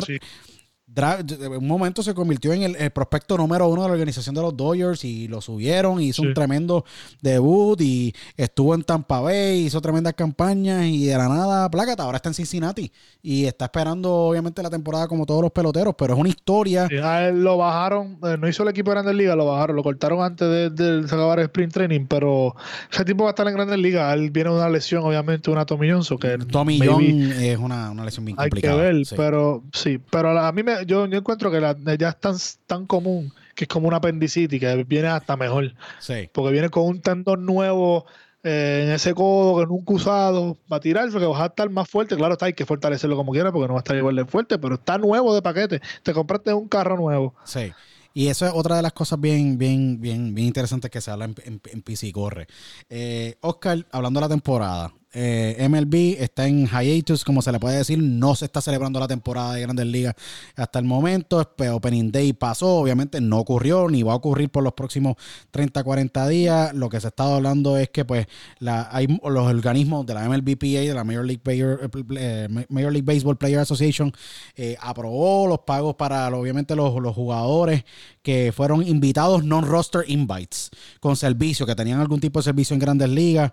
en 0.97 1.57
un 1.57 1.67
momento 1.67 2.03
se 2.03 2.15
convirtió 2.15 2.53
en 2.53 2.63
el, 2.63 2.91
prospecto 2.91 3.37
número 3.37 3.67
uno 3.69 3.83
de 3.83 3.89
la 3.89 3.95
organización 3.95 4.35
de 4.35 4.43
los 4.43 4.57
Dodgers 4.57 5.05
y 5.05 5.27
lo 5.29 5.41
subieron, 5.41 6.01
hizo 6.01 6.23
un 6.23 6.35
tremendo 6.35 6.85
debut 7.21 7.81
y 7.81 8.15
estuvo 8.37 8.75
en 8.75 8.83
Tampa 8.83 9.21
Bay, 9.21 9.67
hizo 9.67 9.81
tremendas 9.81 10.15
campañas 10.15 10.87
y 10.87 11.07
de 11.07 11.17
la 11.17 11.29
nada, 11.29 11.69
plácata, 11.71 12.05
ahora 12.05 12.17
está 12.17 12.29
en 12.29 12.35
Cincinnati 12.35 12.93
y 13.23 13.47
está 13.47 13.67
esperando 13.67 14.13
obviamente 14.13 14.63
la 14.63 14.71
temporada 14.71 15.09
como 15.09 15.27
todos 15.27 15.43
los 15.43 15.51
peloteros, 15.51 15.95
pero 15.99 16.15
es 16.15 16.21
una 16.21 16.29
historia. 16.29 16.89
lo 17.33 17.57
bajaron, 17.57 18.19
eh, 18.23 18.37
no 18.39 18.49
hizo 18.49 18.63
el 18.63 18.69
equipo 18.69 18.91
de 18.91 18.97
Grandes 18.97 19.17
Ligas, 19.17 19.37
lo 19.37 19.47
bajaron, 19.47 19.77
lo 19.77 19.83
cortaron 19.83 20.23
antes 20.23 20.49
de, 20.49 20.71
de, 20.71 21.07
acabar 21.07 21.41
el 21.41 21.47
sprint 21.47 21.73
training, 21.73 22.07
pero 22.07 22.55
ese 22.91 23.05
tipo 23.05 23.25
va 23.25 23.31
a 23.31 23.33
estar 23.33 23.49
en 23.49 23.55
Grandes 23.55 23.79
Ligas, 23.79 24.15
él 24.15 24.31
viene 24.31 24.51
de 24.51 24.57
una 24.57 24.69
lesión, 24.69 25.03
obviamente, 25.05 25.51
una 25.51 25.67
Tommy 25.67 25.91
Johnson. 25.91 26.19
Que 26.19 26.39
Tommy 26.39 26.79
John 26.79 27.03
es 27.03 27.59
una, 27.59 27.91
una, 27.91 28.05
lesión 28.05 28.25
bien 28.25 28.37
complicada. 28.37 28.75
Hay 28.75 28.81
que 28.81 28.95
ver, 28.95 29.07
pero 29.17 29.65
sí, 29.73 29.99
pero 30.11 30.39
a 30.39 30.53
mí 30.53 30.63
me 30.63 30.84
yo, 30.87 31.05
encuentro 31.05 31.51
que 31.51 31.61
la, 31.61 31.76
ya 31.99 32.11
es 32.11 32.20
tan, 32.20 32.37
tan 32.66 32.87
común 32.87 33.32
que 33.55 33.64
es 33.64 33.68
como 33.68 33.89
una 33.89 33.99
apendicitis, 33.99 34.61
que 34.61 34.85
viene 34.85 35.09
hasta 35.09 35.37
mejor. 35.37 35.74
Sí. 36.01 36.28
Porque 36.32 36.53
viene 36.53 36.68
con 36.70 36.85
un 36.85 37.01
tendón 37.01 37.47
nuevo 37.47 38.05
eh, 38.43 38.85
en 38.85 38.93
ese 38.93 39.14
codo 39.14 39.61
que 39.61 39.66
nunca 39.66 39.95
usado 39.95 40.59
va 40.70 40.76
a 40.76 40.80
tirar, 40.80 41.11
porque 41.11 41.26
va 41.26 41.43
a 41.43 41.47
estar 41.47 41.70
más 41.70 41.89
fuerte. 41.89 42.16
Claro, 42.16 42.35
está, 42.35 42.47
hay 42.47 42.53
que 42.53 42.66
fortalecerlo 42.66 43.16
como 43.16 43.32
quiera, 43.32 43.53
porque 43.53 43.68
no 43.68 43.74
va 43.74 43.80
a 43.80 43.82
estar 43.82 43.97
igual 43.97 44.16
de 44.16 44.24
fuerte, 44.24 44.59
pero 44.59 44.74
está 44.74 44.99
nuevo 44.99 45.35
de 45.35 45.43
paquete. 45.43 45.80
Te 46.03 46.12
compraste 46.12 46.53
un 46.53 46.68
carro 46.68 46.97
nuevo. 46.97 47.35
Sí. 47.45 47.72
Y 48.12 48.28
eso 48.28 48.47
es 48.47 48.53
otra 48.55 48.76
de 48.76 48.82
las 48.82 48.93
cosas 48.93 49.20
bien, 49.20 49.59
bien, 49.59 50.01
bien, 50.01 50.35
bien 50.35 50.47
interesantes 50.47 50.91
que 50.91 51.01
se 51.01 51.11
habla 51.11 51.24
en, 51.24 51.35
en, 51.45 51.82
PC 51.82 52.09
y 52.09 52.12
Corre. 52.12 52.47
Eh, 52.89 53.37
Oscar, 53.41 53.85
hablando 53.91 54.20
de 54.20 54.26
la 54.26 54.28
temporada, 54.28 54.93
eh, 55.15 55.69
MLB 55.69 56.21
está 56.21 56.49
en 56.49 56.67
hiatus, 56.67 57.25
como 57.25 57.41
se 57.41 57.53
le 57.53 57.61
puede 57.61 57.79
decir. 57.79 57.99
No 58.03 58.35
se 58.35 58.47
está 58.47 58.61
celebrando 58.61 58.99
la 58.99 59.07
temporada 59.07 59.55
de 59.55 59.62
Grandes 59.62 59.87
Ligas 59.87 60.15
hasta 60.57 60.79
el 60.79 60.85
momento. 60.85 61.41
Opening 61.73 62.11
Day 62.11 62.33
pasó, 62.33 62.77
obviamente 62.77 63.21
no 63.21 63.39
ocurrió 63.39 63.89
ni 63.89 64.03
va 64.03 64.12
a 64.12 64.17
ocurrir 64.17 64.51
por 64.51 64.65
los 64.65 64.73
próximos 64.73 65.17
30, 65.53 65.85
40 65.85 66.29
días. 66.29 66.75
Lo 66.75 66.89
que 66.89 67.01
se 67.01 67.09
está 67.09 67.33
hablando 67.35 67.79
es 67.79 67.91
que 67.91 68.05
pues 68.05 68.27
la, 68.59 68.89
hay 68.91 69.07
los 69.07 69.47
organismos 69.47 70.05
de 70.05 70.15
la 70.15 70.29
MLBPA, 70.29 70.67
de 70.67 70.95
la 70.95 71.05
Major 71.05 71.25
League, 71.25 71.43
eh, 71.47 72.49
Major 72.69 72.93
League 72.93 73.07
Baseball 73.07 73.37
Player 73.37 73.61
Association, 73.61 74.12
eh, 74.57 74.77
aprobó 74.81 75.47
los 75.47 75.61
pagos 75.61 75.95
para 75.95 76.29
obviamente 76.35 76.75
los, 76.75 77.01
los 77.01 77.15
jugadores 77.15 77.85
que 78.23 78.53
fueron 78.57 78.87
invitados 78.87 79.45
non-roster 79.45 80.05
invites 80.09 80.71
con 80.99 81.15
servicio, 81.15 81.67
que 81.67 81.75
tenían 81.75 82.01
algún 82.01 82.21
tipo 82.21 82.39
de 82.39 82.45
servicio 82.45 82.75
en 82.75 82.81
Grandes 82.81 83.11
Ligas. 83.11 83.53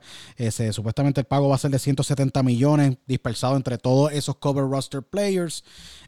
supuestamente 0.72 1.22
el 1.22 1.28
pago 1.28 1.51
va 1.52 1.56
a 1.56 1.60
ser 1.60 1.72
de 1.72 1.80
170 1.80 2.42
millones 2.44 2.98
dispersado 3.06 3.56
entre 3.56 3.78
todos 3.78 4.12
esos 4.12 4.36
cover 4.38 4.66
roster 4.66 5.04
players. 5.04 5.64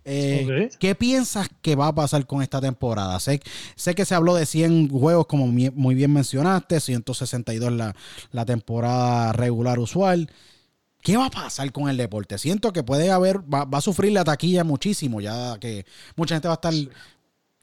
Eh, 0.05 0.69
¿Qué 0.79 0.95
piensas 0.95 1.49
que 1.61 1.75
va 1.75 1.87
a 1.87 1.95
pasar 1.95 2.25
con 2.25 2.41
esta 2.41 2.59
temporada? 2.59 3.19
Sé, 3.19 3.41
sé 3.75 3.95
que 3.95 4.05
se 4.05 4.15
habló 4.15 4.35
de 4.35 4.45
100 4.45 4.89
juegos, 4.89 5.27
como 5.27 5.47
muy 5.47 5.95
bien 5.95 6.11
mencionaste, 6.11 6.79
162 6.79 7.71
la, 7.71 7.95
la 8.31 8.45
temporada 8.45 9.33
regular 9.33 9.79
usual. 9.79 10.29
¿Qué 11.03 11.17
va 11.17 11.25
a 11.25 11.29
pasar 11.29 11.71
con 11.73 11.89
el 11.89 11.97
deporte? 11.97 12.37
Siento 12.37 12.71
que 12.71 12.81
puede 12.81 13.11
haber, 13.11 13.39
va, 13.41 13.67
a 13.69 13.81
sufrir 13.81 14.13
la 14.13 14.23
taquilla 14.23 14.63
muchísimo, 14.63 15.19
ya 15.19 15.57
que 15.59 15.85
mucha 16.15 16.35
gente 16.35 16.47
va 16.47 16.53
a 16.53 16.55
estar 16.55 16.73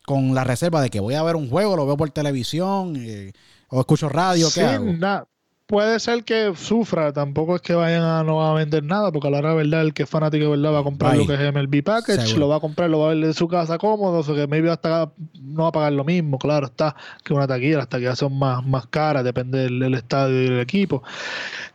con 0.05 0.35
la 0.35 0.45
reserva 0.45 0.83
de 0.83 0.91
que 0.91 1.01
voy 1.01 1.15
a 1.15 1.23
ver 1.23 1.37
un 1.37 1.49
juego, 1.49 1.75
lo 1.75 1.87
veo 1.87 1.97
por 1.97 2.11
televisión 2.11 2.97
eh, 2.99 3.33
o 3.69 3.81
escucho 3.81 4.11
radio. 4.11 4.49
¿qué 4.53 4.63
hago? 4.63 5.27
Puede 5.71 6.01
ser 6.01 6.25
que 6.25 6.53
sufra, 6.57 7.13
tampoco 7.13 7.55
es 7.55 7.63
que 7.63 7.77
vayan 7.77 8.03
a 8.03 8.25
no 8.25 8.45
a 8.45 8.53
vender 8.55 8.83
nada, 8.83 9.13
porque 9.13 9.29
a 9.29 9.31
la 9.31 9.39
hora 9.39 9.51
de 9.51 9.57
verdad 9.59 9.83
el 9.83 9.95
que 9.95 10.03
es 10.03 10.11
fanático 10.11 10.47
de 10.47 10.51
verdad 10.51 10.75
va 10.75 10.81
a 10.81 10.83
comprar 10.83 11.17
lo 11.17 11.29
que 11.29 11.35
es 11.35 11.55
MLB 11.55 11.85
Package, 11.85 12.37
lo 12.37 12.49
va 12.49 12.57
a 12.57 12.61
comprar, 12.61 12.91
lo 12.91 12.99
va 12.99 13.13
a 13.13 13.15
ver 13.15 13.23
en 13.23 13.35
su 13.35 13.47
casa 13.47 13.79
cómodo, 13.79 14.19
o 14.19 14.23
sea 14.25 14.35
que 14.35 14.49
maybe 14.49 14.69
hasta 14.69 15.13
no 15.41 15.63
va 15.63 15.69
a 15.69 15.73
pagar 15.73 15.93
lo 15.93 16.03
mismo, 16.03 16.41
claro 16.41 16.67
está, 16.67 16.97
que 17.23 17.33
una 17.33 17.47
taquilla, 17.47 17.77
las 17.77 17.89
taquillas 17.89 18.19
son 18.19 18.37
más, 18.37 18.67
más 18.67 18.89
caras, 18.89 19.23
depende 19.23 19.61
del, 19.61 19.95
estadio 19.95 20.43
y 20.43 20.49
del 20.49 20.59
equipo. 20.59 21.05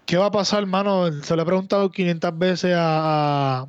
¿Qué 0.05 0.17
va 0.17 0.25
a 0.25 0.31
pasar, 0.31 0.59
hermano? 0.59 1.09
Se 1.23 1.33
lo 1.37 1.43
he 1.43 1.45
preguntado 1.45 1.89
500 1.89 2.37
veces 2.37 2.73
a, 2.75 3.61
a 3.61 3.67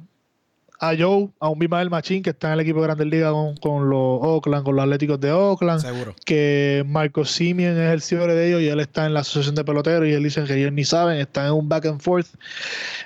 Joe, 0.81 1.31
a 1.41 1.49
un 1.49 1.59
Bimael 1.59 1.91
Machín 1.91 2.23
que 2.23 2.31
está 2.31 2.49
en 2.49 2.55
el 2.55 2.61
equipo 2.61 2.81
de 2.81 2.87
Grandes 2.87 3.07
Ligas 3.07 3.33
con, 3.61 3.89
los 3.89 4.21
Oakland, 4.23 4.65
con 4.65 4.77
los 4.77 4.83
Atléticos 4.85 5.21
de 5.21 5.33
Oakland. 5.33 5.81
Seguro. 5.81 6.15
Que 6.25 6.85
Marco 6.87 7.25
Simeon 7.25 7.77
es 7.79 7.93
el 7.93 8.03
CEO 8.03 8.27
de 8.27 8.49
ellos 8.49 8.61
y 8.63 8.69
él 8.69 8.81
está 8.81 9.07
en 9.07 9.15
la 9.15 9.21
asociación 9.21 9.55
de 9.55 9.65
peloteros 9.65 10.09
y 10.09 10.13
él 10.13 10.23
dice 10.23 10.45
que 10.45 10.55
ellos 10.55 10.73
ni 10.73 10.85
saben, 10.85 11.19
están 11.19 11.47
en 11.47 11.53
un 11.53 11.69
back 11.69 11.87
and 11.87 12.01
forth. 12.01 12.29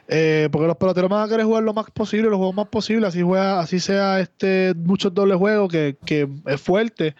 Eh, 0.09 0.49
porque 0.51 0.67
los 0.67 0.77
peloteros 0.77 1.11
van 1.11 1.25
a 1.25 1.29
querer 1.29 1.47
jugar 1.47 1.63
lo 1.63 1.73
más 1.73 1.91
posible, 1.91 2.29
los 2.29 2.39
juegos 2.39 2.55
más 2.55 2.69
posibles, 2.69 3.09
así 3.11 3.23
juega, 3.23 3.61
así 3.61 3.79
sea 3.79 4.21
este 4.21 4.75
muchos 4.77 5.15
dobles 5.15 5.39
juegos 5.39 5.71
que, 5.71 5.97
que 6.05 6.29
es 6.47 6.61
fuerte 6.61 7.15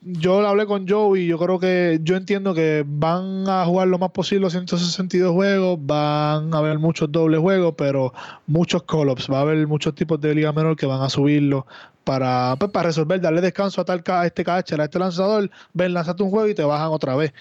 yo 0.00 0.46
hablé 0.46 0.66
con 0.66 0.86
Joe 0.88 1.20
y 1.20 1.26
yo 1.26 1.38
creo 1.38 1.58
que 1.58 1.98
yo 2.02 2.16
entiendo 2.16 2.54
que 2.54 2.84
van 2.86 3.48
a 3.48 3.64
jugar 3.64 3.88
lo 3.88 3.98
más 3.98 4.10
posible 4.10 4.42
los 4.42 4.52
162 4.52 5.32
juegos, 5.32 5.78
van 5.82 6.54
a 6.54 6.58
haber 6.58 6.78
muchos 6.78 7.10
dobles 7.10 7.40
juegos, 7.40 7.74
pero 7.76 8.12
muchos 8.46 8.84
call-ups, 8.84 9.28
va 9.30 9.38
a 9.38 9.42
haber 9.42 9.66
muchos 9.66 9.94
tipos 9.94 10.20
de 10.20 10.34
liga 10.34 10.52
menor 10.52 10.76
que 10.76 10.86
van 10.86 11.02
a 11.02 11.08
subirlo 11.08 11.66
para, 12.04 12.56
pues, 12.58 12.70
para 12.70 12.88
resolver, 12.88 13.20
darle 13.20 13.40
descanso 13.40 13.80
a 13.80 13.84
tal 13.84 14.02
a 14.06 14.26
este 14.26 14.44
catcher, 14.44 14.80
a 14.80 14.84
este 14.84 14.98
lanzador, 14.98 15.50
ven, 15.74 15.92
lanzate 15.92 16.22
un 16.22 16.30
juego 16.30 16.48
y 16.48 16.54
te 16.54 16.64
bajan 16.64 16.88
otra 16.88 17.16
vez. 17.16 17.34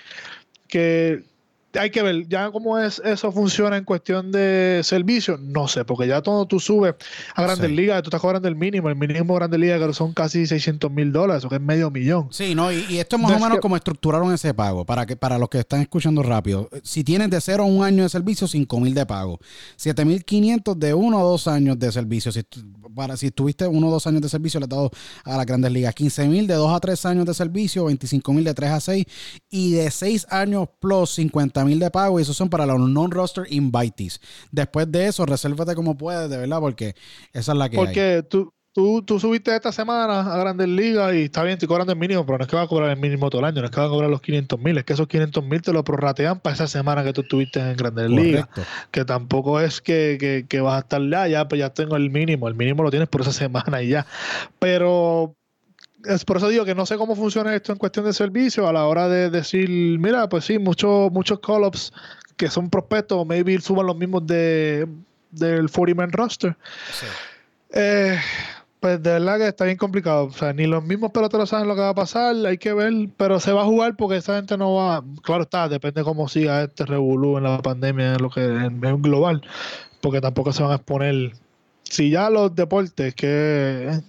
Que 0.68 1.24
hay 1.78 1.90
que 1.90 2.02
ver 2.02 2.28
ya 2.28 2.52
cómo 2.52 2.78
es 2.78 3.02
eso 3.04 3.32
funciona 3.32 3.78
en 3.78 3.84
cuestión 3.84 4.32
de 4.32 4.82
servicio. 4.84 5.38
No 5.38 5.68
sé, 5.68 5.86
porque 5.86 6.08
ya 6.08 6.22
todo 6.22 6.46
tú 6.46 6.60
subes 6.60 6.96
a 7.36 7.44
Grandes 7.44 7.72
Ligas, 7.72 8.02
tú 8.04 8.10
estás 8.10 8.22
cobrando 8.22 8.48
el 8.48 8.56
mínimo. 8.56 8.90
El 8.90 8.96
mínimo 8.96 9.34
de 9.34 9.40
Grandes 9.40 9.60
Ligas 9.60 9.96
son 9.96 10.14
casi 10.14 10.46
600 10.46 10.92
mil 10.92 11.12
dólares, 11.12 11.46
o 11.46 11.50
que 11.50 11.56
es 11.56 11.62
medio 11.62 11.92
millón. 11.92 12.28
Sí, 12.32 12.56
no, 12.56 12.72
y, 12.72 12.98
esto 13.00 13.16
es 13.16 13.22
más 13.22 13.32
o 13.32 13.40
menos 13.40 13.60
como 13.60 13.76
estructuraron 13.76 14.34
ese 14.34 14.54
pago. 14.54 14.86
Para 14.86 15.06
que 15.06 15.16
para 15.16 15.38
los 15.38 15.50
que 15.50 15.60
están 15.60 15.82
escuchando 15.82 16.24
rápido, 16.24 16.70
si 16.84 17.04
tienes 17.04 17.30
de 17.30 17.40
cero 17.42 17.64
a 17.64 17.66
un 17.66 17.84
año 17.84 18.04
de 18.04 18.10
servicio, 18.10 18.48
5 18.48 18.80
mil 18.80 18.94
de 18.94 19.06
pago. 19.06 19.40
7 19.76 20.06
mil 20.06 20.24
500 20.24 20.80
de 20.80 20.94
uno 20.94 21.22
o 21.22 21.30
dos 21.30 21.48
años 21.48 21.78
de 21.80 21.92
servicio. 21.92 22.32
Si, 22.32 22.44
para, 22.96 23.18
si 23.18 23.32
tuviste 23.32 23.68
uno 23.68 23.88
o 23.88 23.92
dos 23.92 24.08
años 24.08 24.22
de 24.22 24.30
servicio, 24.30 24.60
le 24.60 24.66
has 24.66 24.70
dado 24.70 24.92
a 25.24 25.38
las 25.38 25.46
Grandes 25.46 25.72
Ligas 25.72 25.94
15 25.94 26.28
mil 26.28 26.48
de 26.48 26.56
dos 26.56 26.74
a 26.74 26.80
tres 26.80 27.06
años 27.06 27.26
de 27.26 27.34
servicio, 27.34 27.86
25 27.86 28.34
mil 28.34 28.44
de 28.44 28.54
3 28.54 28.72
a 28.72 28.80
6 28.80 29.06
y 29.50 29.72
de 29.74 29.92
6 29.92 30.28
años 30.30 30.68
plus 30.80 31.12
50 31.12 31.66
mil 31.66 31.67
de 31.76 31.92
pago 31.92 32.20
y 32.20 32.24
esos 32.24 32.36
son 32.36 32.50
para 32.50 32.66
los 32.66 32.80
non-roster 32.80 33.46
invitees. 33.50 34.20
Después 34.52 34.92
de 34.92 35.08
eso, 35.08 35.26
resérvate 35.26 35.76
como 35.76 35.98
puedes, 35.98 36.30
de 36.30 36.38
verdad, 36.38 36.60
porque 36.60 36.96
esa 37.34 37.52
es 37.52 37.58
la 37.58 37.70
que 37.70 37.78
Porque 37.78 38.26
tú, 38.28 38.52
Tú, 38.78 39.02
tú, 39.02 39.20
subiste 39.20 39.56
esta 39.56 39.72
semana 39.72 40.20
a 40.20 40.38
Grandes 40.38 40.68
Ligas 40.68 41.12
y 41.16 41.24
está 41.24 41.42
bien, 41.42 41.54
estoy 41.54 41.68
cobrando 41.68 41.94
el 41.94 41.98
mínimo, 41.98 42.24
pero 42.28 42.38
no 42.38 42.44
es 42.44 42.48
que 42.48 42.56
va 42.56 42.62
a 42.62 42.68
cobrar 42.68 42.92
el 42.92 42.98
mínimo 42.98 43.28
todo 43.32 43.40
el 43.40 43.46
año, 43.46 43.62
no 43.62 43.66
es 43.66 43.72
que 43.72 43.82
va 43.82 43.88
a 43.88 43.90
cobrar 43.90 44.08
los 44.08 44.22
500 44.22 44.60
mil, 44.60 44.78
es 44.78 44.84
que 44.84 44.94
esos 44.94 45.08
500 45.08 45.44
mil 45.46 45.64
te 45.64 45.74
lo 45.74 45.84
prorratean 45.84 46.42
para 46.42 46.54
esa 46.54 46.68
semana 46.68 47.04
que 47.04 47.12
tú 47.12 47.22
estuviste 47.22 47.60
en 47.60 47.76
Grandes 47.76 48.08
Ligas. 48.12 48.48
Que 48.92 49.04
tampoco 49.04 49.60
es 49.60 49.82
que, 49.82 50.46
que, 50.48 50.62
vas 50.62 50.76
a 50.76 50.80
estar 50.82 51.02
ya, 51.02 51.28
ya, 51.28 51.48
pues 51.48 51.58
ya 51.58 51.72
tengo 51.72 51.96
el 51.96 52.12
mínimo, 52.12 52.48
el 52.48 52.54
mínimo 52.54 52.84
lo 52.84 52.92
tienes 52.92 53.10
por 53.10 53.22
esa 53.22 53.34
semana 53.34 53.82
y 53.82 53.90
ya. 53.90 54.06
Pero 54.60 55.36
es 56.06 56.26
por 56.26 56.38
eso 56.38 56.50
digo 56.50 56.66
que 56.66 56.76
no 56.76 56.86
sé 56.86 56.98
cómo 56.98 57.16
funciona 57.16 57.56
esto 57.56 57.72
en 57.72 57.78
cuestión 57.78 58.06
de 58.06 58.14
servicio 58.14 58.68
a 58.68 58.74
la 58.74 58.86
hora 58.86 59.08
de 59.08 59.30
decir, 59.30 59.70
mira, 59.70 60.30
pues 60.30 60.46
sí, 60.46 60.60
muchos 60.60 61.12
muchos 61.12 61.40
call-ups 61.40 61.92
que 62.36 62.50
son 62.50 62.70
prospectos, 62.70 63.26
maybe 63.26 63.60
suban 63.60 63.88
los 63.88 63.98
mismos 63.98 64.26
de 64.28 64.88
del 65.32 65.70
40-man 65.70 66.12
roster. 66.12 66.56
Eh, 67.72 68.18
pues 68.80 69.02
de 69.02 69.12
verdad 69.12 69.38
que 69.38 69.48
está 69.48 69.66
bien 69.66 69.78
complicado. 69.78 70.26
O 70.26 70.32
sea, 70.32 70.54
ni 70.54 70.68
los 70.68 70.84
mismos 70.84 71.12
peloteros 71.12 71.50
saben 71.50 71.68
lo 71.68 71.76
que 71.76 71.82
va 71.82 71.90
a 71.90 71.96
pasar, 71.96 72.36
hay 72.46 72.58
que 72.58 72.74
ver, 72.74 72.94
pero 73.18 73.40
se 73.40 73.52
va 73.52 73.64
a 73.64 73.66
jugar 73.66 73.96
porque 73.96 74.18
esa 74.18 74.36
gente 74.36 74.58
no 74.58 74.76
va. 74.76 75.04
Claro 75.24 75.44
está, 75.44 75.68
depende 75.68 76.04
cómo 76.04 76.30
siga 76.30 76.64
este 76.64 76.86
revolú 76.86 77.38
en 77.38 77.44
la 77.44 77.62
pandemia, 77.62 78.14
en 78.14 78.22
lo 78.22 78.30
que 78.30 78.46
en, 78.46 78.84
en 78.84 79.02
global, 79.02 79.42
porque 80.02 80.22
tampoco 80.22 80.54
se 80.54 80.64
van 80.64 80.72
a 80.72 80.76
exponer. 80.76 81.34
Si 81.84 82.10
ya 82.10 82.30
los 82.30 82.54
deportes 82.54 83.16
que 83.16 84.02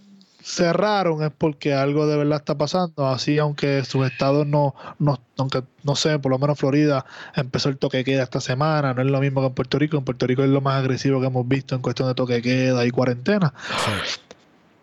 cerraron 0.49 1.23
es 1.23 1.31
porque 1.37 1.75
algo 1.75 2.07
de 2.07 2.17
verdad 2.17 2.39
está 2.39 2.57
pasando. 2.57 3.07
Así, 3.07 3.39
aunque 3.39 3.85
sus 3.85 4.07
estados 4.07 4.47
no, 4.47 4.75
no, 4.99 5.21
aunque 5.37 5.63
no 5.85 5.95
sé, 5.95 6.19
por 6.19 6.33
lo 6.33 6.39
menos 6.39 6.59
Florida 6.59 7.05
empezó 7.37 7.69
el 7.69 7.77
toque 7.77 8.03
queda 8.03 8.23
esta 8.23 8.41
semana, 8.41 8.95
no 8.95 9.03
es 9.03 9.09
lo 9.09 9.21
mismo 9.21 9.43
que 9.43 9.49
en 9.49 9.55
Puerto 9.55 9.79
Rico. 9.79 9.99
En 9.99 10.05
Puerto 10.05 10.27
Rico 10.27 10.43
es 10.43 10.49
lo 10.49 10.61
más 10.61 10.81
agresivo 10.81 11.21
que 11.21 11.27
hemos 11.27 11.47
visto 11.47 11.75
en 11.75 11.83
cuestión 11.83 12.09
de 12.09 12.15
toque 12.15 12.41
queda 12.41 12.87
y 12.87 12.91
cuarentena. 12.91 13.53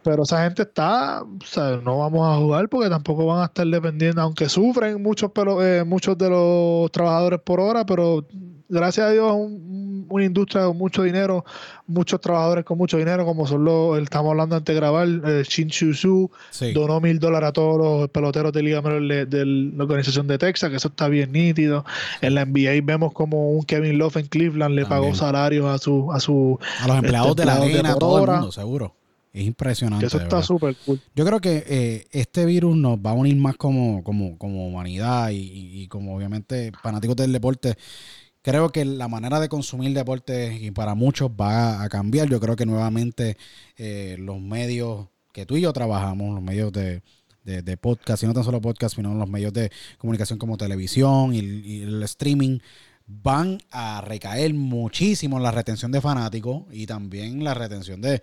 Pero 0.03 0.21
esa 0.21 0.43
gente 0.43 0.61
está, 0.61 1.23
o 1.23 1.45
sea, 1.45 1.79
no 1.83 1.97
vamos 1.97 2.27
a 2.27 2.37
jugar 2.37 2.69
porque 2.69 2.89
tampoco 2.89 3.25
van 3.25 3.41
a 3.41 3.45
estar 3.45 3.65
dependiendo, 3.65 4.21
aunque 4.21 4.47
sufren 4.49 5.01
muchos, 5.01 5.31
pero, 5.33 5.65
eh, 5.65 5.83
muchos 5.83 6.15
de 6.15 6.29
los 6.29 6.91
trabajadores 6.91 7.39
por 7.43 7.59
hora, 7.59 7.87
pero 7.87 8.23
gracias 8.69 9.07
a 9.07 9.11
Dios, 9.11 9.33
un, 9.33 9.84
una 10.09 10.25
industria 10.25 10.65
con 10.65 10.77
mucho 10.77 11.03
dinero, 11.03 11.45
muchos 11.87 12.19
trabajadores 12.21 12.65
con 12.65 12.77
mucho 12.77 12.97
dinero, 12.97 13.25
como 13.25 13.47
son 13.47 13.65
los, 13.65 13.99
estamos 13.99 14.31
hablando 14.31 14.55
antes 14.55 14.73
de 14.73 14.79
grabar, 14.79 15.07
eh, 15.07 15.43
Shin 15.47 15.71
Su 15.71 16.31
donó 16.73 16.99
mil 17.01 17.19
dólares 17.19 17.49
a 17.49 17.53
todos 17.53 17.77
los 17.77 18.09
peloteros 18.09 18.51
de 18.53 18.63
Liga 18.63 18.81
Menor 18.81 19.27
de, 19.27 19.45
la 19.45 19.83
organización 19.83 20.27
de 20.27 20.37
Texas, 20.37 20.69
que 20.69 20.77
eso 20.77 20.89
está 20.89 21.07
bien 21.07 21.31
nítido. 21.31 21.85
En 22.21 22.35
la 22.35 22.45
NBA 22.45 22.81
vemos 22.83 23.13
como 23.13 23.51
un 23.51 23.63
Kevin 23.63 23.97
Love 23.97 24.17
en 24.17 24.27
Cleveland 24.27 24.75
le 24.75 24.85
pagó 24.85 25.13
salarios 25.15 25.65
a 25.65 25.77
su 25.77 26.11
a 26.11 26.19
su 26.19 26.59
a 26.81 26.87
los 26.87 26.97
empleados 26.97 27.35
de 27.35 27.45
la 27.45 27.55
arena, 27.55 27.93
a 27.93 27.95
todo 27.97 28.23
el 28.23 28.31
mundo, 28.31 28.51
seguro. 28.51 28.95
Es 29.35 29.45
impresionante. 29.45 30.05
eso 30.05 30.17
está 30.17 30.41
súper 30.41 30.77
cool. 30.85 31.01
Yo 31.13 31.25
creo 31.25 31.41
que 31.41 31.65
eh, 31.67 32.07
este 32.11 32.45
virus 32.45 32.77
nos 32.77 32.97
va 32.99 33.09
a 33.09 33.13
unir 33.13 33.35
más 33.35 33.57
como, 33.57 34.01
como, 34.01 34.37
como 34.37 34.65
humanidad 34.65 35.31
y, 35.31 35.81
y 35.81 35.87
como 35.89 36.15
obviamente 36.15 36.71
fanáticos 36.81 37.17
del 37.17 37.33
deporte 37.33 37.75
creo 38.45 38.69
que 38.69 38.85
la 38.85 39.07
manera 39.07 39.39
de 39.39 39.49
consumir 39.49 39.91
deporte 39.95 40.55
y 40.61 40.69
para 40.69 40.93
muchos 40.93 41.31
va 41.31 41.81
a 41.81 41.89
cambiar. 41.89 42.29
Yo 42.29 42.39
creo 42.39 42.55
que 42.55 42.67
nuevamente 42.67 43.37
eh, 43.75 44.17
los 44.19 44.39
medios 44.39 45.07
que 45.33 45.47
tú 45.47 45.57
y 45.57 45.61
yo 45.61 45.73
trabajamos, 45.73 46.35
los 46.35 46.43
medios 46.43 46.71
de, 46.71 47.01
podcast, 47.81 48.21
y 48.21 48.27
no 48.27 48.35
tan 48.35 48.43
solo 48.43 48.61
podcast, 48.61 48.97
sino 48.97 49.15
los 49.15 49.27
medios 49.27 49.51
de 49.51 49.71
comunicación 49.97 50.37
como 50.37 50.57
televisión 50.57 51.33
y, 51.33 51.81
el 51.81 52.03
streaming, 52.03 52.59
van 53.07 53.57
a 53.71 54.01
recaer 54.01 54.53
muchísimo 54.53 55.37
en 55.37 55.43
la 55.43 55.51
retención 55.51 55.91
de 55.91 56.01
fanáticos 56.01 56.65
y 56.71 56.85
también 56.85 57.43
la 57.43 57.55
retención 57.55 57.99
de, 57.99 58.21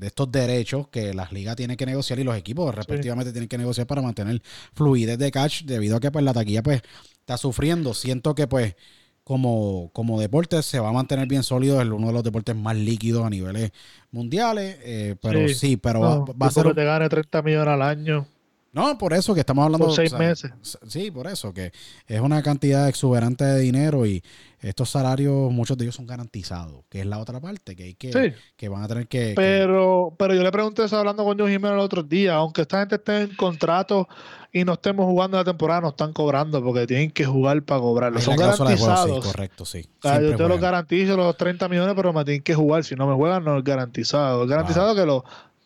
estos 0.00 0.30
derechos 0.30 0.86
que 0.88 1.12
las 1.12 1.32
ligas 1.32 1.56
tienen 1.56 1.76
que 1.76 1.86
negociar 1.86 2.20
y 2.20 2.24
los 2.24 2.36
equipos 2.36 2.72
respectivamente 2.72 3.32
tienen 3.32 3.48
que 3.48 3.58
negociar 3.58 3.88
para 3.88 4.02
mantener 4.02 4.40
fluidez 4.74 5.18
de 5.18 5.32
catch 5.32 5.62
debido 5.64 5.96
a 5.96 6.00
que 6.00 6.12
pues 6.12 6.24
la 6.24 6.32
taquilla 6.32 6.62
pues 6.62 6.82
está 7.26 7.36
sufriendo. 7.36 7.92
Siento 7.92 8.36
que 8.36 8.46
pues 8.46 8.76
como, 9.24 9.90
como 9.92 10.20
deporte 10.20 10.62
se 10.62 10.78
va 10.78 10.90
a 10.90 10.92
mantener 10.92 11.26
bien 11.26 11.42
sólido, 11.42 11.82
es 11.82 11.88
uno 11.88 12.06
de 12.06 12.12
los 12.12 12.22
deportes 12.22 12.54
más 12.54 12.76
líquidos 12.76 13.26
a 13.26 13.30
niveles 13.30 13.72
mundiales, 14.12 14.78
eh, 14.84 15.16
pero 15.20 15.48
sí, 15.48 15.76
pero 15.76 16.00
va, 16.00 16.46
a 16.46 16.50
ser... 16.52 16.66
Que 16.66 16.74
te 16.74 16.84
gane 16.84 17.08
30 17.08 17.42
millones 17.42 17.74
al 17.74 17.82
año. 17.82 18.28
No, 18.76 18.98
por 18.98 19.14
eso 19.14 19.32
que 19.32 19.40
estamos 19.40 19.64
hablando... 19.64 19.86
Por 19.86 19.96
seis 19.96 20.12
meses. 20.12 20.52
Sí, 20.86 21.10
por 21.10 21.26
eso, 21.26 21.54
que 21.54 21.72
es 22.06 22.20
una 22.20 22.42
cantidad 22.42 22.86
exuberante 22.90 23.42
de 23.42 23.58
dinero 23.60 24.04
y 24.04 24.22
estos 24.60 24.90
salarios, 24.90 25.50
muchos 25.50 25.78
de 25.78 25.84
ellos 25.84 25.94
son 25.94 26.06
garantizados, 26.06 26.84
que 26.90 27.00
es 27.00 27.06
la 27.06 27.18
otra 27.18 27.40
parte, 27.40 27.74
que 27.74 27.84
hay 27.84 27.94
que, 27.94 28.34
que 28.54 28.68
van 28.68 28.82
a 28.82 28.88
tener 28.88 29.08
que... 29.08 29.32
Pero, 29.34 30.14
pero 30.18 30.34
yo 30.34 30.42
le 30.42 30.52
pregunté 30.52 30.84
eso 30.84 30.98
hablando 30.98 31.24
con 31.24 31.38
John 31.38 31.48
Jiménez 31.48 31.72
el 31.72 31.78
otro 31.78 32.02
día, 32.02 32.34
aunque 32.34 32.62
esta 32.62 32.80
gente 32.80 32.96
esté 32.96 33.22
en 33.22 33.34
contrato 33.36 34.08
y 34.52 34.62
no 34.62 34.74
estemos 34.74 35.06
jugando 35.06 35.38
la 35.38 35.44
temporada, 35.44 35.80
no 35.80 35.88
están 35.88 36.12
cobrando 36.12 36.62
porque 36.62 36.86
tienen 36.86 37.10
que 37.10 37.24
jugar 37.24 37.62
para 37.62 37.80
cobrarlo. 37.80 38.20
Son 38.20 38.36
garantizados. 38.36 39.24
correcto, 39.24 39.64
sí. 39.64 39.88
yo 40.02 40.36
te 40.36 40.48
lo 40.48 40.58
garantizo 40.58 41.16
los 41.16 41.34
30 41.34 41.66
millones, 41.70 41.94
pero 41.96 42.12
me 42.12 42.26
tienen 42.26 42.42
que 42.42 42.54
jugar. 42.54 42.84
Si 42.84 42.94
no 42.94 43.06
me 43.06 43.14
juegan, 43.14 43.42
no 43.42 43.56
es 43.56 43.64
garantizado. 43.64 44.42
Es 44.42 44.50
garantizado 44.50 44.94
que 44.94 45.06
lo 45.06 45.24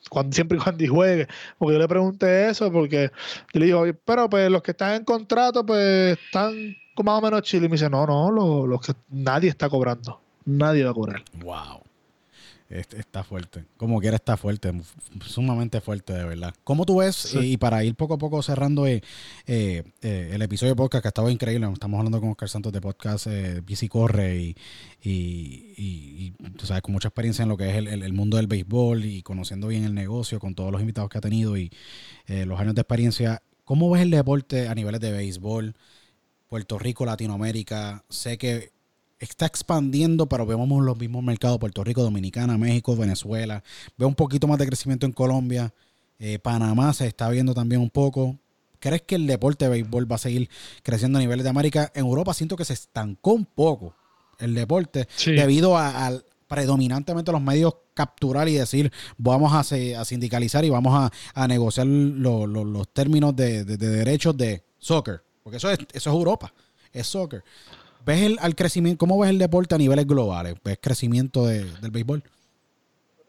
cuando, 0.09 0.34
siempre 0.34 0.59
y 0.59 0.61
cuando 0.61 0.86
juegue. 0.86 1.26
Porque 1.59 1.74
yo 1.74 1.78
le 1.78 1.88
pregunté 1.88 2.48
eso, 2.48 2.70
porque 2.72 3.11
le 3.53 3.66
digo, 3.66 3.84
pero 4.05 4.30
pues 4.30 4.51
los 4.51 4.62
que 4.62 4.70
están 4.70 4.94
en 4.94 5.05
contrato, 5.05 5.64
pues 5.64 6.18
están 6.26 6.76
más 7.03 7.18
o 7.18 7.20
menos 7.22 7.42
chile. 7.42 7.66
Y 7.66 7.68
me 7.68 7.74
dice, 7.74 7.90
no, 7.90 8.07
no, 8.07 8.30
lo, 8.30 8.78
que 8.80 8.92
nadie 9.09 9.48
está 9.48 9.68
cobrando. 9.68 10.20
Nadie 10.44 10.84
va 10.84 10.90
a 10.90 10.94
cobrar. 10.94 11.22
Wow. 11.42 11.82
Está 12.71 13.25
fuerte. 13.25 13.64
Como 13.77 14.01
quiera 14.01 14.14
está 14.14 14.37
fuerte. 14.37 14.73
Sumamente 15.27 15.81
fuerte, 15.81 16.12
de 16.12 16.25
verdad. 16.25 16.55
¿Cómo 16.62 16.87
tú 16.87 16.99
ves? 16.99 17.35
Y 17.35 17.57
para 17.57 17.83
ir 17.83 17.97
poco 17.97 18.14
a 18.14 18.18
poco 18.18 18.43
cerrando 18.43 18.87
eh, 18.87 19.03
eh, 19.49 19.83
eh, 20.03 20.31
el 20.33 20.41
episodio 20.41 20.75
de 20.75 20.77
podcast 20.77 21.03
que 21.03 21.09
ha 21.09 21.11
estado 21.11 21.31
increíble. 21.31 21.68
Estamos 21.73 21.99
hablando 21.99 22.21
con 22.21 22.31
Oscar 22.31 22.49
Santos 22.49 22.73
de 22.73 22.81
podcast 22.81 23.27
eh, 23.27 23.61
Bici 23.66 23.89
Corre 23.89 24.37
y, 24.37 24.57
y, 25.03 26.31
tú 26.57 26.64
sabes, 26.64 26.83
con 26.83 26.93
mucha 26.93 27.09
experiencia 27.09 27.43
en 27.43 27.49
lo 27.49 27.57
que 27.57 27.71
es 27.71 27.75
el, 27.75 28.12
mundo 28.12 28.37
del 28.37 28.47
béisbol 28.47 29.05
y 29.05 29.23
conociendo 29.23 29.66
bien 29.66 29.83
el 29.83 29.95
negocio 29.95 30.39
con 30.39 30.55
todos 30.55 30.71
los 30.71 30.81
invitados 30.81 31.11
que 31.11 31.18
ha 31.18 31.23
tenido 31.23 31.57
y 31.57 31.73
los 32.29 32.61
años 32.61 32.77
de 32.77 32.83
experiencia. 32.83 33.43
¿Cómo 33.64 33.91
ves 33.91 34.03
el 34.03 34.12
deporte 34.12 34.68
a 34.68 34.75
niveles 34.77 35.01
de 35.01 35.11
béisbol? 35.11 35.75
Puerto 36.49 36.79
Rico, 36.79 37.05
Latinoamérica. 37.05 38.05
Sé 38.09 38.39
que 38.39 38.71
está 39.21 39.47
expandiendo, 39.47 40.27
pero 40.27 40.47
vemos 40.47 40.83
los 40.83 40.99
mismos 40.99 41.23
mercados, 41.23 41.59
Puerto 41.59 41.85
Rico, 41.85 42.03
Dominicana, 42.03 42.59
México, 42.59 42.97
Venezuela. 42.97 43.62
Veo 43.97 44.09
un 44.09 44.14
poquito 44.14 44.49
más 44.49 44.59
de 44.59 44.66
crecimiento 44.66 45.07
en 45.07 45.12
Colombia. 45.12 45.73
Eh, 46.18 46.39
Panamá 46.39 46.93
se 46.95 47.07
está 47.07 47.29
viendo 47.29 47.55
también 47.55 47.83
un 47.83 47.91
poco. 47.91 48.39
¿Crees 48.79 49.03
que 49.03 49.14
el 49.14 49.27
deporte 49.27 49.66
de 49.66 49.71
béisbol 49.71 50.11
va 50.11 50.16
a 50.16 50.18
seguir 50.18 50.49
creciendo 50.83 51.18
a 51.18 51.21
niveles 51.21 51.45
de 51.45 51.51
América? 51.51 51.93
En 51.95 52.07
Europa 52.07 52.33
siento 52.33 52.57
que 52.57 52.64
se 52.64 52.73
estancó 52.73 53.33
un 53.33 53.45
poco 53.45 53.95
el 54.39 54.55
deporte 54.55 55.07
debido 55.27 55.77
a, 55.77 56.12
predominantemente 56.49 57.31
los 57.31 57.43
medios 57.43 57.75
capturar 57.93 58.49
y 58.49 58.55
decir 58.55 58.91
vamos 59.18 59.53
a, 59.53 60.05
sindicalizar 60.05 60.64
y 60.64 60.71
vamos 60.71 61.11
a, 61.35 61.47
negociar 61.47 61.87
los 61.87 62.89
términos 62.89 63.37
de, 63.37 63.64
derechos 63.64 64.35
de 64.35 64.64
soccer. 64.79 65.23
Porque 65.43 65.59
eso 65.59 65.71
es, 65.71 65.79
eso 65.93 66.11
es 66.11 66.16
Europa, 66.16 66.55
es 66.91 67.07
soccer. 67.07 67.45
¿Ves 68.05 68.22
el 68.22 68.38
al 68.40 68.55
crecimiento, 68.55 68.98
cómo 68.98 69.18
ves 69.18 69.30
el 69.30 69.38
deporte 69.38 69.74
a 69.74 69.78
niveles 69.78 70.07
globales? 70.07 70.55
¿Ves 70.64 70.78
crecimiento 70.80 71.46
del 71.46 71.70
béisbol? 71.90 72.22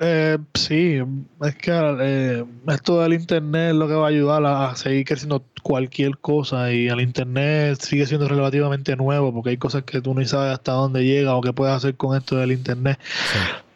Eh, 0.04 0.40
sí, 0.56 0.98
es 1.44 1.56
que 1.58 1.72
eh, 1.72 2.44
esto 2.70 3.02
del 3.02 3.14
internet 3.14 3.70
es 3.70 3.76
lo 3.76 3.88
que 3.88 3.94
va 3.94 4.08
a 4.08 4.10
ayudar 4.10 4.44
a, 4.44 4.76
seguir 4.76 5.06
creciendo 5.06 5.44
cualquier 5.62 6.18
cosa 6.18 6.72
y 6.72 6.88
el 6.88 7.02
internet 7.02 7.80
sigue 7.80 8.08
siendo 8.08 8.28
relativamente 8.28 8.96
nuevo 8.96 9.32
porque 9.32 9.52
hay 9.52 9.58
cosas 9.58 9.84
que 9.84 10.02
tú 10.02 10.16
no 10.16 10.26
sabes 10.26 10.54
hasta 10.54 10.72
dónde 10.72 11.06
llega 11.06 11.36
o 11.36 11.42
qué 11.42 11.54
puedes 11.54 11.76
hacer 11.76 11.96
con 11.98 12.18
esto 12.18 12.36
del 12.38 12.52
internet. 12.52 12.98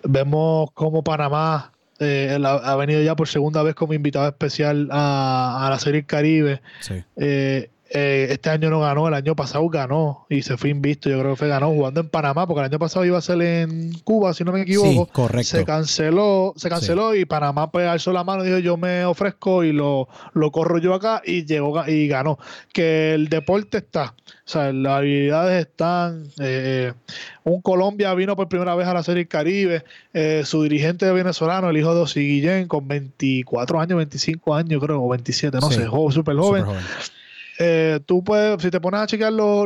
Vemos 0.04 0.72
como 0.74 1.04
Panamá 1.04 1.72
eh, 2.00 2.38
ha, 2.44 2.76
venido 2.76 3.02
ya 3.04 3.16
por 3.16 3.28
segunda 3.28 3.62
vez 3.62 3.76
como 3.76 3.94
invitado 3.94 4.28
especial 4.28 4.90
a, 4.92 5.68
la 5.70 5.78
Serie 5.78 6.06
Caribe. 6.06 6.62
Sí. 6.80 7.04
Eh, 7.18 7.70
eh, 7.90 8.28
este 8.32 8.50
año 8.50 8.72
no 8.72 8.80
ganó, 8.80 9.08
el 9.08 9.14
año 9.14 9.36
pasado 9.36 9.68
ganó 9.70 10.26
y 10.30 10.42
se 10.42 10.58
fue 10.58 10.70
invisto. 10.70 11.10
Yo 11.10 11.20
creo 11.20 11.34
que 11.34 11.38
fue 11.38 11.48
ganó 11.48 11.70
jugando 11.70 12.02
en 12.02 12.10
Panamá, 12.10 12.48
porque 12.48 12.62
el 12.62 12.66
año 12.66 12.80
pasado 12.80 13.06
iba 13.06 13.18
a 13.18 13.22
ser 13.22 13.42
en 13.42 13.94
Cuba, 14.04 14.34
si 14.34 14.44
no 14.44 14.52
me 14.52 14.62
equivoco. 14.62 15.08
correcto. 15.12 15.58
Se 15.58 15.66
canceló, 15.66 16.54
se 16.56 16.68
canceló 16.70 17.14
y 17.14 17.26
Panamá 17.26 17.72
pues 17.72 17.88
alzó 17.88 18.12
la 18.12 18.24
mano 18.24 18.44
y 18.44 18.48
dijo 18.48 18.60
yo 18.60 18.78
me 18.78 19.06
ofrezco 19.06 19.64
y 19.64 19.72
lo, 19.72 20.08
lo 20.34 20.52
corro 20.52 20.80
yo 20.80 20.94
acá 20.96 21.22
y 21.24 21.46
llegó 21.46 21.88
y 21.88 22.08
ganó. 22.08 22.40
Que 22.74 23.14
el 23.14 23.30
deporte 23.30 23.78
está, 23.78 24.16
o 24.26 24.32
sea, 24.46 24.74
las 24.74 24.98
habilidades 24.98 25.68
están. 25.68 26.28
Eh, 26.40 26.92
un 27.44 27.62
Colombia 27.62 28.14
vino 28.16 28.36
por 28.36 28.50
primera 28.50 28.74
vez 28.74 28.88
a 28.88 28.94
la 28.96 29.04
Serie 29.04 29.28
Caribe, 29.28 29.84
eh, 30.14 30.42
su 30.44 30.64
dirigente 30.64 31.12
venezolano, 31.12 31.70
el 31.70 31.78
hijo 31.78 31.94
de 31.94 32.02
Osi 32.02 32.22
Guillén, 32.22 32.68
con 32.68 32.88
24 32.88 33.80
años, 33.80 33.98
25 33.98 34.56
años 34.56 34.82
creo, 34.84 35.04
o 35.04 35.10
27, 35.10 35.60
no 35.60 35.70
sé, 35.70 35.86
súper 35.86 36.36
joven. 36.36 36.66
joven 36.66 36.84
eh, 37.58 38.00
tú 38.06 38.24
puedes, 38.24 38.62
si 38.62 38.70
te 38.70 38.82
pones 38.82 39.00
a 39.02 39.08
chequear 39.08 39.32
los, 39.32 39.66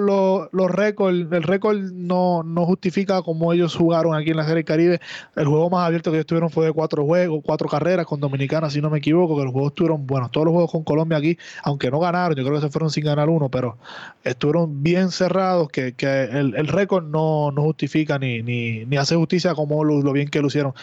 los, 0.51 0.71
récords, 0.71 1.31
el 1.31 1.43
récord 1.43 1.77
no, 1.93 2.43
no 2.43 2.65
justifica 2.65 3.21
cómo 3.23 3.51
ellos 3.51 3.75
jugaron 3.75 4.15
aquí 4.15 4.29
en 4.29 4.37
la 4.37 4.45
Serie 4.45 4.63
Caribe. 4.63 4.99
El 5.35 5.47
juego 5.47 5.69
más 5.69 5.87
abierto 5.87 6.11
que 6.11 6.17
ellos 6.17 6.27
tuvieron 6.27 6.49
fue 6.49 6.65
de 6.65 6.71
cuatro 6.71 7.03
juegos, 7.05 7.41
cuatro 7.43 7.67
carreras 7.67 8.05
con 8.05 8.19
Dominicana, 8.19 8.69
si 8.69 8.79
no 8.81 8.89
me 8.89 8.99
equivoco, 8.99 9.37
que 9.37 9.43
los 9.43 9.51
juegos 9.51 9.71
estuvieron, 9.71 10.05
bueno, 10.05 10.29
todos 10.29 10.45
los 10.45 10.53
juegos 10.53 10.71
con 10.71 10.83
Colombia 10.83 11.17
aquí, 11.17 11.37
aunque 11.63 11.89
no 11.89 11.99
ganaron, 11.99 12.37
yo 12.37 12.43
creo 12.43 12.55
que 12.55 12.61
se 12.61 12.69
fueron 12.69 12.91
sin 12.91 13.05
ganar 13.05 13.29
uno, 13.29 13.49
pero 13.49 13.77
estuvieron 14.23 14.83
bien 14.83 15.09
cerrados, 15.09 15.69
que, 15.69 15.93
que 15.93 16.25
el, 16.25 16.55
el 16.55 16.67
récord 16.67 17.05
no, 17.05 17.51
no 17.51 17.63
justifica 17.63 18.19
ni, 18.19 18.43
ni, 18.43 18.85
ni 18.85 18.97
hace 18.97 19.15
justicia 19.15 19.55
como 19.55 19.83
lo, 19.83 20.01
lo 20.01 20.13
bien 20.13 20.29
que 20.29 20.41
lo 20.41 20.47
hicieron 20.47 20.73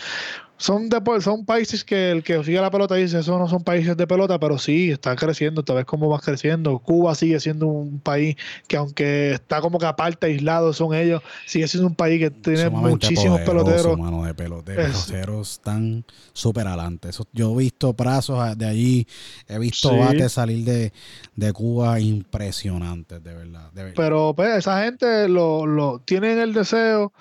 son, 0.58 0.88
son 1.20 1.44
países 1.44 1.84
que 1.84 2.10
el 2.10 2.22
que 2.22 2.42
sigue 2.42 2.60
la 2.60 2.70
pelota 2.70 2.94
dice, 2.94 3.18
esos 3.18 3.38
no 3.38 3.48
son 3.48 3.62
países 3.62 3.96
de 3.96 4.06
pelota, 4.06 4.38
pero 4.38 4.58
sí, 4.58 4.90
están 4.90 5.16
creciendo, 5.16 5.62
tal 5.62 5.76
vez 5.76 5.84
como 5.84 6.08
va 6.08 6.18
creciendo. 6.18 6.78
Cuba 6.78 7.14
sigue 7.14 7.38
siendo 7.40 7.66
un 7.66 8.00
país 8.00 8.36
que 8.66 8.76
aunque 8.76 9.32
está 9.32 9.60
como 9.60 9.78
que 9.78 9.86
aparte, 9.86 10.26
aislado, 10.26 10.72
son 10.72 10.94
ellos, 10.94 11.22
sigue 11.46 11.68
siendo 11.68 11.88
un 11.88 11.94
país 11.94 12.20
que 12.20 12.30
tiene 12.30 12.70
muchísimos 12.70 13.40
peloteros. 13.40 13.96
de 14.24 14.34
peloteros, 14.34 15.52
están 15.52 16.04
súper 16.32 16.66
adelante. 16.66 17.10
yo 17.32 17.52
he 17.52 17.58
visto 17.58 17.92
brazos 17.92 18.56
de 18.56 18.66
allí, 18.66 19.06
he 19.48 19.58
visto 19.58 19.96
bates 19.96 20.32
salir 20.32 20.64
de, 20.64 21.52
Cuba 21.52 22.00
impresionantes, 22.00 23.22
de 23.22 23.34
verdad, 23.34 23.70
Pero 23.94 24.34
pues, 24.34 24.56
esa 24.56 24.82
gente 24.82 25.28
lo, 25.28 25.64
lo 25.64 26.00
tienen 26.00 26.38
el 26.38 26.52
deseo 26.52 27.12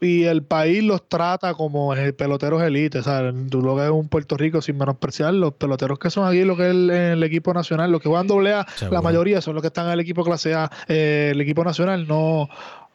y 0.00 0.24
el 0.24 0.42
país 0.42 0.84
los 0.84 1.08
trata 1.08 1.54
como 1.54 1.94
peloteros 2.16 2.62
élite, 2.62 3.02
¿sabes? 3.02 3.34
Tú 3.50 3.62
lo 3.62 3.74
ves 3.74 3.90
un 3.90 4.08
Puerto 4.08 4.36
Rico 4.36 4.60
sin 4.60 4.76
menospreciar 4.76 5.32
los 5.34 5.54
peloteros 5.54 5.98
que 5.98 6.10
son 6.10 6.28
aquí, 6.28 6.44
lo 6.44 6.56
que 6.56 6.68
es 6.68 6.70
el, 6.70 7.22
equipo 7.22 7.54
nacional, 7.54 7.90
los 7.90 8.02
que 8.02 8.08
juegan 8.08 8.26
doble 8.26 8.52
A, 8.52 8.66
la 8.90 9.00
mayoría 9.00 9.40
son 9.40 9.54
los 9.54 9.62
que 9.62 9.68
están 9.68 9.86
en 9.86 9.92
el 9.92 10.00
equipo 10.00 10.22
clase 10.22 10.54
A, 10.54 10.70
eh, 10.88 11.30
el 11.32 11.40
equipo 11.40 11.64
nacional 11.64 12.06
no 12.06 12.48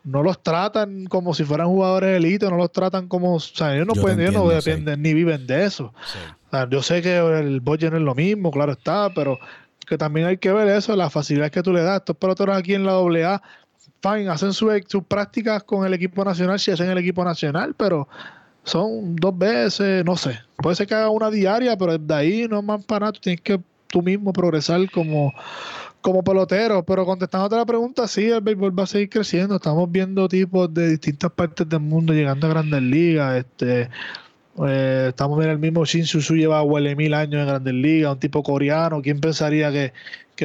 no 0.04 0.24
los 0.24 0.42
tratan 0.42 1.06
como 1.06 1.34
si 1.34 1.44
fueran 1.44 1.68
jugadores 1.68 2.18
élite, 2.18 2.50
no 2.50 2.58
los 2.58 2.72
tratan 2.72 3.08
como, 3.08 3.36
o 3.36 3.40
sea, 3.40 3.76
ellos 3.76 3.86
no 3.86 3.94
pueden, 3.94 4.20
ellos 4.20 4.34
no 4.34 4.50
dependen 4.50 5.02
ni 5.02 5.14
viven 5.14 5.46
de 5.46 5.66
eso. 5.66 5.94
yo 6.70 6.82
sé 6.82 7.02
que 7.02 7.18
el 7.18 7.60
budget 7.60 7.92
no 7.92 7.98
es 7.98 8.04
lo 8.04 8.16
mismo, 8.16 8.52
claro 8.52 8.72
está, 8.72 9.12
pero 9.14 9.38
que 9.86 9.98
también 9.98 10.26
hay 10.26 10.38
que 10.38 10.52
ver 10.52 10.70
eso, 10.70 10.96
las 10.96 11.12
facilidades 11.12 11.52
que 11.52 11.62
tú 11.62 11.74
le 11.74 11.82
das. 11.82 11.98
Estos 11.98 12.16
peloteros 12.16 12.58
aquí 12.58 12.74
en 12.74 12.86
la 12.86 12.94
AA 12.94 13.42
fine, 14.02 14.30
hacen 14.30 14.54
sus 14.54 14.72
prácticas 15.08 15.64
con 15.64 15.86
el 15.86 15.94
equipo 15.94 16.24
nacional 16.26 16.60
si 16.60 16.72
hacen 16.72 16.90
el 16.90 16.98
equipo 16.98 17.24
nacional, 17.24 17.74
pero 17.76 18.08
son 18.64 19.16
dos 19.16 19.38
veces, 19.38 20.06
no 20.06 20.16
sé. 20.16 20.40
Puede 20.58 20.76
ser 20.76 20.88
que 20.88 20.96
haga 20.96 21.10
una 21.10 21.30
diaria, 21.30 21.78
pero 21.78 21.98
de 21.98 22.14
ahí 22.14 22.48
no 22.48 22.60
es 22.60 22.64
más 22.64 22.84
para 22.86 23.02
nada. 23.02 23.14
Tú 23.14 23.20
tienes 23.22 23.42
que 23.42 23.60
tú 23.88 24.02
mismo 24.02 24.32
progresar 24.34 24.90
como, 24.92 25.34
como 26.02 26.24
pelotero. 26.24 26.84
Pero 26.84 27.06
contestando 27.06 27.56
la 27.56 27.66
pregunta, 27.66 28.08
sí, 28.08 28.26
el 28.26 28.42
béisbol 28.42 28.78
va 28.78 28.84
a 28.84 28.88
seguir 28.88 29.10
creciendo. 29.10 29.56
Estamos 29.56 29.92
viendo 29.92 30.28
tipos 30.28 30.72
de 30.74 30.90
distintas 30.90 31.32
partes 31.32 31.68
del 31.68 31.80
mundo 31.80 32.14
llegando 32.14 32.48
a 32.48 32.52
grandes 32.52 32.82
ligas. 32.82 33.38
Este, 33.38 33.90
eh, 34.68 35.08
estamos 35.10 35.38
viendo 35.38 35.54
el 35.54 35.60
mismo 35.60 35.86
Shin 35.86 36.06
Suzu 36.06 36.36
lleva 36.36 36.62
huele 36.62 36.96
mil 36.96 37.14
años 37.14 37.42
en 37.42 37.48
Grandes 37.48 37.74
Ligas, 37.74 38.14
un 38.14 38.20
tipo 38.20 38.44
coreano. 38.44 39.02
¿Quién 39.02 39.20
pensaría 39.20 39.72
que, 39.72 39.94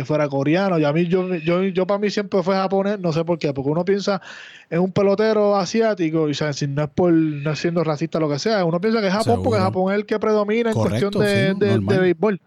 fuera 0.04 0.28
coreano? 0.28 0.78
Y 0.78 0.84
a 0.84 0.92
mí, 0.92 1.06
yo, 1.06 1.34
yo, 1.36 1.62
yo 1.64 1.86
para 1.86 1.98
mí 1.98 2.10
siempre 2.10 2.42
fue 2.42 2.54
japonés, 2.54 3.00
no 3.00 3.14
sé 3.14 3.24
por 3.24 3.38
qué, 3.38 3.54
porque 3.54 3.70
uno 3.70 3.82
piensa 3.82 4.20
en 4.68 4.80
un 4.80 4.92
pelotero 4.92 5.56
asiático, 5.56 6.28
y 6.28 6.34
si 6.34 6.66
no 6.66 6.84
es 6.84 6.90
por 6.90 7.12
no 7.12 7.56
siendo 7.56 7.82
racista 7.82 8.20
lo 8.20 8.28
que 8.28 8.38
sea, 8.38 8.64
uno 8.66 8.78
piensa 8.78 9.00
que 9.00 9.06
es 9.06 9.12
Japón 9.12 9.42
porque 9.42 9.58
Japón 9.58 9.92
es 9.92 9.98
el 9.98 10.04
que 10.04 10.18
predomina 10.18 10.70
en 10.70 10.76
cuestión 10.76 11.10
de, 11.12 11.54
de, 11.54 11.98
béisbol. 11.98 12.40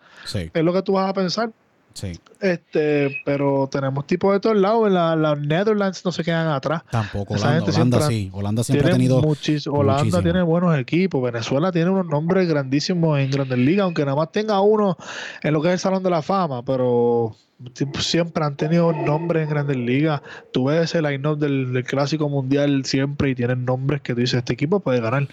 Es 0.54 0.64
lo 0.64 0.74
que 0.74 0.82
tú 0.84 0.94
vas 0.94 1.10
a 1.10 1.14
pensar. 1.14 1.50
Este, 2.40 3.22
pero 3.26 3.68
tenemos 3.72 4.08
tipos 4.08 4.34
de 4.34 4.40
todos 4.40 4.56
lados. 4.56 4.88
En 4.88 4.94
la, 4.94 5.36
Netherlands 5.36 6.04
no 6.06 6.12
se 6.12 6.24
quedan 6.24 6.48
atrás. 6.48 6.84
Tampoco. 6.90 7.34
Holanda, 7.34 7.66
Holanda 7.66 8.08
sí. 8.08 8.30
Holanda 8.34 8.64
siempre 8.64 8.90
ha 8.90 8.94
tenido. 8.94 9.22
Holanda 9.68 10.22
tiene 10.22 10.42
buenos 10.42 10.78
equipos. 10.78 11.22
Venezuela 11.22 11.72
tiene 11.72 11.90
unos 11.90 12.06
nombres 12.06 12.48
grandísimos 12.48 13.20
en 13.20 13.32
Grandes 13.32 13.58
Ligas, 13.58 13.84
aunque 13.84 14.06
nada 14.06 14.16
más 14.16 14.32
tenga 14.32 14.62
uno 14.62 14.98
en 15.44 15.54
lo 15.54 15.62
que 15.62 15.70
es 15.70 15.74
el 15.74 15.80
Salón 15.80 16.04
de 16.04 16.10
la 16.10 16.22
Fama. 16.22 16.64
Pero 16.64 17.36
siempre 18.00 18.46
han 18.46 18.56
tenido 18.56 18.94
nombres 18.94 19.44
en 19.44 19.50
Grandes 19.50 19.78
Ligas. 19.78 20.22
Tú 20.54 20.66
ves 20.66 20.96
el 20.96 21.04
line-up 21.04 21.38
del, 21.38 21.84
Clásico 21.86 22.30
Mundial 22.30 22.86
siempre 22.86 23.32
y 23.32 23.36
tienen 23.36 23.66
nombres 23.66 24.02
que 24.02 24.14
tú 24.14 24.22
dices: 24.22 24.40
este 24.40 24.54
equipo 24.54 24.80
puede 24.80 25.02
ganar. 25.02 25.28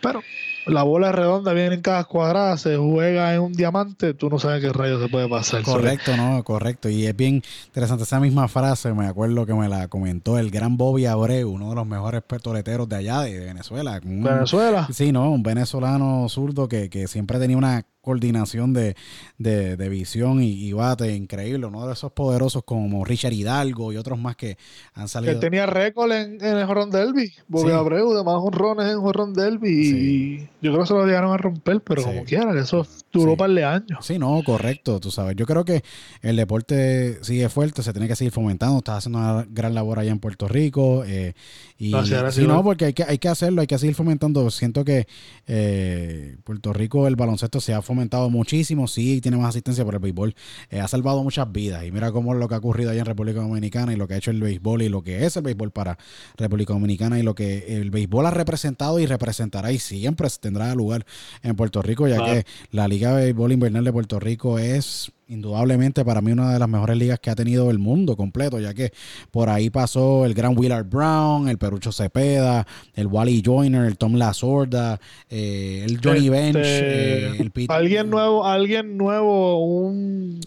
Pero 0.00 0.20
la 0.66 0.82
bola 0.82 1.10
es 1.10 1.14
redonda, 1.14 1.52
viene 1.52 1.74
en 1.74 1.80
cada 1.80 2.04
cuadrada, 2.04 2.56
se 2.56 2.76
juega 2.76 3.34
en 3.34 3.40
un 3.40 3.52
diamante, 3.52 4.14
tú 4.14 4.28
no 4.28 4.38
sabes 4.38 4.60
qué 4.60 4.72
rayo 4.72 5.00
se 5.00 5.08
puede 5.08 5.28
pasar. 5.28 5.62
Correcto, 5.62 6.16
no, 6.16 6.42
correcto. 6.44 6.88
Y 6.88 7.06
es 7.06 7.16
bien 7.16 7.42
interesante 7.66 8.04
esa 8.04 8.20
misma 8.20 8.48
frase, 8.48 8.92
me 8.92 9.06
acuerdo 9.06 9.46
que 9.46 9.54
me 9.54 9.68
la 9.68 9.88
comentó 9.88 10.38
el 10.38 10.50
gran 10.50 10.76
Bobby 10.76 11.06
Abreu, 11.06 11.50
uno 11.50 11.70
de 11.70 11.74
los 11.74 11.86
mejores 11.86 12.22
petoleteros 12.22 12.88
de 12.88 12.96
allá, 12.96 13.20
de 13.22 13.40
Venezuela. 13.40 14.00
¿Venezuela? 14.02 14.88
Sí, 14.92 15.12
no, 15.12 15.30
un 15.30 15.42
venezolano 15.42 16.28
zurdo 16.28 16.68
que, 16.68 16.90
que 16.90 17.08
siempre 17.08 17.38
tenía 17.38 17.56
una 17.56 17.84
coordinación 18.02 18.72
de, 18.72 18.96
de, 19.38 19.88
visión 19.88 20.42
y, 20.42 20.72
bate 20.72 21.14
increíble, 21.14 21.66
uno 21.66 21.86
de 21.86 21.92
esos 21.92 22.12
poderosos 22.12 22.64
como 22.64 23.04
Richard 23.04 23.32
Hidalgo 23.32 23.92
y 23.92 23.96
otros 23.96 24.18
más 24.18 24.36
que 24.36 24.58
han 24.94 25.08
salido. 25.08 25.34
Que 25.34 25.38
tenía 25.38 25.66
récord 25.66 26.10
en, 26.10 26.44
en 26.44 26.58
el 26.58 26.66
Jorron 26.66 26.90
Derby, 26.90 27.32
Bobby 27.46 27.70
Abreu 27.70 28.12
de 28.12 28.24
más 28.24 28.34
honrones 28.36 28.90
en 28.90 29.00
Jorron 29.00 29.32
Derby 29.32 29.70
y 29.70 30.38
yo 30.60 30.72
creo 30.72 30.80
que 30.80 30.86
se 30.86 30.94
lo 30.94 31.06
llegaron 31.06 31.32
a 31.32 31.36
romper, 31.36 31.80
pero 31.80 32.02
como 32.02 32.24
quiera, 32.24 32.58
eso 32.60 32.86
duró 33.12 33.36
par 33.36 33.50
de 33.50 33.64
años. 33.64 34.04
Sí, 34.04 34.18
no, 34.18 34.42
correcto, 34.44 34.98
tú 34.98 35.10
sabes. 35.10 35.36
Yo 35.36 35.46
creo 35.46 35.64
que 35.64 35.84
el 36.22 36.36
deporte 36.36 37.22
sigue 37.22 37.48
fuerte, 37.48 37.84
se 37.84 37.92
tiene 37.92 38.08
que 38.08 38.16
seguir 38.16 38.32
fomentando, 38.32 38.78
estás 38.78 38.98
haciendo 38.98 39.20
una 39.20 39.46
gran 39.48 39.74
labor 39.74 40.00
allá 40.00 40.10
en 40.10 40.18
Puerto 40.18 40.48
Rico 40.48 41.04
eh, 41.06 41.34
y 41.78 41.92
sí, 42.30 42.46
no, 42.46 42.64
porque 42.64 42.86
hay 42.86 42.92
que, 42.92 43.04
hay 43.04 43.18
que 43.18 43.28
hacerlo, 43.28 43.60
hay 43.60 43.66
que 43.68 43.78
seguir 43.78 43.94
fomentando. 43.94 44.50
Siento 44.50 44.84
que 44.84 45.06
eh, 45.46 46.36
Puerto 46.44 46.72
Rico 46.72 47.06
el 47.06 47.16
baloncesto 47.16 47.60
se 47.60 47.74
ha 47.74 47.82
fomentado 47.82 47.91
fomentado 47.92 48.30
muchísimo, 48.30 48.88
sí 48.88 49.20
tiene 49.20 49.36
más 49.36 49.50
asistencia 49.50 49.84
por 49.84 49.94
el 49.94 50.00
béisbol, 50.00 50.34
eh, 50.70 50.80
ha 50.80 50.88
salvado 50.88 51.22
muchas 51.22 51.50
vidas. 51.52 51.84
Y 51.84 51.92
mira 51.92 52.10
cómo 52.12 52.34
lo 52.34 52.48
que 52.48 52.54
ha 52.54 52.58
ocurrido 52.58 52.90
allá 52.90 53.00
en 53.00 53.06
República 53.06 53.40
Dominicana 53.40 53.92
y 53.92 53.96
lo 53.96 54.08
que 54.08 54.14
ha 54.14 54.16
hecho 54.16 54.30
el 54.30 54.40
béisbol 54.40 54.82
y 54.82 54.88
lo 54.88 55.02
que 55.02 55.24
es 55.26 55.36
el 55.36 55.42
béisbol 55.42 55.70
para 55.70 55.98
República 56.36 56.72
Dominicana 56.72 57.18
y 57.18 57.22
lo 57.22 57.34
que 57.34 57.76
el 57.76 57.90
béisbol 57.90 58.26
ha 58.26 58.30
representado 58.30 58.98
y 58.98 59.06
representará 59.06 59.72
y 59.72 59.78
siempre 59.78 60.28
tendrá 60.40 60.74
lugar 60.74 61.04
en 61.42 61.54
Puerto 61.56 61.82
Rico, 61.82 62.08
ya 62.08 62.24
que 62.24 62.46
la 62.70 62.88
Liga 62.88 63.14
de 63.14 63.24
Béisbol 63.24 63.52
Invernal 63.52 63.84
de 63.84 63.92
Puerto 63.92 64.18
Rico 64.18 64.58
es 64.58 65.12
indudablemente 65.28 66.04
para 66.04 66.20
mí 66.20 66.32
una 66.32 66.52
de 66.52 66.58
las 66.58 66.68
mejores 66.68 66.96
ligas 66.96 67.18
que 67.20 67.30
ha 67.30 67.34
tenido 67.34 67.70
el 67.70 67.78
mundo 67.78 68.16
completo, 68.16 68.60
ya 68.60 68.74
que 68.74 68.92
por 69.30 69.48
ahí 69.48 69.70
pasó 69.70 70.26
el 70.26 70.34
gran 70.34 70.56
Willard 70.58 70.86
Brown, 70.86 71.48
el 71.48 71.58
Perucho 71.58 71.92
Cepeda, 71.92 72.66
el 72.94 73.06
Wally 73.06 73.42
Joyner, 73.44 73.84
el 73.84 73.96
Tom 73.96 74.14
La 74.14 74.34
Sorda, 74.34 75.00
eh, 75.30 75.84
el 75.86 76.00
Johnny 76.02 76.26
este, 76.26 76.30
Bench, 76.30 76.56
eh, 76.56 77.36
el. 77.38 77.52
Alguien 77.68 78.10
nuevo, 78.10 78.46
alguien 78.46 78.96
nuevo, 78.96 79.64
un 79.64 80.40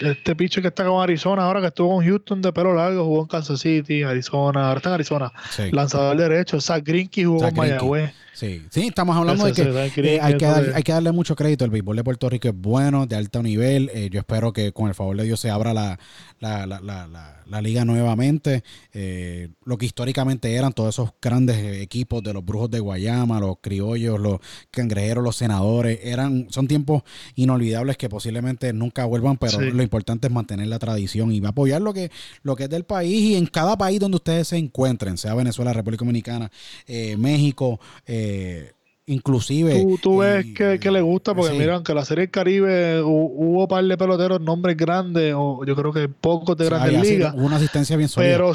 este 0.00 0.36
picho 0.36 0.62
que 0.62 0.68
está 0.68 0.84
con 0.84 1.02
Arizona 1.02 1.42
ahora 1.42 1.60
que 1.60 1.68
estuvo 1.68 1.96
con 1.96 2.04
Houston 2.04 2.42
de 2.42 2.52
pelo 2.52 2.74
largo, 2.74 3.04
jugó 3.04 3.22
en 3.22 3.28
Kansas 3.28 3.60
City, 3.60 4.02
Arizona, 4.02 4.68
ahora 4.68 4.78
está 4.78 4.90
en 4.90 4.94
Arizona, 4.94 5.32
lanzador 5.72 6.16
derecho, 6.16 6.60
Zach 6.60 6.84
Greinke 6.84 7.24
jugó 7.24 7.46
en 7.46 7.54
Mayagüez. 7.54 8.12
Sí, 8.32 8.62
sí, 8.70 8.86
estamos 8.86 9.16
hablando 9.16 9.44
de 9.44 9.52
que 9.52 9.62
eh, 9.62 10.20
hay, 10.20 10.36
que 10.36 10.46
hay 10.46 10.82
que 10.82 10.92
darle 10.92 11.12
mucho 11.12 11.34
crédito. 11.36 11.64
El 11.64 11.70
béisbol 11.70 11.96
de 11.96 12.04
Puerto 12.04 12.28
Rico 12.28 12.48
es 12.48 12.54
bueno, 12.54 13.06
de 13.06 13.16
alto 13.16 13.42
nivel. 13.42 13.90
Eh, 13.92 14.08
yo 14.10 14.20
espero 14.20 14.52
que 14.52 14.72
con 14.72 14.88
el 14.88 14.94
favor 14.94 15.16
de 15.16 15.24
Dios 15.24 15.40
se 15.40 15.50
abra 15.50 15.74
la, 15.74 15.98
la, 16.38 16.66
la, 16.66 16.80
la, 16.80 17.39
la 17.50 17.60
liga 17.60 17.84
nuevamente. 17.84 18.62
Eh, 18.92 19.48
lo 19.64 19.76
que 19.76 19.86
históricamente 19.86 20.54
eran 20.54 20.72
todos 20.72 20.94
esos 20.94 21.10
grandes 21.20 21.82
equipos 21.82 22.22
de 22.22 22.32
los 22.32 22.44
brujos 22.44 22.70
de 22.70 22.80
Guayama, 22.80 23.40
los 23.40 23.56
criollos, 23.60 24.18
los 24.18 24.38
cangrejeros, 24.70 25.22
los 25.22 25.36
senadores, 25.36 26.00
eran, 26.02 26.46
son 26.50 26.68
tiempos 26.68 27.02
inolvidables 27.34 27.96
que 27.96 28.08
posiblemente 28.08 28.72
nunca 28.72 29.04
vuelvan, 29.04 29.36
pero 29.36 29.60
lo 29.60 29.82
importante 29.82 30.28
es 30.28 30.32
mantener 30.32 30.68
la 30.68 30.78
tradición 30.78 31.32
y 31.32 31.44
apoyar 31.44 31.82
lo 31.82 31.92
que, 31.92 32.10
lo 32.42 32.56
que 32.56 32.64
es 32.64 32.70
del 32.70 32.84
país 32.84 33.20
y 33.20 33.36
en 33.36 33.46
cada 33.46 33.76
país 33.76 33.98
donde 33.98 34.16
ustedes 34.16 34.48
se 34.48 34.56
encuentren, 34.56 35.18
sea 35.18 35.34
Venezuela, 35.34 35.72
República 35.72 36.04
Dominicana, 36.04 36.50
eh, 36.86 37.16
México, 37.16 37.80
eh, 38.06 38.72
inclusive. 39.10 39.84
Tú, 40.00 40.18
ves 40.18 40.46
que, 40.54 40.90
le 40.90 41.00
gusta, 41.00 41.34
porque 41.34 41.58
mira, 41.58 41.74
aunque 41.74 41.94
la 41.94 42.04
Serie 42.04 42.22
del 42.22 42.30
Caribe 42.30 43.02
hubo 43.02 43.62
un 43.62 43.68
par 43.68 43.84
de 43.84 43.96
peloteros, 43.96 44.40
nombres 44.40 44.76
grandes, 44.76 45.34
o 45.36 45.64
yo 45.64 45.74
creo 45.74 45.92
que 45.92 46.08
pocos 46.08 46.56
de 46.56 46.66
grandes 46.66 47.02
ligas. 47.02 47.34
Hubo 47.34 47.46
una 47.46 47.56
asistencia 47.56 47.96
bien 47.96 48.08
sólida. 48.08 48.32
Pero, 48.32 48.52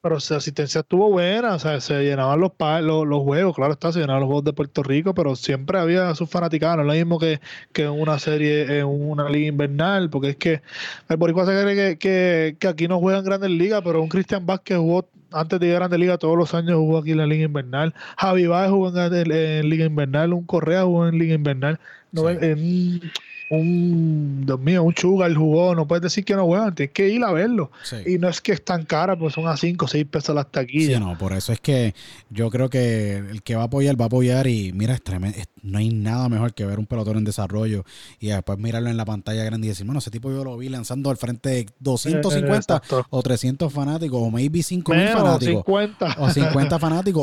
pero 0.00 0.18
la 0.28 0.36
asistencia 0.36 0.80
estuvo 0.80 1.10
buena, 1.10 1.54
o 1.54 1.58
sea, 1.58 1.80
se 1.80 2.02
llenaban 2.02 2.40
los, 2.40 2.52
los, 2.82 3.06
los, 3.06 3.22
juegos, 3.22 3.54
claro 3.54 3.72
está, 3.72 3.92
se 3.92 4.00
llenaban 4.00 4.20
los 4.20 4.26
juegos 4.26 4.44
de 4.44 4.52
Puerto 4.52 4.82
Rico, 4.82 5.14
pero 5.14 5.36
siempre 5.36 5.78
había 5.78 6.14
sus 6.14 6.28
fanaticanos, 6.28 6.84
no 6.84 6.92
es 6.92 6.98
lo 6.98 7.04
mismo 7.06 7.18
que, 7.18 7.40
que 7.72 7.84
en 7.84 7.90
una 7.90 8.18
serie, 8.18 8.80
en 8.80 8.86
una 8.86 9.28
liga 9.30 9.48
invernal, 9.48 10.10
porque 10.10 10.30
es 10.30 10.36
que 10.36 10.62
el 11.08 11.16
Boricua 11.16 11.46
se 11.46 11.52
cree 11.52 11.96
que, 11.98 12.56
que, 12.58 12.68
aquí 12.68 12.86
no 12.86 13.00
juegan 13.00 13.24
grandes 13.24 13.50
ligas, 13.50 13.80
pero 13.84 14.02
un 14.02 14.08
Cristian 14.08 14.44
Vázquez 14.44 14.76
jugó 14.78 15.08
antes 15.34 15.60
de 15.60 15.66
llegar 15.66 15.82
a 15.82 15.88
la 15.88 15.98
liga 15.98 16.18
todos 16.18 16.36
los 16.38 16.54
años 16.54 16.76
jugó 16.76 16.98
aquí 16.98 17.12
en 17.12 17.18
la 17.18 17.26
liga 17.26 17.44
invernal. 17.44 17.94
Javi 18.16 18.46
Báez 18.46 18.70
jugó 18.70 18.88
en, 18.88 19.68
liga 19.68 19.84
invernal, 19.84 20.32
un 20.32 20.44
Correa 20.44 20.84
jugó 20.84 21.08
en 21.08 21.18
liga 21.18 21.34
invernal. 21.34 21.78
No, 22.12 22.30
en, 22.30 23.12
un, 23.56 24.44
Dios 24.46 24.60
mío, 24.60 24.82
un 24.82 24.94
Sugar 24.94 25.32
jugó, 25.34 25.74
no 25.74 25.86
puedes 25.86 26.02
decir 26.02 26.24
que 26.24 26.34
no 26.34 26.46
juegan, 26.46 26.74
tienes 26.74 26.92
que 26.92 27.08
ir 27.08 27.22
a 27.24 27.32
verlo. 27.32 27.70
Y 28.06 28.18
no 28.18 28.28
es 28.28 28.40
que 28.40 28.52
es 28.52 28.64
tan 28.64 28.84
cara, 28.84 29.18
pues 29.18 29.34
son 29.34 29.48
a 29.48 29.56
5 29.56 29.84
o 29.84 29.88
6 29.88 30.06
pesos 30.06 30.34
las 30.34 30.50
taquillas. 30.50 30.94
Sí, 30.94 31.00
no, 31.00 31.16
por 31.18 31.32
eso 31.32 31.52
es 31.52 31.60
que 31.60 31.94
yo 32.30 32.50
creo 32.50 32.68
que 32.70 33.16
el 33.16 33.42
que 33.42 33.56
va 33.56 33.62
a 33.62 33.66
apoyar, 33.66 33.98
va 34.00 34.04
a 34.04 34.06
apoyar 34.06 34.46
y 34.46 34.72
mira, 34.72 34.94
es 34.94 35.02
tremendo, 35.02 35.38
no 35.62 35.78
hay 35.78 35.88
nada 35.88 36.28
mejor 36.28 36.52
que 36.54 36.66
ver 36.66 36.78
un 36.78 36.86
pelotón 36.86 37.16
en 37.16 37.24
desarrollo 37.24 37.84
y 38.20 38.28
después 38.28 38.58
mirarlo 38.58 38.90
en 38.90 38.96
la 38.96 39.04
pantalla 39.04 39.44
grande 39.44 39.66
y 39.66 39.70
decir, 39.70 39.86
bueno, 39.86 39.98
ese 39.98 40.10
tipo 40.10 40.30
yo 40.30 40.44
lo 40.44 40.56
vi 40.58 40.68
lanzando 40.68 41.10
al 41.10 41.16
frente 41.16 41.48
de 41.48 41.66
250 41.80 42.82
o 43.10 43.22
300 43.22 43.72
fanáticos 43.72 44.20
o 44.22 44.30
maybe 44.30 44.62
5000 44.62 45.08
fanáticos. 45.12 45.64
O 46.18 46.30
50 46.30 46.78
fanáticos 46.78 47.22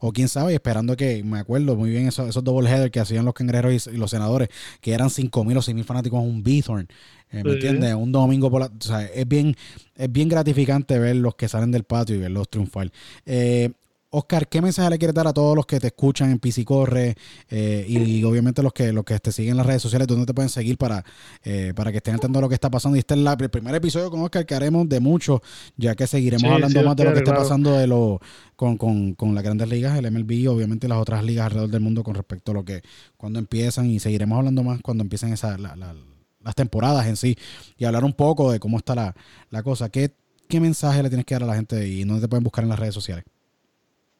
o, 0.00 0.12
quién 0.12 0.28
sabe, 0.28 0.54
esperando 0.54 0.96
que, 0.96 1.22
me 1.24 1.40
acuerdo 1.40 1.76
muy 1.76 1.90
bien 1.90 2.06
esos, 2.06 2.28
esos 2.28 2.44
double 2.44 2.70
headers 2.70 2.90
que 2.90 3.00
hacían 3.00 3.24
los 3.24 3.34
cangrejeros 3.34 3.88
y, 3.88 3.96
los 3.96 4.10
senadores, 4.10 4.48
que 4.80 4.92
eran 4.92 5.10
5000 5.10 5.53
o 5.56 5.62
6000 5.62 5.84
fanáticos 5.84 6.22
un 6.22 6.42
Bithorn. 6.42 6.88
Eh, 7.30 7.42
¿Me 7.42 7.52
entiendes? 7.52 7.94
Un 7.94 8.12
domingo 8.12 8.50
por 8.50 8.60
la. 8.60 8.66
O 8.66 8.80
sea, 8.80 9.04
es 9.04 9.26
bien, 9.26 9.56
es 9.96 10.10
bien 10.10 10.28
gratificante 10.28 10.98
ver 10.98 11.16
los 11.16 11.34
que 11.34 11.48
salen 11.48 11.70
del 11.70 11.84
patio 11.84 12.16
y 12.16 12.18
verlos 12.18 12.48
triunfar. 12.48 12.90
Eh, 13.26 13.70
Oscar, 14.16 14.46
¿qué 14.46 14.62
mensaje 14.62 14.90
le 14.90 14.98
quieres 14.98 15.12
dar 15.12 15.26
a 15.26 15.32
todos 15.32 15.56
los 15.56 15.66
que 15.66 15.80
te 15.80 15.88
escuchan 15.88 16.30
en 16.30 16.38
Piscicorre 16.38 17.16
eh, 17.50 17.84
y, 17.88 18.22
obviamente 18.22 18.62
los 18.62 18.72
que, 18.72 18.92
los 18.92 19.04
que 19.04 19.18
te 19.18 19.32
siguen 19.32 19.52
en 19.52 19.56
las 19.56 19.66
redes 19.66 19.82
sociales? 19.82 20.06
¿Dónde 20.06 20.24
te 20.24 20.32
pueden 20.32 20.50
seguir 20.50 20.78
para, 20.78 21.04
eh, 21.42 21.72
para 21.74 21.90
que 21.90 21.96
estén 21.96 22.14
a 22.14 22.40
lo 22.40 22.48
que 22.48 22.54
está 22.54 22.70
pasando? 22.70 22.94
Y 22.94 23.00
este 23.00 23.14
es 23.14 23.20
el 23.20 23.50
primer 23.50 23.74
episodio 23.74 24.12
con 24.12 24.22
Oscar 24.22 24.46
que 24.46 24.54
haremos 24.54 24.88
de 24.88 25.00
mucho, 25.00 25.42
ya 25.76 25.96
que 25.96 26.06
seguiremos 26.06 26.48
hablando 26.48 26.80
más 26.84 26.94
de 26.94 27.04
lo 27.04 27.12
que 27.12 27.18
está 27.18 27.34
pasando 27.34 27.76
de 27.76 27.88
lo, 27.88 28.20
con, 28.54 28.76
con, 28.76 29.14
con, 29.14 29.34
las 29.34 29.42
grandes 29.42 29.68
ligas, 29.68 29.98
el 29.98 30.08
MLB 30.08 30.30
y 30.30 30.46
obviamente 30.46 30.86
las 30.86 30.98
otras 30.98 31.24
ligas 31.24 31.46
alrededor 31.46 31.70
del 31.70 31.80
mundo 31.80 32.04
con 32.04 32.14
respecto 32.14 32.52
a 32.52 32.54
lo 32.54 32.64
que 32.64 32.82
cuando 33.16 33.40
empiezan 33.40 33.90
y 33.90 33.98
seguiremos 33.98 34.38
hablando 34.38 34.62
más 34.62 34.80
cuando 34.80 35.02
empiecen 35.02 35.32
esa, 35.32 35.58
las 35.58 36.54
temporadas 36.54 37.08
en 37.08 37.16
sí 37.16 37.36
y 37.76 37.84
hablar 37.84 38.04
un 38.04 38.12
poco 38.12 38.52
de 38.52 38.60
cómo 38.60 38.78
está 38.78 38.94
la, 38.94 39.16
la 39.50 39.64
cosa. 39.64 39.88
¿Qué, 39.88 40.14
¿Qué 40.48 40.60
mensaje 40.60 41.02
le 41.02 41.08
tienes 41.08 41.26
que 41.26 41.34
dar 41.34 41.42
a 41.42 41.46
la 41.46 41.56
gente 41.56 41.88
y 41.88 42.04
dónde 42.04 42.20
te 42.20 42.28
pueden 42.28 42.44
buscar 42.44 42.62
en 42.62 42.70
las 42.70 42.78
redes 42.78 42.94
sociales? 42.94 43.24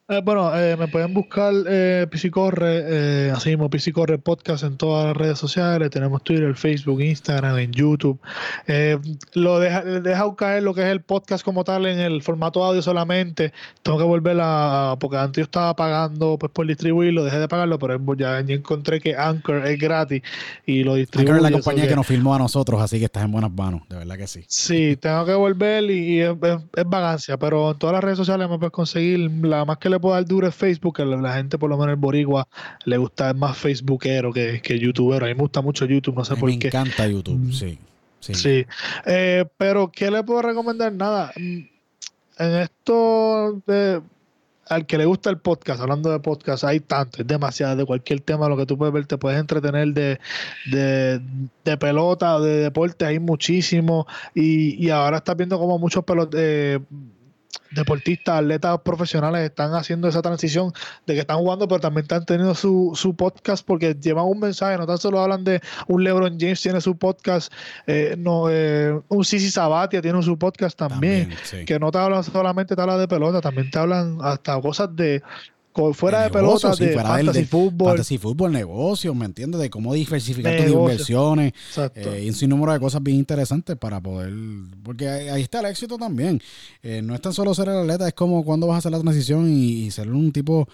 Eh, 0.07 0.21
bueno, 0.23 0.55
eh, 0.55 0.77
me 0.77 0.87
pueden 0.87 1.15
buscar 1.15 1.51
eh, 1.67 2.05
Piscicorre, 2.11 2.83
eh, 3.27 3.31
así 3.31 3.49
mismo 3.49 3.71
Piscicorre 3.71 4.19
Podcast 4.19 4.63
en 4.63 4.77
todas 4.77 5.07
las 5.07 5.17
redes 5.17 5.39
sociales. 5.39 5.89
Tenemos 5.89 6.23
Twitter, 6.23 6.53
Facebook, 6.53 7.01
Instagram, 7.01 7.57
en 7.57 7.71
YouTube. 7.71 8.19
Eh, 8.67 8.99
lo 9.33 9.57
deja, 9.57 9.83
deja 9.83 10.35
caer 10.35 10.61
lo 10.61 10.75
que 10.75 10.81
es 10.81 10.89
el 10.89 11.01
podcast 11.01 11.43
como 11.43 11.63
tal 11.63 11.87
en 11.87 11.97
el 11.97 12.21
formato 12.21 12.63
audio 12.63 12.83
solamente. 12.83 13.51
Tengo 13.81 13.97
que 13.97 14.03
volver 14.03 14.37
a. 14.39 14.95
Porque 14.99 15.17
antes 15.17 15.37
yo 15.37 15.45
estaba 15.45 15.75
pagando 15.75 16.37
pues, 16.37 16.51
por 16.51 16.67
distribuirlo, 16.67 17.23
dejé 17.23 17.39
de 17.39 17.47
pagarlo, 17.47 17.79
pero 17.79 17.99
ya, 18.15 18.37
encontré 18.37 19.01
que 19.01 19.15
Anchor 19.15 19.65
es 19.65 19.79
gratis 19.79 20.21
y 20.67 20.83
lo 20.83 20.93
distribuyo. 20.93 21.33
Anchor 21.33 21.47
es 21.47 21.51
la 21.51 21.57
compañía 21.57 21.87
que, 21.87 21.95
nos 21.95 22.05
filmó 22.05 22.35
a 22.35 22.37
nosotros, 22.37 22.79
así 22.79 22.99
que 22.99 23.05
estás 23.05 23.23
en 23.23 23.31
buenas 23.31 23.51
manos, 23.51 23.81
de 23.89 23.97
verdad 23.97 24.17
que 24.17 24.27
sí. 24.27 24.45
Sí, 24.47 24.97
tengo 24.97 25.25
que 25.25 25.33
volver 25.33 25.89
y, 25.89 26.21
es, 26.21 26.35
es, 26.75 26.85
vagancia, 26.85 27.37
pero 27.37 27.71
en 27.71 27.79
todas 27.79 27.95
las 27.95 28.03
redes 28.03 28.19
sociales 28.19 28.47
me 28.47 28.59
puedes 28.59 28.71
conseguir 28.71 29.31
la 29.41 29.65
más 29.65 29.79
que 29.79 29.94
le 29.95 29.99
puedo 29.99 30.15
dar 30.15 30.25
duro 30.25 30.47
es 30.47 30.55
Facebook, 30.55 30.97
que 30.97 31.05
la 31.05 31.33
gente, 31.33 31.57
por 31.57 31.69
lo 31.69 31.77
menos 31.77 31.93
el 31.93 31.99
Boricua, 31.99 32.47
le 32.85 32.97
gusta 32.97 33.33
más 33.33 33.57
Facebookero 33.57 34.31
que, 34.31 34.61
que 34.61 34.79
youtubero. 34.79 35.25
A 35.25 35.29
mí 35.29 35.35
me 35.35 35.41
gusta 35.41 35.61
mucho 35.61 35.85
YouTube, 35.85 36.15
no 36.15 36.25
sé 36.25 36.35
por 36.35 36.49
qué. 36.51 36.57
Me 36.57 36.67
encanta 36.67 37.07
YouTube, 37.07 37.37
mm. 37.37 37.51
sí. 37.51 37.79
Sí. 38.19 38.65
Eh, 39.05 39.45
pero, 39.57 39.91
¿qué 39.91 40.09
le 40.09 40.23
puedo 40.23 40.41
recomendar? 40.41 40.91
Nada. 40.91 41.31
Mm, 41.35 41.59
en 42.37 42.55
esto 42.55 43.61
de, 43.67 44.01
al 44.67 44.85
que 44.85 44.97
le 44.97 45.05
gusta 45.05 45.29
el 45.29 45.37
podcast, 45.37 45.81
hablando 45.81 46.11
de 46.11 46.19
podcast, 46.19 46.63
hay 46.63 46.79
tanto, 46.79 47.21
es 47.21 47.27
demasiado, 47.27 47.75
de 47.75 47.85
cualquier 47.85 48.21
tema, 48.21 48.49
lo 48.49 48.57
que 48.57 48.65
tú 48.65 48.77
puedes 48.77 48.93
ver, 48.93 49.05
te 49.05 49.17
puedes 49.17 49.39
entretener 49.39 49.89
de, 49.89 50.19
de, 50.71 51.21
de 51.63 51.77
pelota, 51.77 52.39
de 52.39 52.63
deporte, 52.63 53.05
hay 53.05 53.19
muchísimo, 53.19 54.07
y, 54.33 54.83
y 54.83 54.89
ahora 54.89 55.17
estás 55.17 55.37
viendo 55.37 55.59
como 55.59 55.77
muchos 55.77 56.03
pelotas, 56.03 56.39
eh, 56.41 56.79
deportistas, 57.75 58.39
atletas 58.39 58.79
profesionales 58.81 59.43
están 59.43 59.73
haciendo 59.73 60.07
esa 60.07 60.21
transición 60.21 60.73
de 61.05 61.13
que 61.13 61.19
están 61.19 61.37
jugando, 61.37 61.67
pero 61.67 61.79
también 61.79 62.03
están 62.03 62.25
teniendo 62.25 62.55
su, 62.55 62.93
su 62.95 63.15
podcast 63.15 63.65
porque 63.65 63.93
llevan 63.93 64.25
un 64.25 64.39
mensaje, 64.39 64.77
no 64.77 64.87
tan 64.87 64.97
solo 64.97 65.19
hablan 65.19 65.43
de 65.43 65.61
un 65.87 66.03
LeBron 66.03 66.37
James 66.39 66.61
tiene 66.61 66.81
su 66.81 66.97
podcast, 66.97 67.53
eh, 67.85 68.15
no, 68.17 68.49
eh, 68.49 68.99
un 69.09 69.25
Sisi 69.25 69.51
Sabatia 69.51 70.01
tiene 70.01 70.21
su 70.23 70.37
podcast 70.37 70.77
también, 70.77 71.29
que 71.65 71.77
no 71.79 71.91
te 71.91 71.97
hablan 71.97 72.23
solamente 72.23 72.75
te 72.75 72.81
hablan 72.81 72.99
de 72.99 73.07
pelota, 73.07 73.41
también 73.41 73.69
te 73.69 73.77
hablan 73.77 74.17
hasta 74.21 74.59
cosas 74.61 74.95
de 74.95 75.21
fuera 75.93 76.23
de, 76.23 76.29
pelota, 76.29 76.73
de 76.75 76.93
fantasy 76.93 77.45
fútbol. 77.45 77.89
Fantasy 77.89 78.17
fútbol, 78.17 78.51
negocios, 78.51 79.15
¿me 79.15 79.25
entiendes? 79.25 79.59
De 79.59 79.69
cómo 79.69 79.93
diversificar 79.93 80.57
tus 80.57 80.71
inversiones. 80.71 81.53
Eh, 81.95 82.23
y 82.23 82.29
un 82.29 82.35
sinnúmero 82.35 82.73
de 82.73 82.79
cosas 82.79 83.03
bien 83.03 83.17
interesantes 83.17 83.75
para 83.75 83.99
poder. 84.01 84.33
Porque 84.83 85.09
ahí, 85.09 85.41
está 85.41 85.59
el 85.59 85.65
éxito 85.67 85.97
también. 85.97 86.41
Eh, 86.81 87.01
no 87.01 87.13
es 87.13 87.21
tan 87.21 87.33
solo 87.33 87.53
ser 87.53 87.69
el 87.69 87.77
atleta, 87.77 88.07
es 88.07 88.13
como 88.13 88.45
cuando 88.45 88.67
vas 88.67 88.75
a 88.75 88.77
hacer 88.79 88.91
la 88.91 89.01
transición 89.01 89.49
y, 89.49 89.91
ser 89.91 90.09
un 90.09 90.31
tipo 90.31 90.67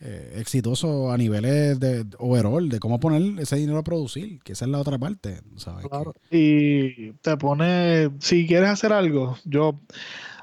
eh, 0.00 0.34
exitoso 0.36 1.10
a 1.10 1.16
niveles 1.16 1.78
de 1.80 2.04
overall, 2.18 2.68
de 2.68 2.78
cómo 2.80 3.00
poner 3.00 3.40
ese 3.40 3.56
dinero 3.56 3.78
a 3.78 3.84
producir, 3.84 4.40
que 4.42 4.52
esa 4.52 4.64
es 4.64 4.70
la 4.70 4.78
otra 4.78 4.98
parte. 4.98 5.40
¿sabes? 5.56 5.86
Claro. 5.86 6.14
Y 6.30 7.12
te 7.14 7.36
pone, 7.36 8.10
si 8.18 8.46
quieres 8.46 8.70
hacer 8.70 8.92
algo, 8.92 9.38
yo 9.44 9.80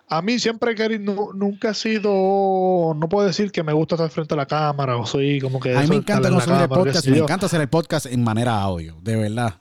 a 0.08 0.22
mí 0.22 0.38
siempre 0.38 0.76
querido, 0.76 1.32
nunca 1.34 1.72
he 1.72 1.74
sido, 1.74 2.94
no 2.96 3.10
puedo 3.10 3.26
decir 3.26 3.52
que 3.52 3.64
me 3.64 3.74
gusta 3.74 3.96
estar 3.96 4.10
frente 4.10 4.36
a 4.36 4.38
la 4.38 4.46
cámara 4.46 4.98
o 4.98 5.06
soy 5.06 5.42
como 5.42 5.60
que... 5.60 5.76
A 5.76 5.82
mí 5.82 5.88
me 5.88 5.96
encanta 5.96 6.28
el 6.28 6.70
podcast, 6.70 7.08
me 7.08 7.18
encanta 7.18 7.48
hacer 7.48 7.62
el 7.62 7.70
podcast 7.70 8.06
en 8.06 8.24
manera 8.24 8.62
audio, 8.62 8.98
de 9.02 9.16
verdad. 9.16 9.56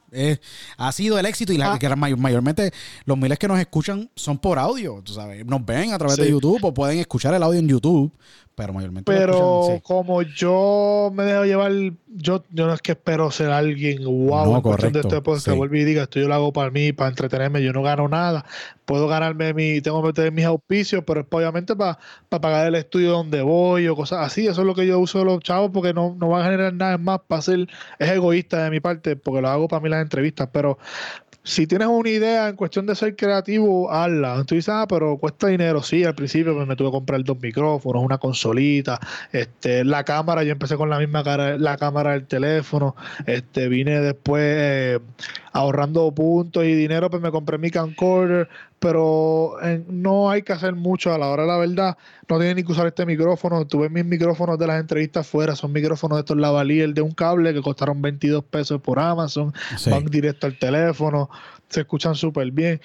ha 0.77 0.93
sido 0.93 1.19
el 1.19 1.25
éxito 1.25 1.53
y 1.53 1.57
la, 1.57 1.73
ah. 1.73 1.79
que 1.79 1.89
mayormente 1.97 2.73
los 3.07 3.17
miles 3.17 3.39
que 3.39 3.49
nos 3.49 3.59
escuchan 3.59 4.11
son 4.15 4.39
por 4.39 4.59
audio, 4.59 5.01
tú 5.03 5.15
sabes, 5.15 5.47
nos 5.47 5.65
ven 5.65 5.93
a 5.93 5.99
través 5.99 6.17
de 6.19 6.31
YouTube 6.31 6.63
o 6.63 6.75
pueden 6.75 6.99
escuchar 6.99 7.33
el 7.33 7.43
audio 7.43 7.61
en 7.61 7.69
YouTube, 7.69 8.13
pero 8.55 8.73
mayormente. 8.73 9.11
Pero 9.11 9.81
como 9.83 10.23
yo 10.23 11.11
me 11.13 11.25
dejo 11.25 11.45
llevar, 11.45 11.73
yo, 11.73 12.45
yo 12.51 12.67
no 12.67 12.73
es 12.73 12.81
que 12.81 12.93
espero 12.93 13.31
ser 13.31 13.51
alguien 13.51 14.05
wow 14.05 14.47
no, 14.47 14.57
en 14.57 14.63
cuestión 14.63 14.93
de 14.93 15.01
este 15.01 15.21
podcast, 15.21 15.47
que 15.47 15.53
vuelva 15.53 15.77
y 15.77 15.85
diga, 15.85 16.03
esto 16.05 16.21
yo 16.21 16.29
lo 16.29 16.35
hago 16.35 16.53
para 16.53 16.71
mí, 16.71 16.93
para 16.93 17.11
entretenerme, 17.11 17.63
yo 17.63 17.73
no 17.73 17.83
gano 17.83 18.09
nada. 18.09 18.45
Puedo 18.85 19.09
ganarme 19.09 19.55
mi, 19.55 19.81
tengo 19.81 20.01
que 20.03 20.09
meter 20.09 20.31
mis 20.31 20.45
auspicios, 20.45 21.03
pero 21.07 21.21
es 21.21 21.27
obviamente 21.31 21.75
para, 21.75 21.99
para 22.29 22.41
pagar 22.41 22.67
el 22.67 22.75
estudio 22.77 23.11
donde 23.11 23.43
voy 23.43 23.89
o 23.89 23.97
cosas 23.97 24.27
así. 24.27 24.47
Eso 24.47 24.61
es 24.61 24.67
lo 24.67 24.75
que 24.75 24.87
yo 24.87 24.99
uso 25.01 25.19
de 25.19 25.25
los 25.25 25.41
chavos 25.41 25.71
porque 25.73 25.93
no, 25.93 26.15
no 26.19 26.29
va 26.29 26.43
a 26.43 26.45
generar 26.45 26.73
nada 26.75 26.99
más 26.99 27.21
para 27.27 27.43
ser, 27.43 27.69
es 27.99 28.11
egoísta 28.11 28.63
de 28.63 28.71
mi 28.71 28.81
parte, 28.81 29.17
porque 29.17 29.41
lo 29.41 29.49
hago 29.49 29.69
para 29.69 29.81
mí 29.81 29.89
las 29.89 30.03
entrevistas. 30.03 30.49
Pero 30.53 30.79
si 31.45 31.67
tienes 31.67 31.89
una 31.89 32.09
idea 32.09 32.49
en 32.49 32.57
cuestión 32.57 32.87
de 32.87 32.95
ser 32.95 33.15
creativo, 33.17 33.91
hazla. 33.93 34.43
Tú 34.45 34.55
dices, 34.55 34.71
ah, 34.71 34.87
pero 34.89 35.19
cuesta 35.19 35.49
dinero. 35.49 35.83
Sí, 35.83 36.03
al 36.03 36.15
principio 36.15 36.55
pues, 36.55 36.67
me 36.67 36.75
tuve 36.75 36.89
que 36.89 36.93
comprar 36.93 37.23
dos 37.23 37.39
micrófonos, 37.41 38.03
una 38.03 38.17
consolita, 38.17 38.99
este, 39.31 39.85
la 39.85 40.05
cámara, 40.05 40.43
yo 40.43 40.53
empecé 40.53 40.77
con 40.77 40.89
la 40.89 40.99
misma 40.99 41.23
cara, 41.23 41.59
la 41.59 41.77
cámara 41.77 42.13
del 42.13 42.27
teléfono, 42.27 42.97
este, 43.27 43.69
vine 43.69 44.01
después 44.01 44.43
eh, 44.43 45.01
ahorrando 45.53 46.11
puntos 46.13 46.65
y 46.65 46.75
dinero, 46.75 47.11
pues 47.11 47.23
me 47.23 47.31
compré 47.31 47.59
mi 47.59 47.71
camcorder, 47.71 48.49
pero 48.85 49.57
no 49.89 50.31
hay 50.31 50.43
que 50.43 50.53
hacer 50.53 50.75
mucho 50.75 51.15
a 51.15 51.17
la 51.17 51.29
hora 51.29 51.45
de 51.45 51.49
la 51.49 51.57
verdad. 51.57 51.97
No 52.29 52.37
tiene 52.37 52.57
ni 52.57 52.65
que 52.65 52.73
usar 52.73 52.87
este 52.87 53.07
micrófono. 53.07 53.67
Tuve 53.67 53.89
mis 53.89 54.05
micrófonos 54.05 54.59
de 54.59 54.67
las 54.67 54.79
entrevistas 54.79 55.27
fuera, 55.27 55.57
son 55.57 55.73
micrófonos 55.73 56.19
de 56.19 56.21
estos 56.21 56.37
lavalier 56.37 56.93
de 56.93 57.01
un 57.01 57.13
cable 57.13 57.55
que 57.55 57.63
costaron 57.63 58.03
22 58.03 58.45
pesos 58.45 58.83
por 58.83 58.99
Amazon, 58.99 59.55
van 59.91 60.05
directo 60.05 60.47
al 60.47 60.59
teléfono, 60.59 61.31
se 61.71 61.81
escuchan 61.81 62.15
súper 62.15 62.51
bien. 62.51 62.79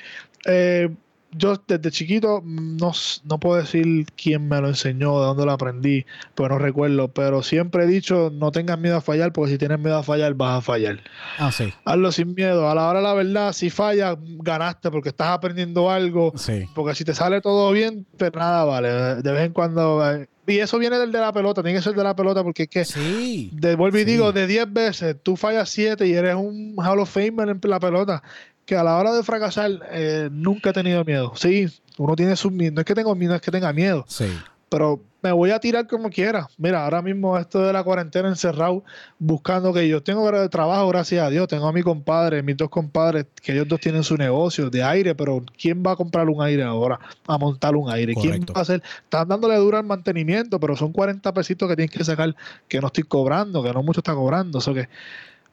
Eh, 0.46 0.90
yo 1.32 1.62
desde 1.68 1.92
chiquito 1.92 2.42
no, 2.44 2.92
no 3.24 3.40
puedo 3.40 3.62
decir 3.62 4.06
quién 4.16 4.48
me 4.48 4.60
lo 4.62 4.68
enseñó, 4.68 5.20
de 5.20 5.28
dónde 5.28 5.46
lo 5.46 5.52
aprendí, 5.52 6.06
pues 6.36 6.50
no 6.50 6.58
recuerdo, 6.58 7.10
pero 7.10 7.44
siempre 7.44 7.84
he 7.84 7.88
dicho, 7.88 8.32
no 8.34 8.52
tengas 8.52 8.80
miedo 8.80 8.98
a 8.98 9.02
fallar, 9.02 9.32
porque 9.32 9.52
si 9.52 9.58
tienes 9.58 9.80
miedo 9.80 9.98
a 9.98 10.04
fallar, 10.04 10.34
vas 10.34 10.60
a 10.60 10.62
fallar. 10.62 11.00
Ah, 11.38 11.52
sí. 11.52 11.74
Hazlo 11.86 12.12
sin 12.12 12.34
miedo. 12.34 12.70
A 12.70 12.76
la 12.76 12.88
hora 12.88 13.00
de 13.00 13.04
la 13.04 13.14
verdad, 13.14 13.54
si 13.54 13.70
fallas, 13.70 14.18
ganaste, 14.20 14.90
porque 14.90 15.10
estás 15.10 15.30
aprendiendo 15.30 15.90
algo. 15.90 16.34
Sí. 16.36 16.66
Porque 16.74 16.96
si 16.96 17.04
te 17.04 17.14
sale 17.14 17.42
todo 17.42 17.72
bien, 17.72 18.06
pues 18.18 18.34
nada, 18.34 18.64
vale. 18.64 18.90
De 19.22 19.32
vez 19.32 19.46
en 19.46 19.54
cuando... 19.54 20.12
Eh, 20.12 20.28
y 20.48 20.58
eso 20.58 20.80
viene 20.80 20.98
del 20.98 21.12
de 21.12 21.20
la 21.20 21.32
pelota, 21.32 21.62
tiene 21.62 21.78
que 21.78 21.84
ser 21.84 21.94
de 21.94 22.04
la 22.04 22.16
pelota, 22.16 22.44
porque 22.44 22.64
es 22.64 22.70
que... 22.70 22.84
Sí. 22.84 23.52
De, 23.54 23.76
vuelvo 23.76 24.00
y 24.00 24.04
digo, 24.04 24.32
de 24.32 24.48
10 24.48 24.74
veces, 24.74 25.16
tú 25.22 25.38
fallas 25.38 25.70
7 25.70 26.08
y 26.08 26.14
eres 26.14 26.34
un 26.34 26.76
Hall 26.78 27.00
of 27.00 27.10
Famer 27.12 27.50
en 27.50 27.60
la 27.70 27.80
pelota 27.80 28.24
que 28.70 28.78
a 28.78 28.84
la 28.84 28.98
hora 28.98 29.12
de 29.14 29.24
fracasar 29.24 29.72
eh, 29.92 30.30
nunca 30.32 30.70
he 30.70 30.74
tenido 30.74 31.04
miedo. 31.04 31.34
Sí, 31.36 31.66
uno 31.98 32.16
tiene 32.16 32.36
sus 32.36 32.52
miedo. 32.52 32.74
No 32.76 32.82
es 32.82 32.86
que 32.86 32.94
tengo 32.94 33.16
miedo, 33.16 33.34
es 33.34 33.42
que 33.42 33.50
tenga 33.50 33.74
miedo. 33.74 34.06
Sí. 34.08 34.28
Pero 34.70 35.02
me 35.24 35.32
voy 35.32 35.50
a 35.50 35.60
tirar 35.60 35.88
como 35.88 36.12
quiera. 36.12 36.48
Mira, 36.56 36.84
ahora 36.84 37.02
mismo 37.02 37.36
esto 37.36 37.66
de 37.66 37.74
la 37.74 37.84
cuarentena 37.84 38.30
encerrado, 38.30 38.84
buscando 39.18 39.74
que 39.74 39.88
yo 39.88 40.04
tengo 40.04 40.30
trabajo, 40.50 40.88
gracias 40.90 41.26
a 41.26 41.32
Dios. 41.32 41.48
Tengo 41.48 41.68
a 41.68 41.74
mi 41.74 41.82
compadre, 41.82 42.44
mis 42.44 42.58
dos 42.58 42.70
compadres, 42.70 43.26
que 43.42 43.54
ellos 43.54 43.68
dos 43.68 43.80
tienen 43.80 44.04
su 44.04 44.16
negocio 44.18 44.70
de 44.70 44.84
aire, 44.84 45.16
pero 45.16 45.42
¿quién 45.60 45.82
va 45.84 45.94
a 45.94 45.96
comprar 45.96 46.30
un 46.30 46.40
aire 46.44 46.62
ahora? 46.62 47.00
A 47.26 47.40
montar 47.40 47.76
un 47.76 47.90
aire. 47.90 48.14
¿Quién 48.14 48.42
va 48.42 48.60
a 48.60 48.62
hacer? 48.62 48.84
Están 49.02 49.30
dándole 49.30 49.56
duro 49.56 49.80
al 49.80 49.84
mantenimiento, 49.84 50.60
pero 50.60 50.76
son 50.76 50.92
40 50.92 51.34
pesitos 51.34 51.68
que 51.68 51.76
tienes 51.76 51.92
que 51.92 52.04
sacar 52.04 52.36
que 52.68 52.80
no 52.80 52.86
estoy 52.86 53.06
cobrando, 53.06 53.64
que 53.64 53.74
no 53.74 53.82
mucho 53.82 54.02
está 54.02 54.14
cobrando. 54.14 54.60
Eso 54.60 54.76
que 54.76 54.90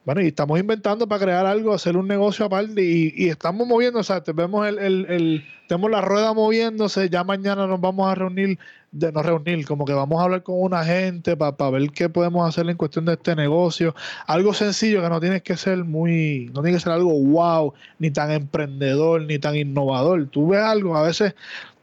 bueno, 0.07 0.21
y 0.21 0.27
estamos 0.27 0.57
inventando 0.57 1.05
para 1.05 1.25
crear 1.25 1.45
algo, 1.45 1.73
hacer 1.73 1.97
un 1.97 2.07
negocio 2.07 2.45
aparte 2.45 2.81
y, 2.81 3.27
estamos 3.27 3.67
moviendo, 3.67 3.99
o 3.99 4.03
sea, 4.03 4.23
vemos 4.33 4.65
el, 4.65 4.79
el, 4.79 5.43
tenemos 5.67 5.91
la 5.91 5.99
rueda 5.99 6.33
moviéndose, 6.33 7.09
ya 7.09 7.25
mañana 7.25 7.67
nos 7.67 7.81
vamos 7.81 8.09
a 8.09 8.15
reunir, 8.15 8.57
de 8.93 9.11
no 9.11 9.21
reunir, 9.21 9.65
como 9.65 9.83
que 9.83 9.91
vamos 9.91 10.21
a 10.21 10.23
hablar 10.23 10.43
con 10.43 10.61
una 10.61 10.85
gente 10.85 11.35
para 11.35 11.71
ver 11.71 11.91
qué 11.91 12.07
podemos 12.07 12.47
hacer 12.47 12.69
en 12.69 12.77
cuestión 12.77 13.03
de 13.03 13.15
este 13.15 13.35
negocio. 13.35 13.95
Algo 14.27 14.53
sencillo 14.53 15.01
que 15.01 15.09
no 15.09 15.19
tiene 15.19 15.41
que 15.41 15.57
ser 15.57 15.83
muy, 15.83 16.51
no 16.53 16.61
tiene 16.61 16.77
que 16.77 16.83
ser 16.85 16.93
algo 16.93 17.11
wow, 17.11 17.73
ni 17.99 18.09
tan 18.09 18.31
emprendedor, 18.31 19.23
ni 19.23 19.39
tan 19.39 19.57
innovador. 19.57 20.25
Tú 20.29 20.47
ves 20.47 20.61
algo, 20.61 20.95
a 20.95 21.01
veces, 21.01 21.35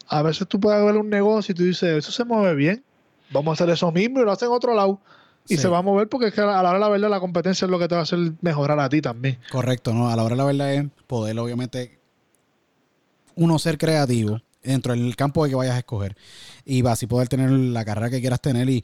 a 0.08 0.22
veces 0.22 0.48
tú 0.48 0.58
puedes 0.58 0.82
ver 0.82 0.96
un 0.96 1.10
negocio 1.10 1.52
y 1.52 1.56
tú 1.56 1.64
dices, 1.64 1.98
eso 1.98 2.10
se 2.10 2.24
mueve 2.24 2.54
bien, 2.54 2.82
vamos 3.30 3.50
a 3.50 3.52
hacer 3.64 3.74
eso 3.74 3.92
mismo 3.92 4.22
y 4.22 4.24
lo 4.24 4.32
hacen 4.32 4.48
en 4.48 4.54
otro 4.54 4.72
lado 4.74 4.98
y 5.46 5.56
se 5.56 5.68
va 5.68 5.78
a 5.78 5.82
mover 5.82 6.08
porque 6.08 6.28
es 6.28 6.34
que 6.34 6.40
a 6.40 6.46
la 6.46 6.60
hora 6.60 6.74
de 6.74 6.78
la 6.80 6.88
verdad 6.88 7.10
la 7.10 7.20
competencia 7.20 7.66
es 7.66 7.70
lo 7.70 7.78
que 7.78 7.88
te 7.88 7.94
va 7.94 8.00
a 8.00 8.04
hacer 8.04 8.32
mejorar 8.40 8.80
a 8.80 8.88
ti 8.88 9.02
también. 9.02 9.38
Correcto, 9.50 9.92
¿no? 9.92 10.08
A 10.08 10.16
la 10.16 10.22
hora 10.22 10.34
de 10.34 10.38
la 10.38 10.44
verdad 10.44 10.74
es 10.74 10.86
poder, 11.06 11.38
obviamente, 11.38 11.98
uno 13.34 13.58
ser 13.58 13.76
creativo 13.78 14.40
dentro 14.62 14.94
del 14.94 15.14
campo 15.16 15.44
de 15.44 15.50
que 15.50 15.56
vayas 15.56 15.74
a 15.74 15.78
escoger. 15.78 16.16
Y 16.64 16.82
va 16.82 16.92
así 16.92 17.06
poder 17.06 17.28
tener 17.28 17.50
la 17.50 17.84
carrera 17.84 18.10
que 18.10 18.20
quieras 18.20 18.40
tener. 18.40 18.68
Y 18.70 18.82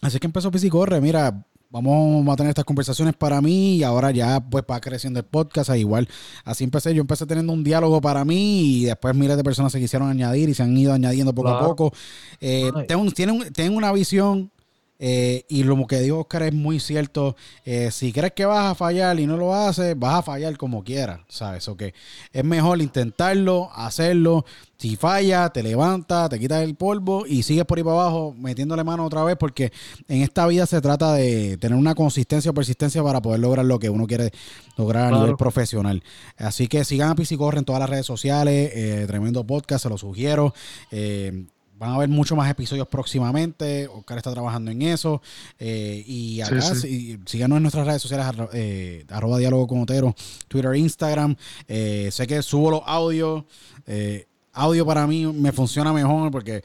así 0.00 0.18
que 0.18 0.26
empezó 0.26 0.50
Corre, 0.70 1.00
mira, 1.00 1.44
vamos 1.70 2.28
a 2.28 2.36
tener 2.36 2.50
estas 2.50 2.64
conversaciones 2.64 3.14
para 3.14 3.40
mí 3.40 3.76
y 3.76 3.82
ahora 3.82 4.10
ya 4.12 4.40
pues 4.40 4.64
va 4.70 4.80
creciendo 4.80 5.20
el 5.20 5.26
podcast. 5.26 5.70
Igual, 5.76 6.08
así 6.44 6.64
empecé. 6.64 6.94
Yo 6.94 7.02
empecé 7.02 7.26
teniendo 7.26 7.52
un 7.52 7.62
diálogo 7.62 8.00
para 8.00 8.24
mí 8.24 8.78
y 8.78 8.84
después 8.86 9.14
miles 9.14 9.36
de 9.36 9.44
personas 9.44 9.72
se 9.72 9.80
quisieron 9.80 10.08
añadir 10.08 10.48
y 10.48 10.54
se 10.54 10.62
han 10.62 10.76
ido 10.76 10.92
añadiendo 10.92 11.34
poco 11.34 11.48
a 11.48 11.60
poco. 11.60 11.92
Eh, 12.40 12.70
tengo, 12.88 13.10
tienen, 13.10 13.52
tienen 13.52 13.76
una 13.76 13.92
visión 13.92 14.50
eh, 14.98 15.44
y 15.48 15.64
lo 15.64 15.86
que 15.86 16.00
dijo 16.00 16.20
Oscar 16.20 16.44
es 16.44 16.54
muy 16.54 16.78
cierto. 16.80 17.36
Eh, 17.64 17.90
si 17.90 18.12
crees 18.12 18.32
que 18.32 18.44
vas 18.46 18.70
a 18.70 18.74
fallar 18.74 19.18
y 19.18 19.26
no 19.26 19.36
lo 19.36 19.54
haces, 19.54 19.98
vas 19.98 20.20
a 20.20 20.22
fallar 20.22 20.56
como 20.56 20.84
quieras, 20.84 21.20
¿sabes? 21.28 21.66
O 21.68 21.76
que 21.76 21.94
es 22.32 22.44
mejor 22.44 22.80
intentarlo, 22.80 23.70
hacerlo. 23.74 24.44
Si 24.78 24.96
falla, 24.96 25.48
te 25.50 25.62
levantas, 25.62 26.28
te 26.28 26.38
quitas 26.38 26.62
el 26.62 26.74
polvo 26.74 27.24
y 27.26 27.42
sigues 27.42 27.64
por 27.64 27.78
ahí 27.78 27.84
para 27.84 27.96
abajo 27.96 28.34
metiéndole 28.36 28.84
mano 28.84 29.06
otra 29.06 29.24
vez 29.24 29.36
porque 29.38 29.72
en 30.08 30.20
esta 30.20 30.46
vida 30.46 30.66
se 30.66 30.80
trata 30.80 31.14
de 31.14 31.56
tener 31.56 31.78
una 31.78 31.94
consistencia 31.94 32.50
o 32.50 32.54
persistencia 32.54 33.02
para 33.02 33.22
poder 33.22 33.40
lograr 33.40 33.64
lo 33.64 33.78
que 33.78 33.88
uno 33.88 34.06
quiere 34.06 34.30
lograr 34.76 35.12
a 35.12 35.18
nivel 35.18 35.36
profesional. 35.36 36.02
Así 36.36 36.66
que 36.68 36.84
sigan 36.84 37.10
a 37.10 37.14
Pisicorre 37.14 37.58
en 37.58 37.64
todas 37.64 37.80
las 37.80 37.88
redes 37.88 38.06
sociales. 38.06 38.72
Eh, 38.74 39.04
tremendo 39.06 39.46
podcast, 39.46 39.84
se 39.84 39.88
lo 39.88 39.96
sugiero. 39.96 40.52
Van 41.76 41.90
a 41.90 41.94
haber 41.96 42.08
muchos 42.08 42.36
más 42.36 42.50
episodios 42.50 42.86
próximamente. 42.86 43.88
Oscar 43.88 44.18
está 44.18 44.32
trabajando 44.32 44.70
en 44.70 44.82
eso. 44.82 45.20
Eh, 45.58 46.04
y 46.06 46.40
acá, 46.40 46.60
síganos 47.26 47.56
en 47.56 47.62
nuestras 47.62 47.86
redes 47.86 48.00
sociales, 48.00 48.26
eh, 48.52 49.04
arroba 49.08 49.38
diálogo 49.38 49.66
con 49.66 49.80
Otero, 49.82 50.14
Twitter, 50.46 50.74
Instagram. 50.76 51.34
Eh, 51.66 52.08
sé 52.12 52.26
que 52.26 52.42
subo 52.42 52.70
los 52.70 52.82
audios. 52.86 53.44
audio 54.52 54.86
para 54.86 55.06
mí 55.06 55.26
me 55.26 55.50
funciona 55.50 55.92
mejor 55.92 56.30
porque 56.30 56.62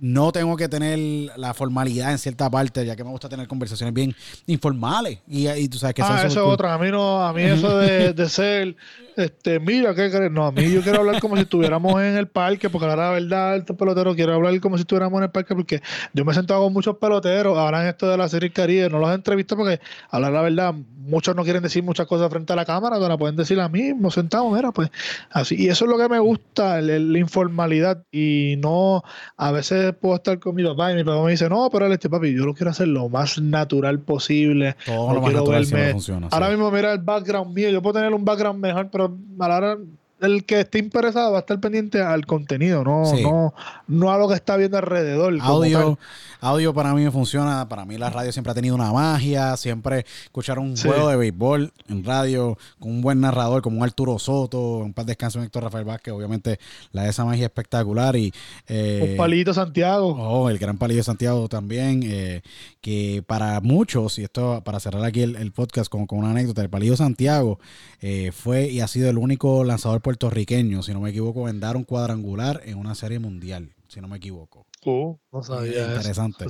no 0.00 0.30
tengo 0.32 0.56
que 0.56 0.68
tener 0.68 0.98
la 1.36 1.54
formalidad 1.54 2.12
en 2.12 2.18
cierta 2.18 2.48
parte, 2.50 2.86
ya 2.86 2.94
que 2.94 3.04
me 3.04 3.10
gusta 3.10 3.28
tener 3.28 3.48
conversaciones 3.48 3.94
bien 3.94 4.14
informales. 4.46 5.18
Y, 5.26 5.68
tú 5.68 5.78
sabes 5.78 5.94
que 5.94 6.02
ah, 6.02 6.22
eso 6.24 6.26
es 6.26 6.36
otra. 6.36 6.74
A 6.74 6.78
mí 6.78 6.90
no, 6.90 7.22
a 7.22 7.32
mí 7.32 7.42
eso 7.42 7.78
de, 7.78 8.12
de 8.12 8.28
ser, 8.28 8.76
este, 9.16 9.58
mira, 9.58 9.94
¿qué 9.94 10.10
crees? 10.10 10.30
No, 10.30 10.46
a 10.46 10.52
mí 10.52 10.70
yo 10.70 10.82
quiero 10.82 11.00
hablar 11.00 11.20
como 11.20 11.34
si 11.34 11.42
estuviéramos 11.42 12.00
en 12.00 12.16
el 12.16 12.28
parque, 12.28 12.70
porque 12.70 12.86
ahora 12.86 13.06
la 13.06 13.10
verdad, 13.10 13.56
el 13.56 13.64
pelotero 13.64 14.14
quiero 14.14 14.34
hablar 14.34 14.60
como 14.60 14.76
si 14.76 14.82
estuviéramos 14.82 15.18
en 15.18 15.24
el 15.24 15.30
parque, 15.30 15.54
porque 15.56 15.82
yo 16.12 16.24
me 16.24 16.30
he 16.32 16.34
sentado 16.34 16.62
con 16.62 16.72
muchos 16.72 16.96
peloteros, 16.98 17.58
ahora 17.58 17.82
en 17.82 17.88
esto 17.88 18.08
de 18.08 18.16
la 18.16 18.28
serie 18.28 18.52
Caribe, 18.52 18.88
no 18.88 19.00
los 19.00 19.10
he 19.10 19.14
entrevistado 19.14 19.62
porque, 19.62 19.80
hablar 20.10 20.32
la 20.32 20.42
verdad, 20.42 20.74
muchos 20.98 21.34
no 21.34 21.42
quieren 21.42 21.62
decir 21.62 21.82
muchas 21.82 22.06
cosas 22.06 22.30
frente 22.30 22.52
a 22.52 22.56
la 22.56 22.64
cámara, 22.64 22.98
no 22.98 23.08
la 23.08 23.18
pueden 23.18 23.34
decir 23.34 23.58
a 23.58 23.68
mí, 23.68 23.92
nos 23.92 24.14
sentamos, 24.14 24.54
mira, 24.54 24.70
pues, 24.70 24.90
así. 25.30 25.56
Y 25.58 25.68
eso 25.68 25.86
es 25.86 25.90
lo 25.90 25.98
que 25.98 26.08
me 26.08 26.20
gusta, 26.20 26.80
la 26.80 27.18
informalidad, 27.18 28.04
y 28.12 28.54
no, 28.58 29.02
a 29.36 29.50
veces 29.50 29.87
puedo 29.92 30.16
estar 30.16 30.38
con 30.38 30.54
mi 30.54 30.64
papá 30.64 30.92
y 30.92 30.96
mi 30.96 31.04
papá 31.04 31.22
me 31.24 31.30
dice, 31.30 31.48
no, 31.48 31.68
pero 31.70 31.92
este 31.92 32.08
papi, 32.08 32.34
yo 32.34 32.44
lo 32.44 32.54
quiero 32.54 32.70
hacer 32.70 32.88
lo 32.88 33.08
más 33.08 33.40
natural 33.40 34.00
posible. 34.00 34.76
Todo 34.84 35.14
lo 35.14 35.20
más 35.20 35.32
natural 35.32 35.66
funciona, 35.66 36.28
Ahora 36.30 36.50
mismo, 36.50 36.70
mira 36.70 36.92
el 36.92 36.98
background 37.00 37.54
mío, 37.54 37.70
yo 37.70 37.82
puedo 37.82 37.94
tener 37.94 38.12
un 38.12 38.24
background 38.24 38.60
mejor, 38.60 38.88
pero 38.90 39.16
a 39.38 39.48
la 39.48 39.56
hora 39.56 39.78
el 40.20 40.44
que 40.44 40.60
esté 40.60 40.78
interesado 40.78 41.32
va 41.32 41.38
a 41.38 41.40
estar 41.40 41.60
pendiente 41.60 42.02
al 42.02 42.26
contenido, 42.26 42.84
no, 42.84 43.04
no, 43.22 43.54
no 43.86 44.10
a 44.10 44.18
lo 44.18 44.28
que 44.28 44.34
está 44.34 44.56
viendo 44.56 44.76
alrededor. 44.78 45.36
Audio, 45.40 45.98
audio 46.40 46.74
para 46.74 46.94
mí 46.94 47.04
me 47.04 47.10
funciona, 47.10 47.68
para 47.68 47.84
mí 47.84 47.96
la 47.98 48.10
radio 48.10 48.32
siempre 48.32 48.50
ha 48.50 48.54
tenido 48.54 48.74
una 48.74 48.92
magia, 48.92 49.56
siempre 49.56 50.04
escuchar 50.24 50.58
un 50.58 50.76
juego 50.76 51.08
de 51.08 51.16
béisbol 51.16 51.72
en 51.88 52.04
radio 52.04 52.58
con 52.78 52.90
un 52.90 53.00
buen 53.00 53.20
narrador 53.20 53.62
como 53.62 53.78
un 53.78 53.84
Arturo 53.84 54.18
Soto, 54.18 54.78
un 54.78 54.92
par 54.92 55.04
de 55.04 55.10
descanso 55.10 55.42
Héctor 55.42 55.64
Rafael 55.64 55.84
Vázquez, 55.84 56.12
obviamente 56.12 56.58
la 56.92 57.04
de 57.04 57.10
esa 57.10 57.24
magia 57.24 57.46
espectacular 57.46 58.16
y 58.16 58.32
eh, 58.66 59.10
un 59.10 59.16
palito 59.16 59.54
Santiago. 59.54 60.16
Oh, 60.18 60.50
el 60.50 60.58
gran 60.58 60.78
palillo 60.78 61.02
Santiago 61.02 61.48
también, 61.48 62.02
eh, 62.04 62.42
que 62.80 63.22
para 63.26 63.60
muchos, 63.60 64.18
y 64.18 64.24
esto 64.24 64.62
para 64.64 64.80
cerrar 64.80 65.04
aquí 65.04 65.22
el, 65.22 65.52
podcast 65.52 65.90
con, 65.90 66.06
con, 66.06 66.18
una 66.18 66.30
anécdota, 66.30 66.62
el 66.62 66.70
palillo 66.70 66.96
Santiago 66.96 67.58
eh, 68.00 68.32
fue 68.32 68.68
y 68.68 68.80
ha 68.80 68.88
sido 68.88 69.10
el 69.10 69.18
único 69.18 69.64
lanzador 69.64 70.00
puertorriqueño, 70.08 70.82
si 70.82 70.94
no 70.94 71.00
me 71.00 71.10
equivoco, 71.10 71.50
en 71.50 71.60
dar 71.60 71.76
un 71.76 71.84
cuadrangular 71.84 72.62
en 72.64 72.78
una 72.78 72.94
serie 72.94 73.18
mundial, 73.18 73.74
si 73.88 74.00
no 74.00 74.08
me 74.08 74.16
equivoco. 74.16 74.64
Uh, 74.84 75.16
no 75.30 75.42
sabía 75.42 75.88
Interesante. 75.88 76.46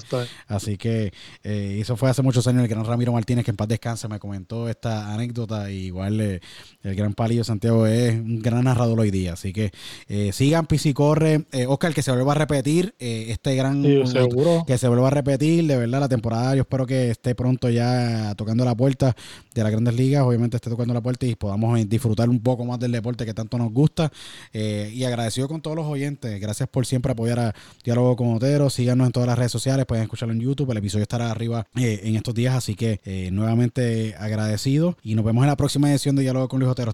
Así 0.46 0.76
que 0.76 1.12
eh, 1.42 1.78
eso 1.80 1.96
fue 1.96 2.10
hace 2.10 2.22
muchos 2.22 2.46
años. 2.46 2.62
El 2.62 2.68
gran 2.68 2.84
Ramiro 2.84 3.12
Martínez, 3.12 3.44
que 3.44 3.50
en 3.50 3.56
paz 3.56 3.66
descanse, 3.66 4.06
me 4.06 4.20
comentó 4.20 4.68
esta 4.68 5.12
anécdota. 5.12 5.70
igual 5.70 6.20
eh, 6.20 6.40
el 6.82 6.94
gran 6.94 7.14
Palillo 7.14 7.42
Santiago 7.42 7.86
es 7.86 8.14
un 8.14 8.40
gran 8.40 8.64
narrador 8.64 9.00
hoy 9.00 9.10
día. 9.10 9.32
Así 9.32 9.52
que 9.52 9.72
eh, 10.06 10.30
sigan 10.32 10.68
Corre 10.94 11.46
Oscar, 11.66 11.92
que 11.92 12.02
se 12.02 12.12
vuelva 12.12 12.32
a 12.32 12.34
repetir 12.36 12.94
este 12.98 13.56
gran. 13.56 13.82
Que 13.82 14.78
se 14.78 14.88
vuelva 14.88 15.08
a 15.08 15.10
repetir, 15.10 15.66
de 15.66 15.76
verdad, 15.76 16.00
la 16.00 16.08
temporada. 16.08 16.54
Yo 16.54 16.62
espero 16.62 16.86
que 16.86 17.10
esté 17.10 17.34
pronto 17.34 17.68
ya 17.70 18.34
tocando 18.36 18.64
la 18.64 18.76
puerta 18.76 19.16
de 19.54 19.62
las 19.62 19.72
grandes 19.72 19.94
ligas. 19.94 20.22
Obviamente 20.22 20.56
esté 20.56 20.70
tocando 20.70 20.94
la 20.94 21.00
puerta 21.00 21.26
y 21.26 21.34
podamos 21.34 21.88
disfrutar 21.88 22.28
un 22.28 22.40
poco 22.40 22.64
más 22.64 22.78
del 22.78 22.92
deporte 22.92 23.26
que 23.26 23.34
tanto 23.34 23.58
nos 23.58 23.72
gusta. 23.72 24.12
y 24.52 25.02
agradecido 25.02 25.48
con 25.48 25.60
todos 25.60 25.76
los 25.76 25.86
oyentes. 25.86 26.40
Gracias 26.40 26.68
por 26.68 26.86
siempre 26.86 27.12
apoyar 27.12 27.40
a 27.40 27.54
Diálogo 27.82 28.14
con 28.14 28.27
Otero. 28.36 28.70
Síganos 28.70 29.06
en 29.06 29.12
todas 29.12 29.26
las 29.26 29.38
redes 29.38 29.52
sociales, 29.52 29.86
pueden 29.86 30.04
escucharlo 30.04 30.34
en 30.34 30.40
YouTube. 30.40 30.70
El 30.70 30.78
episodio 30.78 31.02
estará 31.02 31.30
arriba 31.30 31.66
eh, 31.76 32.00
en 32.04 32.16
estos 32.16 32.34
días, 32.34 32.54
así 32.54 32.74
que 32.74 33.00
eh, 33.04 33.30
nuevamente 33.32 34.14
agradecido. 34.18 34.96
Y 35.02 35.14
nos 35.14 35.24
vemos 35.24 35.42
en 35.42 35.48
la 35.48 35.56
próxima 35.56 35.90
edición 35.90 36.16
de 36.16 36.22
Diálogo 36.22 36.48
con 36.48 36.60
Luis 36.60 36.70
Otero. 36.70 36.92